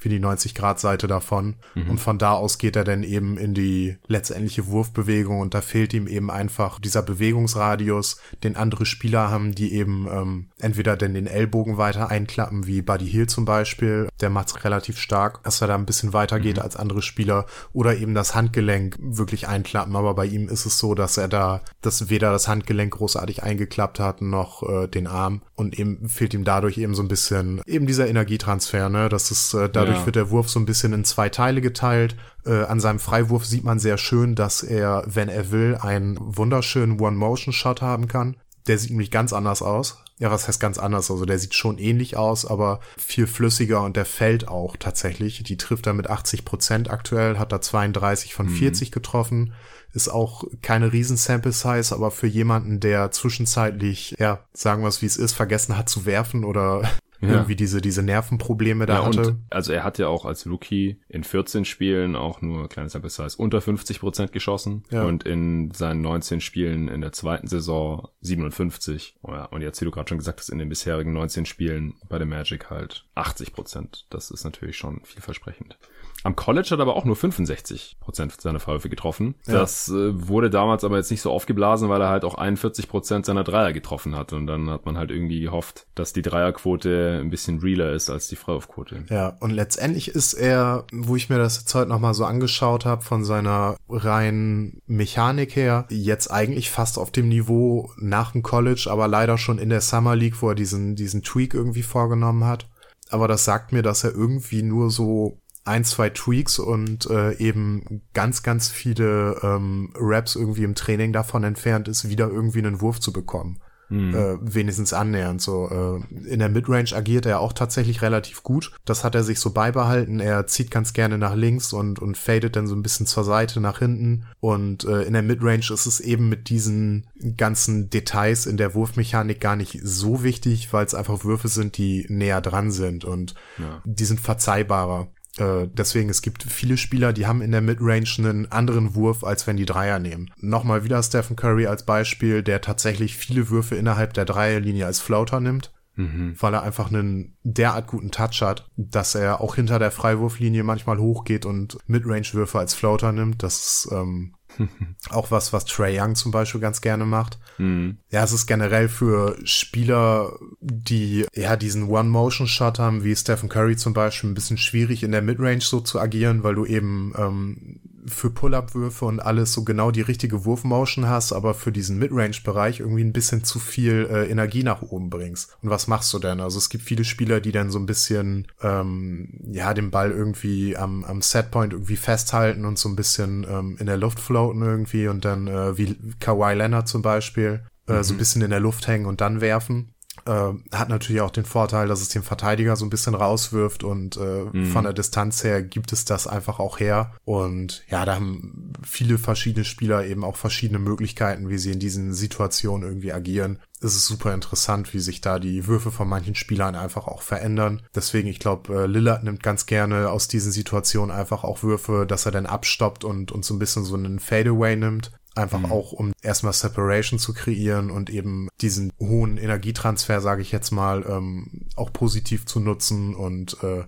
wie 0.00 0.08
die 0.08 0.20
90-Grad-Seite 0.20 1.06
davon. 1.06 1.56
Mhm. 1.74 1.90
Und 1.90 1.98
von 1.98 2.18
da 2.18 2.32
aus 2.32 2.58
geht 2.58 2.76
er 2.76 2.84
dann 2.84 3.02
eben 3.02 3.36
in 3.38 3.54
die 3.54 3.96
letztendliche 4.06 4.66
Wurfbewegung 4.66 5.40
und 5.40 5.54
da 5.54 5.60
fehlt 5.60 5.94
ihm 5.94 6.06
eben 6.06 6.30
einfach 6.30 6.80
dieser 6.80 7.02
Bewegungsradius, 7.02 8.20
den 8.42 8.56
andere 8.56 8.86
Spieler 8.86 9.01
haben, 9.10 9.54
die 9.54 9.74
eben 9.74 10.06
ähm, 10.10 10.46
entweder 10.60 10.96
denn 10.96 11.14
den 11.14 11.26
Ellbogen 11.26 11.76
weiter 11.76 12.10
einklappen, 12.10 12.66
wie 12.66 12.82
Buddy 12.82 13.08
Hill 13.08 13.26
zum 13.26 13.44
Beispiel, 13.44 14.08
der 14.20 14.30
macht 14.30 14.64
relativ 14.64 14.98
stark, 14.98 15.42
dass 15.42 15.60
er 15.60 15.68
da 15.68 15.74
ein 15.74 15.86
bisschen 15.86 16.12
weiter 16.12 16.40
geht 16.40 16.56
mhm. 16.56 16.62
als 16.62 16.76
andere 16.76 17.02
Spieler, 17.02 17.46
oder 17.72 17.96
eben 17.96 18.14
das 18.14 18.34
Handgelenk 18.34 18.96
wirklich 19.00 19.48
einklappen, 19.48 19.96
aber 19.96 20.14
bei 20.14 20.26
ihm 20.26 20.48
ist 20.48 20.66
es 20.66 20.78
so, 20.78 20.94
dass 20.94 21.16
er 21.16 21.28
da, 21.28 21.62
dass 21.80 22.08
weder 22.08 22.30
das 22.30 22.48
Handgelenk 22.48 22.94
großartig 22.94 23.42
eingeklappt 23.42 23.98
hat, 23.98 24.22
noch 24.22 24.62
äh, 24.62 24.86
den 24.86 25.06
Arm 25.06 25.42
und 25.54 25.78
eben 25.78 26.08
fehlt 26.08 26.34
ihm 26.34 26.44
dadurch 26.44 26.78
eben 26.78 26.94
so 26.94 27.02
ein 27.02 27.08
bisschen 27.08 27.60
eben 27.66 27.86
dieser 27.86 28.08
Energietransfer, 28.08 28.88
ne, 28.88 29.08
das 29.08 29.30
ist, 29.30 29.54
äh, 29.54 29.68
dadurch 29.68 29.98
ja. 29.98 30.06
wird 30.06 30.16
der 30.16 30.30
Wurf 30.30 30.48
so 30.48 30.60
ein 30.60 30.66
bisschen 30.66 30.92
in 30.92 31.04
zwei 31.04 31.28
Teile 31.28 31.60
geteilt 31.60 32.16
äh, 32.44 32.64
an 32.64 32.80
seinem 32.80 32.98
Freiwurf 32.98 33.44
sieht 33.44 33.64
man 33.64 33.78
sehr 33.78 33.98
schön, 33.98 34.34
dass 34.34 34.62
er, 34.62 35.04
wenn 35.06 35.28
er 35.28 35.50
will, 35.50 35.78
einen 35.80 36.16
wunderschönen 36.18 37.00
One-Motion-Shot 37.00 37.82
haben 37.82 38.08
kann. 38.08 38.36
Der 38.66 38.78
sieht 38.78 38.90
nämlich 38.90 39.10
ganz 39.10 39.32
anders 39.32 39.62
aus. 39.62 39.98
Ja, 40.18 40.30
was 40.30 40.46
heißt 40.46 40.60
ganz 40.60 40.78
anders? 40.78 41.10
Also 41.10 41.24
der 41.24 41.38
sieht 41.38 41.54
schon 41.54 41.78
ähnlich 41.78 42.16
aus, 42.16 42.46
aber 42.46 42.80
viel 42.96 43.26
flüssiger 43.26 43.82
und 43.82 43.96
der 43.96 44.04
fällt 44.04 44.46
auch 44.46 44.76
tatsächlich. 44.76 45.42
Die 45.42 45.56
trifft 45.56 45.86
er 45.86 45.94
mit 45.94 46.08
80 46.08 46.44
Prozent 46.44 46.90
aktuell, 46.90 47.38
hat 47.38 47.50
da 47.50 47.60
32 47.60 48.34
von 48.34 48.48
40 48.48 48.90
mhm. 48.90 48.92
getroffen. 48.92 49.52
Ist 49.94 50.08
auch 50.08 50.44
keine 50.62 50.92
riesen 50.92 51.16
Sample 51.16 51.52
Size, 51.52 51.94
aber 51.94 52.10
für 52.10 52.28
jemanden, 52.28 52.78
der 52.78 53.10
zwischenzeitlich, 53.10 54.14
ja, 54.18 54.44
sagen 54.54 54.82
wir 54.82 54.88
es 54.88 55.02
wie 55.02 55.06
es 55.06 55.16
ist, 55.16 55.32
vergessen 55.32 55.76
hat 55.76 55.88
zu 55.88 56.06
werfen 56.06 56.44
oder 56.44 56.88
ja. 57.28 57.34
irgendwie 57.34 57.56
diese, 57.56 57.80
diese 57.80 58.02
Nervenprobleme 58.02 58.86
da 58.86 59.00
ja, 59.00 59.06
hatte. 59.06 59.28
Und, 59.28 59.38
also 59.50 59.72
er 59.72 59.84
hat 59.84 59.98
ja 59.98 60.08
auch 60.08 60.24
als 60.24 60.46
Rookie 60.46 61.00
in 61.08 61.24
14 61.24 61.64
Spielen 61.64 62.16
auch 62.16 62.42
nur, 62.42 62.68
kleines 62.68 62.92
Sample 62.92 63.10
Size, 63.10 63.36
unter 63.36 63.60
50 63.60 64.00
Prozent 64.00 64.32
geschossen 64.32 64.84
ja. 64.90 65.04
und 65.04 65.24
in 65.24 65.70
seinen 65.72 66.02
19 66.02 66.40
Spielen 66.40 66.88
in 66.88 67.00
der 67.00 67.12
zweiten 67.12 67.46
Saison 67.46 68.08
57. 68.20 69.16
Oh 69.22 69.32
ja, 69.32 69.44
und 69.46 69.62
jetzt, 69.62 69.80
wie 69.80 69.84
du 69.84 69.90
gerade 69.90 70.08
schon 70.08 70.18
gesagt 70.18 70.40
hast, 70.40 70.48
in 70.48 70.58
den 70.58 70.68
bisherigen 70.68 71.12
19 71.12 71.46
Spielen 71.46 71.94
bei 72.08 72.18
der 72.18 72.26
Magic 72.26 72.70
halt 72.70 73.04
80 73.14 73.52
Prozent. 73.52 74.06
Das 74.10 74.30
ist 74.30 74.44
natürlich 74.44 74.76
schon 74.76 75.00
vielversprechend. 75.04 75.78
Am 76.24 76.36
College 76.36 76.68
hat 76.70 76.78
er 76.78 76.82
aber 76.82 76.96
auch 76.96 77.04
nur 77.04 77.16
65 77.16 77.96
Prozent 78.00 78.40
seiner 78.40 78.60
Freiwürfe 78.60 78.88
getroffen. 78.88 79.34
Ja. 79.46 79.54
Das 79.54 79.88
äh, 79.88 80.28
wurde 80.28 80.50
damals 80.50 80.84
aber 80.84 80.96
jetzt 80.96 81.10
nicht 81.10 81.22
so 81.22 81.30
aufgeblasen, 81.30 81.88
weil 81.88 82.00
er 82.00 82.08
halt 82.08 82.24
auch 82.24 82.36
41 82.36 82.88
Prozent 82.88 83.26
seiner 83.26 83.44
Dreier 83.44 83.72
getroffen 83.72 84.16
hat. 84.16 84.32
Und 84.32 84.46
dann 84.46 84.70
hat 84.70 84.86
man 84.86 84.96
halt 84.96 85.10
irgendwie 85.10 85.40
gehofft, 85.40 85.86
dass 85.94 86.12
die 86.12 86.22
Dreierquote 86.22 87.20
ein 87.20 87.30
bisschen 87.30 87.60
realer 87.60 87.92
ist 87.92 88.10
als 88.10 88.28
die 88.28 88.36
Freiwurfquote. 88.36 89.04
Ja, 89.10 89.36
und 89.40 89.50
letztendlich 89.50 90.08
ist 90.08 90.34
er, 90.34 90.84
wo 90.92 91.16
ich 91.16 91.28
mir 91.28 91.38
das 91.38 91.58
jetzt 91.58 91.74
heute 91.74 91.88
nochmal 91.88 92.14
so 92.14 92.24
angeschaut 92.24 92.84
habe, 92.84 93.02
von 93.02 93.24
seiner 93.24 93.76
reinen 93.88 94.80
Mechanik 94.86 95.56
her, 95.56 95.86
jetzt 95.90 96.30
eigentlich 96.30 96.70
fast 96.70 96.98
auf 96.98 97.10
dem 97.10 97.28
Niveau 97.28 97.90
nach 97.96 98.32
dem 98.32 98.42
College, 98.42 98.88
aber 98.90 99.08
leider 99.08 99.38
schon 99.38 99.58
in 99.58 99.70
der 99.70 99.80
Summer 99.80 100.14
League, 100.14 100.40
wo 100.40 100.50
er 100.50 100.54
diesen, 100.54 100.94
diesen 100.94 101.22
Tweak 101.22 101.54
irgendwie 101.54 101.82
vorgenommen 101.82 102.44
hat. 102.44 102.68
Aber 103.10 103.28
das 103.28 103.44
sagt 103.44 103.72
mir, 103.72 103.82
dass 103.82 104.04
er 104.04 104.12
irgendwie 104.12 104.62
nur 104.62 104.90
so 104.90 105.41
ein, 105.64 105.84
zwei 105.84 106.10
Tweaks 106.10 106.58
und 106.58 107.08
äh, 107.08 107.36
eben 107.36 108.02
ganz, 108.14 108.42
ganz 108.42 108.68
viele 108.68 109.38
ähm, 109.42 109.92
Raps 109.96 110.34
irgendwie 110.34 110.64
im 110.64 110.74
Training 110.74 111.12
davon 111.12 111.44
entfernt 111.44 111.88
ist, 111.88 112.08
wieder 112.08 112.28
irgendwie 112.28 112.58
einen 112.58 112.80
Wurf 112.80 113.00
zu 113.00 113.12
bekommen. 113.12 113.60
Mhm. 113.92 114.14
Äh, 114.14 114.38
wenigstens 114.40 114.94
annähernd 114.94 115.42
so. 115.42 115.68
Äh, 115.68 116.16
in 116.26 116.38
der 116.38 116.48
Midrange 116.48 116.94
agiert 116.94 117.26
er 117.26 117.40
auch 117.40 117.52
tatsächlich 117.52 118.00
relativ 118.00 118.42
gut. 118.42 118.72
Das 118.86 119.04
hat 119.04 119.14
er 119.14 119.22
sich 119.22 119.38
so 119.38 119.50
beibehalten. 119.50 120.18
Er 120.18 120.46
zieht 120.46 120.70
ganz 120.70 120.94
gerne 120.94 121.18
nach 121.18 121.34
links 121.34 121.74
und, 121.74 121.98
und 121.98 122.16
fadet 122.16 122.56
dann 122.56 122.66
so 122.66 122.74
ein 122.74 122.82
bisschen 122.82 123.04
zur 123.04 123.24
Seite 123.24 123.60
nach 123.60 123.80
hinten. 123.80 124.24
Und 124.40 124.84
äh, 124.84 125.02
in 125.02 125.12
der 125.12 125.22
Midrange 125.22 125.70
ist 125.70 125.84
es 125.84 126.00
eben 126.00 126.30
mit 126.30 126.48
diesen 126.48 127.06
ganzen 127.36 127.90
Details 127.90 128.46
in 128.46 128.56
der 128.56 128.74
Wurfmechanik 128.74 129.40
gar 129.40 129.56
nicht 129.56 129.78
so 129.82 130.24
wichtig, 130.24 130.72
weil 130.72 130.86
es 130.86 130.94
einfach 130.94 131.22
Würfe 131.24 131.48
sind, 131.48 131.76
die 131.76 132.06
näher 132.08 132.40
dran 132.40 132.70
sind 132.70 133.04
und 133.04 133.34
ja. 133.58 133.82
die 133.84 134.06
sind 134.06 134.20
verzeihbarer. 134.20 135.08
Äh, 135.38 135.68
deswegen, 135.72 136.10
es 136.10 136.22
gibt 136.22 136.42
viele 136.42 136.76
Spieler, 136.76 137.12
die 137.12 137.26
haben 137.26 137.42
in 137.42 137.52
der 137.52 137.62
Midrange 137.62 138.14
einen 138.18 138.50
anderen 138.52 138.94
Wurf, 138.94 139.24
als 139.24 139.46
wenn 139.46 139.56
die 139.56 139.66
Dreier 139.66 139.98
nehmen. 139.98 140.30
Nochmal 140.38 140.84
wieder 140.84 141.02
Stephen 141.02 141.36
Curry 141.36 141.66
als 141.66 141.84
Beispiel, 141.84 142.42
der 142.42 142.60
tatsächlich 142.60 143.16
viele 143.16 143.48
Würfe 143.48 143.76
innerhalb 143.76 144.14
der 144.14 144.24
Dreierlinie 144.24 144.86
als 144.86 145.00
Floater 145.00 145.40
nimmt. 145.40 145.72
Mhm. 145.94 146.36
weil 146.40 146.54
er 146.54 146.62
einfach 146.62 146.90
einen 146.90 147.36
derart 147.42 147.86
guten 147.86 148.10
Touch 148.10 148.40
hat, 148.40 148.66
dass 148.78 149.14
er 149.14 149.42
auch 149.42 149.56
hinter 149.56 149.78
der 149.78 149.90
Freiwurflinie 149.90 150.62
manchmal 150.62 150.96
hochgeht 150.96 151.44
und 151.44 151.76
Midrange-Würfe 151.86 152.58
als 152.58 152.72
Floater 152.72 153.12
nimmt. 153.12 153.42
Das 153.42 153.56
ist 153.56 153.92
ähm, 153.92 154.34
auch 155.10 155.30
was, 155.30 155.52
was 155.52 155.64
Trey 155.64 156.00
Young 156.00 156.14
zum 156.14 156.32
Beispiel 156.32 156.60
ganz 156.60 156.80
gerne 156.80 157.04
macht. 157.04 157.38
Mhm. 157.58 157.98
Ja, 158.10 158.24
es 158.24 158.32
ist 158.32 158.46
generell 158.46 158.88
für 158.88 159.36
Spieler, 159.44 160.38
die 160.60 161.26
ja 161.34 161.56
diesen 161.56 161.88
One-Motion-Shot 161.88 162.78
haben, 162.78 163.04
wie 163.04 163.14
Stephen 163.14 163.48
Curry 163.48 163.76
zum 163.76 163.92
Beispiel, 163.92 164.30
ein 164.30 164.34
bisschen 164.34 164.58
schwierig 164.58 165.02
in 165.02 165.12
der 165.12 165.22
Midrange 165.22 165.60
so 165.60 165.80
zu 165.80 166.00
agieren, 166.00 166.42
weil 166.42 166.54
du 166.54 166.64
eben 166.64 167.12
ähm, 167.16 167.80
für 168.06 168.30
Pull-Up-Würfe 168.30 169.04
und 169.04 169.20
alles 169.20 169.52
so 169.52 169.64
genau 169.64 169.90
die 169.90 170.00
richtige 170.00 170.44
Wurfmotion 170.44 171.08
hast, 171.08 171.32
aber 171.32 171.54
für 171.54 171.72
diesen 171.72 171.98
Midrange-Bereich 171.98 172.80
irgendwie 172.80 173.04
ein 173.04 173.12
bisschen 173.12 173.44
zu 173.44 173.58
viel 173.58 174.08
äh, 174.10 174.28
Energie 174.28 174.62
nach 174.62 174.82
oben 174.82 175.10
bringst. 175.10 175.56
Und 175.62 175.70
was 175.70 175.86
machst 175.86 176.12
du 176.12 176.18
denn? 176.18 176.40
Also 176.40 176.58
es 176.58 176.68
gibt 176.68 176.84
viele 176.84 177.04
Spieler, 177.04 177.40
die 177.40 177.52
dann 177.52 177.70
so 177.70 177.78
ein 177.78 177.86
bisschen 177.86 178.48
ähm, 178.62 179.28
ja 179.44 179.74
den 179.74 179.90
Ball 179.90 180.10
irgendwie 180.10 180.76
am, 180.76 181.04
am 181.04 181.22
Setpoint 181.22 181.72
irgendwie 181.72 181.96
festhalten 181.96 182.64
und 182.64 182.78
so 182.78 182.88
ein 182.88 182.96
bisschen 182.96 183.46
ähm, 183.48 183.76
in 183.78 183.86
der 183.86 183.96
Luft 183.96 184.20
floaten 184.20 184.62
irgendwie 184.62 185.08
und 185.08 185.24
dann 185.24 185.46
äh, 185.46 185.76
wie 185.78 185.96
Kawhi 186.20 186.54
Leonard 186.54 186.88
zum 186.88 187.02
Beispiel 187.02 187.62
äh, 187.88 187.98
mhm. 187.98 188.02
so 188.02 188.14
ein 188.14 188.18
bisschen 188.18 188.42
in 188.42 188.50
der 188.50 188.60
Luft 188.60 188.86
hängen 188.86 189.06
und 189.06 189.20
dann 189.20 189.40
werfen. 189.40 189.94
Äh, 190.24 190.52
hat 190.72 190.88
natürlich 190.88 191.22
auch 191.22 191.30
den 191.30 191.44
Vorteil, 191.44 191.88
dass 191.88 192.00
es 192.00 192.08
den 192.08 192.22
Verteidiger 192.22 192.76
so 192.76 192.84
ein 192.84 192.90
bisschen 192.90 193.14
rauswirft 193.14 193.82
und 193.82 194.16
äh, 194.16 194.44
mhm. 194.52 194.66
von 194.66 194.84
der 194.84 194.92
Distanz 194.92 195.42
her 195.42 195.62
gibt 195.62 195.92
es 195.92 196.04
das 196.04 196.26
einfach 196.26 196.60
auch 196.60 196.78
her. 196.78 197.12
Und 197.24 197.82
ja, 197.88 198.04
da 198.04 198.16
haben 198.16 198.72
viele 198.84 199.18
verschiedene 199.18 199.64
Spieler 199.64 200.04
eben 200.04 200.22
auch 200.22 200.36
verschiedene 200.36 200.78
Möglichkeiten, 200.78 201.48
wie 201.48 201.58
sie 201.58 201.72
in 201.72 201.80
diesen 201.80 202.12
Situationen 202.12 202.86
irgendwie 202.86 203.12
agieren. 203.12 203.58
Es 203.80 203.96
ist 203.96 204.06
super 204.06 204.32
interessant, 204.32 204.94
wie 204.94 205.00
sich 205.00 205.22
da 205.22 205.40
die 205.40 205.66
Würfe 205.66 205.90
von 205.90 206.08
manchen 206.08 206.36
Spielern 206.36 206.76
einfach 206.76 207.08
auch 207.08 207.22
verändern. 207.22 207.82
Deswegen, 207.94 208.28
ich 208.28 208.38
glaube, 208.38 208.82
äh, 208.82 208.86
Lillard 208.86 209.24
nimmt 209.24 209.42
ganz 209.42 209.66
gerne 209.66 210.10
aus 210.10 210.28
diesen 210.28 210.52
Situationen 210.52 211.10
einfach 211.10 211.42
auch 211.42 211.64
Würfe, 211.64 212.06
dass 212.06 212.26
er 212.26 212.32
dann 212.32 212.46
abstoppt 212.46 213.02
und, 213.02 213.32
und 213.32 213.44
so 213.44 213.54
ein 213.54 213.58
bisschen 213.58 213.84
so 213.84 213.96
einen 213.96 214.20
Fadeaway 214.20 214.76
nimmt 214.76 215.10
Einfach 215.34 215.60
mhm. 215.60 215.72
auch, 215.72 215.92
um 215.92 216.12
erstmal 216.20 216.52
Separation 216.52 217.18
zu 217.18 217.32
kreieren 217.32 217.90
und 217.90 218.10
eben 218.10 218.48
diesen 218.60 218.92
hohen 219.00 219.38
Energietransfer, 219.38 220.20
sage 220.20 220.42
ich 220.42 220.52
jetzt 220.52 220.72
mal, 220.72 221.04
ähm, 221.08 221.68
auch 221.74 221.92
positiv 221.92 222.44
zu 222.44 222.60
nutzen 222.60 223.14
und 223.14 223.62
äh, 223.62 223.84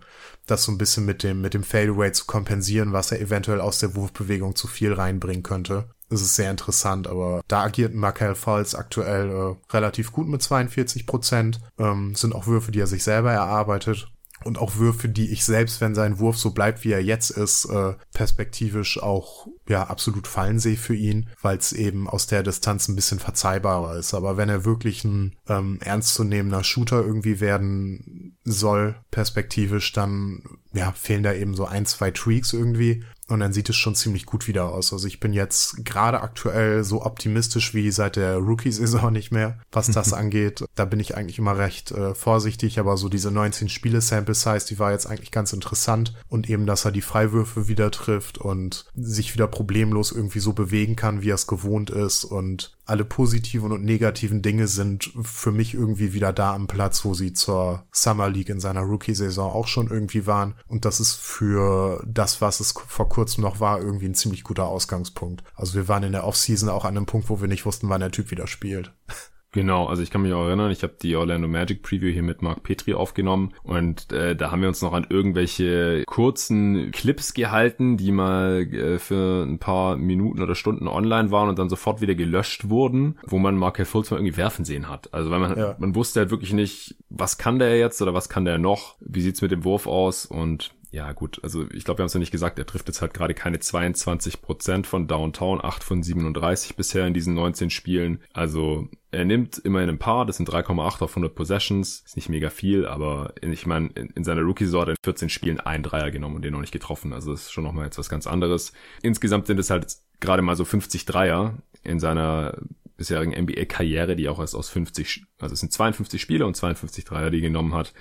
das 0.47 0.65
so 0.65 0.73
ein 0.73 0.79
bisschen 0.79 1.05
mit 1.05 1.23
dem, 1.23 1.43
mit 1.43 1.53
dem 1.53 1.63
Fadeaway 1.63 2.13
zu 2.13 2.25
kompensieren, 2.25 2.93
was 2.93 3.13
er 3.13 3.21
eventuell 3.21 3.61
aus 3.61 3.79
der 3.79 3.95
Wurfbewegung 3.95 4.57
zu 4.57 4.67
viel 4.67 4.93
reinbringen 4.93 5.43
könnte. 5.43 5.89
Das 6.09 6.23
ist 6.23 6.37
sehr 6.37 6.51
interessant, 6.51 7.09
aber 7.09 7.43
da 7.49 7.63
agiert 7.63 7.95
Markel 7.95 8.35
Falls 8.35 8.75
aktuell 8.75 9.31
äh, 9.31 9.73
relativ 9.73 10.13
gut 10.13 10.29
mit 10.29 10.43
42 10.43 11.07
Prozent. 11.07 11.61
Ähm, 11.79 12.15
sind 12.15 12.35
auch 12.35 12.47
Würfe, 12.47 12.73
die 12.73 12.81
er 12.81 12.87
sich 12.87 13.03
selber 13.03 13.33
erarbeitet 13.33 14.14
und 14.43 14.59
auch 14.59 14.77
Würfe, 14.77 15.09
die 15.09 15.31
ich 15.31 15.45
selbst, 15.45 15.81
wenn 15.81 15.95
sein 15.95 16.19
Wurf 16.19 16.37
so 16.37 16.51
bleibt, 16.51 16.85
wie 16.85 16.93
er 16.93 17.03
jetzt 17.03 17.31
ist, 17.31 17.67
äh, 17.67 17.95
perspektivisch 18.13 19.03
auch 19.03 19.47
ja 19.69 19.85
absolut 19.85 20.27
fallen 20.27 20.59
sehe 20.59 20.77
für 20.77 20.95
ihn, 20.95 21.31
weil 21.41 21.57
es 21.57 21.73
eben 21.73 22.09
aus 22.09 22.27
der 22.27 22.43
Distanz 22.43 22.89
ein 22.89 22.97
bisschen 22.97 23.21
verzeihbarer 23.21 23.97
ist. 23.97 24.13
Aber 24.13 24.37
wenn 24.37 24.49
er 24.49 24.65
wirklich 24.65 25.05
ein 25.05 25.37
ähm, 25.49 25.79
ernstzunehmender 25.81 26.65
Shooter 26.65 27.03
irgendwie 27.03 27.41
werden 27.41 28.37
soll, 28.45 28.97
perspektivisch, 29.11 29.93
dann 29.93 30.43
ja 30.75 30.93
fehlen 30.93 31.23
da 31.23 31.33
eben 31.33 31.55
so 31.55 31.65
ein, 31.65 31.87
zwei 31.87 32.11
Tweaks 32.11 32.53
irgendwie. 32.53 33.05
Und 33.29 33.41
dann 33.41 33.53
sieht 33.53 33.71
es 33.71 33.77
schon 33.77 33.95
ziemlich 33.95 34.27
gut 34.27 34.49
wieder 34.49 34.69
aus. 34.69 34.93
Also 34.93 35.07
ich 35.07 35.19
bin 35.19 35.33
jetzt 35.33 35.85
gerade 35.85 36.21
aktuell 36.21 36.85
so 36.85 37.03
optimistisch 37.03 37.73
wie 37.73 37.91
seit 37.91 38.17
der 38.17 38.37
Rookie-Saison 38.37 39.13
nicht 39.13 39.33
mehr, 39.33 39.59
was 39.73 39.87
das 39.91 40.13
angeht. 40.13 40.65
Da 40.75 40.85
bin 40.85 41.01
ich 41.01 41.17
eigentlich 41.17 41.39
immer 41.39 41.57
recht 41.57 41.91
äh, 41.91 42.15
vorsichtig, 42.15 42.79
aber 42.79 42.97
so 42.97 43.09
diese 43.09 43.31
19 43.31 43.69
Spiele 43.69 44.03
Sample 44.03 44.35
Size, 44.35 44.67
die 44.69 44.79
war 44.79 44.93
jetzt 44.93 45.07
eigentlich 45.07 45.31
ganz 45.31 45.53
interessant. 45.53 46.15
Und 46.29 46.51
eben, 46.51 46.67
dass 46.67 46.85
er 46.85 46.93
die 46.93 47.01
Freiwürfe 47.01 47.67
wieder 47.67 47.91
trifft 47.91 48.39
und 48.39 48.85
sich 48.95 49.35
wieder 49.35 49.47
problemlos 49.47 50.13
irgendwie 50.13 50.41
so 50.41 50.53
bewegen 50.53 50.97
kann, 50.97 51.23
wie 51.23 51.31
er 51.31 51.37
es 51.37 51.47
gewohnt 51.47 51.89
ist. 51.91 52.25
Und 52.25 52.77
alle 52.87 53.05
positiven 53.05 53.73
und 53.73 53.85
negativen 53.85 54.43
Dinge 54.43 54.69
sind 54.69 55.11
für 55.23 55.53
mich 55.53 55.73
irgendwie 55.73 56.13
wieder 56.13 56.33
da 56.33 56.55
am 56.55 56.67
Platz, 56.67 57.05
wo 57.05 57.15
sie 57.15 57.33
zur 57.33 57.85
Summer 57.91 58.29
League 58.29 58.51
in 58.51 58.61
seiner 58.61 58.83
Rookie-Saison 58.83 59.51
auch 59.51 59.67
schon 59.67 59.89
irgendwie 59.89 60.27
waren. 60.27 60.55
Und 60.69 60.85
das 60.85 61.01
ist 61.01 61.15
für 61.15 62.03
das, 62.07 62.43
was 62.43 62.61
es 62.61 62.73
vor 62.73 63.09
kurzem 63.15 63.43
noch 63.43 63.61
war, 63.61 63.81
irgendwie 63.81 64.07
ein 64.07 64.15
ziemlich 64.15 64.43
guter 64.43 64.67
Ausgangspunkt. 64.67 65.45
Also 65.55 65.75
wir 65.75 65.89
waren 65.89 66.03
in 66.03 66.13
der 66.13 66.27
Offseason 66.27 66.69
auch 66.69 66.85
an 66.85 66.97
einem 66.97 67.07
Punkt, 67.07 67.31
wo 67.31 67.41
wir 67.41 67.49
nicht 67.49 67.65
wussten, 67.65 67.89
wann 67.89 68.01
der 68.01 68.11
Typ 68.11 68.31
wieder 68.31 68.47
spielt. 68.47 68.93
Genau, 69.55 69.87
also 69.87 70.03
ich 70.03 70.11
kann 70.11 70.23
mich 70.23 70.33
auch 70.33 70.47
erinnern, 70.47 70.73
ich 70.73 70.83
habe 70.83 70.97
die 71.01 71.15
Orlando 71.15 71.47
Magic 71.47 71.85
Preview 71.85 72.11
hier 72.11 72.25
mit 72.25 72.43
Mark 72.43 72.65
Petri 72.65 72.93
aufgenommen 72.93 73.55
und 73.63 74.11
äh, 74.11 74.35
da 74.35 74.51
haben 74.51 74.63
wir 74.63 74.67
uns 74.67 74.83
noch 74.83 74.93
an 74.93 75.07
irgendwelche 75.09 76.03
kurzen 76.09 76.91
Clips 76.91 77.35
gehalten, 77.35 77.97
die 77.97 78.11
mal 78.11 78.63
äh, 78.75 78.99
für 78.99 79.45
ein 79.45 79.61
paar 79.61 79.97
Minuten 79.97 80.43
oder 80.43 80.57
Stunden 80.57 80.89
online 80.89 81.31
waren 81.31 81.49
und 81.49 81.57
dann 81.61 81.69
sofort 81.69 82.01
wieder 82.01 82.17
gelöscht 82.17 82.69
wurden, 82.69 83.17
wo 83.29 83.39
man 83.39 83.57
Markel 83.57 83.85
Fultz 83.85 84.11
mal 84.11 84.17
irgendwie 84.17 84.37
werfen 84.37 84.65
sehen 84.65 84.89
hat. 84.89 85.15
Also 85.15 85.31
weil 85.31 85.39
man, 85.39 85.57
ja. 85.57 85.77
man 85.79 85.95
wusste 85.95 86.19
halt 86.19 86.33
wirklich 86.33 86.53
nicht, 86.53 86.97
was 87.09 87.39
kann 87.39 87.61
der 87.61 87.79
jetzt 87.79 88.03
oder 88.03 88.13
was 88.13 88.29
kann 88.29 88.45
der 88.45 88.59
noch, 88.59 88.97
wie 88.99 89.21
sieht's 89.21 89.41
mit 89.41 89.53
dem 89.53 89.63
Wurf 89.63 89.87
aus 89.87 90.27
und 90.27 90.75
ja, 90.95 91.11
gut, 91.11 91.41
also 91.43 91.69
ich 91.73 91.85
glaube, 91.85 91.99
wir 91.99 92.03
haben 92.05 92.07
es 92.07 92.15
ja 92.15 92.21
nicht 92.21 92.31
gesagt, 92.31 92.57
er 92.57 92.67
trifft 92.67 92.87
jetzt 92.87 93.01
halt 93.01 93.13
gerade 93.15 93.35
keine 93.35 93.59
22 93.59 94.41
Prozent 94.41 94.87
von 94.87 95.09
Downtown, 95.09 95.59
8 95.61 95.83
von 95.83 96.05
37 96.05 96.77
bisher 96.77 97.05
in 97.05 97.15
diesen 97.15 97.35
19 97.35 97.71
Spielen. 97.71 98.21
Also 98.33 98.87
er 99.11 99.25
nimmt 99.25 99.59
immerhin 99.59 99.89
ein 99.89 99.99
paar, 99.99 100.25
das 100.25 100.37
sind 100.37 100.49
3,8 100.49 101.03
auf 101.03 101.11
100 101.11 101.35
Possessions, 101.35 102.05
ist 102.07 102.15
nicht 102.15 102.29
mega 102.29 102.49
viel, 102.49 102.87
aber 102.87 103.35
ich 103.41 103.67
meine, 103.67 103.89
in, 103.97 104.11
in 104.11 104.23
seiner 104.23 104.43
Rookie-Saison 104.43 104.83
hat 104.83 104.89
er 104.89 104.93
in 104.93 105.05
14 105.05 105.29
Spielen 105.31 105.59
einen 105.59 105.83
Dreier 105.83 106.13
genommen 106.13 106.37
und 106.37 106.43
den 106.43 106.53
noch 106.53 106.61
nicht 106.61 106.73
getroffen, 106.73 107.13
also 107.13 107.33
das 107.33 107.47
ist 107.47 107.53
schon 107.53 107.65
nochmal 107.65 107.87
jetzt 107.87 107.99
was 107.99 108.09
ganz 108.09 108.29
anderes. 108.29 108.73
Insgesamt 109.03 109.49
sind 109.49 109.59
es 109.59 109.71
halt 109.71 109.97
gerade 110.21 110.43
mal 110.43 110.55
so 110.55 110.65
50 110.65 111.07
Dreier 111.07 111.55
in 111.83 111.99
seiner 111.99 112.57
bisherigen 112.97 113.33
NBA-Karriere, 113.33 114.15
die 114.15 114.29
auch 114.29 114.39
erst 114.39 114.55
aus 114.55 114.69
50, 114.69 115.25
also 115.41 115.55
es 115.55 115.59
sind 115.59 115.73
52 115.73 116.23
Spiele 116.23 116.47
und 116.47 116.55
52 116.55 117.05
Dreier, 117.05 117.33
die 117.33 117.41
genommen 117.41 117.75
hat. 117.75 117.93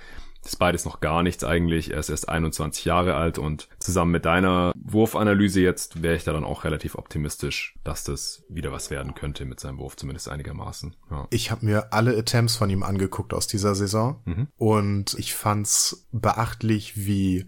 Das 0.44 0.52
ist 0.52 0.58
beides 0.58 0.84
noch 0.84 1.00
gar 1.00 1.22
nichts 1.22 1.42
eigentlich. 1.42 1.90
Er 1.90 1.98
ist 1.98 2.10
erst 2.10 2.28
21 2.28 2.84
Jahre 2.84 3.14
alt 3.14 3.38
und 3.38 3.68
zusammen 3.78 4.12
mit 4.12 4.26
deiner 4.26 4.72
Wurfanalyse 4.76 5.60
jetzt 5.60 6.02
wäre 6.02 6.16
ich 6.16 6.24
da 6.24 6.34
dann 6.34 6.44
auch 6.44 6.64
relativ 6.64 6.96
optimistisch, 6.96 7.74
dass 7.82 8.04
das 8.04 8.44
wieder 8.50 8.70
was 8.70 8.90
werden 8.90 9.14
könnte 9.14 9.46
mit 9.46 9.58
seinem 9.58 9.78
Wurf, 9.78 9.96
zumindest 9.96 10.28
einigermaßen. 10.28 10.94
Ja. 11.10 11.26
Ich 11.30 11.50
habe 11.50 11.64
mir 11.64 11.94
alle 11.94 12.16
Attempts 12.16 12.56
von 12.56 12.68
ihm 12.68 12.82
angeguckt 12.82 13.32
aus 13.32 13.46
dieser 13.46 13.74
Saison 13.74 14.20
mhm. 14.26 14.48
und 14.58 15.14
ich 15.18 15.34
fand's 15.34 16.06
beachtlich, 16.12 17.06
wie 17.06 17.46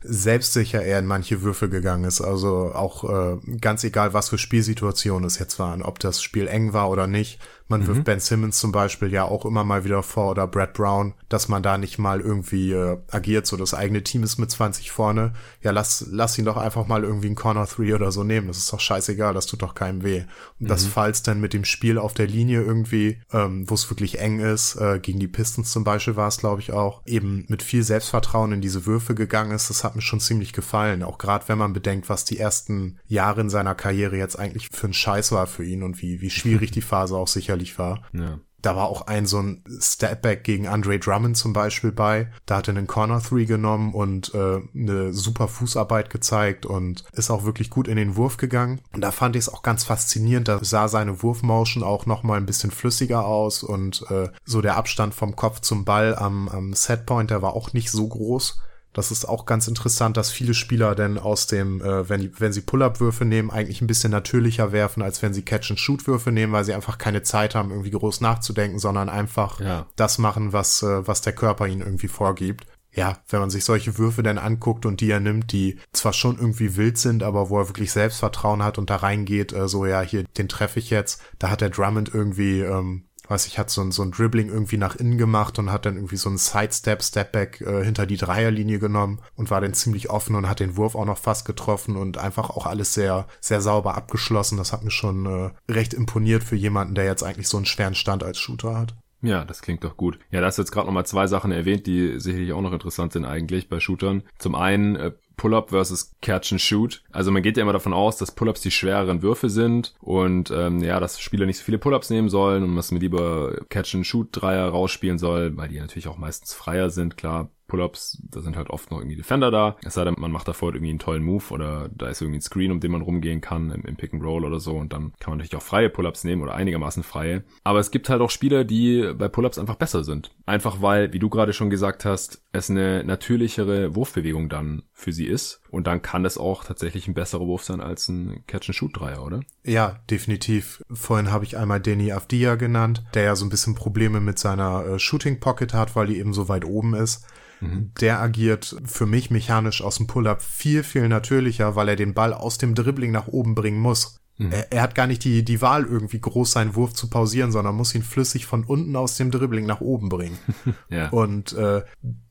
selbstsicher 0.00 0.82
er 0.82 1.00
in 1.00 1.06
manche 1.06 1.42
Würfe 1.42 1.68
gegangen 1.68 2.04
ist. 2.04 2.22
Also 2.22 2.72
auch 2.74 3.04
äh, 3.04 3.36
ganz 3.60 3.84
egal, 3.84 4.14
was 4.14 4.30
für 4.30 4.38
Spielsituationen 4.38 5.26
es 5.26 5.38
jetzt 5.38 5.58
waren, 5.58 5.82
ob 5.82 5.98
das 5.98 6.22
Spiel 6.22 6.46
eng 6.46 6.72
war 6.72 6.88
oder 6.88 7.06
nicht 7.06 7.40
man 7.68 7.82
mhm. 7.82 7.86
wirft 7.86 8.04
Ben 8.04 8.20
Simmons 8.20 8.58
zum 8.58 8.72
Beispiel 8.72 9.12
ja 9.12 9.24
auch 9.24 9.44
immer 9.44 9.64
mal 9.64 9.84
wieder 9.84 10.02
vor 10.02 10.30
oder 10.30 10.46
Brad 10.46 10.72
Brown, 10.74 11.14
dass 11.28 11.48
man 11.48 11.62
da 11.62 11.78
nicht 11.78 11.98
mal 11.98 12.20
irgendwie 12.20 12.72
äh, 12.72 12.98
agiert, 13.10 13.46
so 13.46 13.56
das 13.56 13.74
eigene 13.74 14.02
Team 14.02 14.22
ist 14.22 14.38
mit 14.38 14.50
20 14.50 14.90
vorne. 14.90 15.32
Ja, 15.62 15.70
lass, 15.70 16.06
lass 16.10 16.38
ihn 16.38 16.44
doch 16.44 16.56
einfach 16.56 16.86
mal 16.86 17.04
irgendwie 17.04 17.26
einen 17.26 17.36
Corner 17.36 17.66
3 17.66 17.94
oder 17.94 18.10
so 18.10 18.24
nehmen. 18.24 18.48
Das 18.48 18.58
ist 18.58 18.72
doch 18.72 18.80
scheißegal, 18.80 19.34
das 19.34 19.46
tut 19.46 19.62
doch 19.62 19.74
keinem 19.74 20.02
weh. 20.02 20.24
Und 20.58 20.66
mhm. 20.66 20.68
das 20.68 20.86
falls 20.86 21.22
dann 21.22 21.40
mit 21.40 21.52
dem 21.52 21.64
Spiel 21.64 21.98
auf 21.98 22.14
der 22.14 22.26
Linie 22.26 22.62
irgendwie, 22.62 23.20
ähm, 23.32 23.68
wo 23.68 23.74
es 23.74 23.88
wirklich 23.90 24.18
eng 24.18 24.40
ist, 24.40 24.76
äh, 24.76 24.98
gegen 24.98 25.18
die 25.18 25.28
Pistons 25.28 25.70
zum 25.70 25.84
Beispiel 25.84 26.16
war 26.16 26.28
es, 26.28 26.38
glaube 26.38 26.60
ich, 26.60 26.72
auch, 26.72 27.02
eben 27.06 27.44
mit 27.48 27.62
viel 27.62 27.82
Selbstvertrauen 27.82 28.52
in 28.52 28.60
diese 28.60 28.86
Würfe 28.86 29.14
gegangen 29.14 29.52
ist, 29.52 29.70
das 29.70 29.84
hat 29.84 29.94
mir 29.94 30.02
schon 30.02 30.20
ziemlich 30.20 30.52
gefallen. 30.52 31.02
Auch 31.02 31.18
gerade 31.18 31.48
wenn 31.48 31.58
man 31.58 31.72
bedenkt, 31.72 32.08
was 32.08 32.24
die 32.24 32.38
ersten 32.38 32.98
Jahre 33.06 33.42
in 33.42 33.50
seiner 33.50 33.74
Karriere 33.74 34.16
jetzt 34.16 34.38
eigentlich 34.38 34.70
für 34.72 34.86
ein 34.86 34.94
Scheiß 34.94 35.32
war 35.32 35.46
für 35.46 35.64
ihn 35.64 35.82
und 35.82 36.00
wie, 36.02 36.20
wie 36.20 36.30
schwierig 36.30 36.70
die 36.72 36.82
Phase 36.82 37.16
auch 37.16 37.28
sicherlich 37.28 37.57
sicherlich 37.58 37.78
war. 37.78 38.02
Ja. 38.12 38.38
Da 38.60 38.74
war 38.74 38.88
auch 38.88 39.02
ein 39.02 39.24
so 39.24 39.38
ein 39.38 39.62
Stepback 39.80 40.42
gegen 40.42 40.66
Andre 40.66 40.98
Drummond 40.98 41.36
zum 41.36 41.52
Beispiel 41.52 41.92
bei. 41.92 42.28
Da 42.44 42.56
hat 42.56 42.66
er 42.66 42.76
einen 42.76 42.88
Corner 42.88 43.22
Three 43.22 43.44
genommen 43.44 43.94
und 43.94 44.34
äh, 44.34 44.60
eine 44.74 45.12
super 45.12 45.46
Fußarbeit 45.46 46.10
gezeigt 46.10 46.66
und 46.66 47.04
ist 47.12 47.30
auch 47.30 47.44
wirklich 47.44 47.70
gut 47.70 47.86
in 47.86 47.96
den 47.96 48.16
Wurf 48.16 48.36
gegangen. 48.36 48.80
Und 48.92 49.02
da 49.02 49.12
fand 49.12 49.36
ich 49.36 49.42
es 49.42 49.48
auch 49.48 49.62
ganz 49.62 49.84
faszinierend. 49.84 50.48
Da 50.48 50.58
sah 50.64 50.88
seine 50.88 51.22
Wurfmotion 51.22 51.84
auch 51.84 52.06
noch 52.06 52.24
mal 52.24 52.36
ein 52.36 52.46
bisschen 52.46 52.72
flüssiger 52.72 53.24
aus 53.24 53.62
und 53.62 54.04
äh, 54.10 54.28
so 54.44 54.60
der 54.60 54.76
Abstand 54.76 55.14
vom 55.14 55.36
Kopf 55.36 55.60
zum 55.60 55.84
Ball 55.84 56.16
am, 56.16 56.48
am 56.48 56.72
Setpoint, 56.72 57.30
der 57.30 57.42
war 57.42 57.54
auch 57.54 57.72
nicht 57.74 57.92
so 57.92 58.08
groß. 58.08 58.58
Das 58.98 59.12
ist 59.12 59.28
auch 59.28 59.46
ganz 59.46 59.68
interessant, 59.68 60.16
dass 60.16 60.32
viele 60.32 60.54
Spieler 60.54 60.96
denn 60.96 61.18
aus 61.18 61.46
dem, 61.46 61.80
äh, 61.80 62.08
wenn, 62.08 62.32
wenn 62.40 62.52
sie 62.52 62.62
Pull-Up-Würfe 62.62 63.24
nehmen, 63.24 63.48
eigentlich 63.48 63.80
ein 63.80 63.86
bisschen 63.86 64.10
natürlicher 64.10 64.72
werfen, 64.72 65.04
als 65.04 65.22
wenn 65.22 65.32
sie 65.32 65.42
Catch-and-Shoot-Würfe 65.42 66.32
nehmen, 66.32 66.52
weil 66.52 66.64
sie 66.64 66.74
einfach 66.74 66.98
keine 66.98 67.22
Zeit 67.22 67.54
haben, 67.54 67.70
irgendwie 67.70 67.92
groß 67.92 68.20
nachzudenken, 68.22 68.80
sondern 68.80 69.08
einfach 69.08 69.60
ja. 69.60 69.86
das 69.94 70.18
machen, 70.18 70.52
was, 70.52 70.82
äh, 70.82 71.06
was 71.06 71.20
der 71.20 71.32
Körper 71.32 71.68
ihnen 71.68 71.82
irgendwie 71.82 72.08
vorgibt. 72.08 72.66
Ja, 72.90 73.18
wenn 73.28 73.38
man 73.38 73.50
sich 73.50 73.64
solche 73.64 73.98
Würfe 73.98 74.24
dann 74.24 74.36
anguckt 74.36 74.84
und 74.84 75.00
die 75.00 75.12
er 75.12 75.20
nimmt, 75.20 75.52
die 75.52 75.78
zwar 75.92 76.12
schon 76.12 76.36
irgendwie 76.36 76.74
wild 76.74 76.98
sind, 76.98 77.22
aber 77.22 77.50
wo 77.50 77.60
er 77.60 77.68
wirklich 77.68 77.92
Selbstvertrauen 77.92 78.64
hat 78.64 78.78
und 78.78 78.90
da 78.90 78.96
reingeht, 78.96 79.52
äh, 79.52 79.68
so 79.68 79.86
ja, 79.86 80.00
hier, 80.00 80.24
den 80.24 80.48
treffe 80.48 80.80
ich 80.80 80.90
jetzt, 80.90 81.22
da 81.38 81.50
hat 81.50 81.60
der 81.60 81.70
Drummond 81.70 82.12
irgendwie 82.12 82.62
ähm, 82.62 83.04
weiß 83.28 83.46
ich, 83.46 83.58
hat 83.58 83.70
so 83.70 83.82
ein, 83.82 83.92
so 83.92 84.02
ein 84.02 84.10
Dribbling 84.10 84.48
irgendwie 84.48 84.78
nach 84.78 84.96
innen 84.96 85.18
gemacht 85.18 85.58
und 85.58 85.70
hat 85.70 85.86
dann 85.86 85.96
irgendwie 85.96 86.16
so 86.16 86.30
ein 86.30 86.38
Sidestep, 86.38 87.02
Stepback 87.02 87.60
äh, 87.60 87.84
hinter 87.84 88.06
die 88.06 88.16
Dreierlinie 88.16 88.78
genommen 88.78 89.20
und 89.36 89.50
war 89.50 89.60
dann 89.60 89.74
ziemlich 89.74 90.10
offen 90.10 90.34
und 90.34 90.48
hat 90.48 90.60
den 90.60 90.76
Wurf 90.76 90.94
auch 90.94 91.04
noch 91.04 91.18
fast 91.18 91.44
getroffen 91.44 91.96
und 91.96 92.18
einfach 92.18 92.50
auch 92.50 92.66
alles 92.66 92.94
sehr, 92.94 93.26
sehr 93.40 93.60
sauber 93.60 93.96
abgeschlossen. 93.96 94.58
Das 94.58 94.72
hat 94.72 94.84
mir 94.84 94.90
schon 94.90 95.26
äh, 95.26 95.72
recht 95.72 95.94
imponiert 95.94 96.42
für 96.42 96.56
jemanden, 96.56 96.94
der 96.94 97.04
jetzt 97.04 97.22
eigentlich 97.22 97.48
so 97.48 97.58
einen 97.58 97.66
schweren 97.66 97.94
Stand 97.94 98.22
als 98.22 98.38
Shooter 98.38 98.76
hat. 98.76 98.94
Ja, 99.20 99.44
das 99.44 99.62
klingt 99.62 99.82
doch 99.82 99.96
gut. 99.96 100.18
Ja, 100.30 100.40
da 100.40 100.46
hast 100.46 100.58
jetzt 100.58 100.70
gerade 100.70 100.86
nochmal 100.86 101.06
zwei 101.06 101.26
Sachen 101.26 101.50
erwähnt, 101.50 101.86
die 101.86 102.20
sicherlich 102.20 102.52
auch 102.52 102.60
noch 102.60 102.72
interessant 102.72 103.12
sind 103.12 103.24
eigentlich 103.24 103.68
bei 103.68 103.80
Shootern. 103.80 104.22
Zum 104.38 104.54
einen 104.54 104.94
äh, 104.96 105.12
Pull-up 105.36 105.70
versus 105.70 106.14
Catch 106.20 106.52
and 106.52 106.60
Shoot. 106.60 107.02
Also 107.10 107.30
man 107.30 107.42
geht 107.42 107.56
ja 107.56 107.62
immer 107.62 107.72
davon 107.72 107.94
aus, 107.94 108.16
dass 108.16 108.32
Pull-ups 108.32 108.60
die 108.60 108.70
schwereren 108.70 109.22
Würfe 109.22 109.50
sind 109.50 109.94
und 110.00 110.50
ähm, 110.50 110.82
ja, 110.82 111.00
dass 111.00 111.20
Spieler 111.20 111.46
nicht 111.46 111.58
so 111.58 111.64
viele 111.64 111.78
Pull-ups 111.78 112.10
nehmen 112.10 112.28
sollen 112.28 112.62
und 112.62 112.76
dass 112.76 112.92
man 112.92 113.00
lieber 113.00 113.56
Catch 113.68 113.94
and 113.96 114.06
Shoot 114.06 114.28
Dreier 114.32 114.68
rausspielen 114.68 115.18
soll, 115.18 115.56
weil 115.56 115.68
die 115.68 115.80
natürlich 115.80 116.08
auch 116.08 116.18
meistens 116.18 116.52
freier 116.52 116.90
sind. 116.90 117.16
Klar, 117.16 117.50
Pull-ups, 117.68 118.20
da 118.30 118.40
sind 118.40 118.56
halt 118.56 118.70
oft 118.70 118.90
noch 118.90 118.98
irgendwie 118.98 119.16
Defender 119.16 119.50
da. 119.50 119.76
Es 119.84 119.94
sei 119.94 120.04
denn, 120.04 120.14
man 120.18 120.32
macht 120.32 120.48
davor 120.48 120.74
irgendwie 120.74 120.90
einen 120.90 120.98
tollen 120.98 121.22
Move 121.22 121.44
oder 121.50 121.88
da 121.94 122.08
ist 122.08 122.20
irgendwie 122.20 122.38
ein 122.38 122.42
Screen, 122.42 122.72
um 122.72 122.80
den 122.80 122.90
man 122.90 123.02
rumgehen 123.02 123.40
kann 123.40 123.70
im, 123.70 123.82
im 123.82 123.96
Pick 123.96 124.12
and 124.12 124.24
Roll 124.24 124.44
oder 124.44 124.58
so 124.58 124.76
und 124.76 124.92
dann 124.92 125.12
kann 125.20 125.30
man 125.30 125.38
natürlich 125.38 125.56
auch 125.56 125.62
freie 125.62 125.90
Pull-ups 125.90 126.24
nehmen 126.24 126.42
oder 126.42 126.54
einigermaßen 126.54 127.02
freie. 127.02 127.44
Aber 127.62 127.78
es 127.78 127.90
gibt 127.90 128.08
halt 128.08 128.20
auch 128.20 128.30
Spieler, 128.30 128.64
die 128.64 129.12
bei 129.16 129.28
Pull-ups 129.28 129.58
einfach 129.58 129.76
besser 129.76 130.02
sind. 130.02 130.30
Einfach 130.46 130.82
weil, 130.82 131.12
wie 131.12 131.18
du 131.18 131.28
gerade 131.28 131.52
schon 131.52 131.70
gesagt 131.70 132.04
hast, 132.04 132.42
es 132.52 132.70
eine 132.70 133.04
natürlichere 133.04 133.94
Wurfbewegung 133.94 134.48
dann 134.48 134.82
für 134.92 135.12
sie 135.12 135.26
ist 135.26 135.60
und 135.70 135.86
dann 135.86 136.02
kann 136.02 136.24
es 136.24 136.38
auch 136.38 136.64
tatsächlich 136.64 137.06
ein 137.06 137.14
besserer 137.14 137.46
Wurf 137.46 137.64
sein 137.64 137.80
als 137.80 138.08
ein 138.08 138.44
Catch-and-Shoot-Dreier, 138.46 139.24
oder? 139.24 139.40
Ja, 139.64 140.00
definitiv. 140.10 140.82
Vorhin 140.90 141.30
habe 141.30 141.44
ich 141.44 141.56
einmal 141.56 141.80
Danny 141.80 142.12
Avdia 142.12 142.54
genannt, 142.54 143.04
der 143.14 143.24
ja 143.24 143.36
so 143.36 143.44
ein 143.44 143.50
bisschen 143.50 143.74
Probleme 143.74 144.20
mit 144.20 144.38
seiner 144.38 144.86
äh, 144.86 144.98
Shooting-Pocket 144.98 145.74
hat, 145.74 145.94
weil 145.94 146.06
die 146.06 146.18
eben 146.18 146.32
so 146.32 146.48
weit 146.48 146.64
oben 146.64 146.94
ist. 146.94 147.26
Mhm. 147.60 147.92
Der 148.00 148.20
agiert 148.20 148.76
für 148.84 149.06
mich 149.06 149.30
mechanisch 149.30 149.82
aus 149.82 149.96
dem 149.96 150.06
Pull-up 150.06 150.42
viel, 150.42 150.82
viel 150.82 151.08
natürlicher, 151.08 151.76
weil 151.76 151.88
er 151.88 151.96
den 151.96 152.14
Ball 152.14 152.32
aus 152.32 152.58
dem 152.58 152.74
Dribbling 152.74 153.12
nach 153.12 153.28
oben 153.28 153.54
bringen 153.54 153.80
muss. 153.80 154.20
Mhm. 154.38 154.52
Er, 154.52 154.72
er, 154.72 154.82
hat 154.82 154.94
gar 154.94 155.06
nicht 155.06 155.24
die, 155.24 155.44
die 155.44 155.60
Wahl, 155.60 155.84
irgendwie 155.84 156.20
groß 156.20 156.52
seinen 156.52 156.74
Wurf 156.76 156.94
zu 156.94 157.10
pausieren, 157.10 157.52
sondern 157.52 157.74
muss 157.74 157.94
ihn 157.94 158.02
flüssig 158.02 158.46
von 158.46 158.64
unten 158.64 158.94
aus 158.96 159.16
dem 159.16 159.30
Dribbling 159.30 159.66
nach 159.66 159.80
oben 159.80 160.08
bringen. 160.08 160.38
ja. 160.88 161.08
Und 161.10 161.52
äh, 161.54 161.82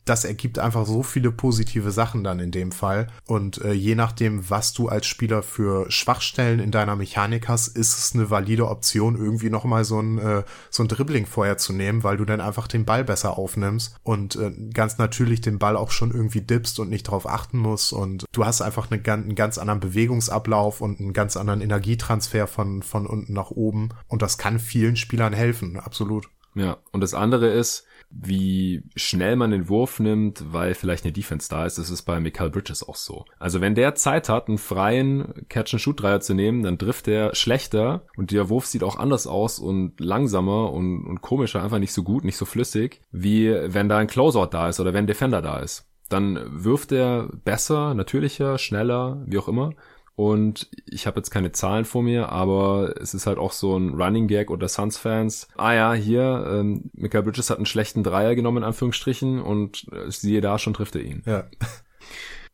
das 0.09 0.25
ergibt 0.25 0.59
einfach 0.59 0.85
so 0.85 1.03
viele 1.03 1.31
positive 1.31 1.91
Sachen 1.91 2.23
dann 2.23 2.39
in 2.39 2.51
dem 2.51 2.71
Fall. 2.71 3.07
Und 3.25 3.61
äh, 3.63 3.73
je 3.73 3.95
nachdem, 3.95 4.49
was 4.49 4.73
du 4.73 4.87
als 4.87 5.05
Spieler 5.05 5.43
für 5.43 5.89
Schwachstellen 5.91 6.59
in 6.59 6.71
deiner 6.71 6.95
Mechanik 6.95 7.47
hast, 7.47 7.67
ist 7.69 7.97
es 7.97 8.15
eine 8.15 8.29
valide 8.29 8.67
Option, 8.67 9.15
irgendwie 9.15 9.49
nochmal 9.49 9.83
so 9.83 9.99
ein, 9.99 10.17
äh, 10.17 10.43
so 10.69 10.83
ein 10.83 10.87
Dribbling 10.87 11.25
vorher 11.25 11.57
zu 11.57 11.73
nehmen, 11.73 12.03
weil 12.03 12.17
du 12.17 12.25
dann 12.25 12.41
einfach 12.41 12.67
den 12.67 12.85
Ball 12.85 13.03
besser 13.03 13.37
aufnimmst 13.37 13.95
und 14.03 14.35
äh, 14.35 14.51
ganz 14.73 14.97
natürlich 14.97 15.41
den 15.41 15.59
Ball 15.59 15.75
auch 15.75 15.91
schon 15.91 16.11
irgendwie 16.11 16.41
dippst 16.41 16.79
und 16.79 16.89
nicht 16.89 17.03
drauf 17.03 17.27
achten 17.27 17.57
musst. 17.57 17.93
Und 17.93 18.25
du 18.31 18.45
hast 18.45 18.61
einfach 18.61 18.89
eine, 18.89 19.01
einen 19.03 19.35
ganz 19.35 19.57
anderen 19.57 19.79
Bewegungsablauf 19.79 20.81
und 20.81 20.99
einen 20.99 21.13
ganz 21.13 21.37
anderen 21.37 21.61
Energietransfer 21.61 22.47
von, 22.47 22.81
von 22.81 23.05
unten 23.05 23.33
nach 23.33 23.51
oben. 23.51 23.89
Und 24.07 24.21
das 24.21 24.37
kann 24.37 24.59
vielen 24.59 24.95
Spielern 24.95 25.33
helfen, 25.33 25.79
absolut. 25.79 26.29
Ja, 26.55 26.77
und 26.91 27.01
das 27.01 27.13
andere 27.13 27.49
ist, 27.49 27.85
wie 28.09 28.83
schnell 28.95 29.35
man 29.35 29.51
den 29.51 29.69
Wurf 29.69 29.99
nimmt, 29.99 30.43
weil 30.51 30.73
vielleicht 30.73 31.03
eine 31.03 31.13
Defense 31.13 31.49
da 31.49 31.65
ist. 31.65 31.77
Das 31.77 31.89
ist 31.89 32.03
bei 32.03 32.19
Michael 32.19 32.49
Bridges 32.49 32.87
auch 32.87 32.95
so. 32.95 33.25
Also 33.37 33.61
wenn 33.61 33.75
der 33.75 33.95
Zeit 33.95 34.29
hat, 34.29 34.47
einen 34.47 34.57
freien 34.57 35.45
Catch-and-Shoot-Dreier 35.49 36.21
zu 36.21 36.33
nehmen, 36.33 36.63
dann 36.63 36.77
trifft 36.77 37.07
er 37.07 37.35
schlechter 37.35 38.05
und 38.15 38.31
der 38.31 38.49
Wurf 38.49 38.65
sieht 38.65 38.83
auch 38.83 38.97
anders 38.97 39.27
aus 39.27 39.59
und 39.59 39.99
langsamer 39.99 40.71
und, 40.71 41.05
und 41.05 41.21
komischer, 41.21 41.63
einfach 41.63 41.79
nicht 41.79 41.93
so 41.93 42.03
gut, 42.03 42.23
nicht 42.23 42.37
so 42.37 42.45
flüssig, 42.45 43.01
wie 43.11 43.51
wenn 43.51 43.89
da 43.89 43.97
ein 43.97 44.07
Closeout 44.07 44.49
da 44.51 44.69
ist 44.69 44.79
oder 44.79 44.93
wenn 44.93 45.03
ein 45.03 45.07
Defender 45.07 45.41
da 45.41 45.59
ist. 45.59 45.85
Dann 46.09 46.39
wirft 46.63 46.93
er 46.93 47.27
besser, 47.43 47.93
natürlicher, 47.93 48.57
schneller, 48.57 49.23
wie 49.25 49.37
auch 49.37 49.49
immer 49.49 49.73
und 50.17 50.67
ich 50.87 51.05
habe 51.05 51.19
jetzt 51.19 51.29
keine 51.29 51.51
Zahlen 51.51 51.85
vor 51.85 52.01
mir, 52.01 52.29
aber 52.29 52.95
es 52.99 53.13
ist 53.13 53.27
halt 53.27 53.37
auch 53.37 53.51
so 53.51 53.77
ein 53.77 53.93
Running 53.93 54.27
Gag 54.27 54.49
unter 54.49 54.67
Suns-Fans. 54.67 55.47
Ah 55.57 55.73
ja, 55.73 55.93
hier, 55.93 56.43
ähm, 56.49 56.89
Michael 56.93 57.21
Bridges 57.21 57.51
hat 57.51 57.57
einen 57.57 57.67
schlechten 57.67 58.03
Dreier 58.03 58.33
genommen, 58.33 58.57
in 58.57 58.63
Anführungsstrichen, 58.63 59.39
und 59.39 59.85
äh, 59.91 60.09
siehe 60.09 60.41
da, 60.41 60.57
schon 60.57 60.73
trifft 60.73 60.95
er 60.95 61.03
ihn. 61.03 61.21
Ja. 61.25 61.43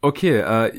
Okay, 0.05 0.39
äh, 0.39 0.73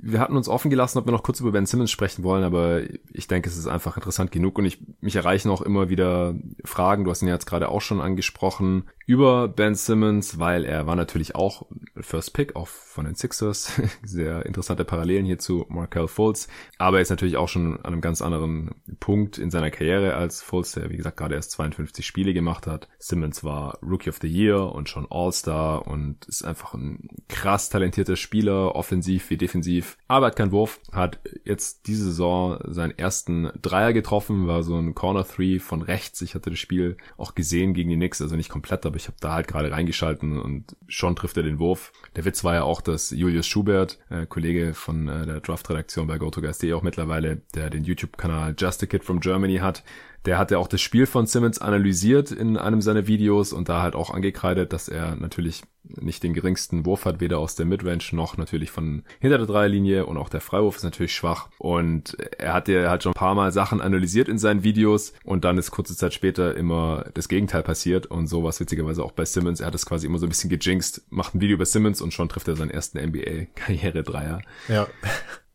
wir 0.00 0.20
hatten 0.20 0.36
uns 0.36 0.48
offen 0.48 0.70
gelassen, 0.70 0.98
ob 0.98 1.06
wir 1.06 1.10
noch 1.10 1.24
kurz 1.24 1.40
über 1.40 1.50
Ben 1.50 1.66
Simmons 1.66 1.90
sprechen 1.90 2.22
wollen, 2.22 2.44
aber 2.44 2.82
ich 3.12 3.26
denke, 3.26 3.48
es 3.48 3.56
ist 3.56 3.66
einfach 3.66 3.96
interessant 3.96 4.30
genug 4.30 4.56
und 4.56 4.66
ich 4.66 4.78
mich 5.00 5.16
erreichen 5.16 5.50
auch 5.50 5.62
immer 5.62 5.88
wieder 5.88 6.36
Fragen. 6.64 7.02
Du 7.02 7.10
hast 7.10 7.20
ihn 7.20 7.26
ja 7.26 7.34
jetzt 7.34 7.46
gerade 7.46 7.70
auch 7.70 7.80
schon 7.80 8.00
angesprochen 8.00 8.84
über 9.08 9.48
Ben 9.48 9.74
Simmons, 9.74 10.38
weil 10.38 10.66
er 10.66 10.86
war 10.86 10.94
natürlich 10.94 11.34
auch 11.34 11.66
First 11.98 12.34
Pick, 12.34 12.54
auch 12.56 12.68
von 12.68 13.06
den 13.06 13.14
Sixers. 13.14 13.80
Sehr 14.02 14.44
interessante 14.44 14.84
Parallelen 14.84 15.24
hier 15.24 15.38
zu 15.38 15.64
Markel 15.70 16.08
Fultz. 16.08 16.46
Aber 16.76 16.98
er 16.98 17.02
ist 17.02 17.08
natürlich 17.08 17.38
auch 17.38 17.48
schon 17.48 17.78
an 17.78 17.86
einem 17.94 18.00
ganz 18.02 18.20
anderen 18.20 18.72
Punkt 19.00 19.38
in 19.38 19.50
seiner 19.50 19.70
Karriere 19.70 20.14
als 20.14 20.42
Fultz, 20.42 20.72
der 20.72 20.90
wie 20.90 20.98
gesagt 20.98 21.16
gerade 21.16 21.36
erst 21.36 21.52
52 21.52 22.06
Spiele 22.06 22.34
gemacht 22.34 22.66
hat. 22.66 22.86
Simmons 22.98 23.42
war 23.42 23.78
Rookie 23.82 24.10
of 24.10 24.18
the 24.20 24.28
Year 24.28 24.74
und 24.74 24.90
schon 24.90 25.06
All-Star 25.08 25.86
und 25.86 26.26
ist 26.26 26.44
einfach 26.44 26.74
ein 26.74 27.08
krass 27.28 27.70
talentierter 27.70 28.16
Spieler, 28.16 28.76
offensiv 28.76 29.30
wie 29.30 29.38
defensiv. 29.38 29.96
Aber 30.06 30.26
hat 30.26 30.36
keinen 30.36 30.52
Wurf, 30.52 30.80
hat 30.92 31.18
jetzt 31.46 31.86
diese 31.86 32.04
Saison 32.04 32.58
seinen 32.66 32.98
ersten 32.98 33.50
Dreier 33.62 33.94
getroffen, 33.94 34.46
war 34.46 34.62
so 34.62 34.76
ein 34.76 34.94
Corner 34.94 35.26
Three 35.26 35.60
von 35.60 35.80
rechts. 35.80 36.20
Ich 36.20 36.34
hatte 36.34 36.50
das 36.50 36.58
Spiel 36.58 36.98
auch 37.16 37.34
gesehen 37.34 37.72
gegen 37.72 37.88
die 37.88 37.96
Knicks, 37.96 38.20
also 38.20 38.36
nicht 38.36 38.50
komplett, 38.50 38.84
aber 38.84 38.97
ich 38.98 39.06
habe 39.06 39.16
da 39.20 39.32
halt 39.32 39.48
gerade 39.48 39.70
reingeschalten 39.70 40.38
und 40.38 40.76
schon 40.86 41.16
trifft 41.16 41.36
er 41.36 41.42
den 41.42 41.58
Wurf. 41.58 41.92
Der 42.16 42.24
Witz 42.24 42.44
war 42.44 42.54
ja 42.54 42.62
auch, 42.64 42.80
dass 42.80 43.10
Julius 43.10 43.46
Schubert, 43.46 43.98
äh, 44.10 44.26
Kollege 44.26 44.74
von 44.74 45.08
äh, 45.08 45.24
der 45.24 45.40
Draft-Redaktion 45.40 46.06
bei 46.06 46.18
GoToGuys.de 46.18 46.72
auch 46.74 46.82
mittlerweile, 46.82 47.40
der 47.54 47.70
den 47.70 47.84
YouTube-Kanal 47.84 48.54
Just 48.58 48.82
a 48.82 48.86
Kid 48.86 49.04
from 49.04 49.20
Germany 49.20 49.56
hat, 49.58 49.82
der 50.24 50.38
hatte 50.38 50.58
auch 50.58 50.68
das 50.68 50.80
Spiel 50.80 51.06
von 51.06 51.26
Simmons 51.26 51.58
analysiert 51.58 52.30
in 52.30 52.56
einem 52.56 52.80
seiner 52.80 53.06
Videos 53.06 53.52
und 53.52 53.68
da 53.68 53.82
halt 53.82 53.94
auch 53.94 54.10
angekreidet, 54.10 54.72
dass 54.72 54.88
er 54.88 55.16
natürlich 55.16 55.62
nicht 55.84 56.22
den 56.22 56.34
geringsten 56.34 56.84
Wurf 56.84 57.04
hat, 57.04 57.20
weder 57.20 57.38
aus 57.38 57.54
der 57.54 57.64
Midrange 57.64 58.04
noch 58.12 58.36
natürlich 58.36 58.70
von 58.70 59.04
hinter 59.20 59.38
der 59.38 59.46
Dreierlinie 59.46 60.04
und 60.04 60.18
auch 60.18 60.28
der 60.28 60.40
Freiwurf 60.40 60.76
ist 60.76 60.82
natürlich 60.82 61.14
schwach 61.14 61.48
und 61.58 62.14
er 62.38 62.52
hat 62.52 62.68
ja 62.68 62.90
halt 62.90 63.02
schon 63.02 63.12
ein 63.12 63.18
paar 63.18 63.34
Mal 63.34 63.52
Sachen 63.52 63.80
analysiert 63.80 64.28
in 64.28 64.38
seinen 64.38 64.64
Videos 64.64 65.14
und 65.24 65.44
dann 65.44 65.56
ist 65.56 65.70
kurze 65.70 65.96
Zeit 65.96 66.12
später 66.12 66.56
immer 66.56 67.06
das 67.14 67.28
Gegenteil 67.28 67.62
passiert 67.62 68.06
und 68.06 68.26
sowas 68.26 68.60
witzigerweise 68.60 69.02
auch 69.02 69.12
bei 69.12 69.24
Simmons. 69.24 69.60
Er 69.60 69.68
hat 69.68 69.74
es 69.74 69.86
quasi 69.86 70.06
immer 70.06 70.18
so 70.18 70.26
ein 70.26 70.30
bisschen 70.30 70.50
gejinxt, 70.50 71.06
macht 71.10 71.34
ein 71.34 71.40
Video 71.40 71.54
über 71.54 71.66
Simmons 71.66 72.02
und 72.02 72.12
schon 72.12 72.28
trifft 72.28 72.48
er 72.48 72.56
seinen 72.56 72.70
ersten 72.70 72.98
NBA-Karriere-Dreier. 72.98 74.42
Ja. 74.68 74.86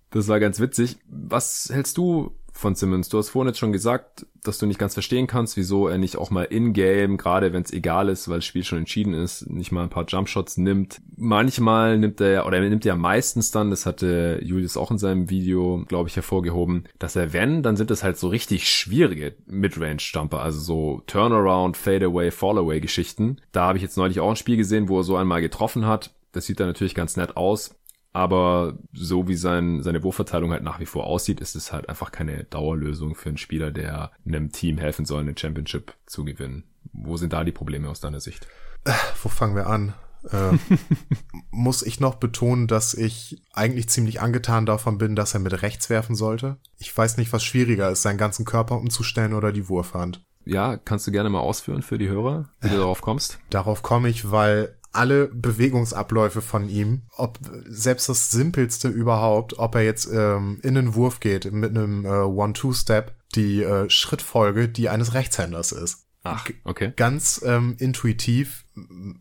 Das 0.10 0.28
war 0.28 0.40
ganz 0.40 0.60
witzig. 0.60 0.98
Was 1.08 1.70
hältst 1.72 1.98
du 1.98 2.36
von 2.54 2.76
Simmons. 2.76 3.10
Du 3.10 3.18
hast 3.18 3.30
vorhin 3.30 3.50
jetzt 3.50 3.60
schon 3.60 3.74
gesagt, 3.74 4.26
dass 4.44 4.60
du 4.60 4.66
nicht 4.66 4.80
ganz 4.80 4.94
verstehen 4.94 5.28
kannst, 5.28 5.58
wieso 5.58 5.88
er 5.88 5.98
nicht 5.98 6.18
auch 6.18 6.30
mal 6.30 6.44
in-game, 6.44 7.18
gerade 7.18 7.52
wenn 7.52 7.64
es 7.64 7.74
egal 7.74 8.10
ist, 8.10 8.30
weil 8.30 8.38
das 8.38 8.46
Spiel 8.46 8.64
schon 8.64 8.78
entschieden 8.78 9.14
ist, 9.14 9.50
nicht 9.50 9.72
mal 9.72 9.84
ein 9.84 9.90
paar 9.90 10.06
Jumpshots 10.08 10.58
nimmt. 10.58 11.02
Manchmal 11.18 11.98
nimmt 11.98 12.22
er 12.22 12.32
ja, 12.32 12.46
oder 12.46 12.58
er 12.58 12.70
nimmt 12.70 12.86
ja 12.86 12.96
meistens 12.96 13.52
dann, 13.52 13.72
das 13.72 13.86
hatte 13.86 14.40
Julius 14.44 14.78
auch 14.78 14.92
in 14.92 15.00
seinem 15.00 15.30
Video, 15.30 15.84
glaube 15.88 16.10
ich, 16.10 16.16
hervorgehoben, 16.16 16.86
dass 17.00 17.16
er 17.16 17.34
wenn, 17.34 17.64
dann 17.64 17.76
sind 17.76 17.92
es 17.92 18.04
halt 18.04 18.18
so 18.18 18.28
richtig 18.28 18.70
schwierige 18.70 19.36
Midrange-Jumper, 19.48 20.42
also 20.42 20.60
so 20.60 21.02
Turnaround, 21.08 21.76
Fadeaway, 21.76 22.32
Fallaway-Geschichten. 22.32 23.42
Da 23.52 23.66
habe 23.66 23.78
ich 23.78 23.84
jetzt 23.84 23.98
neulich 23.98 24.20
auch 24.20 24.30
ein 24.30 24.36
Spiel 24.36 24.58
gesehen, 24.58 24.90
wo 24.90 25.00
er 25.00 25.04
so 25.04 25.18
einmal 25.18 25.42
getroffen 25.42 25.88
hat. 25.88 26.14
Das 26.32 26.46
sieht 26.46 26.60
dann 26.60 26.68
natürlich 26.68 26.96
ganz 26.96 27.16
nett 27.18 27.38
aus. 27.38 27.76
Aber 28.14 28.78
so 28.94 29.28
wie 29.28 29.36
sein, 29.36 29.82
seine 29.82 30.04
Wurfverteilung 30.04 30.52
halt 30.52 30.64
nach 30.64 30.80
wie 30.80 30.86
vor 30.86 31.06
aussieht, 31.06 31.42
ist 31.42 31.56
es 31.56 31.74
halt 31.74 31.90
einfach 31.90 32.12
keine 32.12 32.44
Dauerlösung 32.46 33.16
für 33.16 33.30
einen 33.30 33.38
Spieler, 33.38 33.72
der 33.72 34.12
einem 34.26 34.52
Team 34.52 34.78
helfen 34.78 35.06
soll, 35.06 35.22
eine 35.22 35.38
Championship 35.38 35.94
zu 36.06 36.24
gewinnen. 36.24 36.64
Wo 36.94 37.18
sind 37.18 37.34
da 37.34 37.44
die 37.44 37.52
Probleme 37.52 37.90
aus 37.90 38.00
deiner 38.00 38.20
Sicht? 38.20 38.48
Äh, 38.86 38.92
wo 39.22 39.30
fangen 39.30 39.56
wir 39.56 39.68
an? 39.68 39.94
äh, 40.32 40.58
muss 41.52 41.84
ich 41.84 42.00
noch 42.00 42.16
betonen, 42.16 42.68
dass 42.68 42.94
ich 42.94 43.42
eigentlich 43.54 43.90
ziemlich 43.90 44.22
angetan 44.22 44.66
davon 44.66 44.98
bin, 44.98 45.16
dass 45.16 45.34
er 45.34 45.40
mit 45.40 45.62
rechts 45.62 45.90
werfen 45.90 46.16
sollte. 46.16 46.58
Ich 46.78 46.96
weiß 46.96 47.18
nicht, 47.18 47.34
was 47.34 47.44
schwieriger 47.44 47.90
ist, 47.90 48.02
seinen 48.02 48.18
ganzen 48.18 48.46
Körper 48.46 48.78
umzustellen 48.78 49.34
oder 49.34 49.52
die 49.52 49.70
Wurfhand. 49.70 50.24
Ja, 50.46 50.78
kannst 50.78 51.08
du 51.08 51.12
gerne 51.12 51.30
mal 51.30 51.40
ausführen 51.40 51.82
für 51.82 51.98
die 51.98 52.10
Hörer, 52.10 52.50
wie 52.60 52.70
du 52.70 52.78
darauf 52.78 53.02
kommst? 53.02 53.40
Darauf 53.50 53.82
komme 53.82 54.10
ich, 54.10 54.30
weil 54.30 54.76
alle 54.94 55.28
Bewegungsabläufe 55.28 56.42
von 56.42 56.70
ihm, 56.70 57.04
ob 57.16 57.40
selbst 57.68 58.10
das 58.10 58.32
simpelste 58.32 58.88
überhaupt, 58.88 59.60
ob 59.60 59.76
er 59.76 59.82
jetzt 59.82 60.08
ähm, 60.12 60.60
in 60.64 60.76
den 60.76 60.96
Wurf 60.96 61.20
geht 61.20 61.52
mit 61.52 61.72
einem 61.72 62.06
äh, 62.06 62.10
One-Two-Step, 62.10 63.14
die 63.36 63.64
äh, 63.64 63.90
Schrittfolge, 63.90 64.70
die 64.70 64.90
eines 64.90 65.14
Rechtshänders 65.14 65.72
ist. 65.72 66.04
Ach, 66.26 66.48
okay. 66.64 66.94
Ganz 66.96 67.42
ähm, 67.46 67.76
intuitiv 67.80 68.64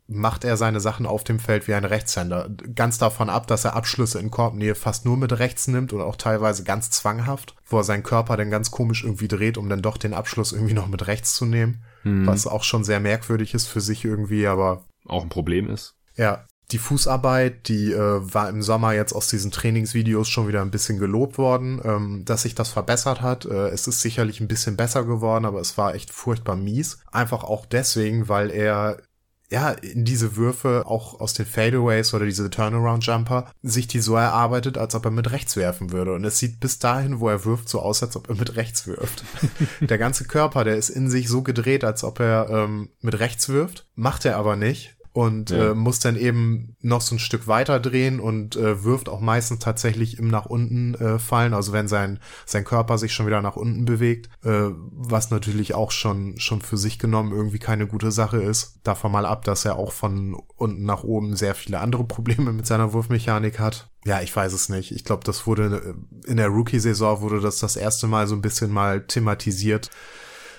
macht 0.06 0.44
er 0.44 0.56
seine 0.56 0.78
Sachen 0.78 1.04
auf 1.04 1.24
dem 1.24 1.40
Feld 1.40 1.66
wie 1.66 1.74
ein 1.74 1.84
Rechtshänder. 1.84 2.48
Ganz 2.76 2.98
davon 2.98 3.28
ab, 3.28 3.48
dass 3.48 3.64
er 3.64 3.74
Abschlüsse 3.74 4.20
in 4.20 4.30
Korbnähe 4.30 4.76
fast 4.76 5.04
nur 5.04 5.16
mit 5.16 5.36
rechts 5.38 5.66
nimmt 5.66 5.92
oder 5.92 6.04
auch 6.04 6.14
teilweise 6.14 6.62
ganz 6.62 6.90
zwanghaft, 6.90 7.56
wo 7.66 7.78
er 7.78 7.84
seinen 7.84 8.04
Körper 8.04 8.36
dann 8.36 8.50
ganz 8.50 8.70
komisch 8.70 9.02
irgendwie 9.02 9.26
dreht, 9.26 9.58
um 9.58 9.68
dann 9.68 9.82
doch 9.82 9.96
den 9.96 10.14
Abschluss 10.14 10.52
irgendwie 10.52 10.74
noch 10.74 10.86
mit 10.86 11.08
rechts 11.08 11.34
zu 11.34 11.44
nehmen. 11.44 11.82
Hm. 12.02 12.26
Was 12.26 12.46
auch 12.46 12.62
schon 12.62 12.84
sehr 12.84 13.00
merkwürdig 13.00 13.52
ist 13.52 13.66
für 13.66 13.80
sich 13.80 14.04
irgendwie, 14.04 14.46
aber 14.46 14.84
auch 15.06 15.22
ein 15.22 15.28
Problem 15.28 15.68
ist. 15.68 15.94
Ja, 16.16 16.46
die 16.72 16.78
Fußarbeit, 16.78 17.68
die 17.68 17.92
äh, 17.92 17.98
war 18.34 18.48
im 18.48 18.62
Sommer 18.62 18.92
jetzt 18.94 19.12
aus 19.12 19.28
diesen 19.28 19.50
Trainingsvideos 19.50 20.28
schon 20.28 20.48
wieder 20.48 20.62
ein 20.62 20.70
bisschen 20.70 20.98
gelobt 20.98 21.36
worden, 21.36 21.80
ähm, 21.84 22.24
dass 22.24 22.42
sich 22.42 22.54
das 22.54 22.70
verbessert 22.70 23.20
hat. 23.20 23.44
Äh, 23.44 23.68
es 23.68 23.86
ist 23.86 24.00
sicherlich 24.00 24.40
ein 24.40 24.48
bisschen 24.48 24.76
besser 24.76 25.04
geworden, 25.04 25.44
aber 25.44 25.60
es 25.60 25.76
war 25.76 25.94
echt 25.94 26.10
furchtbar 26.10 26.56
mies. 26.56 27.00
Einfach 27.10 27.44
auch 27.44 27.66
deswegen, 27.66 28.28
weil 28.28 28.50
er 28.50 28.98
ja, 29.52 29.70
in 29.70 30.06
diese 30.06 30.36
Würfe 30.36 30.84
auch 30.86 31.20
aus 31.20 31.34
den 31.34 31.44
Fadeaways 31.44 32.14
oder 32.14 32.24
diese 32.24 32.48
Turnaround-Jumper 32.48 33.50
sich 33.62 33.86
die 33.86 34.00
so 34.00 34.16
erarbeitet, 34.16 34.78
als 34.78 34.94
ob 34.94 35.04
er 35.04 35.10
mit 35.10 35.30
rechts 35.30 35.56
werfen 35.56 35.92
würde. 35.92 36.14
Und 36.14 36.24
es 36.24 36.38
sieht 36.38 36.58
bis 36.58 36.78
dahin, 36.78 37.20
wo 37.20 37.28
er 37.28 37.44
wirft, 37.44 37.68
so 37.68 37.80
aus, 37.80 38.02
als 38.02 38.16
ob 38.16 38.30
er 38.30 38.34
mit 38.34 38.56
rechts 38.56 38.86
wirft. 38.86 39.24
der 39.80 39.98
ganze 39.98 40.24
Körper, 40.24 40.64
der 40.64 40.76
ist 40.76 40.88
in 40.88 41.10
sich 41.10 41.28
so 41.28 41.42
gedreht, 41.42 41.84
als 41.84 42.02
ob 42.02 42.20
er 42.20 42.48
ähm, 42.48 42.88
mit 43.02 43.20
rechts 43.20 43.50
wirft. 43.50 43.86
Macht 43.94 44.24
er 44.24 44.38
aber 44.38 44.56
nicht 44.56 44.96
und 45.12 45.50
ja. 45.50 45.70
äh, 45.70 45.74
muss 45.74 46.00
dann 46.00 46.16
eben 46.16 46.76
noch 46.80 47.02
so 47.02 47.14
ein 47.14 47.18
Stück 47.18 47.46
weiter 47.46 47.80
drehen 47.80 48.18
und 48.18 48.56
äh, 48.56 48.82
wirft 48.82 49.08
auch 49.08 49.20
meistens 49.20 49.58
tatsächlich 49.58 50.18
im 50.18 50.28
nach 50.28 50.46
unten 50.46 50.94
äh, 50.94 51.18
fallen, 51.18 51.52
also 51.52 51.72
wenn 51.72 51.86
sein 51.86 52.18
sein 52.46 52.64
Körper 52.64 52.96
sich 52.96 53.12
schon 53.12 53.26
wieder 53.26 53.42
nach 53.42 53.56
unten 53.56 53.84
bewegt, 53.84 54.30
äh, 54.42 54.70
was 54.90 55.30
natürlich 55.30 55.74
auch 55.74 55.90
schon 55.90 56.38
schon 56.38 56.62
für 56.62 56.78
sich 56.78 56.98
genommen 56.98 57.32
irgendwie 57.32 57.58
keine 57.58 57.86
gute 57.86 58.10
Sache 58.10 58.38
ist. 58.38 58.80
Davon 58.84 59.12
mal 59.12 59.26
ab, 59.26 59.44
dass 59.44 59.64
er 59.64 59.76
auch 59.76 59.92
von 59.92 60.34
unten 60.56 60.84
nach 60.84 61.04
oben 61.04 61.36
sehr 61.36 61.54
viele 61.54 61.80
andere 61.80 62.04
Probleme 62.04 62.52
mit 62.52 62.66
seiner 62.66 62.92
Wurfmechanik 62.94 63.58
hat. 63.58 63.90
Ja, 64.04 64.20
ich 64.20 64.34
weiß 64.34 64.52
es 64.52 64.68
nicht. 64.68 64.92
Ich 64.92 65.04
glaube, 65.04 65.24
das 65.24 65.46
wurde 65.46 65.94
äh, 66.26 66.30
in 66.30 66.38
der 66.38 66.48
Rookie-Saison 66.48 67.20
wurde 67.20 67.40
das 67.40 67.58
das 67.58 67.76
erste 67.76 68.06
Mal 68.06 68.26
so 68.26 68.34
ein 68.34 68.42
bisschen 68.42 68.70
mal 68.72 69.06
thematisiert 69.06 69.90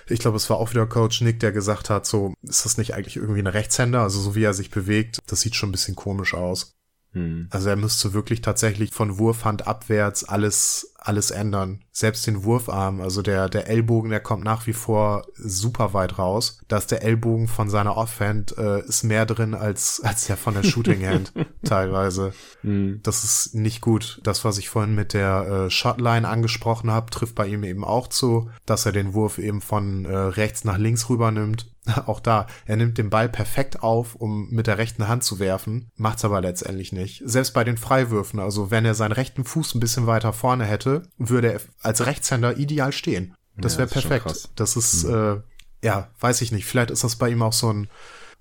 ich 0.07 0.19
glaube, 0.19 0.37
es 0.37 0.49
war 0.49 0.57
auch 0.57 0.71
wieder 0.71 0.85
Coach 0.85 1.21
Nick, 1.21 1.39
der 1.39 1.51
gesagt 1.51 1.89
hat, 1.89 2.05
so, 2.05 2.33
ist 2.41 2.65
das 2.65 2.77
nicht 2.77 2.93
eigentlich 2.93 3.17
irgendwie 3.17 3.41
ein 3.41 3.47
Rechtshänder? 3.47 4.01
Also 4.01 4.19
so 4.19 4.35
wie 4.35 4.43
er 4.43 4.53
sich 4.53 4.69
bewegt, 4.69 5.19
das 5.27 5.41
sieht 5.41 5.55
schon 5.55 5.69
ein 5.69 5.73
bisschen 5.73 5.95
komisch 5.95 6.33
aus. 6.33 6.75
Hm. 7.13 7.47
Also 7.49 7.69
er 7.69 7.75
müsste 7.75 8.13
wirklich 8.13 8.41
tatsächlich 8.41 8.91
von 8.91 9.17
Wurfhand 9.17 9.67
abwärts 9.67 10.23
alles 10.23 10.93
alles 11.03 11.31
ändern. 11.31 11.81
Selbst 11.91 12.25
den 12.25 12.43
Wurfarm, 12.43 13.01
also 13.01 13.21
der, 13.21 13.49
der 13.49 13.67
Ellbogen, 13.67 14.09
der 14.09 14.21
kommt 14.21 14.43
nach 14.43 14.65
wie 14.67 14.73
vor 14.73 15.25
super 15.35 15.93
weit 15.93 16.17
raus. 16.17 16.59
Da 16.67 16.77
ist 16.77 16.91
der 16.91 17.03
Ellbogen 17.03 17.47
von 17.47 17.69
seiner 17.69 17.97
Offhand 17.97 18.57
äh, 18.57 18.79
ist 18.85 19.03
mehr 19.03 19.25
drin 19.25 19.53
als, 19.53 20.01
als 20.03 20.27
der 20.27 20.37
von 20.37 20.53
der 20.53 20.63
Shooting 20.63 21.05
Hand 21.05 21.33
teilweise. 21.65 22.33
Mhm. 22.63 23.01
Das 23.03 23.23
ist 23.23 23.53
nicht 23.53 23.81
gut. 23.81 24.21
Das, 24.23 24.45
was 24.45 24.57
ich 24.57 24.69
vorhin 24.69 24.95
mit 24.95 25.13
der 25.13 25.65
äh, 25.65 25.69
Shotline 25.69 26.27
angesprochen 26.27 26.89
habe, 26.89 27.11
trifft 27.11 27.35
bei 27.35 27.47
ihm 27.47 27.63
eben 27.63 27.83
auch 27.83 28.07
zu, 28.07 28.49
dass 28.65 28.85
er 28.85 28.93
den 28.93 29.13
Wurf 29.13 29.37
eben 29.37 29.61
von 29.61 30.05
äh, 30.05 30.15
rechts 30.15 30.63
nach 30.63 30.77
links 30.77 31.09
rüber 31.09 31.31
nimmt. 31.31 31.72
Auch 32.05 32.19
da, 32.19 32.47
er 32.65 32.77
nimmt 32.77 32.97
den 32.97 33.09
Ball 33.09 33.29
perfekt 33.29 33.83
auf, 33.83 34.15
um 34.15 34.49
mit 34.49 34.67
der 34.67 34.77
rechten 34.77 35.07
Hand 35.07 35.23
zu 35.23 35.39
werfen, 35.39 35.91
macht's 35.95 36.23
aber 36.23 36.41
letztendlich 36.41 36.91
nicht. 36.91 37.21
Selbst 37.25 37.53
bei 37.53 37.63
den 37.63 37.77
Freiwürfen, 37.77 38.39
also 38.39 38.71
wenn 38.71 38.85
er 38.85 38.95
seinen 38.95 39.11
rechten 39.11 39.43
Fuß 39.43 39.75
ein 39.75 39.79
bisschen 39.79 40.07
weiter 40.07 40.33
vorne 40.33 40.65
hätte, 40.65 41.03
würde, 41.17 41.53
er 41.53 41.61
als 41.81 42.05
Rechtshänder 42.05 42.57
ideal 42.57 42.91
stehen. 42.91 43.35
Das 43.57 43.73
ja, 43.73 43.79
wäre 43.79 43.89
perfekt. 43.89 44.49
Das 44.55 44.75
ist, 44.75 45.03
mhm. 45.03 45.43
äh, 45.83 45.85
ja, 45.85 46.09
weiß 46.19 46.41
ich 46.41 46.51
nicht. 46.51 46.65
Vielleicht 46.65 46.91
ist 46.91 47.03
das 47.03 47.17
bei 47.17 47.29
ihm 47.29 47.41
auch 47.41 47.53
so 47.53 47.71
ein, 47.71 47.89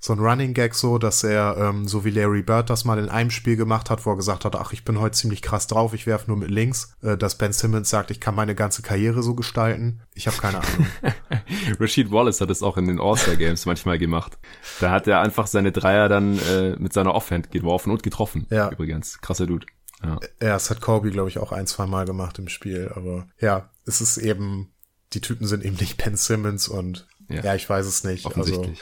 so 0.05 0.13
ein 0.13 0.19
Running 0.19 0.53
Gag 0.53 0.75
so, 0.75 0.99
dass 0.99 1.23
er, 1.23 1.57
ähm, 1.57 1.87
so 1.87 2.05
wie 2.05 2.11
Larry 2.11 2.43
Bird 2.43 2.69
das 2.69 2.85
mal 2.85 2.99
in 2.99 3.09
einem 3.09 3.31
Spiel 3.31 3.55
gemacht 3.55 3.89
hat, 3.89 4.05
wo 4.05 4.11
er 4.11 4.17
gesagt 4.17 4.45
hat, 4.45 4.57
ach, 4.57 4.73
ich 4.73 4.85
bin 4.85 4.99
heute 4.99 5.17
ziemlich 5.17 5.43
krass 5.43 5.69
drauf, 5.69 5.95
ich 5.95 6.09
werfe 6.09 6.25
nur 6.27 6.37
mit 6.37 6.51
links, 6.51 6.97
äh, 7.03 7.17
dass 7.17 7.39
Ben 7.39 7.53
Simmons 7.53 7.89
sagt, 7.89 8.11
ich 8.11 8.19
kann 8.19 8.35
meine 8.35 8.57
ganze 8.57 8.83
Karriere 8.83 9.23
so 9.23 9.37
gestalten. 9.37 10.03
Ich 10.15 10.27
habe 10.27 10.37
keine 10.39 10.59
Ahnung. 10.59 10.87
Rashid 11.79 12.11
Wallace 12.11 12.41
hat 12.41 12.51
es 12.51 12.65
auch 12.65 12.77
in 12.79 12.89
den 12.89 13.01
All-Star 13.01 13.37
Games 13.37 13.65
manchmal 13.65 13.97
gemacht. 13.97 14.37
Da 14.81 14.91
hat 14.91 15.07
er 15.07 15.21
einfach 15.21 15.47
seine 15.47 15.71
Dreier 15.71 16.09
dann 16.09 16.37
äh, 16.51 16.75
mit 16.81 16.93
seiner 16.93 17.15
Offhand 17.15 17.53
geworfen 17.53 17.93
und 17.93 18.03
getroffen. 18.03 18.49
Ja. 18.51 18.71
Übrigens. 18.73 19.21
Krasser 19.21 19.47
Dude. 19.47 19.67
Ja, 20.03 20.19
ja 20.41 20.55
das 20.55 20.69
hat 20.69 20.81
Kobe, 20.81 21.13
glaube 21.13 21.29
ich, 21.29 21.39
auch 21.39 21.53
ein, 21.53 21.69
zwei 21.69 21.87
Mal 21.87 22.07
gemacht 22.07 22.41
im 22.41 22.49
Spiel. 22.49 22.91
Aber 22.97 23.29
ja, 23.39 23.71
es 23.87 24.01
ist 24.01 24.19
eben, 24.19 24.73
die 25.13 25.21
Typen 25.21 25.47
sind 25.47 25.65
eben 25.65 25.77
nicht 25.77 25.97
Ben 26.03 26.17
Simmons 26.17 26.67
und 26.67 27.07
ja, 27.29 27.43
ja 27.43 27.55
ich 27.55 27.71
weiß 27.71 27.87
es 27.87 28.03
nicht. 28.03 28.27
Also 28.27 28.75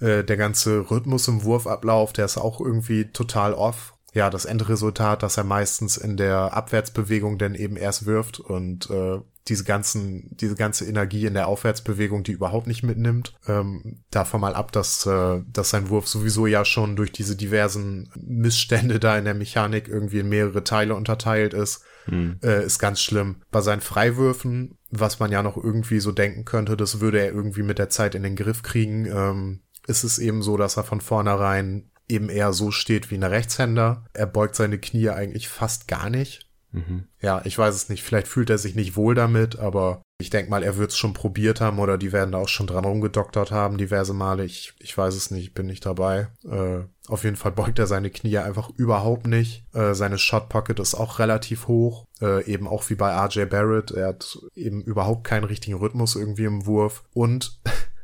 äh, 0.00 0.24
der 0.24 0.36
ganze 0.36 0.90
Rhythmus 0.90 1.28
im 1.28 1.44
Wurfablauf, 1.44 2.12
der 2.12 2.24
ist 2.24 2.38
auch 2.38 2.60
irgendwie 2.60 3.06
total 3.06 3.54
off. 3.54 3.94
Ja, 4.14 4.30
das 4.30 4.46
Endresultat, 4.46 5.22
dass 5.22 5.36
er 5.36 5.44
meistens 5.44 5.96
in 5.96 6.16
der 6.16 6.56
Abwärtsbewegung 6.56 7.38
dann 7.38 7.54
eben 7.54 7.76
erst 7.76 8.06
wirft 8.06 8.40
und 8.40 8.88
äh, 8.90 9.20
diese 9.48 9.64
ganzen, 9.64 10.36
diese 10.36 10.54
ganze 10.54 10.84
Energie 10.86 11.26
in 11.26 11.34
der 11.34 11.48
Aufwärtsbewegung, 11.48 12.22
die 12.22 12.32
überhaupt 12.32 12.66
nicht 12.66 12.82
mitnimmt. 12.82 13.34
Ähm, 13.46 14.02
davon 14.10 14.40
mal 14.40 14.54
ab, 14.54 14.72
dass, 14.72 15.06
äh, 15.06 15.42
dass 15.50 15.70
sein 15.70 15.88
Wurf 15.88 16.06
sowieso 16.08 16.46
ja 16.46 16.64
schon 16.64 16.96
durch 16.96 17.12
diese 17.12 17.36
diversen 17.36 18.10
Missstände 18.16 18.98
da 18.98 19.16
in 19.18 19.24
der 19.24 19.34
Mechanik 19.34 19.88
irgendwie 19.88 20.20
in 20.20 20.28
mehrere 20.28 20.64
Teile 20.64 20.94
unterteilt 20.94 21.54
ist, 21.54 21.82
hm. 22.04 22.38
äh, 22.42 22.64
ist 22.64 22.78
ganz 22.78 23.00
schlimm. 23.00 23.36
Bei 23.50 23.60
seinen 23.60 23.80
Freiwürfen, 23.80 24.76
was 24.90 25.18
man 25.18 25.32
ja 25.32 25.42
noch 25.42 25.56
irgendwie 25.56 26.00
so 26.00 26.12
denken 26.12 26.44
könnte, 26.44 26.76
das 26.76 27.00
würde 27.00 27.20
er 27.20 27.32
irgendwie 27.32 27.62
mit 27.62 27.78
der 27.78 27.90
Zeit 27.90 28.14
in 28.14 28.22
den 28.22 28.36
Griff 28.36 28.62
kriegen, 28.62 29.06
ähm, 29.06 29.60
ist 29.88 30.04
es 30.04 30.18
eben 30.18 30.42
so, 30.42 30.56
dass 30.56 30.76
er 30.76 30.84
von 30.84 31.00
vornherein 31.00 31.90
eben 32.08 32.28
eher 32.28 32.52
so 32.52 32.70
steht 32.70 33.10
wie 33.10 33.16
ein 33.16 33.22
Rechtshänder. 33.22 34.04
Er 34.12 34.26
beugt 34.26 34.54
seine 34.54 34.78
Knie 34.78 35.10
eigentlich 35.10 35.48
fast 35.48 35.88
gar 35.88 36.10
nicht. 36.10 36.48
Mhm. 36.72 37.04
Ja, 37.20 37.40
ich 37.44 37.56
weiß 37.56 37.74
es 37.74 37.88
nicht. 37.88 38.02
Vielleicht 38.02 38.28
fühlt 38.28 38.50
er 38.50 38.58
sich 38.58 38.74
nicht 38.74 38.96
wohl 38.96 39.14
damit, 39.14 39.58
aber 39.58 40.02
ich 40.20 40.30
denke 40.30 40.50
mal, 40.50 40.62
er 40.62 40.76
wird 40.76 40.90
es 40.90 40.98
schon 40.98 41.14
probiert 41.14 41.60
haben 41.60 41.78
oder 41.78 41.96
die 41.96 42.12
werden 42.12 42.32
da 42.32 42.38
auch 42.38 42.48
schon 42.48 42.66
dran 42.66 42.84
rumgedoktert 42.84 43.52
haben, 43.52 43.78
diverse 43.78 44.12
Male. 44.12 44.44
Ich, 44.44 44.74
ich 44.80 44.96
weiß 44.96 45.14
es 45.14 45.30
nicht, 45.30 45.54
bin 45.54 45.66
nicht 45.66 45.86
dabei. 45.86 46.28
Äh, 46.44 46.80
auf 47.06 47.24
jeden 47.24 47.36
Fall 47.36 47.52
beugt 47.52 47.78
er 47.78 47.86
seine 47.86 48.10
Knie 48.10 48.38
einfach 48.38 48.70
überhaupt 48.76 49.26
nicht. 49.26 49.64
Äh, 49.72 49.94
seine 49.94 50.18
Shot 50.18 50.48
Pocket 50.48 50.78
ist 50.80 50.94
auch 50.94 51.18
relativ 51.20 51.68
hoch. 51.68 52.04
Äh, 52.20 52.44
eben 52.44 52.66
auch 52.66 52.88
wie 52.90 52.96
bei 52.96 53.14
RJ 53.14 53.44
Barrett. 53.44 53.92
Er 53.92 54.08
hat 54.08 54.38
eben 54.54 54.82
überhaupt 54.82 55.24
keinen 55.24 55.44
richtigen 55.44 55.78
Rhythmus 55.78 56.16
irgendwie 56.16 56.44
im 56.44 56.66
Wurf. 56.66 57.04
Und 57.14 57.60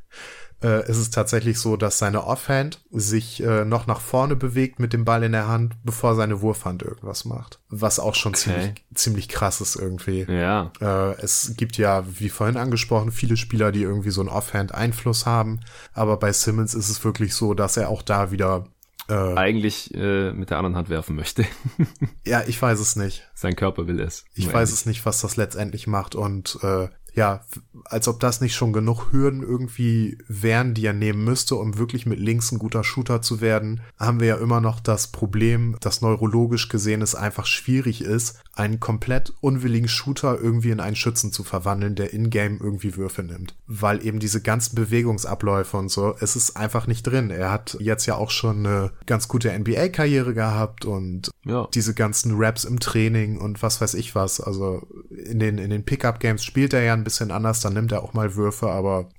äh, 0.62 0.88
ist 0.88 0.98
es 0.98 1.10
tatsächlich 1.10 1.58
so, 1.58 1.76
dass 1.76 1.98
seine 1.98 2.26
Offhand 2.26 2.80
sich 2.90 3.42
äh, 3.42 3.64
noch 3.64 3.86
nach 3.86 4.00
vorne 4.00 4.36
bewegt 4.36 4.78
mit 4.78 4.92
dem 4.92 5.04
Ball 5.04 5.22
in 5.22 5.32
der 5.32 5.48
Hand, 5.48 5.76
bevor 5.82 6.14
seine 6.14 6.40
Wurfhand 6.40 6.82
irgendwas 6.82 7.24
macht. 7.24 7.60
Was 7.68 7.98
auch 7.98 8.14
schon 8.14 8.34
okay. 8.34 8.40
ziemlich, 8.40 8.84
ziemlich 8.94 9.28
krass 9.28 9.60
ist 9.60 9.76
irgendwie. 9.76 10.26
Ja. 10.28 10.72
Äh, 10.80 11.20
es 11.22 11.54
gibt 11.56 11.76
ja, 11.76 12.04
wie 12.18 12.28
vorhin 12.28 12.56
angesprochen, 12.56 13.12
viele 13.12 13.36
Spieler, 13.36 13.72
die 13.72 13.82
irgendwie 13.82 14.10
so 14.10 14.20
einen 14.20 14.30
Offhand-Einfluss 14.30 15.26
haben. 15.26 15.60
Aber 15.92 16.16
bei 16.18 16.32
Simmons 16.32 16.74
ist 16.74 16.88
es 16.88 17.04
wirklich 17.04 17.34
so, 17.34 17.54
dass 17.54 17.76
er 17.76 17.88
auch 17.88 18.02
da 18.02 18.30
wieder 18.30 18.66
äh, 19.08 19.34
eigentlich 19.34 19.94
äh, 19.94 20.32
mit 20.32 20.50
der 20.50 20.58
anderen 20.58 20.76
Hand 20.76 20.88
werfen 20.88 21.14
möchte. 21.14 21.44
ja, 22.26 22.42
ich 22.46 22.60
weiß 22.60 22.80
es 22.80 22.96
nicht. 22.96 23.28
Sein 23.34 23.54
Körper 23.54 23.86
will 23.86 24.00
es. 24.00 24.24
Ich 24.34 24.50
weiß 24.50 24.72
es 24.72 24.86
nicht, 24.86 25.04
was 25.04 25.20
das 25.20 25.36
letztendlich 25.36 25.86
macht. 25.86 26.14
Und 26.14 26.58
äh, 26.62 26.88
ja, 27.14 27.44
als 27.84 28.08
ob 28.08 28.18
das 28.18 28.40
nicht 28.40 28.54
schon 28.54 28.72
genug 28.72 29.12
Hürden 29.12 29.42
irgendwie 29.42 30.18
wären, 30.26 30.74
die 30.74 30.86
er 30.86 30.92
nehmen 30.92 31.22
müsste, 31.24 31.54
um 31.54 31.78
wirklich 31.78 32.06
mit 32.06 32.18
links 32.18 32.50
ein 32.50 32.58
guter 32.58 32.82
Shooter 32.82 33.22
zu 33.22 33.40
werden, 33.40 33.80
haben 33.98 34.20
wir 34.20 34.26
ja 34.26 34.36
immer 34.36 34.60
noch 34.60 34.80
das 34.80 35.08
Problem, 35.08 35.76
dass 35.80 36.00
neurologisch 36.00 36.68
gesehen 36.68 37.02
es 37.02 37.14
einfach 37.14 37.46
schwierig 37.46 38.02
ist, 38.02 38.40
einen 38.54 38.80
komplett 38.80 39.32
unwilligen 39.40 39.88
Shooter 39.88 40.38
irgendwie 40.40 40.70
in 40.70 40.80
einen 40.80 40.96
Schützen 40.96 41.32
zu 41.32 41.44
verwandeln, 41.44 41.94
der 41.94 42.12
in-game 42.12 42.58
irgendwie 42.60 42.96
Würfe 42.96 43.22
nimmt. 43.22 43.54
Weil 43.66 44.04
eben 44.04 44.18
diese 44.18 44.40
ganzen 44.40 44.74
Bewegungsabläufe 44.74 45.76
und 45.76 45.90
so, 45.90 46.14
es 46.20 46.36
ist 46.36 46.56
einfach 46.56 46.86
nicht 46.86 47.02
drin. 47.02 47.30
Er 47.30 47.50
hat 47.50 47.76
jetzt 47.80 48.06
ja 48.06 48.16
auch 48.16 48.30
schon 48.30 48.66
eine 48.66 48.92
ganz 49.06 49.28
gute 49.28 49.56
NBA-Karriere 49.56 50.34
gehabt 50.34 50.84
und 50.84 51.30
ja. 51.44 51.68
diese 51.74 51.94
ganzen 51.94 52.34
Raps 52.36 52.64
im 52.64 52.80
Training 52.80 53.38
und 53.38 53.62
was 53.62 53.80
weiß 53.80 53.94
ich 53.94 54.14
was. 54.14 54.40
Also 54.40 54.86
in 55.10 55.38
den, 55.38 55.58
in 55.58 55.70
den 55.70 55.84
Pickup-Games 55.84 56.44
spielt 56.44 56.72
er 56.72 56.82
ja 56.82 57.03
ein 57.04 57.10
bisschen 57.12 57.30
anders, 57.30 57.60
dann 57.60 57.74
nimmt 57.74 57.92
er 57.92 58.02
auch 58.02 58.14
mal 58.14 58.34
Würfe, 58.34 58.70
aber 58.70 59.10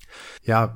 ja, 0.44 0.76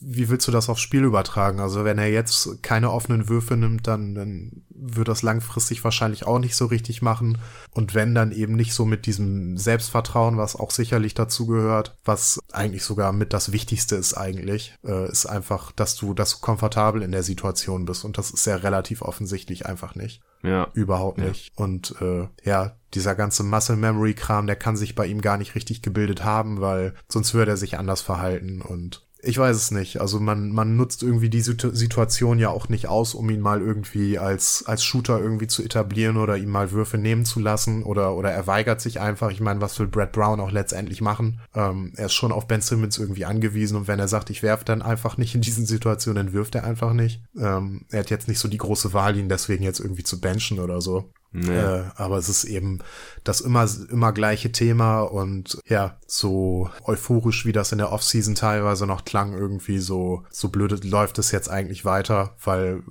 wie 0.00 0.28
willst 0.28 0.48
du 0.48 0.52
das 0.52 0.68
aufs 0.68 0.80
Spiel 0.80 1.04
übertragen? 1.04 1.60
Also 1.60 1.84
wenn 1.84 1.98
er 1.98 2.10
jetzt 2.10 2.62
keine 2.62 2.90
offenen 2.90 3.28
Würfe 3.28 3.56
nimmt, 3.56 3.86
dann, 3.86 4.14
dann 4.14 4.62
wird 4.84 5.08
das 5.08 5.22
langfristig 5.22 5.84
wahrscheinlich 5.84 6.26
auch 6.26 6.38
nicht 6.38 6.56
so 6.56 6.66
richtig 6.66 7.02
machen. 7.02 7.38
Und 7.70 7.94
wenn 7.94 8.14
dann 8.14 8.32
eben 8.32 8.54
nicht 8.54 8.74
so 8.74 8.84
mit 8.84 9.06
diesem 9.06 9.56
Selbstvertrauen, 9.56 10.36
was 10.36 10.56
auch 10.56 10.70
sicherlich 10.70 11.14
dazu 11.14 11.46
gehört, 11.46 11.96
was 12.04 12.40
eigentlich 12.52 12.84
sogar 12.84 13.12
mit 13.12 13.32
das 13.32 13.52
Wichtigste 13.52 13.96
ist 13.96 14.14
eigentlich, 14.14 14.74
äh, 14.84 15.10
ist 15.10 15.26
einfach, 15.26 15.72
dass 15.72 15.94
du, 15.96 16.14
dass 16.14 16.32
du 16.32 16.40
komfortabel 16.40 17.02
in 17.02 17.12
der 17.12 17.22
Situation 17.22 17.84
bist. 17.84 18.04
Und 18.04 18.18
das 18.18 18.30
ist 18.30 18.46
ja 18.46 18.56
relativ 18.56 19.02
offensichtlich 19.02 19.66
einfach 19.66 19.94
nicht. 19.94 20.22
Ja. 20.42 20.68
Überhaupt 20.74 21.18
nicht. 21.18 21.52
Ja. 21.56 21.64
Und 21.64 21.94
äh, 22.00 22.26
ja, 22.42 22.76
dieser 22.94 23.14
ganze 23.14 23.44
Muscle 23.44 23.76
Memory 23.76 24.14
Kram, 24.14 24.46
der 24.46 24.56
kann 24.56 24.76
sich 24.76 24.94
bei 24.94 25.06
ihm 25.06 25.20
gar 25.20 25.38
nicht 25.38 25.54
richtig 25.54 25.82
gebildet 25.82 26.24
haben, 26.24 26.60
weil 26.60 26.94
sonst 27.08 27.32
würde 27.34 27.52
er 27.52 27.56
sich 27.56 27.78
anders 27.78 28.02
verhalten 28.02 28.60
und 28.60 29.06
ich 29.24 29.38
weiß 29.38 29.56
es 29.56 29.70
nicht. 29.70 30.00
Also 30.00 30.18
man, 30.18 30.50
man 30.50 30.76
nutzt 30.76 31.04
irgendwie 31.04 31.30
die 31.30 31.40
Situation 31.40 32.40
ja 32.40 32.48
auch 32.48 32.68
nicht 32.68 32.88
aus, 32.88 33.14
um 33.14 33.30
ihn 33.30 33.40
mal 33.40 33.60
irgendwie 33.60 34.18
als, 34.18 34.64
als 34.66 34.82
Shooter 34.82 35.20
irgendwie 35.20 35.46
zu 35.46 35.62
etablieren 35.62 36.16
oder 36.16 36.36
ihm 36.36 36.50
mal 36.50 36.72
Würfe 36.72 36.98
nehmen 36.98 37.24
zu 37.24 37.38
lassen 37.38 37.84
oder, 37.84 38.16
oder 38.16 38.32
er 38.32 38.48
weigert 38.48 38.80
sich 38.80 38.98
einfach. 38.98 39.30
Ich 39.30 39.40
meine, 39.40 39.60
was 39.60 39.78
will 39.78 39.86
Brad 39.86 40.10
Brown 40.10 40.40
auch 40.40 40.50
letztendlich 40.50 41.00
machen? 41.00 41.40
Ähm, 41.54 41.92
er 41.96 42.06
ist 42.06 42.14
schon 42.14 42.32
auf 42.32 42.48
Ben 42.48 42.60
Simmons 42.60 42.98
irgendwie 42.98 43.24
angewiesen 43.24 43.76
und 43.76 43.86
wenn 43.86 44.00
er 44.00 44.08
sagt, 44.08 44.28
ich 44.28 44.42
werfe 44.42 44.64
dann 44.64 44.82
einfach 44.82 45.16
nicht 45.16 45.36
in 45.36 45.40
diesen 45.40 45.66
Situationen, 45.66 46.26
dann 46.26 46.34
wirft 46.34 46.56
er 46.56 46.64
einfach 46.64 46.92
nicht. 46.92 47.22
Ähm, 47.38 47.86
er 47.90 48.00
hat 48.00 48.10
jetzt 48.10 48.26
nicht 48.26 48.40
so 48.40 48.48
die 48.48 48.58
große 48.58 48.92
Wahl, 48.92 49.16
ihn 49.16 49.28
deswegen 49.28 49.62
jetzt 49.62 49.78
irgendwie 49.78 50.04
zu 50.04 50.20
benchen 50.20 50.58
oder 50.58 50.80
so. 50.80 51.12
Nee. 51.32 51.50
Äh, 51.50 51.84
aber 51.96 52.18
es 52.18 52.28
ist 52.28 52.44
eben 52.44 52.80
das 53.24 53.40
immer, 53.40 53.66
immer 53.90 54.12
gleiche 54.12 54.52
Thema 54.52 55.00
und 55.00 55.58
ja, 55.66 55.96
so 56.06 56.70
euphorisch, 56.84 57.46
wie 57.46 57.52
das 57.52 57.72
in 57.72 57.78
der 57.78 57.90
Offseason 57.90 58.34
teilweise 58.34 58.86
noch 58.86 59.06
klang, 59.06 59.32
irgendwie 59.32 59.78
so, 59.78 60.24
so 60.30 60.48
blöd 60.48 60.84
läuft 60.84 61.18
es 61.18 61.30
jetzt 61.30 61.48
eigentlich 61.48 61.86
weiter, 61.86 62.36
weil 62.44 62.82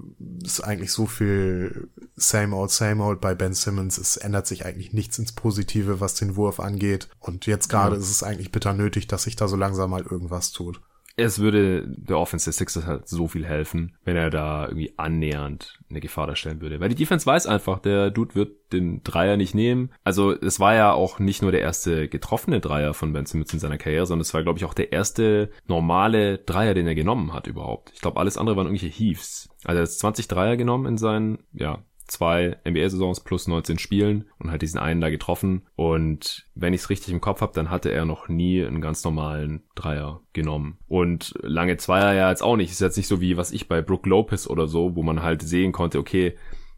es 0.43 0.59
eigentlich 0.59 0.91
so 0.91 1.05
viel 1.05 1.89
same 2.15 2.55
old, 2.55 2.71
same 2.71 3.03
old 3.03 3.21
bei 3.21 3.35
Ben 3.35 3.53
Simmons, 3.53 3.99
es 3.99 4.17
ändert 4.17 4.47
sich 4.47 4.65
eigentlich 4.65 4.91
nichts 4.91 5.19
ins 5.19 5.33
Positive, 5.33 5.99
was 5.99 6.15
den 6.15 6.35
Wurf 6.35 6.59
angeht. 6.59 7.09
Und 7.19 7.45
jetzt 7.45 7.69
gerade 7.69 7.95
ja. 7.95 8.01
ist 8.01 8.09
es 8.09 8.23
eigentlich 8.23 8.51
bitter 8.51 8.73
nötig, 8.73 9.07
dass 9.07 9.23
sich 9.23 9.35
da 9.35 9.47
so 9.47 9.55
langsam 9.55 9.91
mal 9.91 10.01
irgendwas 10.01 10.51
tut 10.51 10.81
es 11.21 11.39
würde 11.39 11.85
der 11.87 12.17
Offense 12.17 12.45
der 12.45 12.53
Sixers 12.53 12.85
halt 12.85 13.07
so 13.07 13.27
viel 13.27 13.45
helfen, 13.45 13.95
wenn 14.03 14.15
er 14.15 14.29
da 14.29 14.65
irgendwie 14.67 14.93
annähernd 14.97 15.79
eine 15.89 15.99
Gefahr 15.99 16.27
darstellen 16.27 16.61
würde. 16.61 16.79
Weil 16.79 16.89
die 16.89 16.95
Defense 16.95 17.25
weiß 17.25 17.47
einfach, 17.47 17.79
der 17.79 18.11
Dude 18.11 18.35
wird 18.35 18.73
den 18.73 19.03
Dreier 19.03 19.37
nicht 19.37 19.53
nehmen. 19.53 19.91
Also 20.03 20.31
es 20.31 20.59
war 20.59 20.73
ja 20.75 20.93
auch 20.93 21.19
nicht 21.19 21.41
nur 21.41 21.51
der 21.51 21.61
erste 21.61 22.07
getroffene 22.07 22.59
Dreier 22.59 22.93
von 22.93 23.13
Ben 23.13 23.25
Simmons 23.25 23.53
in 23.53 23.59
seiner 23.59 23.77
Karriere, 23.77 24.05
sondern 24.05 24.21
es 24.21 24.33
war, 24.33 24.43
glaube 24.43 24.59
ich, 24.59 24.65
auch 24.65 24.73
der 24.73 24.91
erste 24.91 25.49
normale 25.67 26.37
Dreier, 26.39 26.73
den 26.73 26.87
er 26.87 26.95
genommen 26.95 27.33
hat 27.33 27.47
überhaupt. 27.47 27.91
Ich 27.93 28.01
glaube, 28.01 28.19
alles 28.19 28.37
andere 28.37 28.57
waren 28.57 28.67
irgendwelche 28.67 28.95
Heaves. 28.95 29.49
Also 29.63 29.79
er 29.79 29.83
hat 29.83 29.91
20 29.91 30.27
Dreier 30.27 30.57
genommen 30.57 30.85
in 30.85 30.97
seinen, 30.97 31.39
ja, 31.53 31.83
zwei 32.11 32.57
NBA-Saisons 32.65 33.21
plus 33.21 33.47
19 33.47 33.79
Spielen 33.79 34.25
und 34.37 34.51
halt 34.51 34.61
diesen 34.61 34.79
einen 34.79 35.01
da 35.01 35.09
getroffen. 35.09 35.63
Und 35.75 36.45
wenn 36.55 36.73
ich 36.73 36.81
es 36.81 36.89
richtig 36.89 37.13
im 37.13 37.21
Kopf 37.21 37.41
habe, 37.41 37.53
dann 37.53 37.69
hatte 37.69 37.91
er 37.91 38.05
noch 38.05 38.27
nie 38.27 38.63
einen 38.63 38.81
ganz 38.81 39.03
normalen 39.03 39.63
Dreier 39.75 40.21
genommen. 40.33 40.77
Und 40.87 41.33
lange 41.41 41.77
Zweier 41.77 42.13
ja 42.13 42.29
jetzt 42.29 42.43
auch 42.43 42.57
nicht. 42.57 42.71
Ist 42.71 42.81
jetzt 42.81 42.97
nicht 42.97 43.07
so 43.07 43.21
wie 43.21 43.37
was 43.37 43.51
ich 43.51 43.67
bei 43.67 43.81
Brook 43.81 44.05
Lopez 44.05 44.45
oder 44.47 44.67
so, 44.67 44.95
wo 44.95 45.03
man 45.03 45.23
halt 45.23 45.41
sehen 45.41 45.71
konnte, 45.71 45.99
okay, 45.99 46.35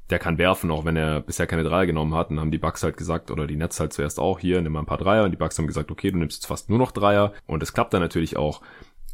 der 0.10 0.20
kann 0.20 0.38
werfen, 0.38 0.70
auch 0.70 0.86
wenn 0.86 0.98
er 0.98 1.22
bisher 1.22 1.48
keine 1.48 1.64
Dreier 1.64 1.88
genommen 1.88 2.14
hat. 2.14 2.30
Und 2.30 2.40
haben 2.40 2.52
die 2.52 2.60
Bucks 2.60 2.84
halt 2.84 2.98
gesagt, 2.98 3.32
oder 3.32 3.48
die 3.48 3.56
Nets 3.56 3.80
halt 3.80 3.94
zuerst 3.94 4.20
auch 4.20 4.38
hier, 4.38 4.62
nimm 4.62 4.74
mal 4.74 4.80
ein 4.80 4.86
paar 4.86 4.98
Dreier. 5.00 5.24
Und 5.24 5.32
die 5.32 5.38
Bucks 5.38 5.58
haben 5.58 5.68
gesagt, 5.68 5.90
okay, 5.90 6.12
du 6.12 6.18
nimmst 6.18 6.38
jetzt 6.38 6.48
fast 6.48 6.70
nur 6.70 6.78
noch 6.78 6.92
Dreier. 6.92 7.34
Und 7.48 7.64
es 7.64 7.74
klappt 7.74 7.94
dann 7.94 8.02
natürlich 8.02 8.38
auch. 8.38 8.62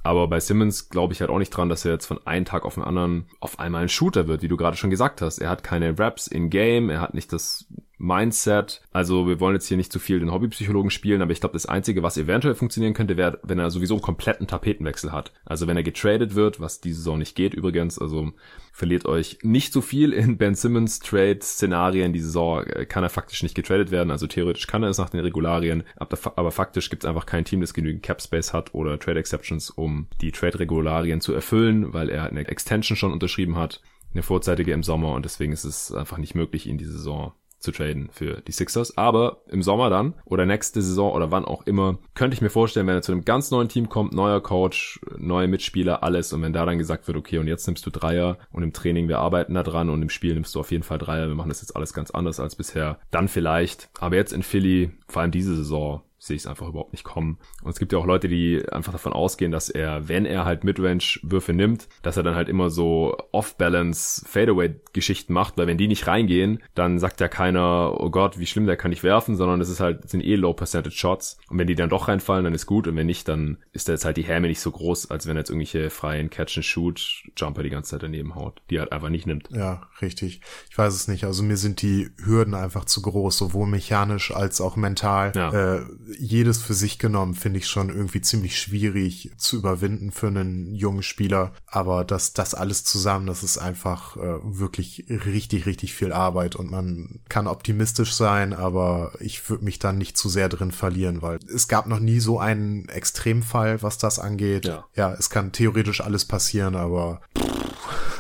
Aber 0.04 0.28
bei 0.28 0.40
Simmons 0.40 0.90
glaube 0.90 1.14
ich 1.14 1.22
halt 1.22 1.30
auch 1.30 1.40
nicht 1.40 1.50
dran, 1.50 1.70
dass 1.70 1.86
er 1.86 1.92
jetzt 1.92 2.06
von 2.06 2.26
einem 2.26 2.46
Tag 2.46 2.66
auf 2.66 2.76
den 2.76 2.84
anderen 2.84 3.26
auf 3.40 3.60
einmal 3.60 3.84
ein 3.84 3.90
Shooter 3.90 4.28
wird, 4.28 4.42
wie 4.42 4.48
du 4.48 4.58
gerade 4.58 4.78
schon 4.78 4.90
gesagt 4.90 5.22
hast. 5.22 5.40
Er 5.40 5.50
hat 5.50 5.64
keine 5.64 5.98
Raps 6.00 6.28
in 6.28 6.50
Game, 6.50 6.90
er 6.90 7.02
hat 7.02 7.14
nicht 7.14 7.34
das 7.34 7.66
Mindset. 8.00 8.82
Also 8.92 9.28
wir 9.28 9.40
wollen 9.40 9.56
jetzt 9.56 9.68
hier 9.68 9.78
nicht 9.78 9.92
zu 9.92 10.00
viel 10.00 10.20
den 10.20 10.32
Hobbypsychologen 10.32 10.90
spielen, 10.90 11.22
aber 11.22 11.32
ich 11.32 11.42
glaube, 11.42 11.54
das 11.54 11.66
Einzige, 11.66 12.02
was 12.02 12.18
eventuell 12.18 12.56
funktionieren 12.56 12.94
könnte, 12.94 13.18
wäre, 13.18 13.40
wenn 13.44 13.60
er 13.60 13.70
sowieso 13.70 13.96
einen 13.96 14.02
kompletten 14.02 14.48
Tapetenwechsel 14.48 15.12
hat. 15.12 15.34
Also 15.46 15.68
wenn 15.68 15.78
er 15.78 15.84
getradet 15.84 16.34
wird, 16.34 16.60
was 16.60 16.80
diese 16.80 16.98
Saison 16.98 17.20
nicht 17.20 17.36
geht 17.36 17.54
übrigens, 17.54 18.00
also 18.00 18.32
verliert 18.72 19.06
euch 19.06 19.40
nicht 19.44 19.74
so 19.74 19.82
viel 19.82 20.14
in 20.14 20.38
Ben 20.38 20.56
Simmons 20.56 21.00
Trade-Szenarien. 21.00 22.14
Die 22.14 22.22
Saison 22.22 22.64
äh, 22.64 22.86
kann 22.86 23.04
er 23.04 23.10
faktisch 23.10 23.44
nicht 23.44 23.56
getradet 23.56 23.92
werden, 23.92 24.12
also 24.12 24.28
theoretisch 24.28 24.68
kann 24.68 24.82
er 24.84 24.90
es 24.90 24.98
nach 24.98 25.10
den 25.10 25.20
Regularien, 25.20 25.84
aber 25.98 26.52
faktisch 26.52 26.90
gibt 26.90 27.04
es 27.04 27.10
einfach 27.10 27.26
kein 27.26 27.44
Team, 27.44 27.60
das 27.60 27.74
genügend 27.74 28.02
Cap 28.02 28.22
Space 28.22 28.54
hat 28.54 28.74
oder 28.74 28.98
Trade 28.98 29.20
Exceptions, 29.20 29.70
um 29.70 30.08
die 30.22 30.32
Trade-Regularien 30.32 31.20
zu 31.20 31.34
erfüllen, 31.34 31.94
weil 31.94 32.10
er 32.10 32.28
eine 32.28 32.48
Extension 32.48 32.96
schon 32.96 33.12
unterschrieben 33.12 33.58
hat 33.58 33.82
eine 34.14 34.24
vorzeitige 34.24 34.72
im 34.72 34.82
Sommer 34.84 35.14
und 35.14 35.24
deswegen 35.24 35.54
ist 35.54 35.66
es 35.66 35.94
einfach 35.94 36.18
nicht 36.18 36.36
möglich, 36.36 36.66
ihn 36.66 36.78
die 36.78 36.86
Saison 36.86 37.34
zu 37.60 37.72
traden 37.72 38.10
für 38.12 38.42
die 38.42 38.52
Sixers. 38.52 38.98
Aber 38.98 39.42
im 39.48 39.62
Sommer 39.62 39.90
dann 39.90 40.14
oder 40.26 40.46
nächste 40.46 40.82
Saison 40.82 41.14
oder 41.14 41.32
wann 41.32 41.46
auch 41.46 41.66
immer, 41.66 41.98
könnte 42.16 42.36
ich 42.36 42.42
mir 42.42 42.50
vorstellen, 42.50 42.88
wenn 42.88 42.96
er 42.96 43.02
zu 43.02 43.12
einem 43.12 43.26
ganz 43.26 43.52
neuen 43.52 43.70
Team 43.70 43.90
kommt, 43.90 44.14
neuer 44.14 44.42
Coach, 44.42 45.00
neue 45.18 45.48
Mitspieler, 45.48 46.04
alles 46.04 46.34
und 46.34 46.42
wenn 46.42 46.54
da 46.54 46.66
dann 46.66 46.78
gesagt 46.78 47.08
wird, 47.08 47.18
okay, 47.18 47.38
und 47.38 47.48
jetzt 47.48 47.68
nimmst 47.68 47.86
du 47.86 47.90
Dreier 47.90 48.38
und 48.52 48.64
im 48.64 48.74
Training, 48.74 49.08
wir 49.08 49.20
arbeiten 49.20 49.54
da 49.54 49.64
dran 49.64 49.90
und 49.90 50.02
im 50.02 50.10
Spiel 50.10 50.34
nimmst 50.34 50.56
du 50.56 50.60
auf 50.60 50.72
jeden 50.72 50.84
Fall 50.84 50.98
Dreier, 50.98 51.28
wir 51.28 51.36
machen 51.36 51.50
das 51.50 51.62
jetzt 51.62 51.76
alles 51.76 51.94
ganz 51.94 52.12
anders 52.12 52.40
als 52.40 52.56
bisher, 52.56 53.00
dann 53.12 53.28
vielleicht. 53.28 53.90
Aber 54.00 54.16
jetzt 54.16 54.34
in 54.34 54.44
Philly, 54.44 54.92
vor 55.08 55.22
allem 55.22 55.32
diese 55.32 55.56
Saison, 55.56 56.02
sehe 56.20 56.36
ich 56.36 56.44
es 56.44 56.48
einfach 56.48 56.68
überhaupt 56.68 56.92
nicht 56.92 57.06
kommen. 57.06 57.40
Und 57.64 57.72
es 57.72 57.80
gibt 57.80 57.94
ja 57.94 57.98
auch 57.98 58.06
Leute, 58.06 58.28
die 58.28 58.62
einfach 58.72 58.92
davon 58.92 59.14
ausgehen, 59.14 59.52
dass 59.52 59.70
er, 59.70 60.10
wenn 60.10 60.26
er 60.26 60.46
halt 60.46 60.64
Midrange-Würfe 60.66 61.54
nimmt, 61.54 61.88
dass 62.02 62.18
er 62.18 62.24
dann 62.24 62.36
halt 62.36 62.50
immer 62.50 62.70
so 62.70 63.18
off-balance 63.32 64.26
Fadeaway-Geschichten 64.28 65.34
macht, 65.34 65.58
weil 65.58 65.68
wenn 65.68 65.78
die 65.78 65.88
nicht 65.88 66.08
reingehen, 66.08 66.62
dann 66.76 67.00
sagt 67.00 67.22
ja 67.22 67.30
keiner, 67.30 67.96
oh 67.98 68.10
Gott, 68.10 68.38
wie 68.38 68.46
schlimm 68.46 68.68
der 68.68 68.76
kann 68.76 68.92
ich 68.92 69.04
werfen, 69.04 69.38
sondern 69.38 69.62
es 69.62 69.70
ist 69.70 69.80
halt, 69.80 70.10
sind 70.10 70.22
eh 70.22 70.36
Low-Percentage-Shots. 70.36 71.38
Und 71.50 71.58
wenn 71.58 71.68
die 71.68 71.76
dann 71.76 71.90
doch 71.90 72.10
reinfallen, 72.10 72.44
dann 72.44 72.54
ist 72.54 72.66
gut. 72.66 72.88
Und 72.88 72.98
wenn 72.98 73.08
nicht, 73.08 73.28
dann 73.28 73.58
ist 73.72 73.88
da 73.88 73.94
jetzt 73.94 74.04
halt 74.04 74.18
die 74.18 74.24
Häme 74.24 74.48
nicht 74.48 74.60
so 74.60 74.72
groß, 74.72 75.10
als 75.10 75.26
wenn 75.26 75.38
er 75.38 75.42
jetzt 75.42 75.50
irgendwelche 75.50 75.90
freien 75.90 76.30
Catch-and-Shoot-Jumper 76.30 77.64
die 77.64 77.70
ganze 77.70 77.92
Zeit 77.92 78.04
daneben 78.04 78.36
haut, 78.36 78.62
die 78.70 78.76
er 78.76 78.82
halt 78.82 78.92
einfach 78.92 79.10
nicht 79.10 79.26
nimmt. 79.26 79.50
Ja, 79.52 79.88
richtig. 80.02 80.42
Ich 80.70 80.78
weiß 80.78 80.94
es 80.94 81.08
nicht. 81.08 81.24
Also 81.24 81.44
mir 81.44 81.58
sind 81.58 81.82
die 81.82 82.10
Hürden 82.24 82.56
einfach 82.56 82.84
zu 82.84 83.02
groß, 83.02 83.38
sowohl 83.38 83.68
mechanisch 83.68 84.32
als 84.36 84.60
auch 84.60 84.76
mental. 84.76 85.32
Ja. 85.34 85.78
Äh, 85.78 85.86
jedes 86.18 86.62
für 86.62 86.74
sich 86.74 87.00
genommen 87.00 87.36
finde 87.36 87.60
ich 87.60 87.68
schon 87.68 87.90
irgendwie 87.90 88.22
ziemlich 88.22 88.60
schwierig 88.60 89.32
zu 89.38 89.58
überwinden 89.58 90.12
für 90.12 90.28
einen 90.28 90.74
jungen 90.74 91.04
Spieler. 91.04 91.54
Aber 91.66 92.04
das, 92.04 92.34
das 92.34 92.54
alles 92.54 92.84
zusammen, 92.84 93.28
das 93.28 93.44
ist 93.44 93.58
einfach 93.58 94.18
äh, 94.18 94.40
wirklich 94.44 95.06
richtig, 95.10 95.66
richtig 95.66 95.94
viel 95.94 96.12
Arbeit 96.12 96.56
und 96.56 96.72
man 96.72 97.20
kann 97.30 97.48
optimistisch 97.48 98.14
sein, 98.14 98.54
aber 98.54 99.14
ich 99.20 99.50
würde 99.50 99.66
mich 99.66 99.80
dann 99.80 99.98
nicht 99.98 100.18
zu 100.18 100.30
sehr 100.30 100.50
drin 100.50 100.72
verlieren, 100.72 101.22
weil 101.22 101.40
es 101.54 101.68
gab 101.68 101.88
noch 101.88 102.00
nie 102.00 102.20
so 102.20 102.40
einen 102.40 102.88
Extremfall, 102.90 103.82
was 103.82 103.98
das 103.98 104.20
angeht. 104.20 104.66
Ja, 104.66 104.86
ja 104.96 105.14
es 105.14 105.30
kann 105.30 105.52
theoretisch 105.52 106.02
alles 106.02 106.26
passieren, 106.26 106.76
aber 106.76 107.22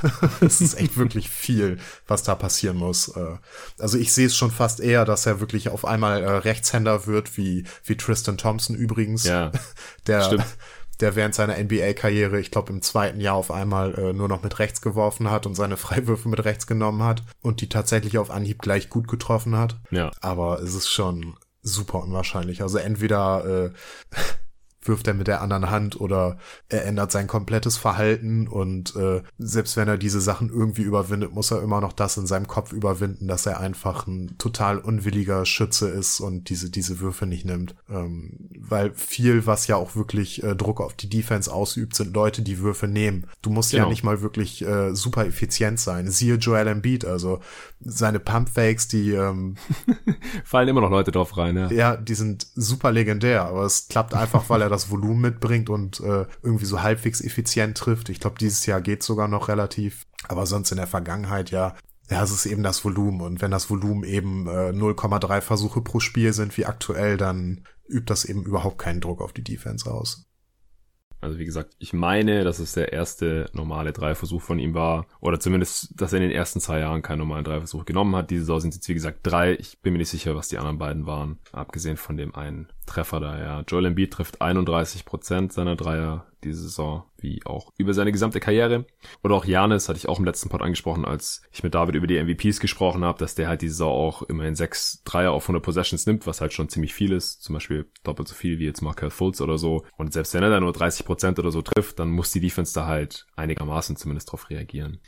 es 0.41 0.61
ist 0.61 0.76
echt 0.76 0.97
wirklich 0.97 1.30
viel, 1.30 1.77
was 2.07 2.23
da 2.23 2.35
passieren 2.35 2.77
muss. 2.77 3.09
Äh, 3.09 3.38
also 3.77 3.97
ich 3.97 4.13
sehe 4.13 4.27
es 4.27 4.35
schon 4.35 4.51
fast 4.51 4.80
eher, 4.80 5.05
dass 5.05 5.26
er 5.26 5.39
wirklich 5.39 5.69
auf 5.69 5.85
einmal 5.85 6.23
äh, 6.23 6.30
Rechtshänder 6.30 7.07
wird, 7.07 7.38
wie, 7.38 7.65
wie 7.84 7.97
Tristan 7.97 8.38
Thompson 8.38 8.76
übrigens. 8.76 9.23
Ja, 9.23 9.51
der, 10.07 10.21
stimmt. 10.23 10.45
der 10.99 11.15
während 11.15 11.35
seiner 11.35 11.57
NBA-Karriere, 11.57 12.39
ich 12.39 12.51
glaube 12.51 12.73
im 12.73 12.81
zweiten 12.81 13.21
Jahr 13.21 13.35
auf 13.35 13.51
einmal 13.51 13.95
äh, 13.95 14.13
nur 14.13 14.27
noch 14.27 14.43
mit 14.43 14.59
rechts 14.59 14.81
geworfen 14.81 15.30
hat 15.30 15.45
und 15.45 15.55
seine 15.55 15.77
Freiwürfe 15.77 16.30
mit 16.30 16.43
rechts 16.43 16.67
genommen 16.67 17.03
hat 17.03 17.23
und 17.41 17.61
die 17.61 17.69
tatsächlich 17.69 18.17
auf 18.17 18.31
Anhieb 18.31 18.61
gleich 18.61 18.89
gut 18.89 19.07
getroffen 19.07 19.57
hat. 19.57 19.77
Ja. 19.91 20.11
Aber 20.21 20.61
es 20.61 20.76
ist 20.76 20.89
schon 20.89 21.35
super 21.61 21.99
unwahrscheinlich. 21.99 22.61
Also 22.61 22.77
entweder 22.77 23.65
äh, 23.65 23.71
wirft 24.90 25.07
er 25.07 25.14
mit 25.14 25.28
der 25.28 25.41
anderen 25.41 25.70
Hand 25.70 26.02
oder 26.02 26.38
er 26.68 26.86
ändert 26.86 27.14
sein 27.14 27.28
komplettes 27.28 27.78
Verhalten 27.78 28.48
und 28.48 28.95
äh, 28.95 29.22
selbst 29.38 29.78
wenn 29.78 29.88
er 29.88 29.98
diese 29.98 30.20
Sachen 30.20 30.49
irgendwie 30.49 30.82
überwindet, 30.82 31.32
muss 31.32 31.52
er 31.52 31.61
immer 31.61 31.80
noch 31.80 31.94
das 31.94 32.18
in 32.18 32.28
seinem 32.28 32.48
Kopf 32.48 32.74
überwinden, 32.74 33.28
dass 33.28 33.45
er 33.45 33.60
einfach 33.60 34.07
ein 34.07 34.38
total 34.38 34.80
unwilliger 34.80 35.45
Schütze 35.45 35.88
ist 35.88 36.20
und 36.20 36.49
diese 36.49 36.70
diese 36.70 36.99
Würfe 36.99 37.26
nicht 37.26 37.45
nimmt, 37.45 37.76
ähm, 37.90 38.49
weil 38.57 38.91
viel, 38.94 39.45
was 39.45 39.68
ja 39.68 39.76
auch 39.76 39.95
wirklich 39.95 40.44
äh, 40.44 40.56
Druck 40.56 40.82
auf 40.82 40.95
die 40.95 41.10
Defense 41.10 41.53
ausübt, 41.53 41.95
sind 41.95 42.14
Leute, 42.14 42.41
die 42.41 42.60
Würfe 42.60 42.88
nehmen. 42.88 43.28
Du 43.41 43.49
musst 43.49 43.72
genau. 43.72 43.84
ja 43.84 43.90
nicht 43.90 44.03
mal 44.03 44.22
wirklich 44.22 44.66
äh, 44.66 44.95
super 44.95 45.26
effizient 45.26 45.80
sein. 45.80 46.10
Siehe 46.10 46.36
Joel 46.36 46.68
Embiid, 46.68 47.06
also 47.06 47.40
seine 47.80 48.20
Pumpfakes, 48.20 48.88
die 48.88 49.11
ähm, 49.11 49.56
fallen 50.44 50.68
immer 50.68 50.82
noch 50.82 50.90
Leute 50.90 51.11
drauf 51.11 51.38
rein, 51.38 51.56
ja. 51.56 51.72
Ja, 51.72 51.98
die 51.98 52.16
sind 52.16 52.48
super 52.56 52.91
legendär, 52.91 53.45
aber 53.45 53.64
es 53.64 53.88
klappt 53.88 54.14
einfach, 54.14 54.49
weil 54.49 54.61
er 54.61 54.70
das 54.70 54.78
Volumen 54.89 55.22
mitbringt 55.22 55.69
und 55.69 55.99
äh, 55.99 56.26
irgendwie 56.43 56.65
so 56.65 56.81
halbwegs 56.81 57.22
effizient 57.22 57.77
trifft. 57.77 58.10
Ich 58.10 58.19
glaube, 58.19 58.38
dieses 58.39 58.65
Jahr 58.65 58.81
geht 58.81 59.03
sogar 59.03 59.27
noch 59.27 59.47
relativ, 59.47 60.06
aber 60.27 60.45
sonst 60.45 60.72
in 60.72 60.77
der 60.77 60.88
Vergangenheit 60.88 61.51
ja. 61.51 61.76
Ja, 62.11 62.23
es 62.23 62.31
ist 62.31 62.47
eben 62.47 62.64
das 62.64 62.84
Volumen 62.84 63.22
und 63.22 63.39
wenn 63.39 63.51
das 63.51 63.69
Volumen 63.69 64.03
eben 64.03 64.47
äh, 64.47 64.72
0,3 64.72 65.41
Versuche 65.41 65.81
pro 65.81 65.99
Spiel 65.99 66.34
sind 66.34 66.57
wie 66.57 66.65
aktuell, 66.65 67.18
dann 67.18 67.65
übt 67.88 68.06
das 68.07 68.26
eben 68.26 68.45
überhaupt 68.45 68.80
keinen 68.80 68.99
Druck 68.99 69.22
auf 69.22 69.31
die 69.31 69.43
Defense 69.43 69.88
aus. 69.88 70.30
Also 71.22 71.38
wie 71.38 71.45
gesagt, 71.45 71.76
ich 71.80 71.91
meine, 71.91 72.43
dass 72.43 72.60
es 72.60 72.73
der 72.73 72.93
erste 72.93 73.49
normale 73.53 73.91
Dreiversuch 73.91 74.41
von 74.41 74.57
ihm 74.57 74.73
war. 74.73 75.06
Oder 75.19 75.39
zumindest, 75.39 75.99
dass 75.99 76.14
er 76.14 76.22
in 76.22 76.30
den 76.30 76.38
ersten 76.38 76.61
zwei 76.61 76.80
Jahren 76.80 77.01
keinen 77.01 77.19
normalen 77.19 77.43
Dreiversuch 77.43 77.85
genommen 77.85 78.15
hat. 78.15 78.30
Diese 78.30 78.41
Saison 78.41 78.61
sind 78.61 78.69
es 78.69 78.77
jetzt, 78.77 78.89
wie 78.89 78.93
gesagt, 78.93 79.19
drei. 79.23 79.53
Ich 79.56 79.81
bin 79.81 79.93
mir 79.93 79.99
nicht 79.99 80.10
sicher, 80.10 80.35
was 80.35 80.47
die 80.47 80.57
anderen 80.57 80.77
beiden 80.77 81.06
waren. 81.06 81.39
Abgesehen 81.51 81.97
von 81.97 82.15
dem 82.15 82.35
einen 82.35 82.69
Treffer 82.90 83.20
da, 83.20 83.40
ja. 83.40 83.64
Joel 83.68 83.86
Embiid 83.86 84.11
trifft 84.11 84.41
31 84.41 85.06
Prozent 85.06 85.53
seiner 85.53 85.76
Dreier 85.76 86.26
diese 86.44 86.61
Saison, 86.61 87.03
wie 87.18 87.45
auch 87.45 87.72
über 87.78 87.94
seine 87.94 88.11
gesamte 88.11 88.40
Karriere. 88.40 88.86
Oder 89.24 89.36
auch 89.36 89.45
Janis, 89.45 89.90
hatte 89.90 89.98
ich 89.98 90.07
auch 90.07 90.20
im 90.20 90.26
letzten 90.26 90.49
Pod 90.49 90.61
angesprochen, 90.61 91.06
als 91.06 91.41
ich 91.52 91.64
mit 91.64 91.76
David 91.76 91.95
über 91.95 92.07
die 92.07 92.22
MVPs 92.22 92.60
gesprochen 92.60 93.03
habe, 93.03 93.20
dass 93.20 93.36
der 93.36 93.48
halt 93.48 93.61
diese 93.61 93.76
Saison 93.76 93.91
auch 93.91 94.24
immerhin 94.24 94.56
sechs 94.56 95.03
Dreier 95.03 95.32
auf 95.32 95.44
100 95.44 95.64
Possessions 95.64 96.06
nimmt, 96.06 96.28
was 96.28 96.41
halt 96.41 96.53
schon 96.53 96.70
ziemlich 96.70 96.94
viel 96.94 97.11
ist. 97.11 97.44
Zum 97.44 97.53
Beispiel 97.53 97.90
doppelt 98.03 98.28
so 98.28 98.36
viel 98.36 98.60
wie 98.60 98.66
jetzt 98.66 98.82
Markel 98.82 99.10
Fultz 99.10 99.41
oder 99.41 99.57
so. 99.57 99.86
Und 99.98 100.14
selbst 100.14 100.34
wenn 100.34 100.44
er 100.44 100.49
da 100.49 100.60
nur 100.60 100.74
30 100.74 101.06
Prozent 101.06 101.40
oder 101.40 101.52
so 101.52 101.61
trifft, 101.61 101.99
dann 101.99 102.10
muss 102.10 102.32
die 102.32 102.41
Defense 102.41 102.74
da 102.74 102.88
halt 102.88 103.28
einigermaßen 103.36 103.95
zumindest 103.95 104.32
drauf 104.32 104.49
reagieren. 104.49 104.99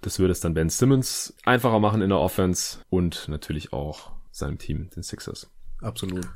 Das 0.00 0.20
würde 0.20 0.32
es 0.32 0.40
dann 0.40 0.54
Ben 0.54 0.70
Simmons 0.70 1.34
einfacher 1.44 1.80
machen 1.80 2.02
in 2.02 2.10
der 2.10 2.18
Offense 2.18 2.78
und 2.88 3.26
natürlich 3.28 3.72
auch 3.72 4.12
seinem 4.30 4.58
Team, 4.58 4.90
den 4.94 5.02
Sixers. 5.02 5.50
Absolut. 5.80 6.28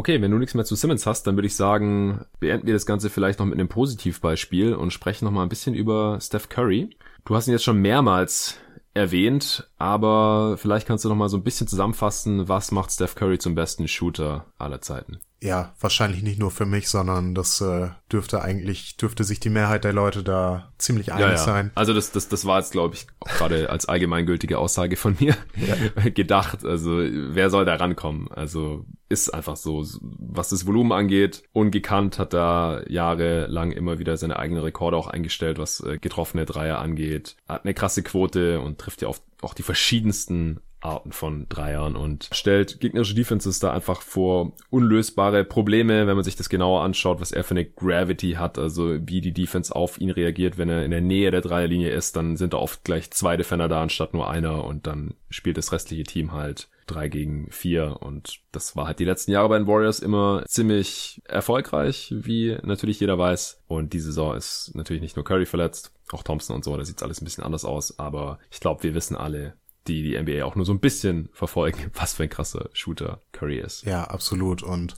Okay, 0.00 0.22
wenn 0.22 0.30
du 0.30 0.38
nichts 0.38 0.54
mehr 0.54 0.64
zu 0.64 0.76
Simmons 0.76 1.04
hast, 1.04 1.26
dann 1.26 1.36
würde 1.36 1.46
ich 1.46 1.54
sagen, 1.54 2.24
beenden 2.38 2.66
wir 2.66 2.72
das 2.72 2.86
Ganze 2.86 3.10
vielleicht 3.10 3.38
noch 3.38 3.44
mit 3.44 3.58
einem 3.58 3.68
Positivbeispiel 3.68 4.72
und 4.72 4.94
sprechen 4.94 5.26
noch 5.26 5.30
mal 5.30 5.42
ein 5.42 5.50
bisschen 5.50 5.74
über 5.74 6.18
Steph 6.22 6.48
Curry. 6.48 6.96
Du 7.26 7.36
hast 7.36 7.48
ihn 7.48 7.52
jetzt 7.52 7.64
schon 7.64 7.82
mehrmals 7.82 8.56
erwähnt, 8.94 9.68
aber 9.76 10.56
vielleicht 10.56 10.86
kannst 10.86 11.04
du 11.04 11.10
noch 11.10 11.16
mal 11.16 11.28
so 11.28 11.36
ein 11.36 11.42
bisschen 11.42 11.66
zusammenfassen, 11.66 12.48
was 12.48 12.72
macht 12.72 12.92
Steph 12.92 13.14
Curry 13.14 13.38
zum 13.38 13.54
besten 13.54 13.88
Shooter 13.88 14.46
aller 14.56 14.80
Zeiten? 14.80 15.20
Ja, 15.42 15.74
wahrscheinlich 15.80 16.22
nicht 16.22 16.38
nur 16.38 16.50
für 16.50 16.66
mich, 16.66 16.88
sondern 16.90 17.34
das 17.34 17.62
äh, 17.62 17.88
dürfte 18.12 18.42
eigentlich, 18.42 18.98
dürfte 18.98 19.24
sich 19.24 19.40
die 19.40 19.48
Mehrheit 19.48 19.84
der 19.84 19.94
Leute 19.94 20.22
da 20.22 20.70
ziemlich 20.76 21.12
einig 21.12 21.24
ja, 21.24 21.30
ja. 21.32 21.38
sein. 21.38 21.70
Also 21.74 21.94
das, 21.94 22.12
das, 22.12 22.28
das 22.28 22.44
war 22.44 22.58
jetzt, 22.58 22.72
glaube 22.72 22.94
ich, 22.94 23.06
gerade 23.20 23.70
als 23.70 23.86
allgemeingültige 23.86 24.58
Aussage 24.58 24.96
von 24.96 25.16
mir 25.18 25.34
ja. 25.56 26.10
gedacht. 26.14 26.64
Also 26.66 26.98
wer 26.98 27.48
soll 27.48 27.64
da 27.64 27.76
rankommen? 27.76 28.28
Also 28.30 28.84
ist 29.08 29.32
einfach 29.32 29.56
so, 29.56 29.86
was 30.00 30.50
das 30.50 30.66
Volumen 30.66 30.92
angeht, 30.92 31.42
ungekannt, 31.52 32.18
hat 32.18 32.34
da 32.34 32.82
jahrelang 32.86 33.72
immer 33.72 33.98
wieder 33.98 34.18
seine 34.18 34.38
eigenen 34.38 34.62
Rekorde 34.62 34.98
auch 34.98 35.08
eingestellt, 35.08 35.58
was 35.58 35.80
äh, 35.80 35.98
getroffene 35.98 36.44
Dreier 36.44 36.80
angeht, 36.80 37.36
hat 37.48 37.64
eine 37.64 37.72
krasse 37.72 38.02
Quote 38.02 38.60
und 38.60 38.78
trifft 38.78 39.00
ja 39.00 39.08
oft 39.08 39.22
auch 39.40 39.54
die 39.54 39.62
verschiedensten 39.62 40.60
Arten 40.80 41.12
von 41.12 41.46
Dreiern 41.48 41.96
und 41.96 42.28
stellt 42.32 42.80
gegnerische 42.80 43.14
Defenses 43.14 43.58
da 43.58 43.72
einfach 43.72 44.02
vor 44.02 44.52
unlösbare 44.70 45.44
Probleme, 45.44 46.06
wenn 46.06 46.16
man 46.16 46.24
sich 46.24 46.36
das 46.36 46.48
genauer 46.48 46.82
anschaut, 46.82 47.20
was 47.20 47.32
er 47.32 47.44
für 47.44 47.52
eine 47.52 47.64
Gravity 47.64 48.32
hat, 48.32 48.58
also 48.58 48.96
wie 49.06 49.20
die 49.20 49.32
Defense 49.32 49.74
auf 49.74 50.00
ihn 50.00 50.10
reagiert, 50.10 50.58
wenn 50.58 50.68
er 50.68 50.84
in 50.84 50.90
der 50.90 51.00
Nähe 51.00 51.30
der 51.30 51.42
Dreierlinie 51.42 51.90
ist, 51.90 52.16
dann 52.16 52.36
sind 52.36 52.54
da 52.54 52.58
oft 52.58 52.84
gleich 52.84 53.10
zwei 53.10 53.36
Defender 53.36 53.68
da 53.68 53.82
anstatt 53.82 54.14
nur 54.14 54.30
einer 54.30 54.64
und 54.64 54.86
dann 54.86 55.14
spielt 55.28 55.58
das 55.58 55.72
restliche 55.72 56.04
Team 56.04 56.32
halt 56.32 56.68
drei 56.86 57.08
gegen 57.08 57.50
vier. 57.50 57.98
Und 58.00 58.40
das 58.52 58.76
war 58.76 58.86
halt 58.86 58.98
die 58.98 59.04
letzten 59.04 59.30
Jahre 59.30 59.48
bei 59.48 59.58
den 59.58 59.66
Warriors 59.66 60.00
immer 60.00 60.44
ziemlich 60.46 61.22
erfolgreich, 61.26 62.12
wie 62.16 62.58
natürlich 62.62 63.00
jeder 63.00 63.18
weiß. 63.18 63.62
Und 63.66 63.92
diese 63.92 64.06
Saison 64.06 64.36
ist 64.36 64.72
natürlich 64.74 65.02
nicht 65.02 65.16
nur 65.16 65.24
Curry 65.24 65.46
verletzt, 65.46 65.92
auch 66.12 66.22
Thompson 66.22 66.56
und 66.56 66.64
so, 66.64 66.76
da 66.76 66.84
sieht's 66.84 67.02
alles 67.02 67.20
ein 67.20 67.24
bisschen 67.24 67.44
anders 67.44 67.64
aus, 67.64 67.98
aber 67.98 68.38
ich 68.50 68.60
glaube, 68.60 68.82
wir 68.82 68.94
wissen 68.94 69.16
alle, 69.16 69.54
die 69.90 70.02
die 70.02 70.20
NBA 70.20 70.44
auch 70.44 70.54
nur 70.54 70.64
so 70.64 70.72
ein 70.72 70.80
bisschen 70.80 71.28
verfolgen, 71.32 71.90
was 71.94 72.14
für 72.14 72.24
ein 72.24 72.28
krasser 72.28 72.70
Shooter 72.72 73.20
Curry 73.32 73.58
ist. 73.58 73.84
Ja, 73.84 74.04
absolut. 74.04 74.62
Und 74.62 74.96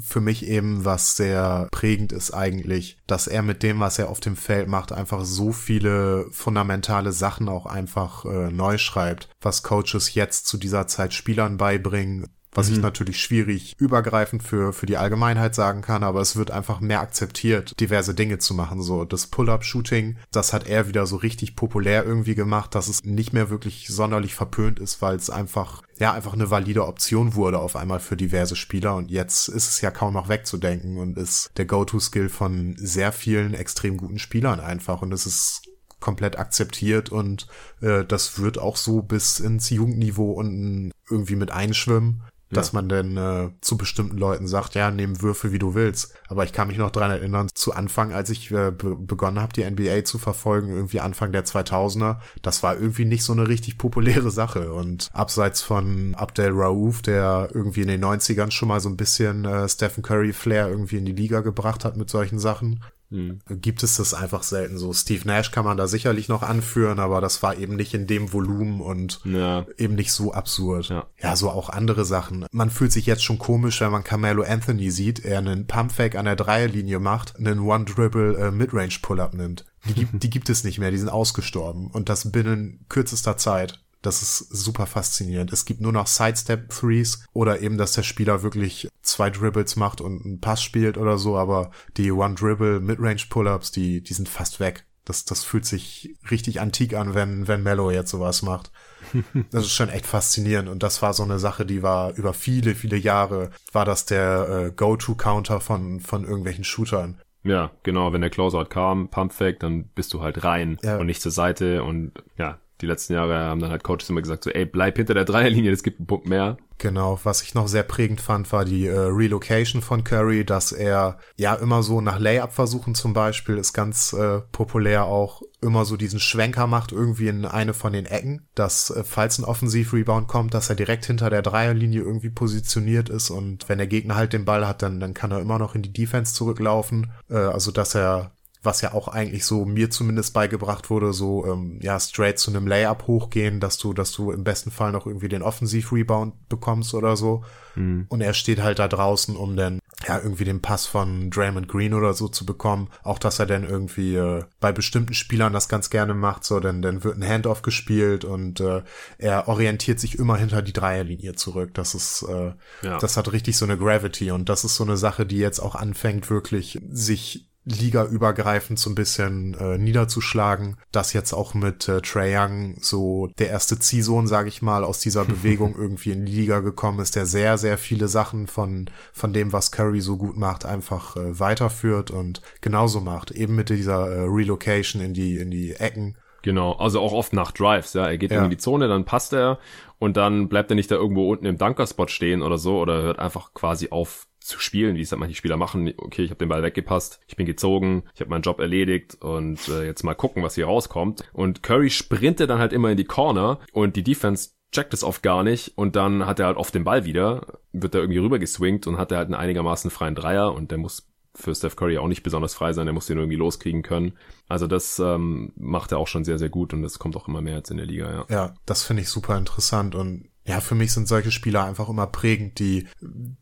für 0.00 0.20
mich 0.20 0.46
eben, 0.46 0.84
was 0.84 1.16
sehr 1.16 1.68
prägend 1.70 2.12
ist 2.12 2.32
eigentlich, 2.32 2.98
dass 3.06 3.26
er 3.26 3.42
mit 3.42 3.62
dem, 3.62 3.80
was 3.80 3.98
er 3.98 4.08
auf 4.08 4.20
dem 4.20 4.36
Feld 4.36 4.68
macht, 4.68 4.92
einfach 4.92 5.24
so 5.24 5.52
viele 5.52 6.26
fundamentale 6.30 7.12
Sachen 7.12 7.48
auch 7.48 7.66
einfach 7.66 8.24
äh, 8.24 8.50
neu 8.50 8.78
schreibt, 8.78 9.28
was 9.40 9.62
Coaches 9.62 10.14
jetzt 10.14 10.46
zu 10.46 10.56
dieser 10.56 10.86
Zeit 10.86 11.12
Spielern 11.12 11.56
beibringen, 11.56 12.28
was 12.54 12.68
mhm. 12.68 12.76
ich 12.76 12.82
natürlich 12.82 13.20
schwierig 13.20 13.74
übergreifend 13.78 14.42
für, 14.42 14.72
für 14.72 14.86
die 14.86 14.96
Allgemeinheit 14.96 15.54
sagen 15.54 15.82
kann, 15.82 16.02
aber 16.02 16.20
es 16.20 16.36
wird 16.36 16.50
einfach 16.50 16.80
mehr 16.80 17.00
akzeptiert, 17.00 17.78
diverse 17.80 18.14
Dinge 18.14 18.38
zu 18.38 18.54
machen. 18.54 18.82
So 18.82 19.04
das 19.04 19.26
Pull-up-Shooting, 19.26 20.16
das 20.30 20.52
hat 20.52 20.66
er 20.66 20.88
wieder 20.88 21.06
so 21.06 21.16
richtig 21.16 21.56
populär 21.56 22.04
irgendwie 22.04 22.34
gemacht, 22.34 22.74
dass 22.74 22.88
es 22.88 23.02
nicht 23.04 23.32
mehr 23.32 23.50
wirklich 23.50 23.88
sonderlich 23.88 24.34
verpönt 24.34 24.78
ist, 24.78 25.00
weil 25.00 25.16
es 25.16 25.30
einfach, 25.30 25.82
ja, 25.98 26.12
einfach 26.12 26.34
eine 26.34 26.50
valide 26.50 26.86
Option 26.86 27.34
wurde 27.34 27.58
auf 27.58 27.76
einmal 27.76 28.00
für 28.00 28.16
diverse 28.16 28.56
Spieler 28.56 28.96
und 28.96 29.10
jetzt 29.10 29.48
ist 29.48 29.68
es 29.68 29.80
ja 29.80 29.90
kaum 29.90 30.14
noch 30.14 30.28
wegzudenken 30.28 30.98
und 30.98 31.16
ist 31.16 31.50
der 31.56 31.64
Go-To-Skill 31.64 32.28
von 32.28 32.76
sehr 32.76 33.12
vielen 33.12 33.54
extrem 33.54 33.96
guten 33.96 34.18
Spielern 34.18 34.60
einfach 34.60 35.02
und 35.02 35.12
es 35.12 35.26
ist 35.26 35.62
komplett 36.00 36.38
akzeptiert 36.38 37.10
und 37.10 37.46
äh, 37.80 38.04
das 38.04 38.38
wird 38.40 38.58
auch 38.58 38.76
so 38.76 39.02
bis 39.02 39.38
ins 39.38 39.70
Jugendniveau 39.70 40.32
unten 40.32 40.90
irgendwie 41.08 41.36
mit 41.36 41.50
einschwimmen 41.50 42.24
dass 42.56 42.72
man 42.72 42.88
denn 42.88 43.16
äh, 43.16 43.50
zu 43.60 43.76
bestimmten 43.76 44.16
Leuten 44.18 44.46
sagt, 44.46 44.74
ja, 44.74 44.90
nehmen 44.90 45.22
Würfe, 45.22 45.52
wie 45.52 45.58
du 45.58 45.74
willst. 45.74 46.14
Aber 46.28 46.44
ich 46.44 46.52
kann 46.52 46.68
mich 46.68 46.78
noch 46.78 46.90
dran 46.90 47.10
erinnern, 47.10 47.48
zu 47.54 47.72
Anfang, 47.72 48.12
als 48.12 48.30
ich 48.30 48.50
äh, 48.50 48.70
be 48.70 48.96
begonnen 48.96 49.40
habe, 49.40 49.52
die 49.52 49.68
NBA 49.68 50.04
zu 50.04 50.18
verfolgen, 50.18 50.68
irgendwie 50.70 51.00
Anfang 51.00 51.32
der 51.32 51.44
2000er, 51.44 52.18
das 52.42 52.62
war 52.62 52.78
irgendwie 52.78 53.04
nicht 53.04 53.24
so 53.24 53.32
eine 53.32 53.48
richtig 53.48 53.78
populäre 53.78 54.30
Sache. 54.30 54.72
Und 54.72 55.10
abseits 55.12 55.62
von 55.62 56.14
Abdel 56.14 56.52
Raouf, 56.52 57.02
der 57.02 57.48
irgendwie 57.52 57.82
in 57.82 57.88
den 57.88 58.04
90ern 58.04 58.50
schon 58.50 58.68
mal 58.68 58.80
so 58.80 58.88
ein 58.88 58.96
bisschen 58.96 59.44
äh, 59.44 59.68
Stephen 59.68 60.02
Curry 60.02 60.32
Flair 60.32 60.68
irgendwie 60.68 60.98
in 60.98 61.04
die 61.04 61.12
Liga 61.12 61.40
gebracht 61.40 61.84
hat 61.84 61.96
mit 61.96 62.10
solchen 62.10 62.38
Sachen, 62.38 62.82
hm. 63.12 63.40
gibt 63.60 63.82
es 63.82 63.96
das 63.96 64.14
einfach 64.14 64.42
selten 64.42 64.78
so. 64.78 64.92
Steve 64.92 65.26
Nash 65.26 65.50
kann 65.50 65.66
man 65.66 65.76
da 65.76 65.86
sicherlich 65.86 66.28
noch 66.28 66.42
anführen, 66.42 66.98
aber 66.98 67.20
das 67.20 67.42
war 67.42 67.56
eben 67.58 67.76
nicht 67.76 67.92
in 67.92 68.06
dem 68.06 68.32
Volumen 68.32 68.80
und 68.80 69.20
ja. 69.24 69.66
eben 69.76 69.94
nicht 69.94 70.12
so 70.12 70.32
absurd. 70.32 70.88
Ja. 70.88 71.06
ja, 71.22 71.36
so 71.36 71.50
auch 71.50 71.68
andere 71.68 72.06
Sachen. 72.06 72.46
Man 72.50 72.70
fühlt 72.70 72.92
sich 72.92 73.04
jetzt 73.04 73.22
schon 73.22 73.38
komisch, 73.38 73.80
wenn 73.82 73.92
man 73.92 74.02
Carmelo 74.02 74.42
Anthony 74.42 74.90
sieht, 74.90 75.24
er 75.24 75.38
einen 75.38 75.66
Pumpfake 75.66 76.16
an 76.16 76.24
der 76.24 76.36
Dreierlinie 76.36 77.00
macht, 77.00 77.36
einen 77.36 77.60
One-Dribble 77.60 78.36
äh, 78.38 78.50
Midrange 78.50 78.98
Pull-Up 79.02 79.34
nimmt. 79.34 79.66
Die 79.88 79.94
gibt, 79.94 80.22
die 80.22 80.30
gibt 80.30 80.48
es 80.48 80.64
nicht 80.64 80.78
mehr, 80.78 80.90
die 80.90 80.98
sind 80.98 81.08
ausgestorben 81.08 81.88
und 81.88 82.08
das 82.08 82.30
binnen 82.30 82.86
kürzester 82.88 83.36
Zeit. 83.36 83.81
Das 84.02 84.20
ist 84.20 84.38
super 84.38 84.86
faszinierend. 84.86 85.52
Es 85.52 85.64
gibt 85.64 85.80
nur 85.80 85.92
noch 85.92 86.08
Sidestep-Threes 86.08 87.24
oder 87.32 87.60
eben, 87.60 87.78
dass 87.78 87.92
der 87.92 88.02
Spieler 88.02 88.42
wirklich 88.42 88.88
zwei 89.00 89.30
Dribbles 89.30 89.76
macht 89.76 90.00
und 90.00 90.24
einen 90.24 90.40
Pass 90.40 90.62
spielt 90.62 90.98
oder 90.98 91.18
so, 91.18 91.38
aber 91.38 91.70
die 91.96 92.10
One-Dribble 92.10 92.80
Midrange-Pull-Ups, 92.80 93.70
die, 93.70 94.02
die 94.02 94.14
sind 94.14 94.28
fast 94.28 94.60
weg. 94.60 94.84
Das, 95.04 95.24
das 95.24 95.42
fühlt 95.42 95.64
sich 95.64 96.16
richtig 96.30 96.60
antik 96.60 96.94
an, 96.94 97.14
wenn, 97.14 97.48
wenn 97.48 97.62
Mello 97.62 97.90
jetzt 97.90 98.10
sowas 98.10 98.42
macht. 98.42 98.70
Das 99.50 99.64
ist 99.64 99.72
schon 99.72 99.88
echt 99.88 100.06
faszinierend 100.06 100.68
und 100.68 100.82
das 100.82 101.02
war 101.02 101.12
so 101.12 101.22
eine 101.22 101.38
Sache, 101.38 101.66
die 101.66 101.82
war 101.82 102.14
über 102.14 102.32
viele, 102.32 102.74
viele 102.74 102.96
Jahre, 102.96 103.50
war 103.72 103.84
das 103.84 104.06
der 104.06 104.48
äh, 104.48 104.70
Go-To-Counter 104.70 105.60
von, 105.60 106.00
von 106.00 106.24
irgendwelchen 106.24 106.64
Shootern. 106.64 107.20
Ja, 107.44 107.72
genau, 107.82 108.12
wenn 108.12 108.20
der 108.20 108.30
Closeout 108.30 108.66
kam, 108.66 109.08
Pump 109.08 109.32
Fake, 109.32 109.60
dann 109.60 109.84
bist 109.94 110.14
du 110.14 110.22
halt 110.22 110.44
rein 110.44 110.78
ja. 110.82 110.98
und 110.98 111.06
nicht 111.06 111.20
zur 111.20 111.32
Seite 111.32 111.82
und 111.82 112.12
ja, 112.38 112.58
die 112.82 112.86
letzten 112.86 113.14
Jahre 113.14 113.38
haben 113.38 113.60
dann 113.60 113.70
halt 113.70 113.84
Coaches 113.84 114.10
immer 114.10 114.20
gesagt 114.20 114.44
so, 114.44 114.50
ey, 114.50 114.66
bleib 114.66 114.96
hinter 114.96 115.14
der 115.14 115.24
Dreierlinie, 115.24 115.70
das 115.70 115.82
gibt 115.82 116.00
einen 116.00 116.06
Punkt 116.06 116.26
mehr. 116.26 116.56
Genau, 116.78 117.20
was 117.22 117.42
ich 117.42 117.54
noch 117.54 117.68
sehr 117.68 117.84
prägend 117.84 118.20
fand, 118.20 118.50
war 118.52 118.64
die 118.64 118.86
äh, 118.86 118.98
Relocation 118.98 119.82
von 119.82 120.02
Curry, 120.02 120.44
dass 120.44 120.72
er 120.72 121.18
ja 121.36 121.54
immer 121.54 121.84
so 121.84 122.00
nach 122.00 122.18
Layup-Versuchen 122.18 122.96
zum 122.96 123.12
Beispiel, 123.12 123.56
ist 123.56 123.72
ganz 123.72 124.12
äh, 124.12 124.40
populär 124.50 125.04
auch, 125.04 125.42
immer 125.60 125.84
so 125.84 125.96
diesen 125.96 126.18
Schwenker 126.18 126.66
macht 126.66 126.90
irgendwie 126.90 127.28
in 127.28 127.44
eine 127.44 127.72
von 127.72 127.92
den 127.92 128.06
Ecken, 128.06 128.48
dass 128.56 128.90
äh, 128.90 129.04
falls 129.04 129.38
ein 129.38 129.44
Offensiv-Rebound 129.44 130.26
kommt, 130.26 130.54
dass 130.54 130.68
er 130.68 130.74
direkt 130.74 131.06
hinter 131.06 131.30
der 131.30 131.42
Dreierlinie 131.42 132.00
irgendwie 132.00 132.30
positioniert 132.30 133.08
ist 133.08 133.30
und 133.30 133.68
wenn 133.68 133.78
der 133.78 133.86
Gegner 133.86 134.16
halt 134.16 134.32
den 134.32 134.44
Ball 134.44 134.66
hat, 134.66 134.82
dann, 134.82 134.98
dann 134.98 135.14
kann 135.14 135.30
er 135.30 135.40
immer 135.40 135.60
noch 135.60 135.76
in 135.76 135.82
die 135.82 135.92
Defense 135.92 136.34
zurücklaufen. 136.34 137.12
Äh, 137.30 137.36
also 137.36 137.70
dass 137.70 137.94
er 137.94 138.32
was 138.62 138.80
ja 138.80 138.94
auch 138.94 139.08
eigentlich 139.08 139.44
so 139.44 139.64
mir 139.64 139.90
zumindest 139.90 140.34
beigebracht 140.34 140.88
wurde, 140.88 141.12
so 141.12 141.44
ähm, 141.46 141.78
ja 141.82 141.98
straight 141.98 142.38
zu 142.38 142.50
einem 142.50 142.66
Layup 142.66 143.06
hochgehen, 143.06 143.58
dass 143.58 143.76
du, 143.78 143.92
dass 143.92 144.12
du 144.12 144.30
im 144.30 144.44
besten 144.44 144.70
Fall 144.70 144.92
noch 144.92 145.06
irgendwie 145.06 145.28
den 145.28 145.42
Offensiv-Rebound 145.42 146.48
bekommst 146.48 146.94
oder 146.94 147.16
so. 147.16 147.44
Mhm. 147.74 148.06
Und 148.08 148.20
er 148.20 148.34
steht 148.34 148.62
halt 148.62 148.78
da 148.78 148.86
draußen, 148.86 149.36
um 149.36 149.56
dann 149.56 149.80
ja 150.06 150.18
irgendwie 150.18 150.44
den 150.44 150.62
Pass 150.62 150.86
von 150.86 151.30
Draymond 151.30 151.68
Green 151.68 151.94
oder 151.94 152.14
so 152.14 152.28
zu 152.28 152.46
bekommen. 152.46 152.88
Auch 153.02 153.18
dass 153.18 153.40
er 153.40 153.46
dann 153.46 153.64
irgendwie 153.64 154.14
äh, 154.14 154.44
bei 154.60 154.70
bestimmten 154.70 155.14
Spielern 155.14 155.52
das 155.52 155.68
ganz 155.68 155.90
gerne 155.90 156.14
macht, 156.14 156.44
so 156.44 156.60
denn 156.60 156.82
dann 156.82 157.02
wird 157.02 157.16
ein 157.16 157.26
Handoff 157.26 157.62
gespielt 157.62 158.24
und 158.24 158.60
äh, 158.60 158.82
er 159.18 159.48
orientiert 159.48 159.98
sich 159.98 160.18
immer 160.18 160.36
hinter 160.36 160.62
die 160.62 160.72
Dreierlinie 160.72 161.34
zurück. 161.34 161.74
Das 161.74 161.94
ist 161.94 162.22
äh, 162.22 162.52
ja. 162.82 162.98
das 162.98 163.16
hat 163.16 163.32
richtig 163.32 163.56
so 163.56 163.64
eine 163.64 163.76
Gravity 163.76 164.30
und 164.30 164.48
das 164.48 164.64
ist 164.64 164.76
so 164.76 164.84
eine 164.84 164.96
Sache, 164.96 165.26
die 165.26 165.38
jetzt 165.38 165.60
auch 165.60 165.74
anfängt 165.74 166.30
wirklich 166.30 166.80
sich 166.90 167.48
ligaübergreifend 167.64 168.78
so 168.78 168.90
ein 168.90 168.94
bisschen 168.94 169.54
äh, 169.54 169.78
niederzuschlagen. 169.78 170.76
Das 170.90 171.12
jetzt 171.12 171.32
auch 171.32 171.54
mit 171.54 171.88
äh, 171.88 172.00
Trae 172.00 172.36
Young 172.36 172.76
so 172.80 173.28
der 173.38 173.50
erste 173.50 173.78
Ziehsohn, 173.78 174.26
sage 174.26 174.48
ich 174.48 174.62
mal, 174.62 174.84
aus 174.84 174.98
dieser 174.98 175.24
Bewegung 175.26 175.74
irgendwie 175.76 176.12
in 176.12 176.26
die 176.26 176.32
Liga 176.32 176.60
gekommen 176.60 177.00
ist, 177.00 177.16
der 177.16 177.26
sehr, 177.26 177.58
sehr 177.58 177.78
viele 177.78 178.08
Sachen 178.08 178.46
von, 178.46 178.90
von 179.12 179.32
dem, 179.32 179.52
was 179.52 179.70
Curry 179.70 180.00
so 180.00 180.16
gut 180.16 180.36
macht, 180.36 180.64
einfach 180.64 181.16
äh, 181.16 181.38
weiterführt 181.38 182.10
und 182.10 182.42
genauso 182.60 183.00
macht. 183.00 183.30
Eben 183.30 183.54
mit 183.54 183.68
dieser 183.68 184.08
äh, 184.08 184.24
Relocation 184.26 185.00
in 185.00 185.14
die, 185.14 185.36
in 185.36 185.50
die 185.50 185.72
Ecken. 185.74 186.16
Genau, 186.42 186.72
also 186.72 187.00
auch 187.00 187.12
oft 187.12 187.32
nach 187.32 187.52
Drives, 187.52 187.94
ja. 187.94 188.06
Er 188.06 188.18
geht 188.18 188.32
ja. 188.32 188.42
in 188.42 188.50
die 188.50 188.56
Zone, 188.56 188.88
dann 188.88 189.04
passt 189.04 189.32
er 189.32 189.60
und 190.00 190.16
dann 190.16 190.48
bleibt 190.48 190.72
er 190.72 190.74
nicht 190.74 190.90
da 190.90 190.96
irgendwo 190.96 191.30
unten 191.30 191.46
im 191.46 191.56
Dunkerspot 191.56 192.10
stehen 192.10 192.42
oder 192.42 192.58
so 192.58 192.80
oder 192.80 193.02
hört 193.02 193.20
einfach 193.20 193.54
quasi 193.54 193.90
auf 193.90 194.26
zu 194.44 194.58
spielen, 194.58 194.96
wie 194.96 195.02
es 195.02 195.12
halt 195.12 195.20
manche 195.20 195.36
Spieler 195.36 195.56
machen. 195.56 195.92
Okay, 195.96 196.22
ich 196.22 196.30
habe 196.30 196.38
den 196.38 196.48
Ball 196.48 196.62
weggepasst, 196.62 197.20
ich 197.26 197.36
bin 197.36 197.46
gezogen, 197.46 198.04
ich 198.14 198.20
habe 198.20 198.30
meinen 198.30 198.42
Job 198.42 198.60
erledigt 198.60 199.16
und 199.20 199.68
äh, 199.68 199.84
jetzt 199.84 200.02
mal 200.02 200.14
gucken, 200.14 200.42
was 200.42 200.54
hier 200.54 200.66
rauskommt. 200.66 201.24
Und 201.32 201.62
Curry 201.62 201.90
sprintet 201.90 202.50
dann 202.50 202.58
halt 202.58 202.72
immer 202.72 202.90
in 202.90 202.96
die 202.96 203.04
Corner 203.04 203.60
und 203.72 203.96
die 203.96 204.02
Defense 204.02 204.50
checkt 204.72 204.94
es 204.94 205.04
oft 205.04 205.22
gar 205.22 205.42
nicht 205.42 205.76
und 205.76 205.96
dann 205.96 206.26
hat 206.26 206.40
er 206.40 206.46
halt 206.46 206.56
oft 206.56 206.74
den 206.74 206.84
Ball 206.84 207.04
wieder, 207.04 207.58
wird 207.72 207.94
da 207.94 207.98
irgendwie 207.98 208.18
rüber 208.18 208.38
geswingt 208.38 208.86
und 208.86 208.96
hat 208.96 209.12
er 209.12 209.18
halt 209.18 209.26
einen 209.26 209.34
einigermaßen 209.34 209.90
freien 209.90 210.14
Dreier 210.14 210.54
und 210.54 210.70
der 210.70 210.78
muss 210.78 211.08
für 211.34 211.54
Steph 211.54 211.76
Curry 211.76 211.98
auch 211.98 212.08
nicht 212.08 212.22
besonders 212.22 212.54
frei 212.54 212.72
sein, 212.72 212.86
der 212.86 212.92
muss 212.92 213.06
den 213.06 213.18
irgendwie 213.18 213.36
loskriegen 213.36 213.82
können. 213.82 214.12
Also 214.48 214.66
das 214.66 214.98
ähm, 214.98 215.52
macht 215.56 215.92
er 215.92 215.98
auch 215.98 216.06
schon 216.06 216.24
sehr, 216.24 216.38
sehr 216.38 216.50
gut 216.50 216.74
und 216.74 216.82
das 216.82 216.98
kommt 216.98 217.16
auch 217.16 217.28
immer 217.28 217.40
mehr 217.40 217.56
jetzt 217.56 217.70
in 217.70 217.78
der 217.78 217.86
Liga, 217.86 218.10
ja. 218.10 218.26
Ja, 218.28 218.54
das 218.66 218.82
finde 218.82 219.02
ich 219.02 219.08
super 219.08 219.36
interessant 219.36 219.94
und 219.94 220.28
ja, 220.44 220.60
für 220.60 220.74
mich 220.74 220.92
sind 220.92 221.06
solche 221.06 221.30
Spieler 221.30 221.64
einfach 221.64 221.88
immer 221.88 222.06
prägend, 222.06 222.58
die 222.58 222.88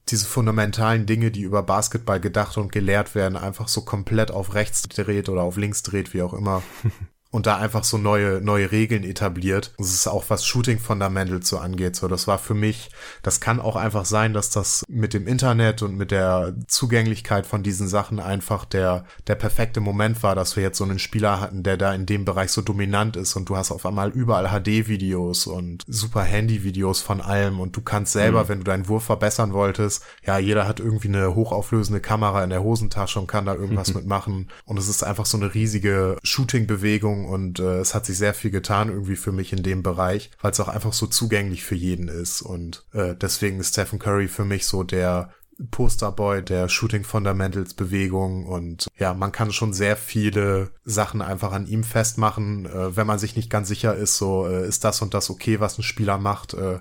diese 0.08 0.26
fundamentalen 0.26 1.06
Dinge, 1.06 1.30
die 1.30 1.42
über 1.42 1.62
Basketball 1.62 2.20
gedacht 2.20 2.58
und 2.58 2.72
gelehrt 2.72 3.14
werden, 3.14 3.36
einfach 3.36 3.68
so 3.68 3.82
komplett 3.82 4.30
auf 4.30 4.54
rechts 4.54 4.82
dreht 4.82 5.28
oder 5.28 5.42
auf 5.42 5.56
links 5.56 5.82
dreht, 5.82 6.12
wie 6.12 6.22
auch 6.22 6.34
immer. 6.34 6.62
und 7.30 7.46
da 7.46 7.56
einfach 7.56 7.84
so 7.84 7.96
neue, 7.96 8.40
neue 8.40 8.72
Regeln 8.72 9.04
etabliert. 9.04 9.72
Das 9.78 9.92
ist 9.92 10.08
auch 10.08 10.24
was 10.28 10.44
Shooting 10.44 10.78
Fundamentals 10.78 11.48
so 11.48 11.58
angeht. 11.58 11.94
So, 11.94 12.08
das 12.08 12.26
war 12.26 12.38
für 12.38 12.54
mich, 12.54 12.90
das 13.22 13.40
kann 13.40 13.60
auch 13.60 13.76
einfach 13.76 14.04
sein, 14.04 14.32
dass 14.32 14.50
das 14.50 14.84
mit 14.88 15.14
dem 15.14 15.28
Internet 15.28 15.82
und 15.82 15.96
mit 15.96 16.10
der 16.10 16.54
Zugänglichkeit 16.66 17.46
von 17.46 17.62
diesen 17.62 17.86
Sachen 17.86 18.18
einfach 18.18 18.64
der, 18.64 19.04
der 19.28 19.36
perfekte 19.36 19.80
Moment 19.80 20.22
war, 20.22 20.34
dass 20.34 20.56
wir 20.56 20.64
jetzt 20.64 20.78
so 20.78 20.84
einen 20.84 20.98
Spieler 20.98 21.40
hatten, 21.40 21.62
der 21.62 21.76
da 21.76 21.94
in 21.94 22.04
dem 22.04 22.24
Bereich 22.24 22.50
so 22.50 22.62
dominant 22.62 23.16
ist 23.16 23.36
und 23.36 23.48
du 23.48 23.56
hast 23.56 23.70
auf 23.70 23.86
einmal 23.86 24.10
überall 24.10 24.48
HD-Videos 24.48 25.46
und 25.46 25.84
super 25.86 26.22
Handy-Videos 26.22 27.00
von 27.00 27.20
allem 27.20 27.60
und 27.60 27.76
du 27.76 27.80
kannst 27.80 28.12
selber, 28.12 28.44
mhm. 28.44 28.48
wenn 28.48 28.58
du 28.58 28.64
deinen 28.64 28.88
Wurf 28.88 29.04
verbessern 29.04 29.52
wolltest, 29.52 30.02
ja, 30.26 30.38
jeder 30.38 30.66
hat 30.66 30.80
irgendwie 30.80 31.08
eine 31.08 31.34
hochauflösende 31.34 32.00
Kamera 32.00 32.42
in 32.42 32.50
der 32.50 32.64
Hosentasche 32.64 33.20
und 33.20 33.28
kann 33.28 33.46
da 33.46 33.54
irgendwas 33.54 33.94
mitmachen 33.94 34.48
und 34.64 34.78
es 34.78 34.88
ist 34.88 35.04
einfach 35.04 35.26
so 35.26 35.36
eine 35.36 35.54
riesige 35.54 36.16
Shooting-Bewegung 36.24 37.19
und 37.24 37.60
äh, 37.60 37.78
es 37.78 37.94
hat 37.94 38.06
sich 38.06 38.18
sehr 38.18 38.34
viel 38.34 38.50
getan 38.50 38.88
irgendwie 38.88 39.16
für 39.16 39.32
mich 39.32 39.52
in 39.52 39.62
dem 39.62 39.82
Bereich, 39.82 40.30
weil 40.40 40.52
es 40.52 40.60
auch 40.60 40.68
einfach 40.68 40.92
so 40.92 41.06
zugänglich 41.06 41.64
für 41.64 41.74
jeden 41.74 42.08
ist. 42.08 42.42
Und 42.42 42.84
äh, 42.92 43.14
deswegen 43.14 43.60
ist 43.60 43.72
Stephen 43.74 43.98
Curry 43.98 44.28
für 44.28 44.44
mich 44.44 44.66
so 44.66 44.82
der 44.82 45.30
Posterboy 45.70 46.42
der 46.42 46.68
Shooting 46.68 47.04
Fundamentals 47.04 47.74
Bewegung. 47.74 48.46
Und 48.46 48.88
ja, 48.98 49.14
man 49.14 49.32
kann 49.32 49.52
schon 49.52 49.72
sehr 49.72 49.96
viele 49.96 50.70
Sachen 50.84 51.22
einfach 51.22 51.52
an 51.52 51.66
ihm 51.66 51.84
festmachen, 51.84 52.66
äh, 52.66 52.96
wenn 52.96 53.06
man 53.06 53.18
sich 53.18 53.36
nicht 53.36 53.50
ganz 53.50 53.68
sicher 53.68 53.94
ist, 53.94 54.16
so 54.16 54.46
äh, 54.46 54.66
ist 54.66 54.84
das 54.84 55.02
und 55.02 55.14
das 55.14 55.30
okay, 55.30 55.60
was 55.60 55.78
ein 55.78 55.82
Spieler 55.82 56.18
macht, 56.18 56.54
äh, 56.54 56.80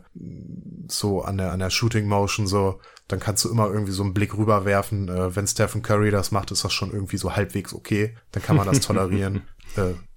so 0.87 1.21
an 1.21 1.37
der 1.37 1.51
an 1.51 1.59
der 1.59 1.69
Shooting 1.69 2.07
Motion 2.07 2.47
so, 2.47 2.79
dann 3.07 3.19
kannst 3.19 3.43
du 3.43 3.49
immer 3.49 3.67
irgendwie 3.67 3.91
so 3.91 4.03
einen 4.03 4.13
Blick 4.13 4.37
rüberwerfen, 4.37 5.09
äh, 5.09 5.35
wenn 5.35 5.47
Stephen 5.47 5.81
Curry 5.81 6.11
das 6.11 6.31
macht, 6.31 6.51
ist 6.51 6.63
das 6.63 6.73
schon 6.73 6.91
irgendwie 6.91 7.17
so 7.17 7.35
halbwegs 7.35 7.73
okay, 7.73 8.15
dann 8.31 8.43
kann 8.43 8.55
man 8.55 8.67
das 8.67 8.79
tolerieren. 8.81 9.41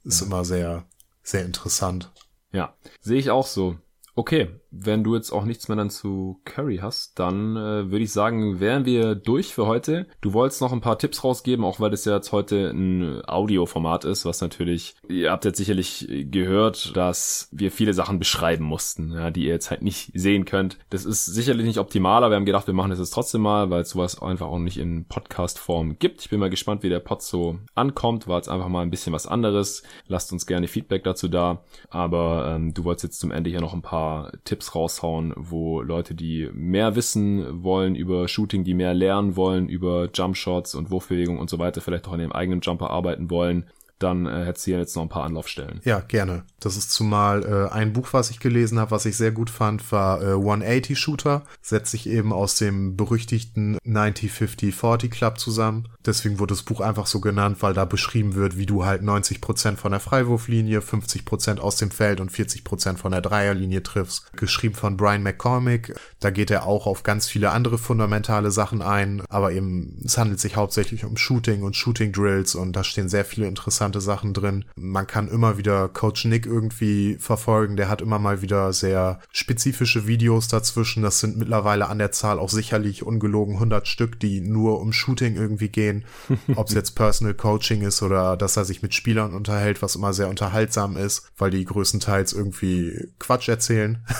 Ist 0.04 0.22
immer 0.22 0.44
sehr, 0.44 0.84
sehr 1.22 1.44
interessant. 1.44 2.12
Ja, 2.52 2.74
sehe 3.00 3.18
ich 3.18 3.30
auch 3.30 3.46
so. 3.46 3.76
Okay, 4.14 4.50
wenn 4.72 5.04
du 5.04 5.14
jetzt 5.14 5.30
auch 5.30 5.44
nichts 5.44 5.68
mehr 5.68 5.76
dann 5.76 5.90
zu 5.90 6.40
Curry 6.44 6.78
hast, 6.82 7.18
dann 7.18 7.56
äh, 7.56 7.90
würde 7.90 8.04
ich 8.04 8.12
sagen, 8.12 8.60
wären 8.60 8.84
wir 8.84 9.14
durch 9.14 9.54
für 9.54 9.66
heute. 9.66 10.06
Du 10.20 10.32
wolltest 10.32 10.60
noch 10.60 10.72
ein 10.72 10.80
paar 10.80 10.98
Tipps 10.98 11.22
rausgeben, 11.22 11.64
auch 11.64 11.78
weil 11.78 11.90
das 11.90 12.04
ja 12.04 12.16
jetzt 12.16 12.32
heute 12.32 12.70
ein 12.70 13.24
Audioformat 13.24 14.04
ist, 14.04 14.24
was 14.24 14.40
natürlich, 14.40 14.96
ihr 15.08 15.30
habt 15.30 15.44
jetzt 15.44 15.58
sicherlich 15.58 16.06
gehört, 16.08 16.96
dass 16.96 17.48
wir 17.52 17.70
viele 17.70 17.94
Sachen 17.94 18.18
beschreiben 18.18 18.64
mussten, 18.64 19.12
ja, 19.12 19.30
die 19.30 19.44
ihr 19.44 19.52
jetzt 19.52 19.70
halt 19.70 19.82
nicht 19.82 20.10
sehen 20.14 20.44
könnt. 20.44 20.78
Das 20.90 21.04
ist 21.04 21.26
sicherlich 21.26 21.66
nicht 21.66 21.78
optimal, 21.78 22.24
aber 22.24 22.32
wir 22.32 22.36
haben 22.36 22.46
gedacht, 22.46 22.66
wir 22.66 22.74
machen 22.74 22.90
das 22.90 22.98
jetzt 22.98 23.10
trotzdem 23.10 23.42
mal, 23.42 23.70
weil 23.70 23.82
es 23.82 23.90
sowas 23.90 24.20
einfach 24.20 24.48
auch 24.48 24.58
nicht 24.58 24.78
in 24.78 25.06
Podcast-Form 25.06 25.98
gibt. 25.98 26.22
Ich 26.22 26.30
bin 26.30 26.40
mal 26.40 26.50
gespannt, 26.50 26.82
wie 26.82 26.88
der 26.88 27.00
Pod 27.00 27.22
so 27.22 27.58
ankommt. 27.74 28.26
War 28.26 28.38
jetzt 28.38 28.48
einfach 28.48 28.68
mal 28.68 28.82
ein 28.82 28.90
bisschen 28.90 29.12
was 29.12 29.26
anderes. 29.26 29.82
Lasst 30.08 30.32
uns 30.32 30.46
gerne 30.46 30.66
Feedback 30.66 31.04
dazu 31.04 31.28
da. 31.28 31.62
Aber 31.90 32.54
ähm, 32.54 32.74
du 32.74 32.84
wolltest 32.84 33.04
jetzt 33.04 33.20
zum 33.20 33.30
Ende 33.30 33.50
hier 33.50 33.60
noch 33.60 33.74
ein 33.74 33.82
paar 33.82 33.92
paar 33.92 34.32
Tipps 34.62 34.74
raushauen, 34.74 35.32
wo 35.36 35.82
Leute, 35.82 36.14
die 36.14 36.48
mehr 36.52 36.94
wissen 36.94 37.64
wollen 37.64 37.94
über 37.94 38.28
Shooting, 38.28 38.64
die 38.64 38.74
mehr 38.74 38.94
lernen 38.94 39.36
wollen 39.36 39.68
über 39.68 40.08
Jumpshots 40.12 40.74
und 40.74 40.90
Wurfbewegung 40.90 41.38
und 41.38 41.50
so 41.50 41.58
weiter, 41.58 41.80
vielleicht 41.80 42.06
auch 42.06 42.12
an 42.12 42.20
ihrem 42.20 42.32
eigenen 42.32 42.60
Jumper 42.60 42.90
arbeiten 42.90 43.30
wollen, 43.30 43.64
dann 44.02 44.26
äh, 44.26 44.44
hättest 44.44 44.66
du 44.66 44.72
hier 44.72 44.78
jetzt 44.78 44.96
noch 44.96 45.02
ein 45.02 45.08
paar 45.08 45.24
Anlaufstellen. 45.24 45.80
Ja, 45.84 46.00
gerne. 46.00 46.44
Das 46.60 46.76
ist 46.76 46.92
zumal 46.92 47.44
äh, 47.44 47.72
ein 47.72 47.92
Buch, 47.92 48.08
was 48.12 48.30
ich 48.30 48.40
gelesen 48.40 48.78
habe, 48.78 48.90
was 48.90 49.06
ich 49.06 49.16
sehr 49.16 49.32
gut 49.32 49.50
fand, 49.50 49.90
war 49.92 50.22
äh, 50.22 50.34
180 50.34 50.98
Shooter. 50.98 51.44
Setzt 51.60 51.90
sich 51.90 52.08
eben 52.08 52.32
aus 52.32 52.56
dem 52.56 52.96
berüchtigten 52.96 53.78
90-50-40 53.86 55.08
Club 55.10 55.38
zusammen. 55.38 55.88
Deswegen 56.04 56.38
wurde 56.38 56.54
das 56.54 56.62
Buch 56.62 56.80
einfach 56.80 57.06
so 57.06 57.20
genannt, 57.20 57.58
weil 57.60 57.74
da 57.74 57.84
beschrieben 57.84 58.34
wird, 58.34 58.56
wie 58.56 58.66
du 58.66 58.84
halt 58.84 59.02
90% 59.02 59.76
von 59.76 59.92
der 59.92 60.00
Freiwurflinie, 60.00 60.80
50% 60.80 61.58
aus 61.58 61.76
dem 61.76 61.90
Feld 61.90 62.20
und 62.20 62.30
40% 62.30 62.96
von 62.96 63.12
der 63.12 63.20
Dreierlinie 63.20 63.82
triffst. 63.82 64.32
Geschrieben 64.36 64.74
von 64.74 64.96
Brian 64.96 65.22
McCormick. 65.22 65.94
Da 66.20 66.30
geht 66.30 66.50
er 66.50 66.66
auch 66.66 66.86
auf 66.86 67.02
ganz 67.02 67.28
viele 67.28 67.50
andere 67.50 67.78
fundamentale 67.78 68.50
Sachen 68.50 68.82
ein, 68.82 69.22
aber 69.28 69.52
eben 69.52 70.00
es 70.04 70.18
handelt 70.18 70.40
sich 70.40 70.56
hauptsächlich 70.56 71.04
um 71.04 71.16
Shooting 71.16 71.62
und 71.62 71.76
Shooting 71.76 72.12
Drills 72.12 72.54
und 72.54 72.74
da 72.74 72.84
stehen 72.84 73.08
sehr 73.08 73.24
viele 73.24 73.46
interessante 73.46 73.91
Sachen 74.00 74.34
drin. 74.34 74.64
Man 74.76 75.06
kann 75.06 75.28
immer 75.28 75.58
wieder 75.58 75.88
Coach 75.88 76.24
Nick 76.24 76.46
irgendwie 76.46 77.16
verfolgen. 77.18 77.76
Der 77.76 77.88
hat 77.88 78.00
immer 78.00 78.18
mal 78.18 78.42
wieder 78.42 78.72
sehr 78.72 79.20
spezifische 79.32 80.06
Videos 80.06 80.48
dazwischen. 80.48 81.02
Das 81.02 81.20
sind 81.20 81.36
mittlerweile 81.36 81.88
an 81.88 81.98
der 81.98 82.12
Zahl 82.12 82.38
auch 82.38 82.48
sicherlich 82.48 83.02
ungelogen 83.02 83.54
100 83.54 83.86
Stück, 83.86 84.20
die 84.20 84.40
nur 84.40 84.80
um 84.80 84.92
Shooting 84.92 85.36
irgendwie 85.36 85.68
gehen. 85.68 86.04
Ob 86.56 86.68
es 86.68 86.74
jetzt 86.74 86.92
Personal 86.92 87.34
Coaching 87.34 87.82
ist 87.82 88.02
oder 88.02 88.36
dass 88.36 88.56
er 88.56 88.64
sich 88.64 88.82
mit 88.82 88.94
Spielern 88.94 89.34
unterhält, 89.34 89.82
was 89.82 89.96
immer 89.96 90.12
sehr 90.12 90.28
unterhaltsam 90.28 90.96
ist, 90.96 91.30
weil 91.36 91.50
die 91.50 91.64
größtenteils 91.64 92.32
irgendwie 92.32 93.08
Quatsch 93.18 93.48
erzählen. 93.48 94.04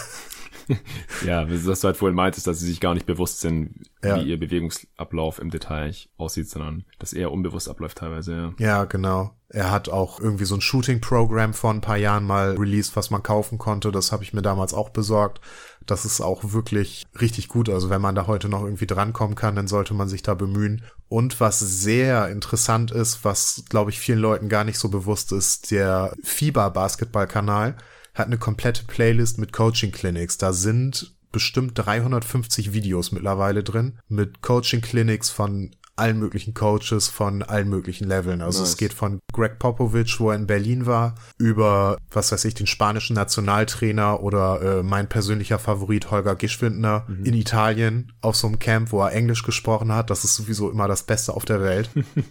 ja, 1.26 1.46
was 1.48 1.80
du 1.80 1.86
halt 1.86 1.96
vorhin 1.96 2.16
meintest, 2.16 2.46
dass 2.46 2.60
sie 2.60 2.66
sich 2.66 2.80
gar 2.80 2.94
nicht 2.94 3.06
bewusst 3.06 3.40
sind, 3.40 3.86
ja. 4.02 4.16
wie 4.16 4.28
ihr 4.28 4.38
Bewegungsablauf 4.38 5.38
im 5.38 5.50
Detail 5.50 5.94
aussieht, 6.16 6.48
sondern 6.48 6.84
dass 6.98 7.12
eher 7.12 7.32
unbewusst 7.32 7.68
abläuft 7.68 7.98
teilweise, 7.98 8.34
ja. 8.34 8.54
Ja, 8.58 8.84
genau. 8.84 9.32
Er 9.48 9.70
hat 9.70 9.90
auch 9.90 10.18
irgendwie 10.18 10.46
so 10.46 10.54
ein 10.54 10.62
Shooting-Programm 10.62 11.52
vor 11.52 11.72
ein 11.74 11.82
paar 11.82 11.98
Jahren 11.98 12.24
mal 12.24 12.56
released, 12.56 12.96
was 12.96 13.10
man 13.10 13.22
kaufen 13.22 13.58
konnte. 13.58 13.92
Das 13.92 14.10
habe 14.10 14.24
ich 14.24 14.32
mir 14.32 14.40
damals 14.40 14.72
auch 14.72 14.88
besorgt. 14.88 15.42
Das 15.84 16.06
ist 16.06 16.22
auch 16.22 16.52
wirklich 16.52 17.04
richtig 17.20 17.48
gut. 17.48 17.68
Also 17.68 17.90
wenn 17.90 18.00
man 18.00 18.14
da 18.14 18.26
heute 18.26 18.48
noch 18.48 18.64
irgendwie 18.64 18.86
drankommen 18.86 19.34
kann, 19.34 19.54
dann 19.54 19.68
sollte 19.68 19.92
man 19.92 20.08
sich 20.08 20.22
da 20.22 20.32
bemühen. 20.32 20.82
Und 21.08 21.38
was 21.38 21.58
sehr 21.58 22.30
interessant 22.30 22.92
ist, 22.92 23.26
was 23.26 23.64
glaube 23.68 23.90
ich 23.90 24.00
vielen 24.00 24.20
Leuten 24.20 24.48
gar 24.48 24.64
nicht 24.64 24.78
so 24.78 24.88
bewusst 24.88 25.32
ist, 25.32 25.70
der 25.70 26.14
FIBA-Basketball-Kanal 26.22 27.76
hat 28.14 28.26
eine 28.26 28.38
komplette 28.38 28.84
Playlist 28.84 29.38
mit 29.38 29.52
Coaching-Clinics. 29.52 30.38
Da 30.38 30.52
sind 30.52 31.14
bestimmt 31.30 31.72
350 31.74 32.72
Videos 32.72 33.10
mittlerweile 33.10 33.62
drin 33.64 33.98
mit 34.08 34.42
Coaching-Clinics 34.42 35.30
von 35.30 35.74
allen 36.02 36.18
möglichen 36.18 36.52
Coaches 36.52 37.06
von 37.06 37.44
allen 37.44 37.68
möglichen 37.68 38.08
Leveln. 38.08 38.42
Also 38.42 38.58
nice. 38.58 38.70
es 38.70 38.76
geht 38.76 38.92
von 38.92 39.20
Greg 39.32 39.60
Popovich, 39.60 40.18
wo 40.18 40.30
er 40.30 40.36
in 40.36 40.48
Berlin 40.48 40.84
war, 40.84 41.14
über, 41.38 41.96
was 42.10 42.32
weiß 42.32 42.44
ich, 42.44 42.54
den 42.54 42.66
spanischen 42.66 43.14
Nationaltrainer 43.14 44.20
oder 44.20 44.80
äh, 44.80 44.82
mein 44.82 45.08
persönlicher 45.08 45.60
Favorit 45.60 46.10
Holger 46.10 46.34
Gischwindner 46.34 47.04
mhm. 47.06 47.24
in 47.24 47.34
Italien 47.34 48.12
auf 48.20 48.34
so 48.34 48.48
einem 48.48 48.58
Camp, 48.58 48.90
wo 48.90 49.00
er 49.00 49.12
Englisch 49.12 49.44
gesprochen 49.44 49.92
hat. 49.92 50.10
Das 50.10 50.24
ist 50.24 50.34
sowieso 50.34 50.70
immer 50.70 50.88
das 50.88 51.04
Beste 51.04 51.34
auf 51.34 51.44
der 51.44 51.60
Welt. 51.60 51.88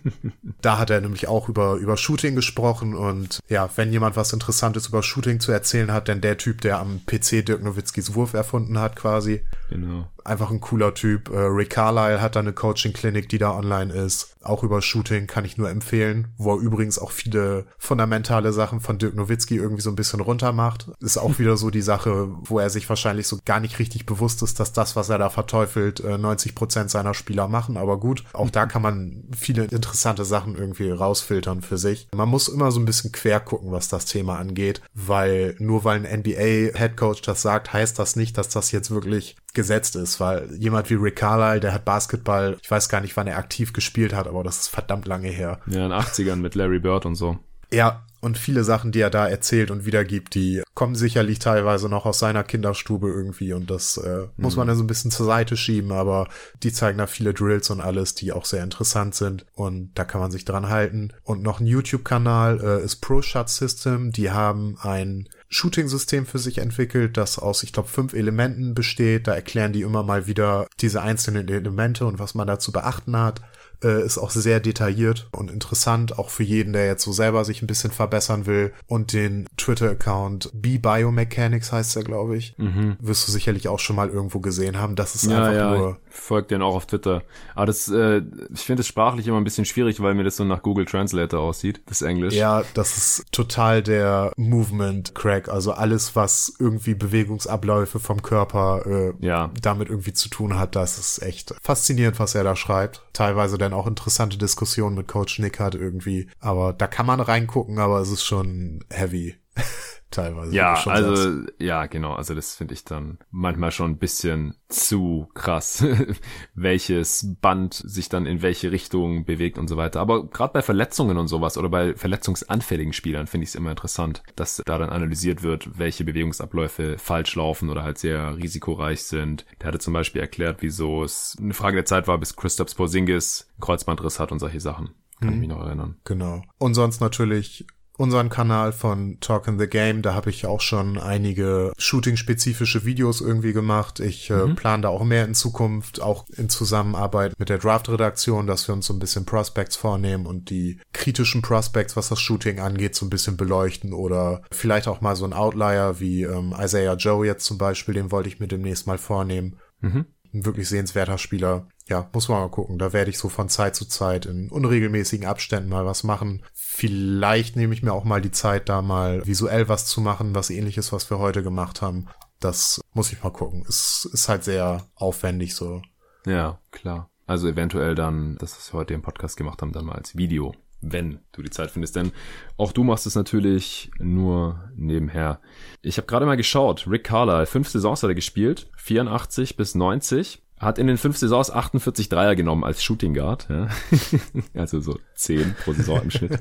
da 0.61 0.77
hat 0.77 0.89
er 0.89 0.99
nämlich 0.99 1.29
auch 1.29 1.47
über, 1.47 1.75
über 1.75 1.95
Shooting 1.95 2.35
gesprochen 2.35 2.93
und 2.93 3.39
ja, 3.47 3.69
wenn 3.77 3.93
jemand 3.93 4.17
was 4.17 4.33
Interessantes 4.33 4.87
über 4.87 5.01
Shooting 5.01 5.39
zu 5.39 5.53
erzählen 5.53 5.93
hat, 5.93 6.09
denn 6.09 6.19
der 6.19 6.37
Typ, 6.37 6.59
der 6.59 6.79
am 6.79 6.99
PC 7.05 7.45
Dirk 7.45 7.63
Nowitzkis 7.63 8.15
Wurf 8.15 8.33
erfunden 8.33 8.79
hat 8.79 8.97
quasi. 8.97 9.45
Genau. 9.69 10.07
Einfach 10.25 10.51
ein 10.51 10.59
cooler 10.59 10.93
Typ. 10.93 11.29
Äh, 11.29 11.37
Rick 11.37 11.71
Carlisle 11.71 12.21
hat 12.21 12.35
da 12.35 12.41
eine 12.41 12.53
Coaching-Klinik, 12.53 13.29
die 13.29 13.37
da 13.37 13.51
online 13.61 13.93
ist. 13.93 14.35
Auch 14.43 14.63
über 14.63 14.81
Shooting 14.81 15.27
kann 15.27 15.45
ich 15.45 15.57
nur 15.57 15.69
empfehlen, 15.69 16.29
wo 16.37 16.55
er 16.55 16.61
übrigens 16.61 16.97
auch 16.97 17.11
viele 17.11 17.65
fundamentale 17.77 18.53
Sachen 18.53 18.79
von 18.79 18.97
Dirk 18.97 19.15
Nowitzki 19.15 19.55
irgendwie 19.55 19.83
so 19.83 19.91
ein 19.91 19.95
bisschen 19.95 20.19
runter 20.19 20.51
macht. 20.51 20.87
Ist 20.99 21.17
auch 21.17 21.37
wieder 21.37 21.57
so 21.57 21.69
die 21.69 21.81
Sache, 21.81 22.29
wo 22.41 22.59
er 22.59 22.69
sich 22.69 22.89
wahrscheinlich 22.89 23.27
so 23.27 23.37
gar 23.45 23.59
nicht 23.59 23.77
richtig 23.77 24.05
bewusst 24.05 24.41
ist, 24.41 24.59
dass 24.59 24.73
das, 24.73 24.95
was 24.95 25.09
er 25.09 25.19
da 25.19 25.29
verteufelt, 25.29 26.03
90 26.03 26.51
äh, 26.51 26.55
Prozent 26.55 26.89
seiner 26.89 27.13
Spieler 27.13 27.47
machen. 27.47 27.77
Aber 27.77 27.99
gut, 27.99 28.23
auch 28.33 28.49
da 28.49 28.65
kann 28.65 28.81
man 28.81 29.23
viele 29.37 29.65
interessante 29.65 30.25
Sachen 30.25 30.55
irgendwie 30.55 30.89
rausfiltern 30.89 31.61
für 31.61 31.77
sich. 31.77 32.07
Man 32.15 32.29
muss 32.29 32.47
immer 32.47 32.71
so 32.71 32.79
ein 32.79 32.85
bisschen 32.85 33.11
quer 33.11 33.39
gucken, 33.39 33.71
was 33.71 33.89
das 33.89 34.05
Thema 34.05 34.39
angeht, 34.39 34.81
weil 34.93 35.55
nur 35.59 35.83
weil 35.83 36.03
ein 36.05 36.19
NBA-Headcoach 36.21 37.21
das 37.21 37.41
sagt, 37.41 37.73
heißt 37.73 37.99
das 37.99 38.15
nicht, 38.15 38.37
dass 38.37 38.49
das 38.49 38.71
jetzt 38.71 38.91
wirklich 38.91 39.35
gesetzt 39.53 39.95
ist, 39.95 40.19
weil 40.19 40.49
jemand 40.55 40.89
wie 40.89 40.95
Rick 40.95 41.17
Carlisle, 41.17 41.59
der 41.59 41.73
hat 41.73 41.85
Basketball, 41.85 42.57
ich 42.61 42.71
weiß 42.71 42.89
gar 42.89 43.01
nicht, 43.01 43.15
wann 43.17 43.27
er 43.27 43.37
aktiv 43.37 43.73
gespielt 43.73 44.13
hat, 44.13 44.27
aber 44.27 44.43
das 44.43 44.59
ist 44.59 44.67
verdammt 44.69 45.07
lange 45.07 45.29
her. 45.29 45.59
Ja, 45.67 45.85
in 45.85 45.91
den 45.91 45.99
80ern 45.99 46.37
mit 46.37 46.55
Larry 46.55 46.79
Bird 46.79 47.05
und 47.05 47.15
so. 47.15 47.37
Ja, 47.73 48.05
und 48.21 48.37
viele 48.37 48.63
Sachen, 48.63 48.91
die 48.91 48.99
er 48.99 49.09
da 49.09 49.27
erzählt 49.27 49.71
und 49.71 49.85
wiedergibt, 49.85 50.35
die 50.35 50.61
kommen 50.75 50.93
sicherlich 50.93 51.39
teilweise 51.39 51.89
noch 51.89 52.05
aus 52.05 52.19
seiner 52.19 52.43
Kinderstube 52.43 53.09
irgendwie 53.09 53.53
und 53.53 53.71
das 53.71 53.97
äh, 53.97 54.19
mhm. 54.19 54.29
muss 54.37 54.55
man 54.55 54.67
dann 54.67 54.77
so 54.77 54.83
ein 54.83 54.87
bisschen 54.87 55.09
zur 55.09 55.25
Seite 55.25 55.57
schieben, 55.57 55.91
aber 55.91 56.27
die 56.61 56.71
zeigen 56.71 56.99
da 56.99 57.07
viele 57.07 57.33
Drills 57.33 57.69
und 57.71 57.81
alles, 57.81 58.13
die 58.13 58.31
auch 58.31 58.45
sehr 58.45 58.63
interessant 58.63 59.15
sind 59.15 59.45
und 59.55 59.91
da 59.95 60.05
kann 60.05 60.21
man 60.21 60.31
sich 60.31 60.45
dran 60.45 60.69
halten. 60.69 61.13
Und 61.23 61.41
noch 61.41 61.59
ein 61.59 61.65
YouTube-Kanal 61.65 62.61
äh, 62.61 62.85
ist 62.85 62.97
Pro 62.97 63.23
Shot 63.23 63.49
System, 63.49 64.11
die 64.11 64.29
haben 64.29 64.77
ein 64.81 65.27
Shooting-System 65.51 66.25
für 66.25 66.39
sich 66.39 66.57
entwickelt, 66.57 67.17
das 67.17 67.37
aus, 67.37 67.63
ich 67.63 67.73
glaube, 67.73 67.89
fünf 67.89 68.13
Elementen 68.13 68.73
besteht. 68.73 69.27
Da 69.27 69.35
erklären 69.35 69.73
die 69.73 69.81
immer 69.81 70.01
mal 70.01 70.25
wieder 70.25 70.67
diese 70.79 71.01
einzelnen 71.01 71.47
Elemente 71.47 72.05
und 72.05 72.19
was 72.19 72.33
man 72.33 72.47
da 72.47 72.57
zu 72.57 72.71
beachten 72.71 73.15
hat 73.17 73.41
äh, 73.83 74.03
ist 74.03 74.17
auch 74.17 74.29
sehr 74.29 74.59
detailliert 74.59 75.27
und 75.31 75.51
interessant, 75.51 76.17
auch 76.17 76.29
für 76.29 76.43
jeden, 76.43 76.73
der 76.73 76.85
jetzt 76.85 77.03
so 77.03 77.11
selber 77.11 77.45
sich 77.45 77.61
ein 77.61 77.67
bisschen 77.67 77.91
verbessern 77.91 78.45
will. 78.45 78.73
Und 78.87 79.13
den 79.13 79.47
Twitter-Account 79.57 80.51
B-Biomechanics 80.53 81.71
heißt 81.71 81.95
er, 81.95 82.03
glaube 82.03 82.37
ich. 82.37 82.55
Mhm. 82.57 82.97
Wirst 82.99 83.27
du 83.27 83.31
sicherlich 83.31 83.67
auch 83.67 83.79
schon 83.79 83.95
mal 83.95 84.09
irgendwo 84.09 84.39
gesehen 84.39 84.79
haben. 84.79 84.95
Das 84.95 85.15
ist 85.15 85.25
ja, 85.25 85.37
einfach 85.37 85.53
ja, 85.53 85.77
nur. 85.77 85.97
Folgt 86.09 86.51
den 86.51 86.61
auch 86.61 86.75
auf 86.75 86.85
Twitter. 86.85 87.23
Aber 87.55 87.65
das, 87.65 87.87
äh, 87.89 88.21
ich 88.53 88.61
finde 88.61 88.81
es 88.81 88.87
sprachlich 88.87 89.27
immer 89.27 89.37
ein 89.37 89.43
bisschen 89.43 89.65
schwierig, 89.65 90.01
weil 90.01 90.13
mir 90.13 90.23
das 90.23 90.35
so 90.35 90.43
nach 90.43 90.61
Google 90.61 90.85
Translator 90.85 91.39
aussieht, 91.39 91.81
das 91.85 92.01
Englisch. 92.01 92.33
Ja, 92.33 92.63
das 92.73 92.97
ist 92.97 93.25
total 93.31 93.81
der 93.81 94.33
Movement-Crack. 94.35 95.49
Also 95.49 95.71
alles, 95.71 96.15
was 96.15 96.53
irgendwie 96.59 96.95
Bewegungsabläufe 96.95 97.99
vom 97.99 98.21
Körper 98.21 98.85
äh, 98.85 99.13
ja. 99.25 99.51
damit 99.61 99.89
irgendwie 99.89 100.13
zu 100.13 100.29
tun 100.29 100.57
hat, 100.59 100.75
das 100.75 100.97
ist 100.97 101.21
echt 101.21 101.55
faszinierend, 101.61 102.19
was 102.19 102.35
er 102.35 102.43
da 102.43 102.55
schreibt. 102.55 103.03
Teilweise 103.13 103.57
dann 103.71 103.79
auch 103.79 103.87
interessante 103.87 104.37
Diskussionen 104.37 104.95
mit 104.95 105.07
Coach 105.07 105.39
Nick 105.39 105.59
hat 105.59 105.75
irgendwie. 105.75 106.29
Aber 106.39 106.73
da 106.73 106.87
kann 106.87 107.05
man 107.05 107.19
reingucken, 107.19 107.79
aber 107.79 107.99
es 107.99 108.11
ist 108.11 108.23
schon 108.23 108.83
heavy. 108.89 109.35
Teilweise. 110.11 110.53
Ja, 110.53 110.73
also, 110.73 111.15
sagst. 111.15 111.53
ja, 111.59 111.85
genau. 111.85 112.13
Also 112.13 112.35
das 112.35 112.55
finde 112.55 112.73
ich 112.73 112.83
dann 112.83 113.17
manchmal 113.31 113.71
schon 113.71 113.91
ein 113.91 113.97
bisschen 113.97 114.55
zu 114.67 115.29
krass, 115.33 115.85
welches 116.53 117.37
Band 117.39 117.73
sich 117.73 118.09
dann 118.09 118.25
in 118.25 118.41
welche 118.41 118.73
Richtung 118.73 119.23
bewegt 119.23 119.57
und 119.57 119.69
so 119.69 119.77
weiter. 119.77 120.01
Aber 120.01 120.27
gerade 120.27 120.51
bei 120.51 120.61
Verletzungen 120.61 121.17
und 121.17 121.29
sowas 121.29 121.57
oder 121.57 121.69
bei 121.69 121.95
verletzungsanfälligen 121.95 122.91
Spielern 122.91 123.27
finde 123.27 123.43
ich 123.45 123.51
es 123.51 123.55
immer 123.55 123.71
interessant, 123.71 124.21
dass 124.35 124.61
da 124.65 124.77
dann 124.77 124.89
analysiert 124.89 125.43
wird, 125.43 125.79
welche 125.79 126.03
Bewegungsabläufe 126.03 126.97
falsch 126.97 127.35
laufen 127.35 127.69
oder 127.69 127.83
halt 127.83 127.97
sehr 127.97 128.35
risikoreich 128.35 129.03
sind. 129.03 129.45
Der 129.61 129.69
hatte 129.69 129.79
zum 129.79 129.93
Beispiel 129.93 130.21
erklärt, 130.21 130.57
wieso 130.61 131.05
es 131.05 131.37
eine 131.39 131.53
Frage 131.53 131.77
der 131.77 131.85
Zeit 131.85 132.09
war, 132.09 132.17
bis 132.17 132.35
Christoph 132.35 132.75
Porzingis 132.75 133.49
Kreuzbandriss 133.61 134.19
hat 134.19 134.33
und 134.33 134.39
solche 134.39 134.59
Sachen. 134.59 134.89
Kann 135.21 135.29
mhm. 135.29 135.35
ich 135.35 135.39
mich 135.39 135.49
noch 135.49 135.65
erinnern. 135.65 135.95
Genau. 136.03 136.41
Und 136.57 136.73
sonst 136.73 136.99
natürlich 136.99 137.65
unseren 138.01 138.29
Kanal 138.29 138.71
von 138.73 139.19
Talk 139.19 139.47
in 139.47 139.59
the 139.59 139.67
Game. 139.67 140.01
Da 140.01 140.15
habe 140.15 140.31
ich 140.31 140.47
auch 140.47 140.59
schon 140.59 140.97
einige 140.97 141.71
Shooting-spezifische 141.77 142.83
Videos 142.83 143.21
irgendwie 143.21 143.53
gemacht. 143.53 143.99
Ich 143.99 144.31
äh, 144.31 144.47
mhm. 144.47 144.55
plane 144.55 144.81
da 144.81 144.89
auch 144.89 145.03
mehr 145.03 145.23
in 145.25 145.35
Zukunft, 145.35 146.01
auch 146.01 146.25
in 146.35 146.49
Zusammenarbeit 146.49 147.37
mit 147.37 147.49
der 147.49 147.59
Draft-Redaktion, 147.59 148.47
dass 148.47 148.67
wir 148.67 148.73
uns 148.73 148.87
so 148.87 148.93
ein 148.93 148.99
bisschen 148.99 149.25
Prospects 149.25 149.75
vornehmen 149.75 150.25
und 150.25 150.49
die 150.49 150.79
kritischen 150.93 151.43
Prospects, 151.43 151.95
was 151.95 152.09
das 152.09 152.19
Shooting 152.19 152.59
angeht, 152.59 152.95
so 152.95 153.05
ein 153.05 153.11
bisschen 153.11 153.37
beleuchten 153.37 153.93
oder 153.93 154.41
vielleicht 154.51 154.87
auch 154.87 155.01
mal 155.01 155.15
so 155.15 155.25
ein 155.25 155.33
Outlier 155.33 155.99
wie 155.99 156.23
ähm, 156.23 156.55
Isaiah 156.59 156.95
Joe 156.95 157.25
jetzt 157.25 157.45
zum 157.45 157.59
Beispiel, 157.59 157.93
den 157.93 158.11
wollte 158.11 158.29
ich 158.29 158.39
mir 158.39 158.47
demnächst 158.47 158.87
mal 158.87 158.97
vornehmen. 158.97 159.57
Mhm. 159.81 160.05
Ein 160.33 160.45
wirklich 160.45 160.69
sehenswerter 160.69 161.17
Spieler. 161.17 161.67
Ja, 161.87 162.09
muss 162.13 162.29
man 162.29 162.39
mal 162.39 162.49
gucken. 162.49 162.79
Da 162.79 162.93
werde 162.93 163.09
ich 163.09 163.17
so 163.17 163.27
von 163.27 163.49
Zeit 163.49 163.75
zu 163.75 163.85
Zeit 163.85 164.25
in 164.25 164.49
unregelmäßigen 164.49 165.27
Abständen 165.27 165.69
mal 165.69 165.85
was 165.85 166.03
machen. 166.03 166.41
Vielleicht 166.73 167.57
nehme 167.57 167.73
ich 167.73 167.83
mir 167.83 167.91
auch 167.91 168.05
mal 168.05 168.21
die 168.21 168.31
Zeit, 168.31 168.69
da 168.69 168.81
mal 168.81 169.27
visuell 169.27 169.67
was 169.67 169.87
zu 169.87 169.99
machen, 169.99 170.33
was 170.33 170.49
ähnliches, 170.49 170.93
was 170.93 171.09
wir 171.09 171.19
heute 171.19 171.43
gemacht 171.43 171.81
haben. 171.81 172.07
Das 172.39 172.79
muss 172.93 173.11
ich 173.11 173.21
mal 173.21 173.29
gucken. 173.29 173.65
Es 173.67 174.09
ist 174.11 174.29
halt 174.29 174.45
sehr 174.45 174.87
aufwendig 174.95 175.53
so. 175.53 175.81
Ja, 176.25 176.59
klar. 176.71 177.09
Also 177.27 177.49
eventuell 177.49 177.93
dann, 177.93 178.37
das, 178.39 178.55
was 178.55 178.73
wir 178.73 178.79
heute 178.79 178.93
im 178.93 179.01
Podcast 179.01 179.35
gemacht 179.35 179.61
haben, 179.61 179.73
dann 179.73 179.85
mal 179.85 179.95
als 179.95 180.15
Video 180.15 180.53
wenn 180.83 181.19
du 181.33 181.43
die 181.43 181.51
Zeit 181.51 181.69
findest. 181.69 181.95
Denn 181.95 182.11
auch 182.57 182.71
du 182.71 182.83
machst 182.83 183.05
es 183.05 183.13
natürlich 183.13 183.91
nur 183.99 184.71
nebenher. 184.75 185.39
Ich 185.83 185.97
habe 185.97 186.07
gerade 186.07 186.25
mal 186.25 186.37
geschaut. 186.37 186.87
Rick 186.87 187.03
Carlisle, 187.03 187.45
fünf 187.45 187.69
Saisons 187.69 188.01
hat 188.01 188.09
er 188.09 188.15
gespielt, 188.15 188.71
84 188.77 189.57
bis 189.57 189.75
90. 189.75 190.41
Hat 190.61 190.77
in 190.77 190.85
den 190.85 190.97
fünf 190.97 191.17
Saisons 191.17 191.49
48 191.49 192.07
Dreier 192.07 192.35
genommen 192.35 192.63
als 192.63 192.83
Shooting 192.83 193.15
Guard. 193.15 193.47
Ja. 193.49 193.67
also 194.53 194.79
so 194.79 194.99
10 195.15 195.55
pro 195.55 195.73
Saison 195.73 196.03
im 196.03 196.11
Schnitt. 196.11 196.39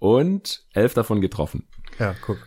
Und 0.00 0.66
elf 0.72 0.92
davon 0.92 1.20
getroffen. 1.20 1.68
Ja, 1.98 2.14
guck. 2.20 2.38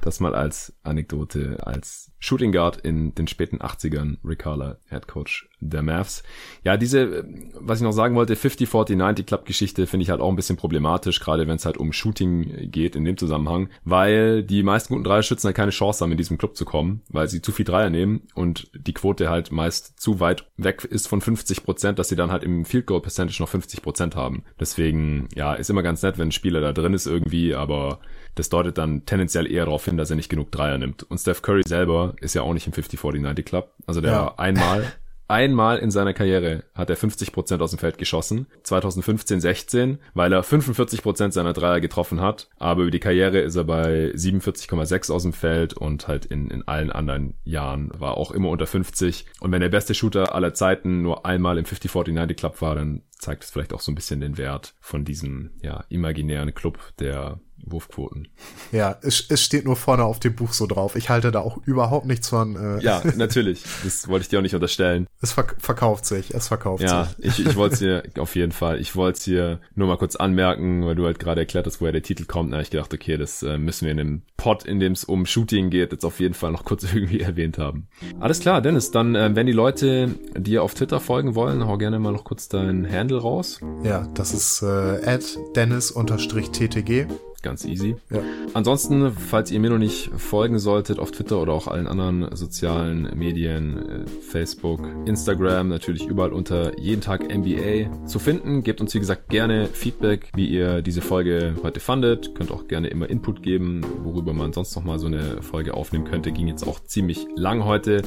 Das 0.00 0.20
mal 0.20 0.34
als 0.34 0.74
Anekdote, 0.82 1.58
als 1.66 2.12
Shooting 2.18 2.52
Guard 2.52 2.78
in 2.78 3.14
den 3.14 3.26
späten 3.26 3.58
80ern, 3.58 4.16
Rick 4.24 4.40
Carla, 4.40 4.78
Head 4.88 5.06
Coach 5.08 5.48
der 5.60 5.82
Mavs. 5.82 6.22
Ja, 6.62 6.76
diese, 6.76 7.24
was 7.54 7.78
ich 7.80 7.84
noch 7.84 7.92
sagen 7.92 8.14
wollte, 8.14 8.34
50-40-90 8.34 9.24
Club 9.24 9.46
Geschichte 9.46 9.86
finde 9.86 10.04
ich 10.04 10.10
halt 10.10 10.20
auch 10.20 10.28
ein 10.28 10.36
bisschen 10.36 10.56
problematisch, 10.56 11.20
gerade 11.20 11.46
wenn 11.46 11.56
es 11.56 11.66
halt 11.66 11.78
um 11.78 11.92
Shooting 11.92 12.70
geht 12.70 12.96
in 12.96 13.04
dem 13.04 13.16
Zusammenhang, 13.16 13.68
weil 13.84 14.42
die 14.42 14.62
meisten 14.62 14.94
guten 14.94 15.04
Dreierschützen 15.04 15.48
halt 15.48 15.56
keine 15.56 15.70
Chance 15.70 16.02
haben, 16.02 16.12
in 16.12 16.18
diesem 16.18 16.38
Club 16.38 16.56
zu 16.56 16.64
kommen, 16.64 17.02
weil 17.08 17.28
sie 17.28 17.42
zu 17.42 17.52
viel 17.52 17.64
Dreier 17.64 17.90
nehmen 17.90 18.22
und 18.34 18.70
die 18.74 18.94
Quote 18.94 19.30
halt 19.30 19.52
meist 19.52 19.98
zu 20.00 20.20
weit 20.20 20.46
weg 20.56 20.84
ist 20.84 21.08
von 21.08 21.20
50 21.20 21.64
Prozent, 21.64 21.98
dass 21.98 22.08
sie 22.08 22.16
dann 22.16 22.30
halt 22.30 22.44
im 22.44 22.64
Field 22.64 22.86
Goal 22.86 23.00
Percentage 23.00 23.42
noch 23.42 23.48
50 23.48 23.82
Prozent 23.82 24.16
haben. 24.16 24.44
Deswegen, 24.60 25.28
ja, 25.34 25.54
ist 25.54 25.70
immer 25.70 25.82
ganz 25.82 26.02
nett, 26.02 26.18
wenn 26.18 26.28
ein 26.28 26.32
Spieler 26.32 26.60
da 26.60 26.72
drin 26.72 26.94
ist 26.94 27.06
irgendwie, 27.06 27.54
aber 27.54 28.00
das 28.34 28.48
deutet 28.48 28.78
dann 28.78 29.06
tendenziell 29.06 29.50
eher 29.50 29.64
darauf 29.64 29.84
hin, 29.84 29.96
dass 29.96 30.10
er 30.10 30.16
nicht 30.16 30.28
genug 30.28 30.50
Dreier 30.52 30.78
nimmt. 30.78 31.02
Und 31.04 31.18
Steph 31.18 31.42
Curry 31.42 31.62
selber 31.66 32.14
ist 32.20 32.34
ja 32.34 32.42
auch 32.42 32.52
nicht 32.52 32.66
im 32.66 32.72
50-40-90 32.72 33.42
Club. 33.42 33.72
Also 33.86 34.00
der 34.00 34.12
ja. 34.12 34.34
einmal 34.36 34.84
Einmal 35.26 35.78
in 35.78 35.90
seiner 35.90 36.12
Karriere 36.12 36.64
hat 36.74 36.90
er 36.90 36.98
50% 36.98 37.58
aus 37.60 37.70
dem 37.70 37.78
Feld 37.78 37.96
geschossen. 37.96 38.46
2015-16, 38.64 39.98
weil 40.12 40.32
er 40.32 40.44
45% 40.44 41.32
seiner 41.32 41.54
Dreier 41.54 41.80
getroffen 41.80 42.20
hat. 42.20 42.50
Aber 42.58 42.82
über 42.82 42.90
die 42.90 43.00
Karriere 43.00 43.38
ist 43.38 43.56
er 43.56 43.64
bei 43.64 44.12
47,6 44.14 45.10
aus 45.10 45.22
dem 45.22 45.32
Feld 45.32 45.74
und 45.74 46.08
halt 46.08 46.26
in, 46.26 46.50
in 46.50 46.68
allen 46.68 46.92
anderen 46.92 47.34
Jahren 47.44 47.90
war 47.98 48.18
auch 48.18 48.32
immer 48.32 48.50
unter 48.50 48.66
50. 48.66 49.24
Und 49.40 49.50
wenn 49.50 49.62
der 49.62 49.70
beste 49.70 49.94
Shooter 49.94 50.34
aller 50.34 50.52
Zeiten 50.52 51.00
nur 51.00 51.24
einmal 51.24 51.56
im 51.56 51.64
50-40-90 51.64 52.34
Club 52.34 52.60
war, 52.60 52.74
dann 52.74 53.02
zeigt 53.10 53.44
es 53.44 53.50
vielleicht 53.50 53.72
auch 53.72 53.80
so 53.80 53.90
ein 53.90 53.94
bisschen 53.94 54.20
den 54.20 54.36
Wert 54.36 54.74
von 54.80 55.06
diesem 55.06 55.52
ja, 55.62 55.84
imaginären 55.88 56.54
Club, 56.54 56.78
der 56.98 57.40
Wurfquoten. 57.66 58.28
Ja, 58.72 58.98
es, 59.02 59.24
es 59.28 59.42
steht 59.42 59.64
nur 59.64 59.76
vorne 59.76 60.04
auf 60.04 60.20
dem 60.20 60.34
Buch 60.34 60.52
so 60.52 60.66
drauf. 60.66 60.96
Ich 60.96 61.08
halte 61.08 61.30
da 61.30 61.40
auch 61.40 61.58
überhaupt 61.66 62.06
nichts 62.06 62.28
von. 62.28 62.56
Äh, 62.56 62.82
ja, 62.82 63.02
natürlich. 63.16 63.62
Das 63.82 64.08
wollte 64.08 64.22
ich 64.24 64.28
dir 64.28 64.38
auch 64.38 64.42
nicht 64.42 64.54
unterstellen. 64.54 65.06
Es 65.20 65.32
verk 65.32 65.56
verkauft 65.58 66.04
sich, 66.04 66.34
es 66.34 66.48
verkauft 66.48 66.82
ja, 66.82 67.04
sich. 67.04 67.24
Ja, 67.24 67.30
ich, 67.30 67.46
ich 67.46 67.56
wollte 67.56 67.74
es 67.74 67.78
dir 68.12 68.22
auf 68.22 68.36
jeden 68.36 68.52
Fall. 68.52 68.80
Ich 68.80 68.96
wollte 68.96 69.18
es 69.18 69.24
dir 69.24 69.60
nur 69.74 69.88
mal 69.88 69.96
kurz 69.96 70.16
anmerken, 70.16 70.84
weil 70.84 70.94
du 70.94 71.06
halt 71.06 71.18
gerade 71.18 71.40
erklärt 71.40 71.66
hast, 71.66 71.80
woher 71.80 71.92
der 71.92 72.02
Titel 72.02 72.24
kommt. 72.24 72.52
Da 72.52 72.56
habe 72.56 72.62
ich 72.62 72.70
gedacht, 72.70 72.92
okay, 72.92 73.16
das 73.16 73.42
äh, 73.42 73.58
müssen 73.58 73.84
wir 73.84 73.92
in 73.92 73.98
dem 73.98 74.22
Pod, 74.36 74.64
in 74.64 74.80
dem 74.80 74.92
es 74.92 75.04
um 75.04 75.26
Shooting 75.26 75.70
geht, 75.70 75.92
jetzt 75.92 76.04
auf 76.04 76.20
jeden 76.20 76.34
Fall 76.34 76.52
noch 76.52 76.64
kurz 76.64 76.84
irgendwie 76.94 77.20
erwähnt 77.20 77.58
haben. 77.58 77.88
Alles 78.20 78.40
klar, 78.40 78.60
Dennis, 78.60 78.90
dann, 78.90 79.14
äh, 79.14 79.34
wenn 79.34 79.46
die 79.46 79.52
Leute 79.52 80.14
dir 80.36 80.62
auf 80.62 80.74
Twitter 80.74 81.00
folgen 81.00 81.34
wollen, 81.34 81.66
hau 81.66 81.78
gerne 81.78 81.98
mal 81.98 82.12
noch 82.12 82.24
kurz 82.24 82.48
dein 82.48 82.90
Handle 82.90 83.18
raus. 83.18 83.60
Ja, 83.82 84.06
das 84.14 84.34
ist 84.34 84.62
äh, 84.62 85.18
dennis-ttg 85.54 87.06
ganz 87.44 87.64
easy. 87.64 87.94
Ja. 88.10 88.20
Ansonsten, 88.54 89.12
falls 89.12 89.52
ihr 89.52 89.60
mir 89.60 89.70
noch 89.70 89.78
nicht 89.78 90.10
folgen 90.16 90.58
solltet 90.58 90.98
auf 90.98 91.12
Twitter 91.12 91.40
oder 91.40 91.52
auch 91.52 91.68
allen 91.68 91.86
anderen 91.86 92.34
sozialen 92.34 93.16
Medien, 93.16 94.04
äh, 94.04 94.06
Facebook, 94.06 94.80
Instagram, 95.04 95.68
natürlich 95.68 96.06
überall 96.06 96.32
unter 96.32 96.76
jeden 96.78 97.02
Tag 97.02 97.28
NBA 97.32 98.06
zu 98.06 98.18
finden. 98.18 98.64
Gebt 98.64 98.80
uns 98.80 98.94
wie 98.94 98.98
gesagt 98.98 99.28
gerne 99.28 99.66
Feedback, 99.66 100.30
wie 100.34 100.48
ihr 100.48 100.82
diese 100.82 101.02
Folge 101.02 101.54
heute 101.62 101.80
fandet. 101.80 102.34
Könnt 102.34 102.50
auch 102.50 102.66
gerne 102.66 102.88
immer 102.88 103.08
Input 103.10 103.42
geben, 103.42 103.82
worüber 104.02 104.32
man 104.32 104.52
sonst 104.54 104.74
noch 104.74 104.84
mal 104.84 104.98
so 104.98 105.06
eine 105.06 105.42
Folge 105.42 105.74
aufnehmen 105.74 106.04
könnte. 106.06 106.32
Ging 106.32 106.48
jetzt 106.48 106.66
auch 106.66 106.80
ziemlich 106.80 107.26
lang 107.36 107.64
heute, 107.64 108.02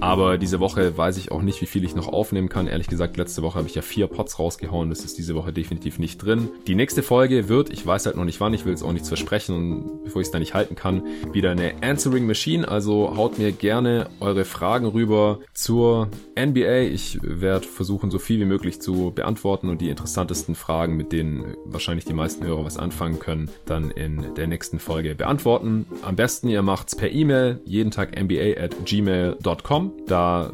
aber 0.00 0.38
diese 0.38 0.58
Woche 0.58 0.96
weiß 0.96 1.18
ich 1.18 1.30
auch 1.30 1.42
nicht, 1.42 1.60
wie 1.60 1.66
viel 1.66 1.84
ich 1.84 1.94
noch 1.94 2.08
aufnehmen 2.08 2.48
kann. 2.48 2.66
Ehrlich 2.66 2.88
gesagt, 2.88 3.16
letzte 3.16 3.42
Woche 3.42 3.58
habe 3.58 3.68
ich 3.68 3.76
ja 3.76 3.82
vier 3.82 4.08
Pots 4.08 4.40
rausgehauen. 4.40 4.88
Das 4.88 5.04
ist 5.04 5.18
diese 5.18 5.36
Woche 5.36 5.52
definitiv 5.52 6.00
nicht 6.00 6.18
drin. 6.18 6.48
Die 6.66 6.74
nächste 6.74 7.04
Folge 7.04 7.48
wird, 7.48 7.70
ich 7.72 7.86
weiß 7.86 8.06
halt 8.06 8.16
noch 8.16 8.24
nicht 8.24 8.40
wann, 8.40 8.52
ich 8.54 8.64
will 8.64 8.71
will 8.72 8.78
jetzt 8.78 8.82
auch 8.82 8.92
nichts 8.92 9.08
versprechen 9.08 9.54
und 9.54 10.04
bevor 10.04 10.22
ich 10.22 10.28
es 10.28 10.32
da 10.32 10.38
nicht 10.38 10.54
halten 10.54 10.74
kann, 10.74 11.02
wieder 11.32 11.50
eine 11.50 11.74
Answering 11.82 12.26
Machine. 12.26 12.66
Also 12.66 13.16
haut 13.16 13.38
mir 13.38 13.52
gerne 13.52 14.08
eure 14.20 14.44
Fragen 14.44 14.86
rüber 14.86 15.40
zur 15.52 16.08
NBA. 16.38 16.80
Ich 16.82 17.18
werde 17.22 17.66
versuchen, 17.66 18.10
so 18.10 18.18
viel 18.18 18.40
wie 18.40 18.46
möglich 18.46 18.80
zu 18.80 19.12
beantworten 19.14 19.68
und 19.68 19.80
die 19.80 19.90
interessantesten 19.90 20.54
Fragen, 20.54 20.96
mit 20.96 21.12
denen 21.12 21.54
wahrscheinlich 21.66 22.06
die 22.06 22.14
meisten 22.14 22.44
Hörer 22.44 22.64
was 22.64 22.78
anfangen 22.78 23.18
können, 23.18 23.50
dann 23.66 23.90
in 23.90 24.34
der 24.34 24.46
nächsten 24.46 24.78
Folge 24.78 25.14
beantworten. 25.14 25.86
Am 26.02 26.16
besten 26.16 26.48
ihr 26.48 26.62
macht's 26.62 26.96
per 26.96 27.10
E-Mail, 27.10 27.60
jeden 27.66 27.90
Tag 27.90 28.18
NBA 28.18 28.58
at 28.58 28.74
gmail.com. 28.86 29.92
Da 30.06 30.52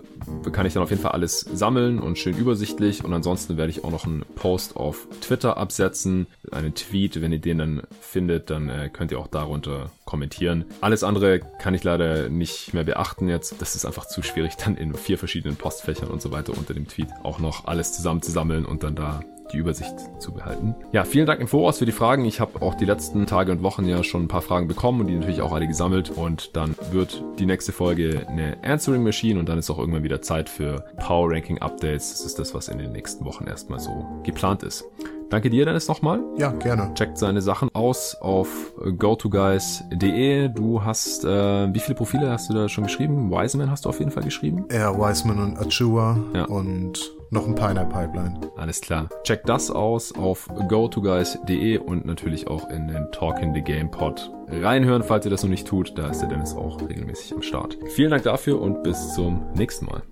kann 0.52 0.66
ich 0.66 0.74
dann 0.74 0.82
auf 0.82 0.90
jeden 0.90 1.02
Fall 1.02 1.12
alles 1.12 1.40
sammeln 1.40 2.00
und 2.00 2.18
schön 2.18 2.36
übersichtlich. 2.36 3.04
Und 3.04 3.14
ansonsten 3.14 3.56
werde 3.56 3.70
ich 3.70 3.84
auch 3.84 3.90
noch 3.90 4.06
einen 4.06 4.24
Post 4.34 4.76
auf 4.76 5.06
Twitter 5.20 5.56
absetzen, 5.56 6.26
einen 6.50 6.74
Tweet, 6.74 7.20
wenn 7.20 7.32
ihr 7.32 7.38
den 7.38 7.58
dann 7.58 7.82
findet, 8.08 8.50
dann 8.50 8.68
äh, 8.68 8.88
könnt 8.92 9.12
ihr 9.12 9.18
auch 9.18 9.26
darunter 9.26 9.90
kommentieren. 10.04 10.64
Alles 10.80 11.04
andere 11.04 11.40
kann 11.40 11.74
ich 11.74 11.84
leider 11.84 12.28
nicht 12.28 12.74
mehr 12.74 12.84
beachten 12.84 13.28
jetzt. 13.28 13.60
Das 13.60 13.74
ist 13.74 13.84
einfach 13.84 14.06
zu 14.06 14.22
schwierig, 14.22 14.56
dann 14.56 14.76
in 14.76 14.94
vier 14.94 15.18
verschiedenen 15.18 15.56
Postfächern 15.56 16.08
und 16.08 16.22
so 16.22 16.32
weiter 16.32 16.56
unter 16.56 16.74
dem 16.74 16.88
Tweet 16.88 17.08
auch 17.22 17.38
noch 17.38 17.66
alles 17.66 17.92
zusammenzusammeln 17.92 18.64
und 18.64 18.82
dann 18.82 18.94
da 18.94 19.20
die 19.52 19.58
Übersicht 19.58 19.94
zu 20.18 20.32
behalten. 20.32 20.74
Ja, 20.92 21.04
vielen 21.04 21.26
Dank 21.26 21.40
im 21.40 21.48
Voraus 21.48 21.78
für 21.78 21.86
die 21.86 21.92
Fragen. 21.92 22.24
Ich 22.24 22.40
habe 22.40 22.60
auch 22.62 22.74
die 22.74 22.84
letzten 22.84 23.26
Tage 23.26 23.52
und 23.52 23.62
Wochen 23.62 23.86
ja 23.86 24.02
schon 24.04 24.24
ein 24.24 24.28
paar 24.28 24.42
Fragen 24.42 24.68
bekommen 24.68 25.00
und 25.00 25.06
die 25.06 25.14
natürlich 25.14 25.40
auch 25.40 25.52
alle 25.52 25.66
gesammelt. 25.66 26.10
Und 26.10 26.56
dann 26.56 26.74
wird 26.90 27.22
die 27.38 27.46
nächste 27.46 27.72
Folge 27.72 28.26
eine 28.28 28.58
Answering 28.62 29.02
Machine 29.02 29.38
und 29.40 29.48
dann 29.48 29.58
ist 29.58 29.70
auch 29.70 29.78
irgendwann 29.78 30.02
wieder 30.02 30.22
Zeit 30.22 30.48
für 30.48 30.84
Power 30.98 31.30
Ranking 31.30 31.58
Updates. 31.58 32.10
Das 32.10 32.20
ist 32.22 32.38
das, 32.38 32.54
was 32.54 32.68
in 32.68 32.78
den 32.78 32.92
nächsten 32.92 33.24
Wochen 33.24 33.46
erstmal 33.46 33.80
so 33.80 34.06
geplant 34.22 34.62
ist. 34.62 34.84
Danke 35.30 35.50
dir, 35.50 35.66
Dennis, 35.66 35.88
nochmal. 35.88 36.20
Ja, 36.38 36.52
gerne. 36.52 36.92
Checkt 36.94 37.18
seine 37.18 37.42
Sachen 37.42 37.68
aus 37.74 38.16
auf 38.20 38.48
gotoguys.de. 38.96 40.48
Du 40.48 40.82
hast, 40.82 41.24
äh, 41.24 41.74
wie 41.74 41.80
viele 41.80 41.96
Profile 41.96 42.30
hast 42.30 42.48
du 42.48 42.54
da 42.54 42.68
schon 42.68 42.84
geschrieben? 42.84 43.30
Wiseman 43.30 43.70
hast 43.70 43.84
du 43.84 43.90
auf 43.90 43.98
jeden 43.98 44.10
Fall 44.10 44.22
geschrieben? 44.22 44.64
Ja, 44.72 44.96
Wiseman 44.96 45.38
und 45.38 45.58
Achua 45.58 46.16
ja. 46.34 46.44
und 46.46 47.12
noch 47.30 47.46
ein 47.46 47.54
paar 47.54 47.70
in 47.70 47.76
der 47.76 47.84
Pipeline. 47.84 48.40
Alles 48.56 48.80
klar. 48.80 49.08
Checkt 49.22 49.48
das 49.48 49.70
aus 49.70 50.12
auf 50.14 50.48
gotoguys.de 50.68 51.76
und 51.76 52.06
natürlich 52.06 52.48
auch 52.48 52.70
in 52.70 52.88
den 52.88 53.10
Talk 53.12 53.42
in 53.42 53.52
the 53.52 53.60
Game 53.60 53.90
Pod 53.90 54.30
reinhören, 54.48 55.02
falls 55.02 55.26
ihr 55.26 55.30
das 55.30 55.42
noch 55.42 55.50
nicht 55.50 55.66
tut. 55.66 55.98
Da 55.98 56.08
ist 56.08 56.20
der 56.20 56.28
Dennis 56.30 56.54
auch 56.54 56.80
regelmäßig 56.80 57.34
am 57.34 57.42
Start. 57.42 57.76
Vielen 57.94 58.10
Dank 58.10 58.22
dafür 58.22 58.62
und 58.62 58.82
bis 58.82 59.14
zum 59.14 59.44
nächsten 59.54 59.84
Mal. 59.84 60.02